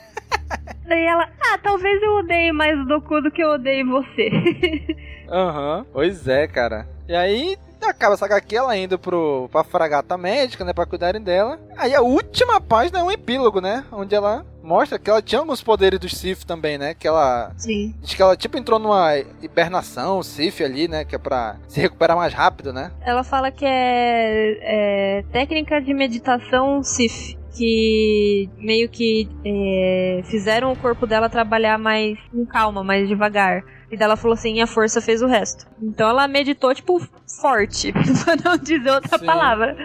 daí 0.86 1.04
ela, 1.04 1.28
ah, 1.52 1.58
talvez 1.62 2.02
eu 2.02 2.16
odeie 2.16 2.52
mais 2.52 2.78
o 2.78 2.84
Doku 2.84 3.20
do 3.20 3.30
que 3.30 3.42
eu 3.42 3.50
odeie 3.50 3.84
você. 3.84 4.30
Aham, 5.30 5.84
pois 5.92 6.26
é, 6.26 6.46
cara. 6.46 6.86
E 7.06 7.14
aí 7.14 7.56
acaba 7.86 8.14
essa 8.14 8.26
HQ 8.26 8.56
ela 8.56 8.76
indo 8.76 8.98
pro, 8.98 9.48
pra 9.50 9.64
fragata 9.64 10.16
médica, 10.16 10.64
né, 10.64 10.72
pra 10.72 10.86
cuidarem 10.86 11.22
dela. 11.22 11.59
Aí 11.76 11.94
a 11.94 12.02
última 12.02 12.60
página 12.60 13.00
é 13.00 13.02
um 13.02 13.10
epílogo, 13.10 13.60
né, 13.60 13.84
onde 13.92 14.14
ela 14.14 14.44
mostra 14.62 14.98
que 14.98 15.09
ela 15.09 15.22
tinha 15.22 15.40
alguns 15.40 15.62
poderes 15.62 15.98
do 15.98 16.09
Sif 16.09 16.44
também, 16.44 16.76
né, 16.76 16.94
que 16.94 17.09
ela... 17.09 17.52
Sim. 17.56 17.94
Diz 18.00 18.14
que 18.14 18.22
ela 18.22 18.36
tipo 18.36 18.59
entrou 18.59 18.78
numa 18.78 19.16
hibernação, 19.42 20.22
Sif 20.22 20.62
ali, 20.62 20.88
né, 20.88 21.05
que 21.05 21.14
é 21.14 21.18
pra 21.18 21.56
se 21.68 21.80
recuperar 21.80 22.16
mais 22.16 22.34
rápido, 22.34 22.72
né. 22.72 22.90
Ela 23.00 23.24
fala 23.24 23.50
que 23.50 23.64
é, 23.64 25.18
é 25.20 25.24
técnica 25.32 25.80
de 25.80 25.94
meditação 25.94 26.82
Sif. 26.82 27.36
Que 27.56 28.48
meio 28.56 28.88
que 28.88 29.28
é, 29.44 30.20
fizeram 30.26 30.70
o 30.70 30.76
corpo 30.76 31.09
dela 31.09 31.28
trabalhar 31.28 31.76
mais 31.76 32.16
com 32.30 32.46
calma, 32.46 32.84
mais 32.84 33.09
devagar. 33.09 33.64
E 33.90 33.97
daí 33.97 34.05
ela 34.05 34.16
falou 34.16 34.35
assim: 34.35 34.60
a 34.60 34.66
força 34.66 35.01
fez 35.01 35.23
o 35.23 35.27
resto. 35.27 35.66
Então 35.82 36.09
ela 36.09 36.27
meditou, 36.28 36.74
tipo, 36.74 37.01
forte. 37.40 37.93
pra 38.24 38.36
não 38.44 38.59
dizer 38.59 38.90
outra 38.90 39.19
Sim. 39.19 39.27
palavra. 39.27 39.77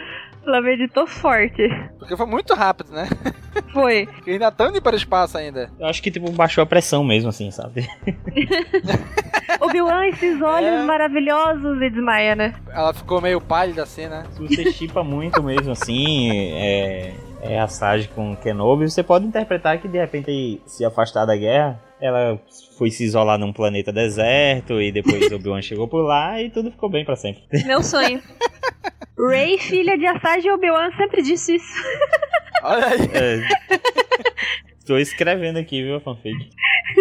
Ela 0.46 0.60
meditou 0.60 1.08
forte. 1.08 1.70
Porque 1.98 2.18
foi 2.18 2.26
muito 2.26 2.54
rápido, 2.54 2.92
né. 2.92 3.08
Foi. 3.72 4.06
Porque 4.14 4.32
ainda 4.32 4.50
estão 4.50 4.68
indo 4.70 4.82
para 4.82 4.94
o 4.94 4.98
espaço 4.98 5.38
ainda. 5.38 5.72
Eu 5.80 5.88
acho 5.88 6.04
que, 6.04 6.12
tipo, 6.12 6.30
baixou 6.34 6.62
a 6.62 6.66
pressão 6.66 7.02
mesmo, 7.02 7.30
assim, 7.30 7.50
sabe? 7.50 7.88
Obi-Wan, 9.62 10.08
esses 10.08 10.42
olhos 10.42 10.68
É. 10.68 10.84
maravilhosos 10.84 11.82
e 11.82 11.90
desmaia, 11.90 12.36
né? 12.36 12.54
Ela 12.72 12.94
ficou 12.94 13.22
meio 13.22 13.40
pálida 13.40 13.84
assim, 13.84 14.08
né. 14.08 14.26
Se 14.32 14.40
você 14.42 14.72
chipa 14.72 15.04
muito 15.04 15.42
mesmo, 15.42 15.72
assim, 15.72 16.30
é, 16.54 17.14
é 17.42 17.60
a 17.60 17.68
Sage 17.70 18.10
com 18.10 18.36
Kenobi, 18.36 18.90
você 18.90 19.02
pode 19.04 19.26
interpretar 19.26 19.78
que, 19.80 19.88
de 19.88 19.98
repente, 19.98 20.62
se 20.66 20.84
afastar 20.84 21.26
da 21.26 21.36
guerra, 21.38 21.80
ela 22.02 22.38
foi 22.84 22.92
se 22.92 23.06
isolar 23.06 23.38
num 23.40 23.54
planeta 23.54 23.94
deserto 23.94 24.82
e 24.82 24.92
depois 24.92 25.22
Obi-Wan 25.32 25.62
chegou 25.62 25.88
por 25.88 26.02
lá 26.02 26.42
e 26.42 26.50
tudo 26.50 26.70
ficou 26.70 26.90
bem 26.90 27.06
pra 27.06 27.16
sempre. 27.16 27.42
Meu 27.66 27.82
sonho. 27.82 28.22
Rey, 29.30 29.58
filha 29.58 29.98
de 29.98 30.06
Asajj 30.06 30.46
e 30.46 30.52
Obi-Wan, 30.52 30.92
sempre 30.98 31.22
disse 31.22 31.56
isso. 31.56 31.74
Olha 32.62 32.88
aí. 32.88 33.00
É. 33.14 33.78
Tô 34.86 34.98
escrevendo 34.98 35.58
aqui, 35.60 35.82
viu, 35.82 35.96
a 35.96 36.02
fanfic. 36.02 36.50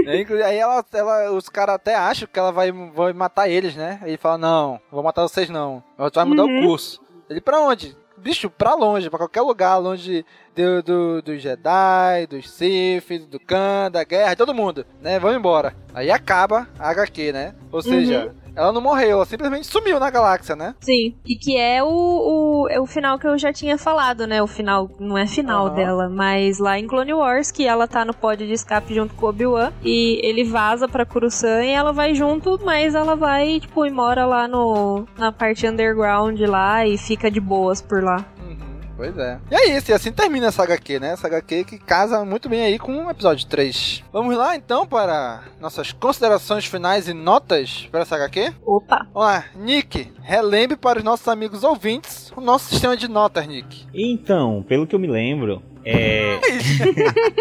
É, 0.07 0.45
Aí 0.47 0.57
ela, 0.57 0.85
ela- 0.93 1.33
os 1.33 1.49
caras 1.49 1.75
até 1.75 1.97
acham 1.97 2.29
que 2.33 2.39
ela 2.39 2.53
vai, 2.53 2.71
vai 2.71 3.13
matar 3.13 3.49
eles, 3.49 3.75
né? 3.75 3.99
Aí 4.03 4.17
fala, 4.17 4.39
não, 4.39 4.81
vou 4.91 5.03
matar 5.03 5.23
vocês 5.23 5.51
não. 5.51 5.83
Ela 5.99 6.11
vai 6.15 6.25
mudar 6.25 6.45
Uhum. 6.45 6.61
o 6.61 6.67
curso. 6.69 7.01
Ele, 7.29 7.41
pra 7.41 7.59
onde? 7.61 7.97
Bicho, 8.17 8.49
pra 8.49 8.75
longe, 8.75 9.11
pra 9.11 9.19
qualquer 9.19 9.41
lugar, 9.41 9.79
longe 9.79 10.25
do, 10.55 10.83
do, 10.83 11.23
do 11.23 11.39
Jedi, 11.39 12.27
dos 12.29 12.51
Sith, 12.51 13.27
do 13.31 13.41
Khan, 13.41 13.91
da 13.91 14.05
guerra, 14.05 14.37
todo 14.37 14.55
mundo, 14.55 14.85
né? 15.01 15.19
Vamos 15.19 15.37
embora. 15.37 15.74
Aí 15.95 16.11
acaba 16.11 16.69
a 16.79 16.91
HQ, 16.91 17.33
né? 17.33 17.55
Ou 17.70 17.83
seja, 17.83 18.35
ela 18.55 18.73
não 18.73 18.81
morreu, 18.81 19.12
ela 19.12 19.24
simplesmente 19.24 19.66
sumiu 19.66 19.99
na 19.99 20.11
galáxia, 20.11 20.55
né? 20.55 20.74
Sim. 20.81 21.15
E 21.24 21.37
que 21.37 21.57
é 21.57 21.83
o, 21.83 21.89
o, 21.89 22.69
é 22.69 22.79
o 22.79 22.87
final 22.87 23.19
que 23.19 23.27
eu 23.27 23.39
já 23.39 23.53
tinha 23.53 23.79
falado, 23.79 24.27
né? 24.27 24.43
O 24.43 24.47
final, 24.47 24.91
não 25.01 25.16
é 25.16 25.27
final 25.27 25.66
Aham. 25.66 25.74
dela, 25.74 26.09
mas 26.09 26.59
lá 26.59 26.79
em 26.79 26.87
Clone 26.87 27.15
Wars, 27.15 27.51
que 27.51 27.66
ela 27.66 27.89
tá 27.89 28.05
no 28.05 28.15
pod 28.15 28.47
de 28.47 28.53
escape 28.53 28.95
junto 28.95 29.15
com 29.15 29.27
o 29.27 29.29
Obi-Wan. 29.31 29.73
E 29.83 30.20
ele 30.23 30.45
vaza 30.45 30.87
pra 30.87 31.07
Coruscant 31.07 31.65
e 31.65 31.70
ela 31.70 31.93
vai 31.93 32.15
junto, 32.15 32.61
mas 32.62 32.95
ela 32.95 33.16
vai, 33.16 33.61
tipo, 33.61 33.87
e 33.87 33.91
mora 33.91 34.27
lá 34.27 34.47
no, 34.47 35.07
na 35.16 35.33
parte 35.33 35.66
underground 35.66 36.39
lá 36.41 36.87
e 36.87 36.99
fica 36.99 37.31
de 37.31 37.41
boas 37.41 37.81
por 37.81 38.03
lá. 38.03 38.24
Uhum. 38.43 38.72
Pois 39.03 39.19
é. 39.19 39.37
E 39.51 39.55
é 39.57 39.77
isso, 39.77 39.91
e 39.91 39.95
assim 39.95 40.12
termina 40.12 40.47
essa 40.47 40.62
HQ, 40.62 41.01
né? 41.01 41.15
Essa 41.15 41.27
HQ 41.27 41.65
que 41.65 41.77
casa 41.77 42.24
muito 42.24 42.49
bem 42.49 42.62
aí 42.62 42.79
com 42.79 43.07
o 43.07 43.11
episódio 43.11 43.45
3. 43.49 44.05
Vamos 44.12 44.37
lá 44.37 44.55
então 44.55 44.87
para 44.87 45.43
nossas 45.61 45.91
considerações 45.91 46.66
finais 46.66 47.09
e 47.09 47.12
notas 47.12 47.89
para 47.91 48.03
essa 48.03 48.15
HQ? 48.15 48.53
Opa! 48.65 49.09
Vamos 49.12 49.29
lá, 49.29 49.45
Nick, 49.57 50.07
relembre 50.23 50.77
para 50.77 51.01
os 51.01 51.05
nossos 51.05 51.27
amigos 51.27 51.65
ouvintes 51.65 52.33
o 52.37 52.41
nosso 52.41 52.69
sistema 52.69 52.97
de 52.97 53.09
notas, 53.09 53.45
Nick. 53.45 53.89
Então, 53.93 54.65
pelo 54.69 54.87
que 54.87 54.95
eu 54.95 55.01
me 55.01 55.09
lembro, 55.09 55.61
é. 55.85 56.39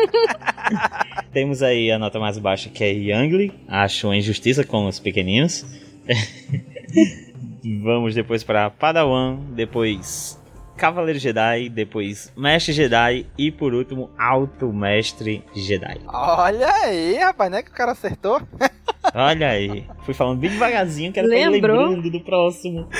Temos 1.32 1.62
aí 1.62 1.92
a 1.92 2.00
nota 2.00 2.20
mais 2.20 2.40
baixa 2.40 2.72
que 2.72 2.84
é 2.84 2.92
Youngly, 2.92 3.54
acho 3.68 4.08
uma 4.08 4.18
injustiça 4.18 4.64
com 4.64 4.88
os 4.88 5.00
pequeninos. 5.00 5.64
Vamos 7.84 8.16
depois 8.16 8.44
para 8.44 8.72
Padawan, 8.72 9.38
depois 9.52 10.41
Cavaleiro 10.77 11.19
Jedi, 11.19 11.69
depois 11.69 12.31
Mestre 12.35 12.73
Jedi 12.73 13.26
e 13.38 13.52
por 13.52 13.73
último 13.73 14.10
Alto 14.18 14.72
Mestre 14.73 15.43
Jedi. 15.56 15.99
Olha 16.07 16.68
aí, 16.84 17.15
rapaz, 17.18 17.52
né 17.52 17.61
que 17.61 17.69
o 17.69 17.73
cara 17.73 17.91
acertou? 17.91 18.41
Olha 19.15 19.49
aí, 19.49 19.84
fui 20.06 20.14
falando 20.14 20.39
bem 20.39 20.52
devagarzinho, 20.52 21.10
estar 21.10 21.22
Lembrou? 21.23 21.88
lembrando 21.88 22.10
do 22.11 22.19
próximo. 22.22 22.88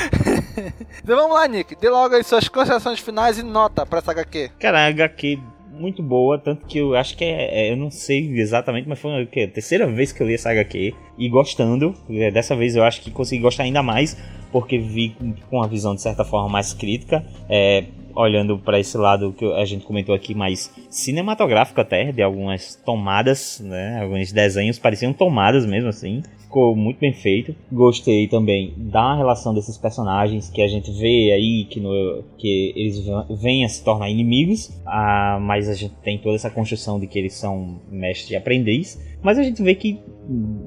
Então 1.04 1.16
vamos 1.18 1.34
lá, 1.36 1.48
Nick, 1.48 1.76
dê 1.76 1.90
logo 1.90 2.14
aí 2.14 2.24
suas 2.24 2.48
considerações 2.48 3.00
finais 3.00 3.40
e 3.40 3.44
nota 3.44 3.86
para 3.86 4.00
essa 4.00 4.12
HQ. 4.12 4.52
Cara, 4.60 4.80
a 4.82 4.88
HQ 4.88 5.40
muito 5.72 6.04
boa, 6.04 6.38
tanto 6.38 6.66
que 6.68 6.78
eu 6.78 6.96
acho 6.96 7.18
que 7.18 7.24
é, 7.24 7.68
é- 7.70 7.72
eu 7.72 7.78
não 7.78 7.90
sei 7.90 8.30
exatamente, 8.40 8.88
mas 8.88 9.00
foi 9.00 9.24
o 9.24 9.28
quê? 9.28 9.48
a 9.50 9.54
terceira 9.54 9.88
vez 9.88 10.12
que 10.12 10.22
eu 10.22 10.28
li 10.28 10.36
essa 10.36 10.52
HQ 10.52 10.94
e 11.18 11.30
gostando. 11.30 11.96
É, 12.10 12.30
Dessa 12.30 12.56
vez 12.56 12.76
eu 12.76 12.84
acho 12.84 13.02
que 13.02 13.10
consegui 13.10 13.42
gostar 13.42 13.64
ainda 13.64 13.82
mais, 13.82 14.16
porque 14.52 14.78
vi 14.78 15.16
com- 15.50 15.58
uma 15.58 15.68
visão 15.68 15.96
de 15.96 16.02
certa 16.02 16.24
forma 16.26 16.50
mais 16.50 16.74
crítica, 16.74 17.24
é, 17.50 17.86
olhando 18.16 18.58
para 18.58 18.80
esse 18.80 18.98
lado 18.98 19.34
que 19.38 19.46
a 19.54 19.64
gente 19.66 19.86
comentou 19.86 20.14
aqui, 20.14 20.36
mais 20.36 20.72
cinematográfico 20.90 21.80
até, 21.80 22.12
de 22.12 22.22
algumas 22.22 22.76
tomadas, 22.86 23.62
né? 23.64 24.02
Alguns 24.02 24.32
desenhos 24.32 24.78
pareciam 24.78 25.14
tomadas 25.14 25.66
mesmo 25.66 25.90
assim. 25.90 26.22
Ficou 26.52 26.76
muito 26.76 27.00
bem 27.00 27.14
feito. 27.14 27.56
Gostei 27.72 28.28
também 28.28 28.74
da 28.76 29.16
relação 29.16 29.54
desses 29.54 29.78
personagens 29.78 30.50
que 30.50 30.62
a 30.62 30.68
gente 30.68 30.92
vê 30.92 31.32
aí 31.32 31.64
que, 31.70 31.80
no, 31.80 32.26
que 32.38 32.74
eles 32.76 33.06
vêm 33.42 33.64
a 33.64 33.70
se 33.70 33.82
tornar 33.86 34.10
inimigos, 34.10 34.70
ah, 34.86 35.40
mas 35.42 35.70
a 35.70 35.74
gente 35.74 35.94
tem 36.04 36.18
toda 36.18 36.36
essa 36.36 36.50
construção 36.50 37.00
de 37.00 37.08
que 37.08 37.18
eles 37.18 37.36
são 37.36 37.80
mestre 37.90 38.34
e 38.34 38.36
aprendiz. 38.36 39.02
Mas 39.24 39.40
a 39.40 39.44
gente 39.44 39.64
vê 39.64 39.74
que, 39.76 39.98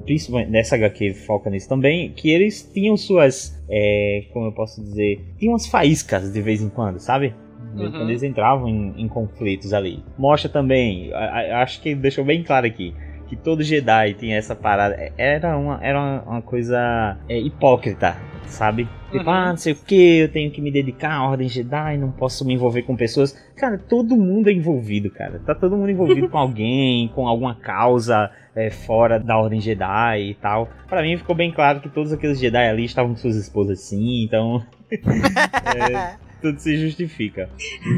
principalmente 0.05 0.49
nessa 0.49 0.75
HQ 0.75 1.13
foca 1.13 1.51
nisso 1.51 1.69
também, 1.69 2.11
que 2.13 2.31
eles 2.31 2.67
tinham 2.73 2.97
suas, 2.97 3.55
é, 3.69 4.23
como 4.33 4.47
eu 4.47 4.51
posso 4.53 4.81
dizer, 4.81 5.23
tinham 5.37 5.53
umas 5.53 5.67
faíscas 5.67 6.33
de 6.33 6.41
vez 6.41 6.63
em 6.63 6.69
quando, 6.69 6.97
sabe? 6.97 7.31
Uhum. 7.75 7.91
quando 7.91 8.09
eles 8.09 8.23
entravam 8.23 8.69
em, 8.69 8.93
em 9.03 9.07
conflitos 9.07 9.73
ali. 9.73 9.99
Mostra 10.17 10.49
também, 10.49 11.11
a- 11.13 11.17
a- 11.57 11.61
acho 11.63 11.81
que 11.81 11.93
deixou 11.93 12.23
bem 12.23 12.41
claro 12.41 12.65
aqui, 12.65 12.93
que 13.27 13.35
todo 13.35 13.63
Jedi 13.63 14.13
tinha 14.13 14.37
essa 14.37 14.55
parada. 14.55 14.95
É- 14.95 15.11
Era 15.17 15.57
uma, 15.57 15.79
era 15.83 15.99
uma, 15.99 16.21
uma 16.23 16.41
coisa 16.41 17.17
é, 17.27 17.37
hipócrita, 17.39 18.15
sabe? 18.45 18.87
Tipo, 19.11 19.23
Uhum. 19.25 19.29
ah, 19.31 19.49
não 19.49 19.57
sei 19.57 19.73
o 19.73 19.75
que, 19.77 20.17
eu 20.19 20.29
tenho 20.29 20.51
que 20.51 20.61
me 20.61 20.69
dedicar 20.71 21.13
à 21.13 21.23
Ordem 21.29 21.47
Jedi, 21.47 21.97
não 21.97 22.11
posso 22.11 22.45
me 22.45 22.53
envolver 22.53 22.81
com 22.83 22.95
pessoas. 22.95 23.31
Cara, 23.55 23.77
todo 23.77 24.15
mundo 24.17 24.49
é 24.49 24.53
envolvido, 24.53 25.09
cara. 25.09 25.39
Tá 25.45 25.55
todo 25.55 25.77
mundo 25.77 25.89
envolvido 25.89 26.27
com 26.29 26.37
alguém, 26.39 27.07
com 27.15 27.27
alguma 27.27 27.55
causa 27.55 28.29
é, 28.55 28.69
fora 28.69 29.19
da 29.19 29.37
Ordem 29.37 29.61
Jedi 29.61 30.31
e 30.31 30.33
tal. 30.35 30.67
Pra 30.87 31.01
mim 31.01 31.17
ficou 31.17 31.35
bem 31.35 31.51
claro 31.51 31.79
que 31.79 31.89
todos 31.89 32.11
aqueles 32.11 32.39
Jedi 32.39 32.67
ali 32.67 32.85
estavam 32.85 33.11
com 33.11 33.17
suas 33.17 33.35
esposas 33.37 33.79
sim, 33.79 34.23
então. 34.23 34.61
é, 34.91 36.15
tudo 36.45 36.59
se 36.59 36.77
justifica. 36.77 37.49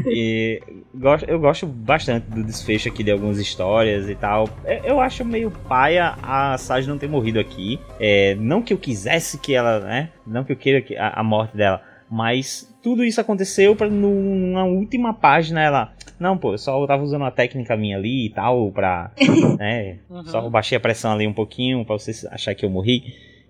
E 0.06 0.62
gosto, 0.94 1.28
eu 1.28 1.38
gosto 1.38 1.66
bastante 1.66 2.30
do 2.30 2.42
desfecho 2.42 2.88
aqui 2.88 3.04
de 3.04 3.10
algumas 3.10 3.38
histórias 3.38 4.08
e 4.08 4.14
tal. 4.14 4.48
Eu, 4.64 4.84
eu 4.84 5.00
acho 5.00 5.24
meio 5.24 5.50
paia 5.50 6.16
a 6.22 6.56
Sage 6.56 6.88
não 6.88 6.98
ter 6.98 7.08
morrido 7.08 7.38
aqui. 7.38 7.78
É, 8.00 8.34
não 8.36 8.62
que 8.62 8.72
eu 8.72 8.78
quisesse 8.78 9.38
que 9.38 9.54
ela, 9.54 9.80
né? 9.80 10.10
Não 10.26 10.44
que 10.44 10.52
eu 10.52 10.56
queira 10.56 10.80
que 10.80 10.96
a, 10.96 11.08
a 11.08 11.22
morte 11.22 11.56
dela. 11.56 11.82
Mas 12.10 12.74
tudo 12.82 13.04
isso 13.04 13.20
aconteceu 13.20 13.76
pra 13.76 13.88
numa 13.88 14.64
última 14.64 15.12
página 15.12 15.62
ela. 15.62 15.92
Não, 16.18 16.38
pô, 16.38 16.54
eu 16.54 16.58
só 16.58 16.84
tava 16.86 17.02
usando 17.02 17.22
uma 17.22 17.30
técnica 17.30 17.76
minha 17.76 17.96
ali 17.96 18.26
e 18.26 18.30
tal, 18.30 18.72
pra. 18.72 19.12
né? 19.58 19.98
Uhum. 20.08 20.24
Só 20.24 20.48
baixei 20.48 20.78
a 20.78 20.80
pressão 20.80 21.12
ali 21.12 21.26
um 21.26 21.34
pouquinho 21.34 21.84
pra 21.84 21.98
vocês 21.98 22.24
achar 22.26 22.54
que 22.54 22.64
eu 22.64 22.70
morri. 22.70 23.02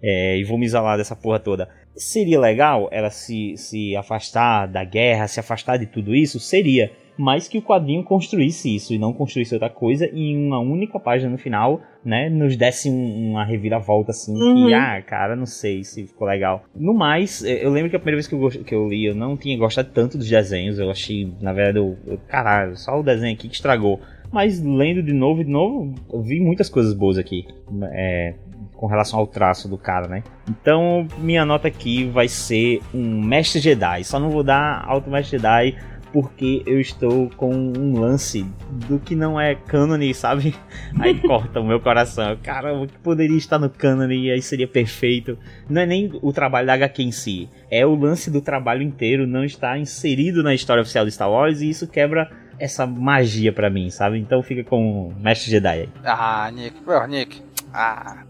É, 0.02 0.36
e 0.38 0.44
vou 0.44 0.58
me 0.58 0.66
isolar 0.66 0.96
dessa 0.96 1.16
porra 1.16 1.38
toda. 1.38 1.68
Seria 1.96 2.38
legal 2.38 2.88
ela 2.92 3.10
se, 3.10 3.54
se 3.56 3.96
afastar 3.96 4.66
da 4.66 4.84
guerra, 4.84 5.26
se 5.26 5.40
afastar 5.40 5.76
de 5.78 5.86
tudo 5.86 6.14
isso? 6.14 6.38
Seria. 6.38 6.90
Mas 7.20 7.48
que 7.48 7.58
o 7.58 7.62
quadrinho 7.62 8.04
construísse 8.04 8.72
isso 8.72 8.94
e 8.94 8.98
não 8.98 9.12
construísse 9.12 9.52
outra 9.52 9.68
coisa 9.68 10.08
e 10.12 10.30
em 10.30 10.46
uma 10.46 10.60
única 10.60 11.00
página 11.00 11.28
no 11.28 11.36
final, 11.36 11.80
né, 12.04 12.28
nos 12.30 12.56
desse 12.56 12.88
um- 12.88 13.30
uma 13.32 13.44
reviravolta 13.44 14.12
assim 14.12 14.32
Uhum. 14.40 14.66
que, 14.68 14.72
ah, 14.74 15.02
cara, 15.02 15.34
não 15.34 15.44
sei 15.44 15.82
se 15.82 16.06
ficou 16.06 16.28
legal. 16.28 16.62
No 16.76 16.94
mais, 16.94 17.42
eh, 17.44 17.64
eu 17.64 17.70
lembro 17.72 17.90
que 17.90 17.96
a 17.96 17.98
primeira 17.98 18.18
vez 18.18 18.28
que 18.28 18.34
eu, 18.36 18.64
que 18.64 18.72
eu 18.72 18.88
li, 18.88 19.04
eu 19.06 19.16
não 19.16 19.36
tinha 19.36 19.58
gostado 19.58 19.90
tanto 19.92 20.16
dos 20.16 20.28
desenhos, 20.30 20.78
eu 20.78 20.88
achei, 20.92 21.28
na 21.40 21.52
verdade, 21.52 21.78
eu, 21.78 21.96
eu- 22.06 22.18
caralho, 22.28 22.76
só 22.76 23.00
o 23.00 23.02
desenho 23.02 23.34
aqui 23.34 23.48
que 23.48 23.54
estragou. 23.56 23.98
Mas 24.30 24.62
lendo 24.62 25.02
de 25.02 25.12
novo 25.12 25.40
e 25.40 25.44
de 25.44 25.50
novo, 25.50 25.92
eu 26.12 26.22
vi 26.22 26.38
muitas 26.38 26.68
coisas 26.68 26.94
boas 26.94 27.18
aqui. 27.18 27.44
É, 27.90 28.34
com 28.78 28.86
relação 28.86 29.18
ao 29.18 29.26
traço 29.26 29.68
do 29.68 29.76
cara, 29.76 30.06
né? 30.06 30.22
Então, 30.48 31.06
minha 31.18 31.44
nota 31.44 31.66
aqui 31.66 32.08
vai 32.08 32.28
ser 32.28 32.80
um 32.94 33.20
Mestre 33.20 33.60
Jedi. 33.60 34.04
Só 34.04 34.20
não 34.20 34.30
vou 34.30 34.44
dar 34.44 34.84
Alto 34.86 35.10
Mestre 35.10 35.36
Jedi 35.36 35.76
porque 36.12 36.62
eu 36.64 36.80
estou 36.80 37.28
com 37.36 37.52
um 37.52 37.98
lance 37.98 38.46
do 38.88 38.98
que 38.98 39.14
não 39.14 39.38
é 39.38 39.54
cânone, 39.54 40.14
sabe? 40.14 40.54
Aí 40.98 41.20
corta 41.20 41.60
o 41.60 41.66
meu 41.66 41.80
coração. 41.80 42.38
Caramba, 42.42 42.86
que 42.86 42.98
poderia 42.98 43.36
estar 43.36 43.58
no 43.58 43.68
cânone 43.68 44.26
e 44.26 44.30
aí 44.30 44.40
seria 44.40 44.66
perfeito. 44.66 45.36
Não 45.68 45.82
é 45.82 45.86
nem 45.86 46.10
o 46.22 46.32
trabalho 46.32 46.66
da 46.66 46.74
HQ 46.74 47.02
em 47.02 47.12
si, 47.12 47.50
é 47.70 47.84
o 47.84 47.94
lance 47.94 48.30
do 48.30 48.40
trabalho 48.40 48.82
inteiro 48.82 49.26
não 49.26 49.44
estar 49.44 49.78
inserido 49.78 50.42
na 50.42 50.54
história 50.54 50.80
oficial 50.80 51.04
de 51.04 51.10
Star 51.10 51.30
Wars 51.30 51.60
e 51.60 51.68
isso 51.68 51.86
quebra 51.86 52.30
essa 52.58 52.86
magia 52.86 53.52
pra 53.52 53.70
mim, 53.70 53.90
sabe? 53.90 54.18
Então 54.18 54.42
fica 54.42 54.64
com 54.64 55.08
o 55.08 55.14
Mestre 55.20 55.50
Jedi 55.50 55.80
aí. 55.80 55.88
Ah, 56.04 56.50
Nick, 56.52 56.80
pô, 56.80 57.06
Nick. 57.06 57.47
Ah. 57.72 58.24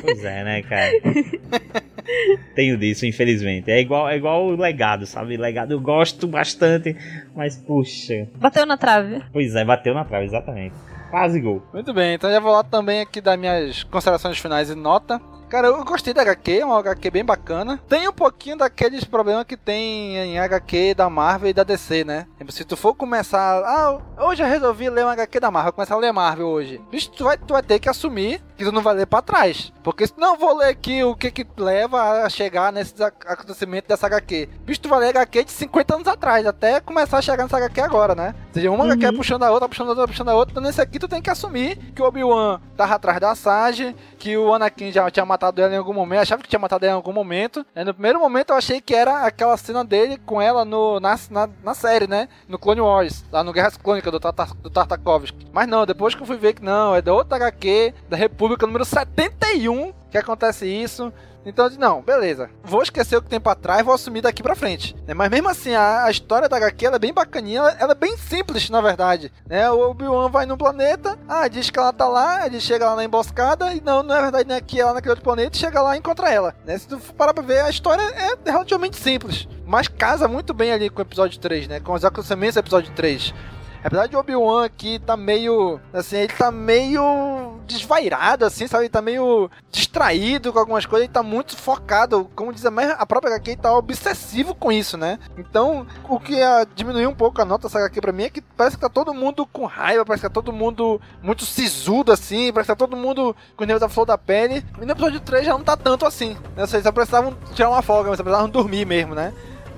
Pois 0.00 0.24
é, 0.24 0.44
né, 0.44 0.62
cara? 0.62 0.92
Tenho 2.54 2.76
disso, 2.76 3.06
infelizmente. 3.06 3.70
É 3.70 3.80
igual, 3.80 4.08
é 4.08 4.16
igual 4.16 4.46
o 4.46 4.56
legado, 4.56 5.06
sabe? 5.06 5.36
Legado 5.36 5.72
eu 5.72 5.80
gosto 5.80 6.26
bastante, 6.26 6.96
mas 7.34 7.56
puxa. 7.56 8.28
Bateu 8.36 8.66
na 8.66 8.76
trave. 8.76 9.22
Pois 9.32 9.54
é, 9.54 9.64
bateu 9.64 9.94
na 9.94 10.04
trave, 10.04 10.26
exatamente. 10.26 10.74
Quase 11.10 11.40
gol. 11.40 11.62
Muito 11.72 11.92
bem, 11.92 12.14
então 12.14 12.30
já 12.30 12.40
vou 12.40 12.52
lá 12.52 12.64
também 12.64 13.00
aqui 13.00 13.20
das 13.20 13.38
minhas 13.38 13.82
considerações 13.84 14.38
finais 14.38 14.70
e 14.70 14.74
nota. 14.74 15.20
Cara, 15.52 15.66
eu 15.66 15.84
gostei 15.84 16.14
da 16.14 16.22
HQ, 16.22 16.60
é 16.60 16.64
uma 16.64 16.78
HQ 16.78 17.10
bem 17.10 17.22
bacana. 17.22 17.78
Tem 17.86 18.08
um 18.08 18.12
pouquinho 18.12 18.56
daqueles 18.56 19.04
problemas 19.04 19.44
que 19.44 19.54
tem 19.54 20.16
em 20.16 20.38
HQ 20.38 20.94
da 20.94 21.10
Marvel 21.10 21.50
e 21.50 21.52
da 21.52 21.62
DC, 21.62 22.04
né? 22.04 22.26
Se 22.48 22.64
tu 22.64 22.74
for 22.74 22.94
começar. 22.94 23.62
Ah, 23.62 23.98
hoje 24.24 24.42
eu 24.42 24.46
resolvi 24.46 24.88
ler 24.88 25.04
uma 25.04 25.12
HQ 25.12 25.38
da 25.38 25.50
Marvel, 25.50 25.72
vou 25.72 25.74
começar 25.74 25.94
a 25.94 25.98
ler 25.98 26.10
Marvel 26.10 26.46
hoje. 26.46 26.80
Bicho, 26.90 27.10
tu 27.10 27.24
vai, 27.24 27.36
tu 27.36 27.52
vai 27.52 27.62
ter 27.62 27.78
que 27.78 27.90
assumir 27.90 28.40
que 28.56 28.64
tu 28.64 28.72
não 28.72 28.82
vai 28.82 28.94
ler 28.94 29.06
pra 29.06 29.22
trás. 29.22 29.72
Porque 29.82 30.06
se 30.06 30.14
não 30.16 30.36
vou 30.36 30.56
ler 30.56 30.68
aqui 30.68 31.02
o 31.04 31.14
que 31.16 31.30
que 31.30 31.46
leva 31.56 32.24
a 32.24 32.28
chegar 32.28 32.72
nesses 32.72 33.00
ac- 33.00 33.26
acontecimentos 33.26 33.88
dessa 33.88 34.06
HQ. 34.06 34.48
Bicho, 34.64 34.80
tu 34.80 34.88
vai 34.88 35.00
ler 35.00 35.08
HQ 35.08 35.44
de 35.44 35.52
50 35.52 35.94
anos 35.94 36.08
atrás, 36.08 36.46
até 36.46 36.80
começar 36.80 37.18
a 37.18 37.22
chegar 37.22 37.42
nessa 37.44 37.56
HQ 37.56 37.80
agora, 37.80 38.14
né? 38.14 38.34
Ou 38.48 38.54
seja, 38.54 38.70
uma 38.70 38.84
HQ 38.84 39.16
puxando 39.16 39.42
a 39.42 39.50
outra, 39.50 39.68
puxando 39.68 39.88
a 39.88 39.90
outra, 39.90 40.06
puxando 40.06 40.28
a 40.28 40.34
outra. 40.34 40.52
Então 40.52 40.62
nesse 40.62 40.80
aqui 40.80 40.98
tu 40.98 41.08
tem 41.08 41.20
que 41.22 41.30
assumir 41.30 41.76
que 41.94 42.02
o 42.02 42.04
Obi-Wan 42.04 42.60
tava 42.76 42.94
atrás 42.94 43.18
da 43.20 43.34
Sage, 43.34 43.96
que 44.18 44.36
o 44.36 44.52
Anakin 44.54 44.92
já 44.92 45.10
tinha 45.10 45.24
matado 45.26 45.60
ela 45.60 45.74
em 45.74 45.78
algum 45.78 45.92
momento, 45.94 46.20
achava 46.20 46.42
que 46.42 46.48
tinha 46.48 46.58
matado 46.58 46.84
ela 46.84 46.94
em 46.94 46.96
algum 46.96 47.12
momento. 47.12 47.64
Aí, 47.74 47.84
no 47.84 47.92
primeiro 47.94 48.20
momento 48.20 48.50
eu 48.50 48.56
achei 48.56 48.80
que 48.80 48.94
era 48.94 49.22
aquela 49.26 49.56
cena 49.56 49.84
dele 49.84 50.18
com 50.24 50.40
ela 50.40 50.64
no, 50.64 51.00
na, 51.00 51.18
na, 51.30 51.48
na 51.64 51.74
série, 51.74 52.06
né? 52.06 52.28
No 52.48 52.58
Clone 52.58 52.80
Wars, 52.80 53.24
lá 53.32 53.42
no 53.42 53.52
Guerras 53.52 53.76
Clônicas 53.76 54.12
do, 54.12 54.20
Tartar, 54.20 54.54
do 54.54 54.70
Tartakovsky. 54.70 55.46
Mas 55.52 55.66
não, 55.66 55.84
depois 55.86 56.14
que 56.14 56.22
eu 56.22 56.26
fui 56.26 56.36
ver 56.36 56.52
que 56.54 56.62
não, 56.62 56.94
é 56.94 57.00
da 57.02 57.12
outra 57.12 57.36
HQ, 57.36 57.94
da 58.08 58.16
República 58.16 58.41
número 58.48 58.84
71, 58.84 59.92
que 60.10 60.18
acontece 60.18 60.66
isso. 60.66 61.12
Então 61.44 61.68
não, 61.70 62.02
beleza. 62.02 62.48
Vou 62.62 62.82
esquecer 62.82 63.16
o 63.16 63.22
que 63.22 63.28
tem 63.28 63.40
trás, 63.60 63.84
vou 63.84 63.94
assumir 63.94 64.20
daqui 64.20 64.42
pra 64.42 64.54
frente. 64.54 64.94
né? 65.06 65.12
Mas 65.12 65.30
mesmo 65.30 65.48
assim, 65.48 65.74
a, 65.74 66.04
a 66.04 66.10
história 66.10 66.48
da 66.48 66.56
HQ 66.56 66.86
é 66.86 66.98
bem 66.98 67.12
bacaninha, 67.12 67.58
ela, 67.58 67.76
ela 67.78 67.92
é 67.92 67.96
bem 67.96 68.16
simples, 68.16 68.70
na 68.70 68.80
verdade. 68.80 69.32
Né? 69.46 69.68
O 69.70 69.90
Obi-Wan 69.90 70.28
vai 70.28 70.46
num 70.46 70.56
planeta, 70.56 71.18
ah, 71.28 71.48
diz 71.48 71.68
que 71.68 71.78
ela 71.78 71.92
tá 71.92 72.06
lá, 72.06 72.46
ele 72.46 72.60
chega 72.60 72.86
lá 72.86 72.96
na 72.96 73.04
emboscada, 73.04 73.74
e 73.74 73.80
não, 73.80 74.02
não 74.02 74.14
é 74.14 74.20
verdade, 74.20 74.48
né? 74.48 74.60
Que 74.60 74.80
ela 74.80 74.94
naquele 74.94 75.10
outro 75.10 75.24
planeta, 75.24 75.56
chega 75.56 75.82
lá 75.82 75.96
e 75.96 75.98
encontra 75.98 76.30
ela. 76.30 76.54
Né? 76.64 76.78
Se 76.78 76.86
tu 76.86 76.98
parar 77.14 77.34
pra 77.34 77.42
ver, 77.42 77.60
a 77.60 77.70
história 77.70 78.02
é 78.02 78.50
relativamente 78.50 78.96
simples. 78.96 79.48
Mas 79.66 79.88
casa 79.88 80.28
muito 80.28 80.54
bem 80.54 80.72
ali 80.72 80.88
com 80.90 81.00
o 81.00 81.02
episódio 81.02 81.40
3, 81.40 81.66
né? 81.66 81.80
Com 81.80 81.92
os 81.92 82.04
acontecimentos 82.04 82.54
do 82.54 82.60
episódio 82.60 82.92
3. 82.94 83.34
Apesar 83.84 84.06
de 84.06 84.16
Obi-Wan 84.16 84.64
aqui 84.64 84.98
tá 84.98 85.16
meio. 85.16 85.80
Assim, 85.92 86.16
ele 86.16 86.32
tá 86.32 86.50
meio 86.50 87.58
desvairado, 87.66 88.44
assim, 88.44 88.66
sabe? 88.66 88.84
Ele 88.84 88.90
tá 88.90 89.02
meio 89.02 89.50
distraído 89.70 90.52
com 90.52 90.58
algumas 90.58 90.86
coisas, 90.86 91.04
ele 91.04 91.12
tá 91.12 91.22
muito 91.22 91.56
focado, 91.56 92.30
como 92.34 92.52
diz 92.52 92.64
a, 92.64 92.70
a 92.98 93.06
própria 93.06 93.34
HQ, 93.34 93.50
ele 93.50 93.60
tá 93.60 93.76
obsessivo 93.76 94.54
com 94.54 94.70
isso, 94.70 94.96
né? 94.96 95.18
Então, 95.36 95.86
o 96.08 96.20
que 96.20 96.40
a, 96.40 96.64
diminuiu 96.74 97.10
um 97.10 97.14
pouco 97.14 97.40
a 97.40 97.44
nota 97.44 97.68
dessa 97.68 97.78
HQ 97.78 98.00
pra 98.00 98.12
mim 98.12 98.24
é 98.24 98.30
que 98.30 98.40
parece 98.40 98.76
que 98.76 98.82
tá 98.82 98.88
todo 98.88 99.14
mundo 99.14 99.46
com 99.46 99.66
raiva, 99.66 100.04
parece 100.04 100.22
que 100.22 100.28
tá 100.28 100.34
todo 100.34 100.52
mundo 100.52 101.00
muito 101.22 101.44
sisudo, 101.44 102.12
assim, 102.12 102.52
parece 102.52 102.70
que 102.70 102.76
tá 102.78 102.86
todo 102.86 102.96
mundo 102.96 103.34
com 103.56 103.64
o 103.64 103.66
nível 103.66 103.80
da 103.80 103.88
flor 103.88 104.06
da 104.06 104.18
pele. 104.18 104.64
E 104.80 104.84
no 104.84 104.92
episódio 104.92 105.20
3 105.20 105.46
já 105.46 105.52
não 105.52 105.64
tá 105.64 105.76
tanto 105.76 106.06
assim, 106.06 106.36
né? 106.56 106.66
Vocês 106.66 106.82
só 106.82 106.92
precisavam 106.92 107.36
tirar 107.54 107.70
uma 107.70 107.82
folga, 107.82 108.10
mas 108.10 108.20
precisavam 108.20 108.48
dormir 108.48 108.86
mesmo, 108.86 109.14
né? 109.14 109.32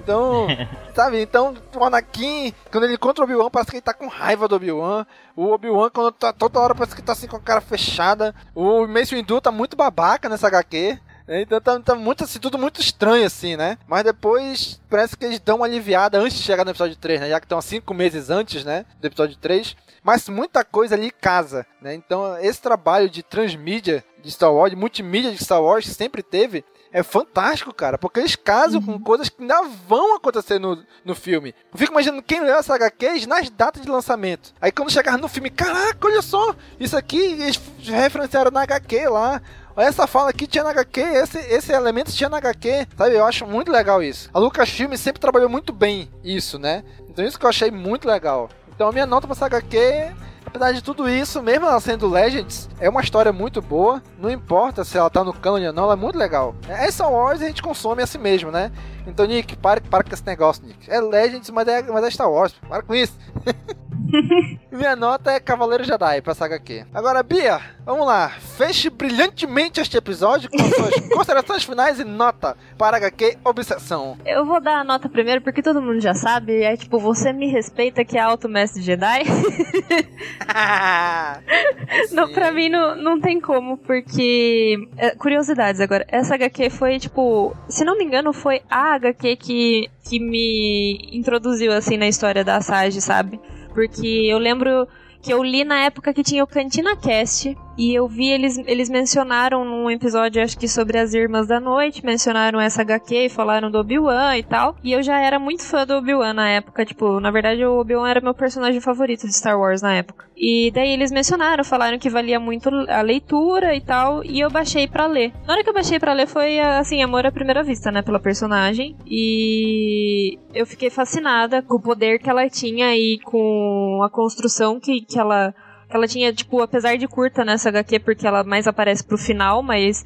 Então, 0.04 0.46
sabe? 0.94 1.20
Então, 1.20 1.54
o 1.74 1.84
Anakin, 1.84 2.52
quando 2.70 2.84
ele 2.84 2.94
encontra 2.94 3.22
o 3.22 3.24
Obi-Wan, 3.24 3.50
parece 3.50 3.70
que 3.70 3.78
ele 3.78 3.82
tá 3.82 3.94
com 3.94 4.06
raiva 4.06 4.46
do 4.46 4.54
Obi-Wan. 4.54 5.06
O 5.34 5.50
Obi-Wan, 5.50 5.90
quando 5.90 6.12
tá 6.12 6.32
toda 6.32 6.60
hora, 6.60 6.74
parece 6.74 6.94
que 6.94 7.02
tá 7.02 7.12
assim 7.12 7.26
com 7.26 7.36
a 7.36 7.40
cara 7.40 7.60
fechada. 7.60 8.34
O 8.54 8.86
Mace 8.86 9.14
Windu 9.14 9.40
tá 9.40 9.50
muito 9.50 9.76
babaca 9.76 10.28
nessa 10.28 10.46
HQ. 10.46 10.98
Então 11.26 11.58
tá, 11.58 11.80
tá, 11.80 11.94
muito 11.94 12.22
assim, 12.22 12.38
tudo 12.38 12.58
muito 12.58 12.82
estranho 12.82 13.24
assim, 13.24 13.56
né? 13.56 13.78
Mas 13.86 14.04
depois 14.04 14.78
parece 14.90 15.16
que 15.16 15.24
eles 15.24 15.40
dão 15.40 15.56
uma 15.56 15.64
aliviada 15.64 16.18
antes 16.18 16.36
de 16.36 16.42
chegar 16.42 16.66
no 16.66 16.70
episódio 16.70 16.96
3, 16.96 17.20
né? 17.20 17.30
Já 17.30 17.40
que 17.40 17.46
estão 17.46 17.62
cinco 17.62 17.94
meses 17.94 18.28
antes, 18.28 18.62
né? 18.62 18.84
Do 19.00 19.06
episódio 19.06 19.36
3. 19.36 19.74
Mas 20.02 20.28
muita 20.28 20.62
coisa 20.62 20.94
ali 20.94 21.10
casa, 21.10 21.64
né? 21.80 21.94
Então 21.94 22.36
esse 22.38 22.60
trabalho 22.60 23.08
de 23.08 23.22
transmídia 23.22 24.04
de 24.22 24.30
Star 24.30 24.52
Wars, 24.52 24.70
de 24.70 24.76
multimídia 24.76 25.32
de 25.32 25.42
Star 25.42 25.62
Wars 25.62 25.86
sempre 25.86 26.22
teve, 26.22 26.62
é 26.94 27.02
fantástico, 27.02 27.74
cara, 27.74 27.98
porque 27.98 28.20
eles 28.20 28.36
casam 28.36 28.80
uhum. 28.80 28.86
com 28.86 29.00
coisas 29.00 29.28
que 29.28 29.42
ainda 29.42 29.62
vão 29.88 30.14
acontecer 30.14 30.60
no, 30.60 30.80
no 31.04 31.12
filme. 31.16 31.52
Eu 31.72 31.76
fico 31.76 31.90
imaginando 31.90 32.22
quem 32.22 32.40
leu 32.40 32.54
essa 32.54 32.76
HQs 32.76 33.26
nas 33.26 33.50
datas 33.50 33.82
de 33.82 33.90
lançamento. 33.90 34.54
Aí 34.60 34.70
quando 34.70 34.92
chegar 34.92 35.18
no 35.18 35.26
filme, 35.26 35.50
caraca, 35.50 36.06
olha 36.06 36.22
só, 36.22 36.54
isso 36.78 36.96
aqui 36.96 37.18
eles 37.18 37.60
referenciaram 37.80 38.52
na 38.52 38.62
HQ 38.62 39.08
lá. 39.08 39.42
Essa 39.76 40.06
fala 40.06 40.30
aqui 40.30 40.46
tinha 40.46 40.62
na 40.62 40.70
HQ, 40.70 41.00
esse, 41.00 41.38
esse 41.38 41.72
elemento 41.72 42.12
tinha 42.12 42.28
na 42.28 42.36
HQ, 42.36 42.86
sabe? 42.96 43.16
Eu 43.16 43.24
acho 43.24 43.44
muito 43.44 43.72
legal 43.72 44.00
isso. 44.00 44.30
A 44.32 44.38
Lucasfilm 44.38 44.94
sempre 44.94 45.20
trabalhou 45.20 45.48
muito 45.48 45.72
bem 45.72 46.08
isso, 46.22 46.60
né? 46.60 46.84
Então 47.08 47.24
isso 47.24 47.36
que 47.36 47.44
eu 47.44 47.50
achei 47.50 47.72
muito 47.72 48.06
legal. 48.06 48.48
Então 48.72 48.88
a 48.88 48.92
minha 48.92 49.04
nota 49.04 49.26
pra 49.26 49.34
essa 49.34 49.46
HQ 49.46 50.12
apesar 50.54 50.70
de 50.70 50.82
tudo 50.84 51.08
isso, 51.08 51.42
mesmo 51.42 51.66
ela 51.66 51.80
sendo 51.80 52.08
Legends, 52.08 52.68
é 52.78 52.88
uma 52.88 53.00
história 53.00 53.32
muito 53.32 53.60
boa. 53.60 54.00
Não 54.16 54.30
importa 54.30 54.84
se 54.84 54.96
ela 54.96 55.10
tá 55.10 55.24
no 55.24 55.32
canon 55.32 55.66
ou 55.66 55.72
não, 55.72 55.82
ela 55.82 55.94
é 55.94 55.96
muito 55.96 56.16
legal. 56.16 56.54
É 56.68 56.88
Star 56.92 57.12
Wars 57.12 57.42
a 57.42 57.46
gente 57.46 57.60
consome 57.60 58.04
assim 58.04 58.18
mesmo, 58.18 58.52
né? 58.52 58.70
Então, 59.04 59.26
Nick, 59.26 59.56
para, 59.56 59.80
para 59.80 60.04
com 60.04 60.14
esse 60.14 60.24
negócio, 60.24 60.64
Nick. 60.64 60.88
É 60.88 61.00
Legends, 61.00 61.50
mas 61.50 61.66
é, 61.66 61.82
mas 61.82 62.04
é 62.04 62.10
Star 62.10 62.30
Wars. 62.30 62.54
Para 62.68 62.82
com 62.84 62.94
isso. 62.94 63.18
Minha 64.70 64.96
nota 64.96 65.32
é 65.32 65.40
Cavaleiro 65.40 65.84
Jedi 65.84 66.20
pra 66.22 66.34
saga 66.34 66.56
aqui. 66.56 66.84
Agora, 66.92 67.22
Bia, 67.22 67.60
vamos 67.84 68.06
lá. 68.06 68.28
Feche 68.28 68.90
brilhantemente 68.90 69.80
este 69.80 69.96
episódio 69.96 70.50
com 70.50 70.58
suas 70.58 70.94
considerações 71.10 71.64
finais 71.64 72.00
e 72.00 72.04
nota 72.04 72.56
para 72.78 72.96
HQ 72.96 73.38
Obsessão. 73.44 74.16
Eu 74.24 74.44
vou 74.44 74.60
dar 74.60 74.80
a 74.80 74.84
nota 74.84 75.08
primeiro 75.08 75.40
porque 75.40 75.62
todo 75.62 75.82
mundo 75.82 76.00
já 76.00 76.14
sabe. 76.14 76.62
É 76.62 76.76
tipo, 76.76 76.98
você 76.98 77.32
me 77.32 77.48
respeita 77.48 78.04
que 78.04 78.18
é 78.18 78.20
alto 78.20 78.48
mestre 78.48 78.82
Jedi. 78.82 79.24
não, 82.12 82.32
pra 82.32 82.52
mim 82.52 82.68
não, 82.68 82.96
não 82.96 83.20
tem 83.20 83.40
como, 83.40 83.76
porque. 83.78 84.88
É, 84.96 85.10
curiosidades 85.10 85.80
agora. 85.80 86.04
Essa 86.08 86.34
HQ 86.34 86.70
foi, 86.70 86.98
tipo, 86.98 87.54
se 87.68 87.84
não 87.84 87.96
me 87.96 88.04
engano, 88.04 88.32
foi 88.32 88.62
a 88.70 88.94
HQ 88.94 89.36
que, 89.36 89.90
que 90.08 90.18
me 90.18 91.10
introduziu 91.12 91.72
assim 91.72 91.96
na 91.96 92.08
história 92.08 92.44
da 92.44 92.60
Sage, 92.60 93.00
sabe? 93.00 93.40
Porque 93.74 94.06
eu 94.06 94.38
lembro 94.38 94.88
que 95.20 95.32
eu 95.32 95.42
li 95.42 95.64
na 95.64 95.80
época 95.84 96.14
que 96.14 96.22
tinha 96.22 96.44
o 96.44 96.46
Cantina 96.46 96.96
Cast 96.96 97.56
e 97.76 97.94
eu 97.94 98.06
vi 98.06 98.28
eles, 98.28 98.58
eles 98.66 98.88
mencionaram 98.88 99.64
num 99.64 99.90
episódio, 99.90 100.42
acho 100.42 100.58
que 100.58 100.68
sobre 100.68 100.98
as 100.98 101.14
Irmãs 101.14 101.46
da 101.46 101.58
Noite, 101.58 102.04
mencionaram 102.04 102.60
essa 102.60 102.82
HQ 102.82 103.26
e 103.26 103.28
falaram 103.28 103.70
do 103.70 103.78
Obi-Wan 103.78 104.36
e 104.36 104.42
tal. 104.42 104.76
E 104.82 104.92
eu 104.92 105.02
já 105.02 105.18
era 105.18 105.38
muito 105.38 105.64
fã 105.64 105.86
do 105.86 105.94
Obi-Wan 105.94 106.34
na 106.34 106.48
época, 106.48 106.84
tipo, 106.84 107.20
na 107.20 107.30
verdade 107.30 107.64
o 107.64 107.80
Obi-Wan 107.80 108.08
era 108.08 108.20
meu 108.20 108.34
personagem 108.34 108.80
favorito 108.80 109.26
de 109.26 109.34
Star 109.34 109.58
Wars 109.58 109.82
na 109.82 109.94
época. 109.94 110.26
E 110.36 110.70
daí 110.72 110.90
eles 110.90 111.12
mencionaram, 111.12 111.64
falaram 111.64 111.98
que 111.98 112.10
valia 112.10 112.40
muito 112.40 112.68
a 112.88 113.02
leitura 113.02 113.74
e 113.74 113.80
tal, 113.80 114.24
e 114.24 114.40
eu 114.40 114.50
baixei 114.50 114.86
para 114.86 115.06
ler. 115.06 115.32
Na 115.46 115.54
hora 115.54 115.62
que 115.62 115.70
eu 115.70 115.74
baixei 115.74 115.98
para 115.98 116.12
ler 116.12 116.26
foi 116.26 116.58
assim, 116.58 117.02
amor 117.02 117.26
à 117.26 117.32
primeira 117.32 117.62
vista, 117.62 117.90
né, 117.90 118.02
pela 118.02 118.20
personagem. 118.20 118.96
E 119.06 120.38
eu 120.52 120.66
fiquei 120.66 120.90
fascinada 120.90 121.62
com 121.62 121.76
o 121.76 121.82
poder 121.82 122.18
que 122.18 122.28
ela 122.28 122.48
tinha 122.48 122.96
e 122.96 123.18
com 123.24 124.00
a 124.04 124.10
construção 124.10 124.78
que, 124.80 125.00
que 125.00 125.18
ela 125.18 125.54
ela 125.88 126.06
tinha, 126.06 126.32
tipo, 126.32 126.60
apesar 126.60 126.96
de 126.96 127.06
curta 127.06 127.44
nessa 127.44 127.68
HQ, 127.68 128.00
porque 128.00 128.26
ela 128.26 128.42
mais 128.44 128.66
aparece 128.66 129.04
pro 129.04 129.18
final, 129.18 129.62
mas 129.62 130.04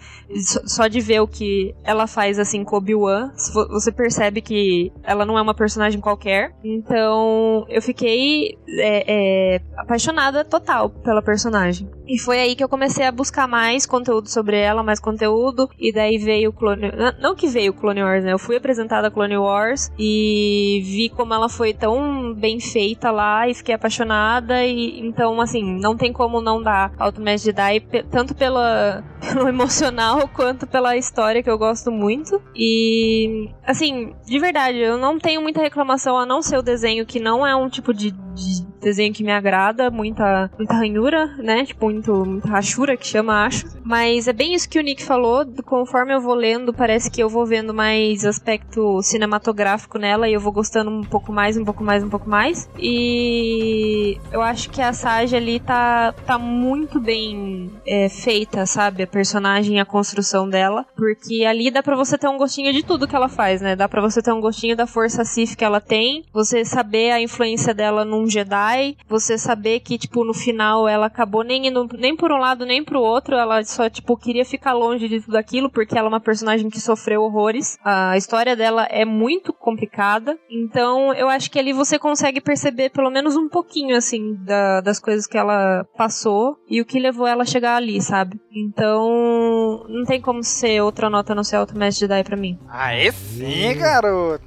só 0.66 0.86
de 0.86 1.00
ver 1.00 1.20
o 1.20 1.28
que 1.28 1.74
ela 1.84 2.06
faz, 2.06 2.38
assim, 2.38 2.64
com 2.64 2.76
Obi-Wan, 2.76 3.30
você 3.70 3.90
percebe 3.90 4.40
que 4.40 4.92
ela 5.02 5.24
não 5.24 5.38
é 5.38 5.42
uma 5.42 5.54
personagem 5.54 6.00
qualquer. 6.00 6.54
Então, 6.62 7.66
eu 7.68 7.80
fiquei 7.80 8.58
é, 8.78 9.56
é, 9.56 9.60
apaixonada 9.76 10.44
total 10.44 10.90
pela 10.90 11.22
personagem. 11.22 11.88
E 12.08 12.18
foi 12.18 12.38
aí 12.38 12.56
que 12.56 12.64
eu 12.64 12.68
comecei 12.68 13.04
a 13.04 13.12
buscar 13.12 13.46
mais 13.46 13.84
conteúdo 13.84 14.28
sobre 14.30 14.56
ela, 14.58 14.82
mais 14.82 14.98
conteúdo, 14.98 15.68
e 15.78 15.92
daí 15.92 16.16
veio 16.16 16.50
o 16.50 16.52
Clone... 16.52 16.90
Não 17.20 17.34
que 17.34 17.46
veio 17.46 17.72
o 17.72 17.74
Clone 17.74 18.02
Wars, 18.02 18.24
né? 18.24 18.32
Eu 18.32 18.38
fui 18.38 18.56
apresentada 18.56 19.08
a 19.08 19.10
Clone 19.10 19.36
Wars 19.36 19.90
e 19.98 20.80
vi 20.84 21.10
como 21.10 21.34
ela 21.34 21.48
foi 21.50 21.74
tão 21.74 22.32
bem 22.34 22.58
feita 22.60 23.10
lá 23.10 23.46
e 23.46 23.54
fiquei 23.54 23.74
apaixonada 23.74 24.64
e 24.64 25.00
então, 25.00 25.40
assim, 25.40 25.62
não 25.62 25.96
tem 25.96 26.12
como 26.12 26.40
não 26.40 26.62
dar 26.62 26.92
Ultimate 27.00 27.38
Jedi, 27.38 27.80
tanto 28.10 28.34
pela, 28.34 29.04
pelo 29.20 29.48
emocional 29.48 30.28
quanto 30.28 30.66
pela 30.66 30.96
história 30.96 31.42
que 31.42 31.50
eu 31.50 31.58
gosto 31.58 31.90
muito. 31.90 32.40
E, 32.54 33.50
assim, 33.66 34.14
de 34.24 34.38
verdade, 34.38 34.78
eu 34.78 34.96
não 34.96 35.18
tenho 35.18 35.42
muita 35.42 35.60
reclamação 35.60 36.16
a 36.16 36.24
não 36.24 36.40
ser 36.40 36.58
o 36.58 36.62
desenho, 36.62 37.04
que 37.04 37.20
não 37.20 37.46
é 37.46 37.54
um 37.54 37.68
tipo 37.68 37.92
de, 37.92 38.10
de 38.38 38.66
desenho 38.80 39.12
que 39.12 39.24
me 39.24 39.32
agrada, 39.32 39.90
muita, 39.90 40.50
muita 40.56 40.74
ranhura, 40.74 41.26
né? 41.38 41.64
Tipo, 41.64 41.86
muito, 41.86 42.24
muita 42.24 42.48
rachura 42.48 42.96
que 42.96 43.06
chama, 43.06 43.44
acho. 43.44 43.66
Mas 43.84 44.28
é 44.28 44.32
bem 44.32 44.54
isso 44.54 44.68
que 44.68 44.78
o 44.78 44.82
Nick 44.82 45.02
falou. 45.02 45.44
Conforme 45.64 46.14
eu 46.14 46.20
vou 46.20 46.34
lendo, 46.34 46.72
parece 46.72 47.10
que 47.10 47.22
eu 47.22 47.28
vou 47.28 47.44
vendo 47.44 47.74
mais 47.74 48.24
aspecto 48.24 49.02
cinematográfico 49.02 49.98
nela 49.98 50.28
e 50.28 50.34
eu 50.34 50.40
vou 50.40 50.52
gostando 50.52 50.90
um 50.90 51.02
pouco 51.02 51.32
mais, 51.32 51.56
um 51.56 51.64
pouco 51.64 51.82
mais, 51.82 52.04
um 52.04 52.08
pouco 52.08 52.28
mais. 52.28 52.68
E 52.78 54.18
eu 54.32 54.40
acho 54.40 54.70
que 54.70 54.80
a 54.80 54.92
Sage 54.92 55.36
ali 55.36 55.58
tá, 55.60 56.12
tá 56.12 56.38
muito 56.38 57.00
bem 57.00 57.70
é, 57.86 58.08
feita, 58.08 58.64
sabe? 58.66 59.02
A 59.02 59.06
personagem, 59.06 59.80
a 59.80 59.84
construção 59.84 60.48
dela. 60.48 60.86
Porque 60.96 61.44
ali 61.44 61.70
dá 61.70 61.82
pra 61.82 61.96
você 61.96 62.16
ter 62.16 62.28
um 62.28 62.38
gostinho 62.38 62.72
de 62.72 62.82
tudo 62.82 63.08
que 63.08 63.16
ela 63.16 63.28
faz, 63.28 63.60
né? 63.60 63.74
Dá 63.74 63.88
pra 63.88 64.00
você 64.00 64.22
ter 64.22 64.32
um 64.32 64.40
gostinho 64.40 64.76
da 64.76 64.86
força 64.86 65.24
Sith 65.24 65.56
que 65.56 65.64
ela 65.64 65.80
tem, 65.80 66.24
você 66.32 66.64
saber 66.64 67.10
a 67.10 67.20
influência 67.20 67.74
dela 67.74 68.04
num 68.04 68.27
Jedi 68.28 68.96
você 69.08 69.38
saber 69.38 69.80
que, 69.80 69.98
tipo, 69.98 70.24
no 70.24 70.34
final 70.34 70.88
ela 70.88 71.06
acabou 71.06 71.42
nem 71.42 71.66
indo 71.66 71.88
nem 71.98 72.16
por 72.16 72.30
um 72.32 72.38
lado 72.38 72.64
nem 72.64 72.84
pro 72.84 73.00
outro, 73.00 73.36
ela 73.36 73.62
só, 73.64 73.88
tipo, 73.88 74.16
queria 74.16 74.44
ficar 74.44 74.72
longe 74.72 75.08
de 75.08 75.20
tudo 75.20 75.36
aquilo, 75.36 75.70
porque 75.70 75.96
ela 75.96 76.08
é 76.08 76.10
uma 76.10 76.20
personagem 76.20 76.68
que 76.70 76.80
sofreu 76.80 77.22
horrores. 77.22 77.78
A 77.84 78.16
história 78.16 78.54
dela 78.56 78.84
é 78.90 79.04
muito 79.04 79.52
complicada, 79.52 80.38
então 80.50 81.12
eu 81.14 81.28
acho 81.28 81.50
que 81.50 81.58
ali 81.58 81.72
você 81.72 81.98
consegue 81.98 82.40
perceber 82.40 82.90
pelo 82.90 83.10
menos 83.10 83.36
um 83.36 83.48
pouquinho, 83.48 83.96
assim, 83.96 84.34
da, 84.44 84.80
das 84.80 84.98
coisas 84.98 85.26
que 85.26 85.38
ela 85.38 85.84
passou 85.96 86.56
e 86.68 86.80
o 86.80 86.84
que 86.84 86.98
levou 86.98 87.26
ela 87.26 87.42
a 87.42 87.46
chegar 87.46 87.76
ali, 87.76 88.00
sabe? 88.00 88.40
Então, 88.52 89.84
não 89.88 90.04
tem 90.04 90.20
como 90.20 90.42
ser 90.42 90.82
outra 90.82 91.08
nota 91.08 91.34
no 91.34 91.44
seu 91.44 91.66
Mestre 91.74 92.06
Jedi 92.06 92.24
pra 92.24 92.36
mim. 92.36 92.58
Aê 92.68 93.12
sim, 93.12 93.74
garoto! 93.76 94.44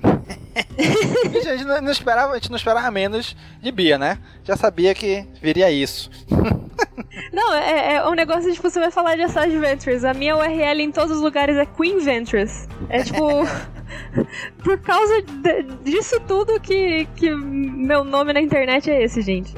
a, 1.38 1.42
gente 1.42 1.66
não, 1.66 1.82
não 1.82 1.92
esperava, 1.92 2.34
a 2.34 2.36
gente 2.36 2.50
não 2.50 2.58
esperava 2.58 2.90
menos 2.92 3.36
de 3.62 3.72
Bia, 3.72 3.98
né? 3.98 4.18
Já 4.44 4.56
sabia 4.56 4.94
que 4.94 5.28
viria 5.42 5.72
isso. 5.72 6.10
Não, 7.32 7.54
é, 7.54 7.96
é 7.96 8.08
um 8.08 8.14
negócio 8.14 8.50
de 8.50 8.54
tipo, 8.56 8.70
você 8.70 8.80
vai 8.80 8.92
falar 8.92 9.16
de 9.16 9.24
Assassin's 9.24 9.60
Ventures. 9.60 10.04
A 10.04 10.14
minha 10.14 10.36
URL 10.36 10.82
em 10.82 10.92
todos 10.92 11.18
os 11.18 11.22
lugares 11.22 11.58
é 11.58 11.66
Queen 11.66 12.00
Ventures. 12.00 12.68
É 12.90 13.04
tipo. 13.04 13.22
por 14.64 14.78
causa 14.80 15.22
de, 15.22 15.64
disso 15.84 16.20
tudo 16.22 16.60
que, 16.60 17.06
que 17.16 17.30
meu 17.34 18.04
nome 18.04 18.34
na 18.34 18.42
internet 18.42 18.90
é 18.90 19.04
esse, 19.04 19.22
gente. 19.22 19.54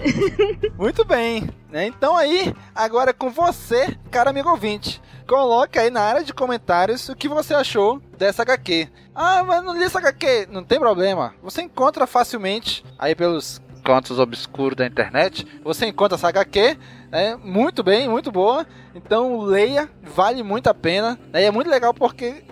Muito 0.77 1.05
bem. 1.05 1.49
Né? 1.71 1.87
Então 1.87 2.15
aí, 2.15 2.53
agora 2.73 3.09
é 3.11 3.13
com 3.13 3.29
você, 3.29 3.97
cara 4.11 4.29
amigo 4.29 4.49
ouvinte. 4.49 5.01
Coloque 5.27 5.79
aí 5.79 5.89
na 5.89 6.01
área 6.01 6.23
de 6.23 6.33
comentários 6.33 7.07
o 7.09 7.15
que 7.15 7.27
você 7.27 7.53
achou 7.53 8.01
dessa 8.17 8.41
HQ. 8.41 8.89
Ah, 9.15 9.43
mas 9.43 9.63
não 9.63 9.75
li 9.77 9.83
essa 9.83 9.99
HQ. 9.99 10.47
Não 10.51 10.63
tem 10.63 10.79
problema. 10.79 11.33
Você 11.41 11.61
encontra 11.61 12.05
facilmente 12.05 12.83
aí 12.97 13.15
pelos 13.15 13.61
cantos 13.83 14.17
obscuros 14.17 14.77
da 14.77 14.85
internet. 14.85 15.45
Você 15.63 15.85
encontra 15.85 16.15
essa 16.15 16.29
HQ, 16.29 16.77
né? 17.11 17.35
Muito 17.43 17.83
bem, 17.83 18.07
muito 18.07 18.31
boa. 18.31 18.65
Então 18.95 19.41
leia, 19.41 19.89
vale 20.01 20.41
muito 20.41 20.67
a 20.67 20.73
pena. 20.73 21.19
Né? 21.31 21.43
É 21.43 21.51
muito 21.51 21.69
legal 21.69 21.93
porque 21.93 22.43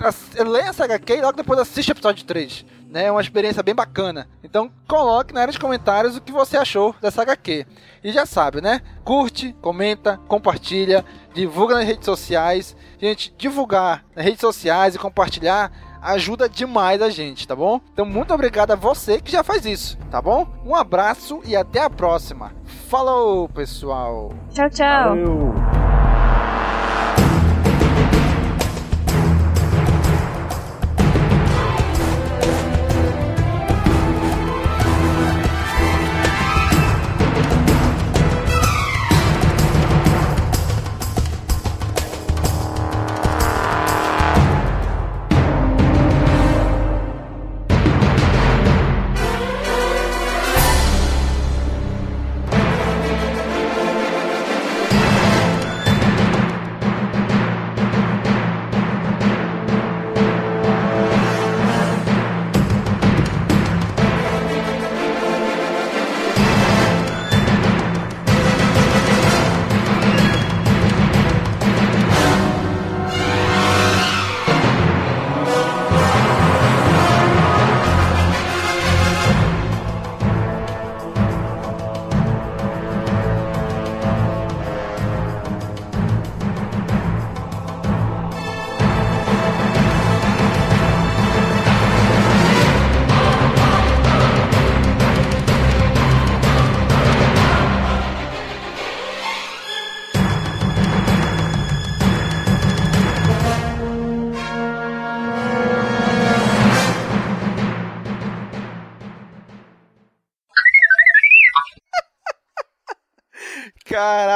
leia 0.45 0.69
essa 0.69 0.84
HQ 0.84 1.14
e 1.14 1.22
logo 1.22 1.38
depois 1.38 1.60
assiste 1.60 1.89
o 1.89 1.93
episódio 1.93 2.26
3. 2.26 2.65
Né? 2.91 3.05
É 3.05 3.11
uma 3.11 3.22
experiência 3.22 3.63
bem 3.63 3.73
bacana. 3.73 4.27
Então 4.43 4.69
coloque 4.88 5.34
na 5.34 5.41
área 5.41 5.53
de 5.53 5.59
comentários 5.59 6.18
o 6.18 6.22
que 6.22 6.31
você 6.31 6.57
achou 6.57 6.93
dessa 7.01 7.22
HQ. 7.22 7.65
E 8.03 8.11
já 8.11 8.26
sabe, 8.26 8.61
né? 8.61 8.81
Curte, 9.03 9.55
comenta, 9.61 10.19
compartilha, 10.27 11.05
divulga 11.34 11.76
nas 11.76 11.85
redes 11.85 12.05
sociais. 12.05 12.76
Gente, 12.99 13.34
divulgar 13.38 14.03
nas 14.15 14.26
redes 14.26 14.41
sociais 14.41 14.93
e 14.93 14.99
compartilhar 14.99 15.72
ajuda 16.01 16.49
demais 16.49 17.01
a 17.01 17.09
gente, 17.09 17.47
tá 17.47 17.55
bom? 17.55 17.80
Então 17.93 18.05
muito 18.05 18.34
obrigado 18.34 18.72
a 18.72 18.76
você 18.76 19.22
que 19.22 19.31
já 19.31 19.43
faz 19.43 19.65
isso, 19.65 19.97
tá 20.09 20.22
bom? 20.22 20.47
Um 20.65 20.76
abraço 20.76 21.41
e 21.45 21.55
até 21.55 21.81
a 21.81 21.89
próxima. 21.89 22.51
Falou, 22.89 23.47
pessoal. 23.47 24.34
Tchau, 24.51 24.69
tchau. 24.69 25.09
Valeu. 25.09 26.11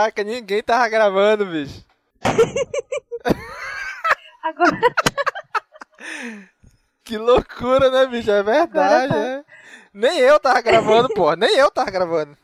Caraca, 0.06 0.24
ninguém 0.24 0.62
tava 0.62 0.88
gravando, 0.88 1.48
bicho. 1.48 1.84
Agora. 4.44 4.80
Que 7.04 7.18
loucura, 7.18 7.90
né, 7.90 8.06
bicho? 8.06 8.30
É 8.30 8.44
verdade, 8.44 9.12
tá. 9.12 9.16
né? 9.16 9.44
Nem 9.92 10.20
eu 10.20 10.40
tava 10.40 10.62
gravando, 10.62 11.10
pô. 11.10 11.36
Nem 11.36 11.56
eu 11.56 11.72
tava 11.72 11.90
gravando. 11.90 12.38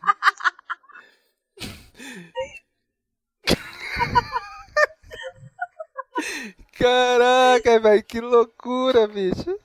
Caraca, 6.73 7.79
velho, 7.79 8.03
que 8.03 8.19
loucura, 8.21 9.07
bicho. 9.07 9.55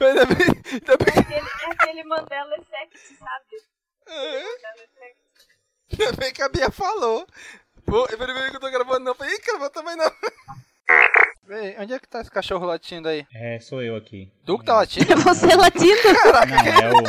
Ainda 0.00 0.24
bem, 0.24 0.46
ainda 0.72 0.96
bem, 0.96 1.18
Aquele, 1.18 1.46
aquele 1.72 2.04
Mandela 2.04 2.56
Effect, 2.56 3.18
sabe? 3.18 3.60
Mandela 4.06 4.76
Effect. 4.76 4.95
Ainda 6.02 6.12
bem 6.16 6.32
que 6.32 6.42
a 6.42 6.48
Bia 6.48 6.70
falou. 6.70 7.26
Pô, 7.84 8.06
eu 8.10 8.18
falei 8.18 8.50
que 8.50 8.56
eu 8.56 8.60
tô 8.60 8.70
gravando 8.70 9.00
não. 9.00 9.12
Eu 9.12 9.14
Falei, 9.14 9.34
ih, 9.34 9.40
cara, 9.40 9.70
também 9.70 9.96
não. 9.96 10.10
Véi, 11.46 11.76
onde 11.78 11.92
é 11.94 11.98
que 11.98 12.08
tá 12.08 12.20
esse 12.20 12.30
cachorro 12.30 12.66
latindo 12.66 13.08
aí? 13.08 13.24
É, 13.32 13.58
sou 13.60 13.80
eu 13.82 13.94
aqui. 13.94 14.30
Tu 14.44 14.58
que 14.58 14.64
tá 14.64 14.74
latindo? 14.74 15.14
Você 15.22 15.54
latindo? 15.54 16.02
Não, 16.12 16.88
é 16.88 16.92
o. 16.92 17.02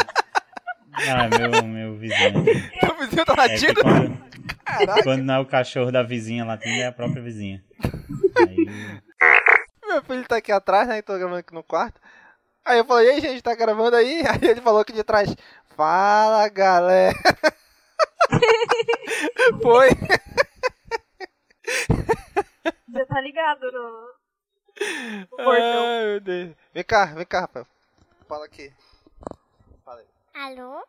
Não, 1.05 1.19
é 1.23 1.49
meu, 1.49 1.63
meu 1.63 1.95
vizinho. 1.97 2.43
Teu 2.79 2.97
vizinho 2.99 3.25
tá 3.25 3.33
É 3.33 3.35
latindo? 3.35 3.81
quando, 3.81 4.17
Caraca. 4.65 5.03
quando 5.03 5.23
não 5.23 5.33
é 5.35 5.39
o 5.39 5.45
cachorro 5.45 5.91
da 5.91 6.03
vizinha 6.03 6.45
latindo, 6.45 6.75
é 6.81 6.85
a 6.87 6.91
própria 6.91 7.21
vizinha. 7.21 7.63
Aí, 8.37 8.99
Meu 9.87 10.03
filho 10.03 10.27
tá 10.27 10.37
aqui 10.37 10.51
atrás, 10.51 10.87
né? 10.87 10.97
que 10.97 11.07
Tô 11.07 11.17
gravando 11.17 11.37
aqui 11.39 11.53
no 11.53 11.63
quarto. 11.63 11.99
Aí 12.63 12.77
eu 12.77 12.85
falei, 12.85 13.07
e 13.07 13.11
aí, 13.13 13.21
gente, 13.21 13.41
tá 13.41 13.55
gravando 13.55 13.95
aí? 13.95 14.21
Aí 14.27 14.49
ele 14.49 14.61
falou 14.61 14.81
aqui 14.81 14.91
de 14.93 15.03
trás, 15.03 15.33
fala, 15.75 16.47
galera. 16.49 17.15
Foi. 19.61 19.89
Já 22.93 23.05
tá 23.05 23.21
ligado 23.21 23.71
no. 23.71 24.13
no 25.37 25.51
Ai, 25.51 26.05
meu 26.05 26.19
Deus. 26.19 26.55
Vem 26.73 26.83
cá, 26.83 27.05
vem 27.05 27.25
cá, 27.25 27.41
rapaz. 27.41 27.65
Fala 28.27 28.45
aqui. 28.45 28.73
Fala 29.83 29.99
aí. 29.99 30.07
Alô? 30.33 30.83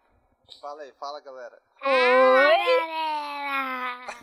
Fala 0.60 0.82
aí, 0.82 0.92
fala 0.98 1.20
galera. 1.20 1.58
Oi, 1.82 2.56
galera. 2.80 4.16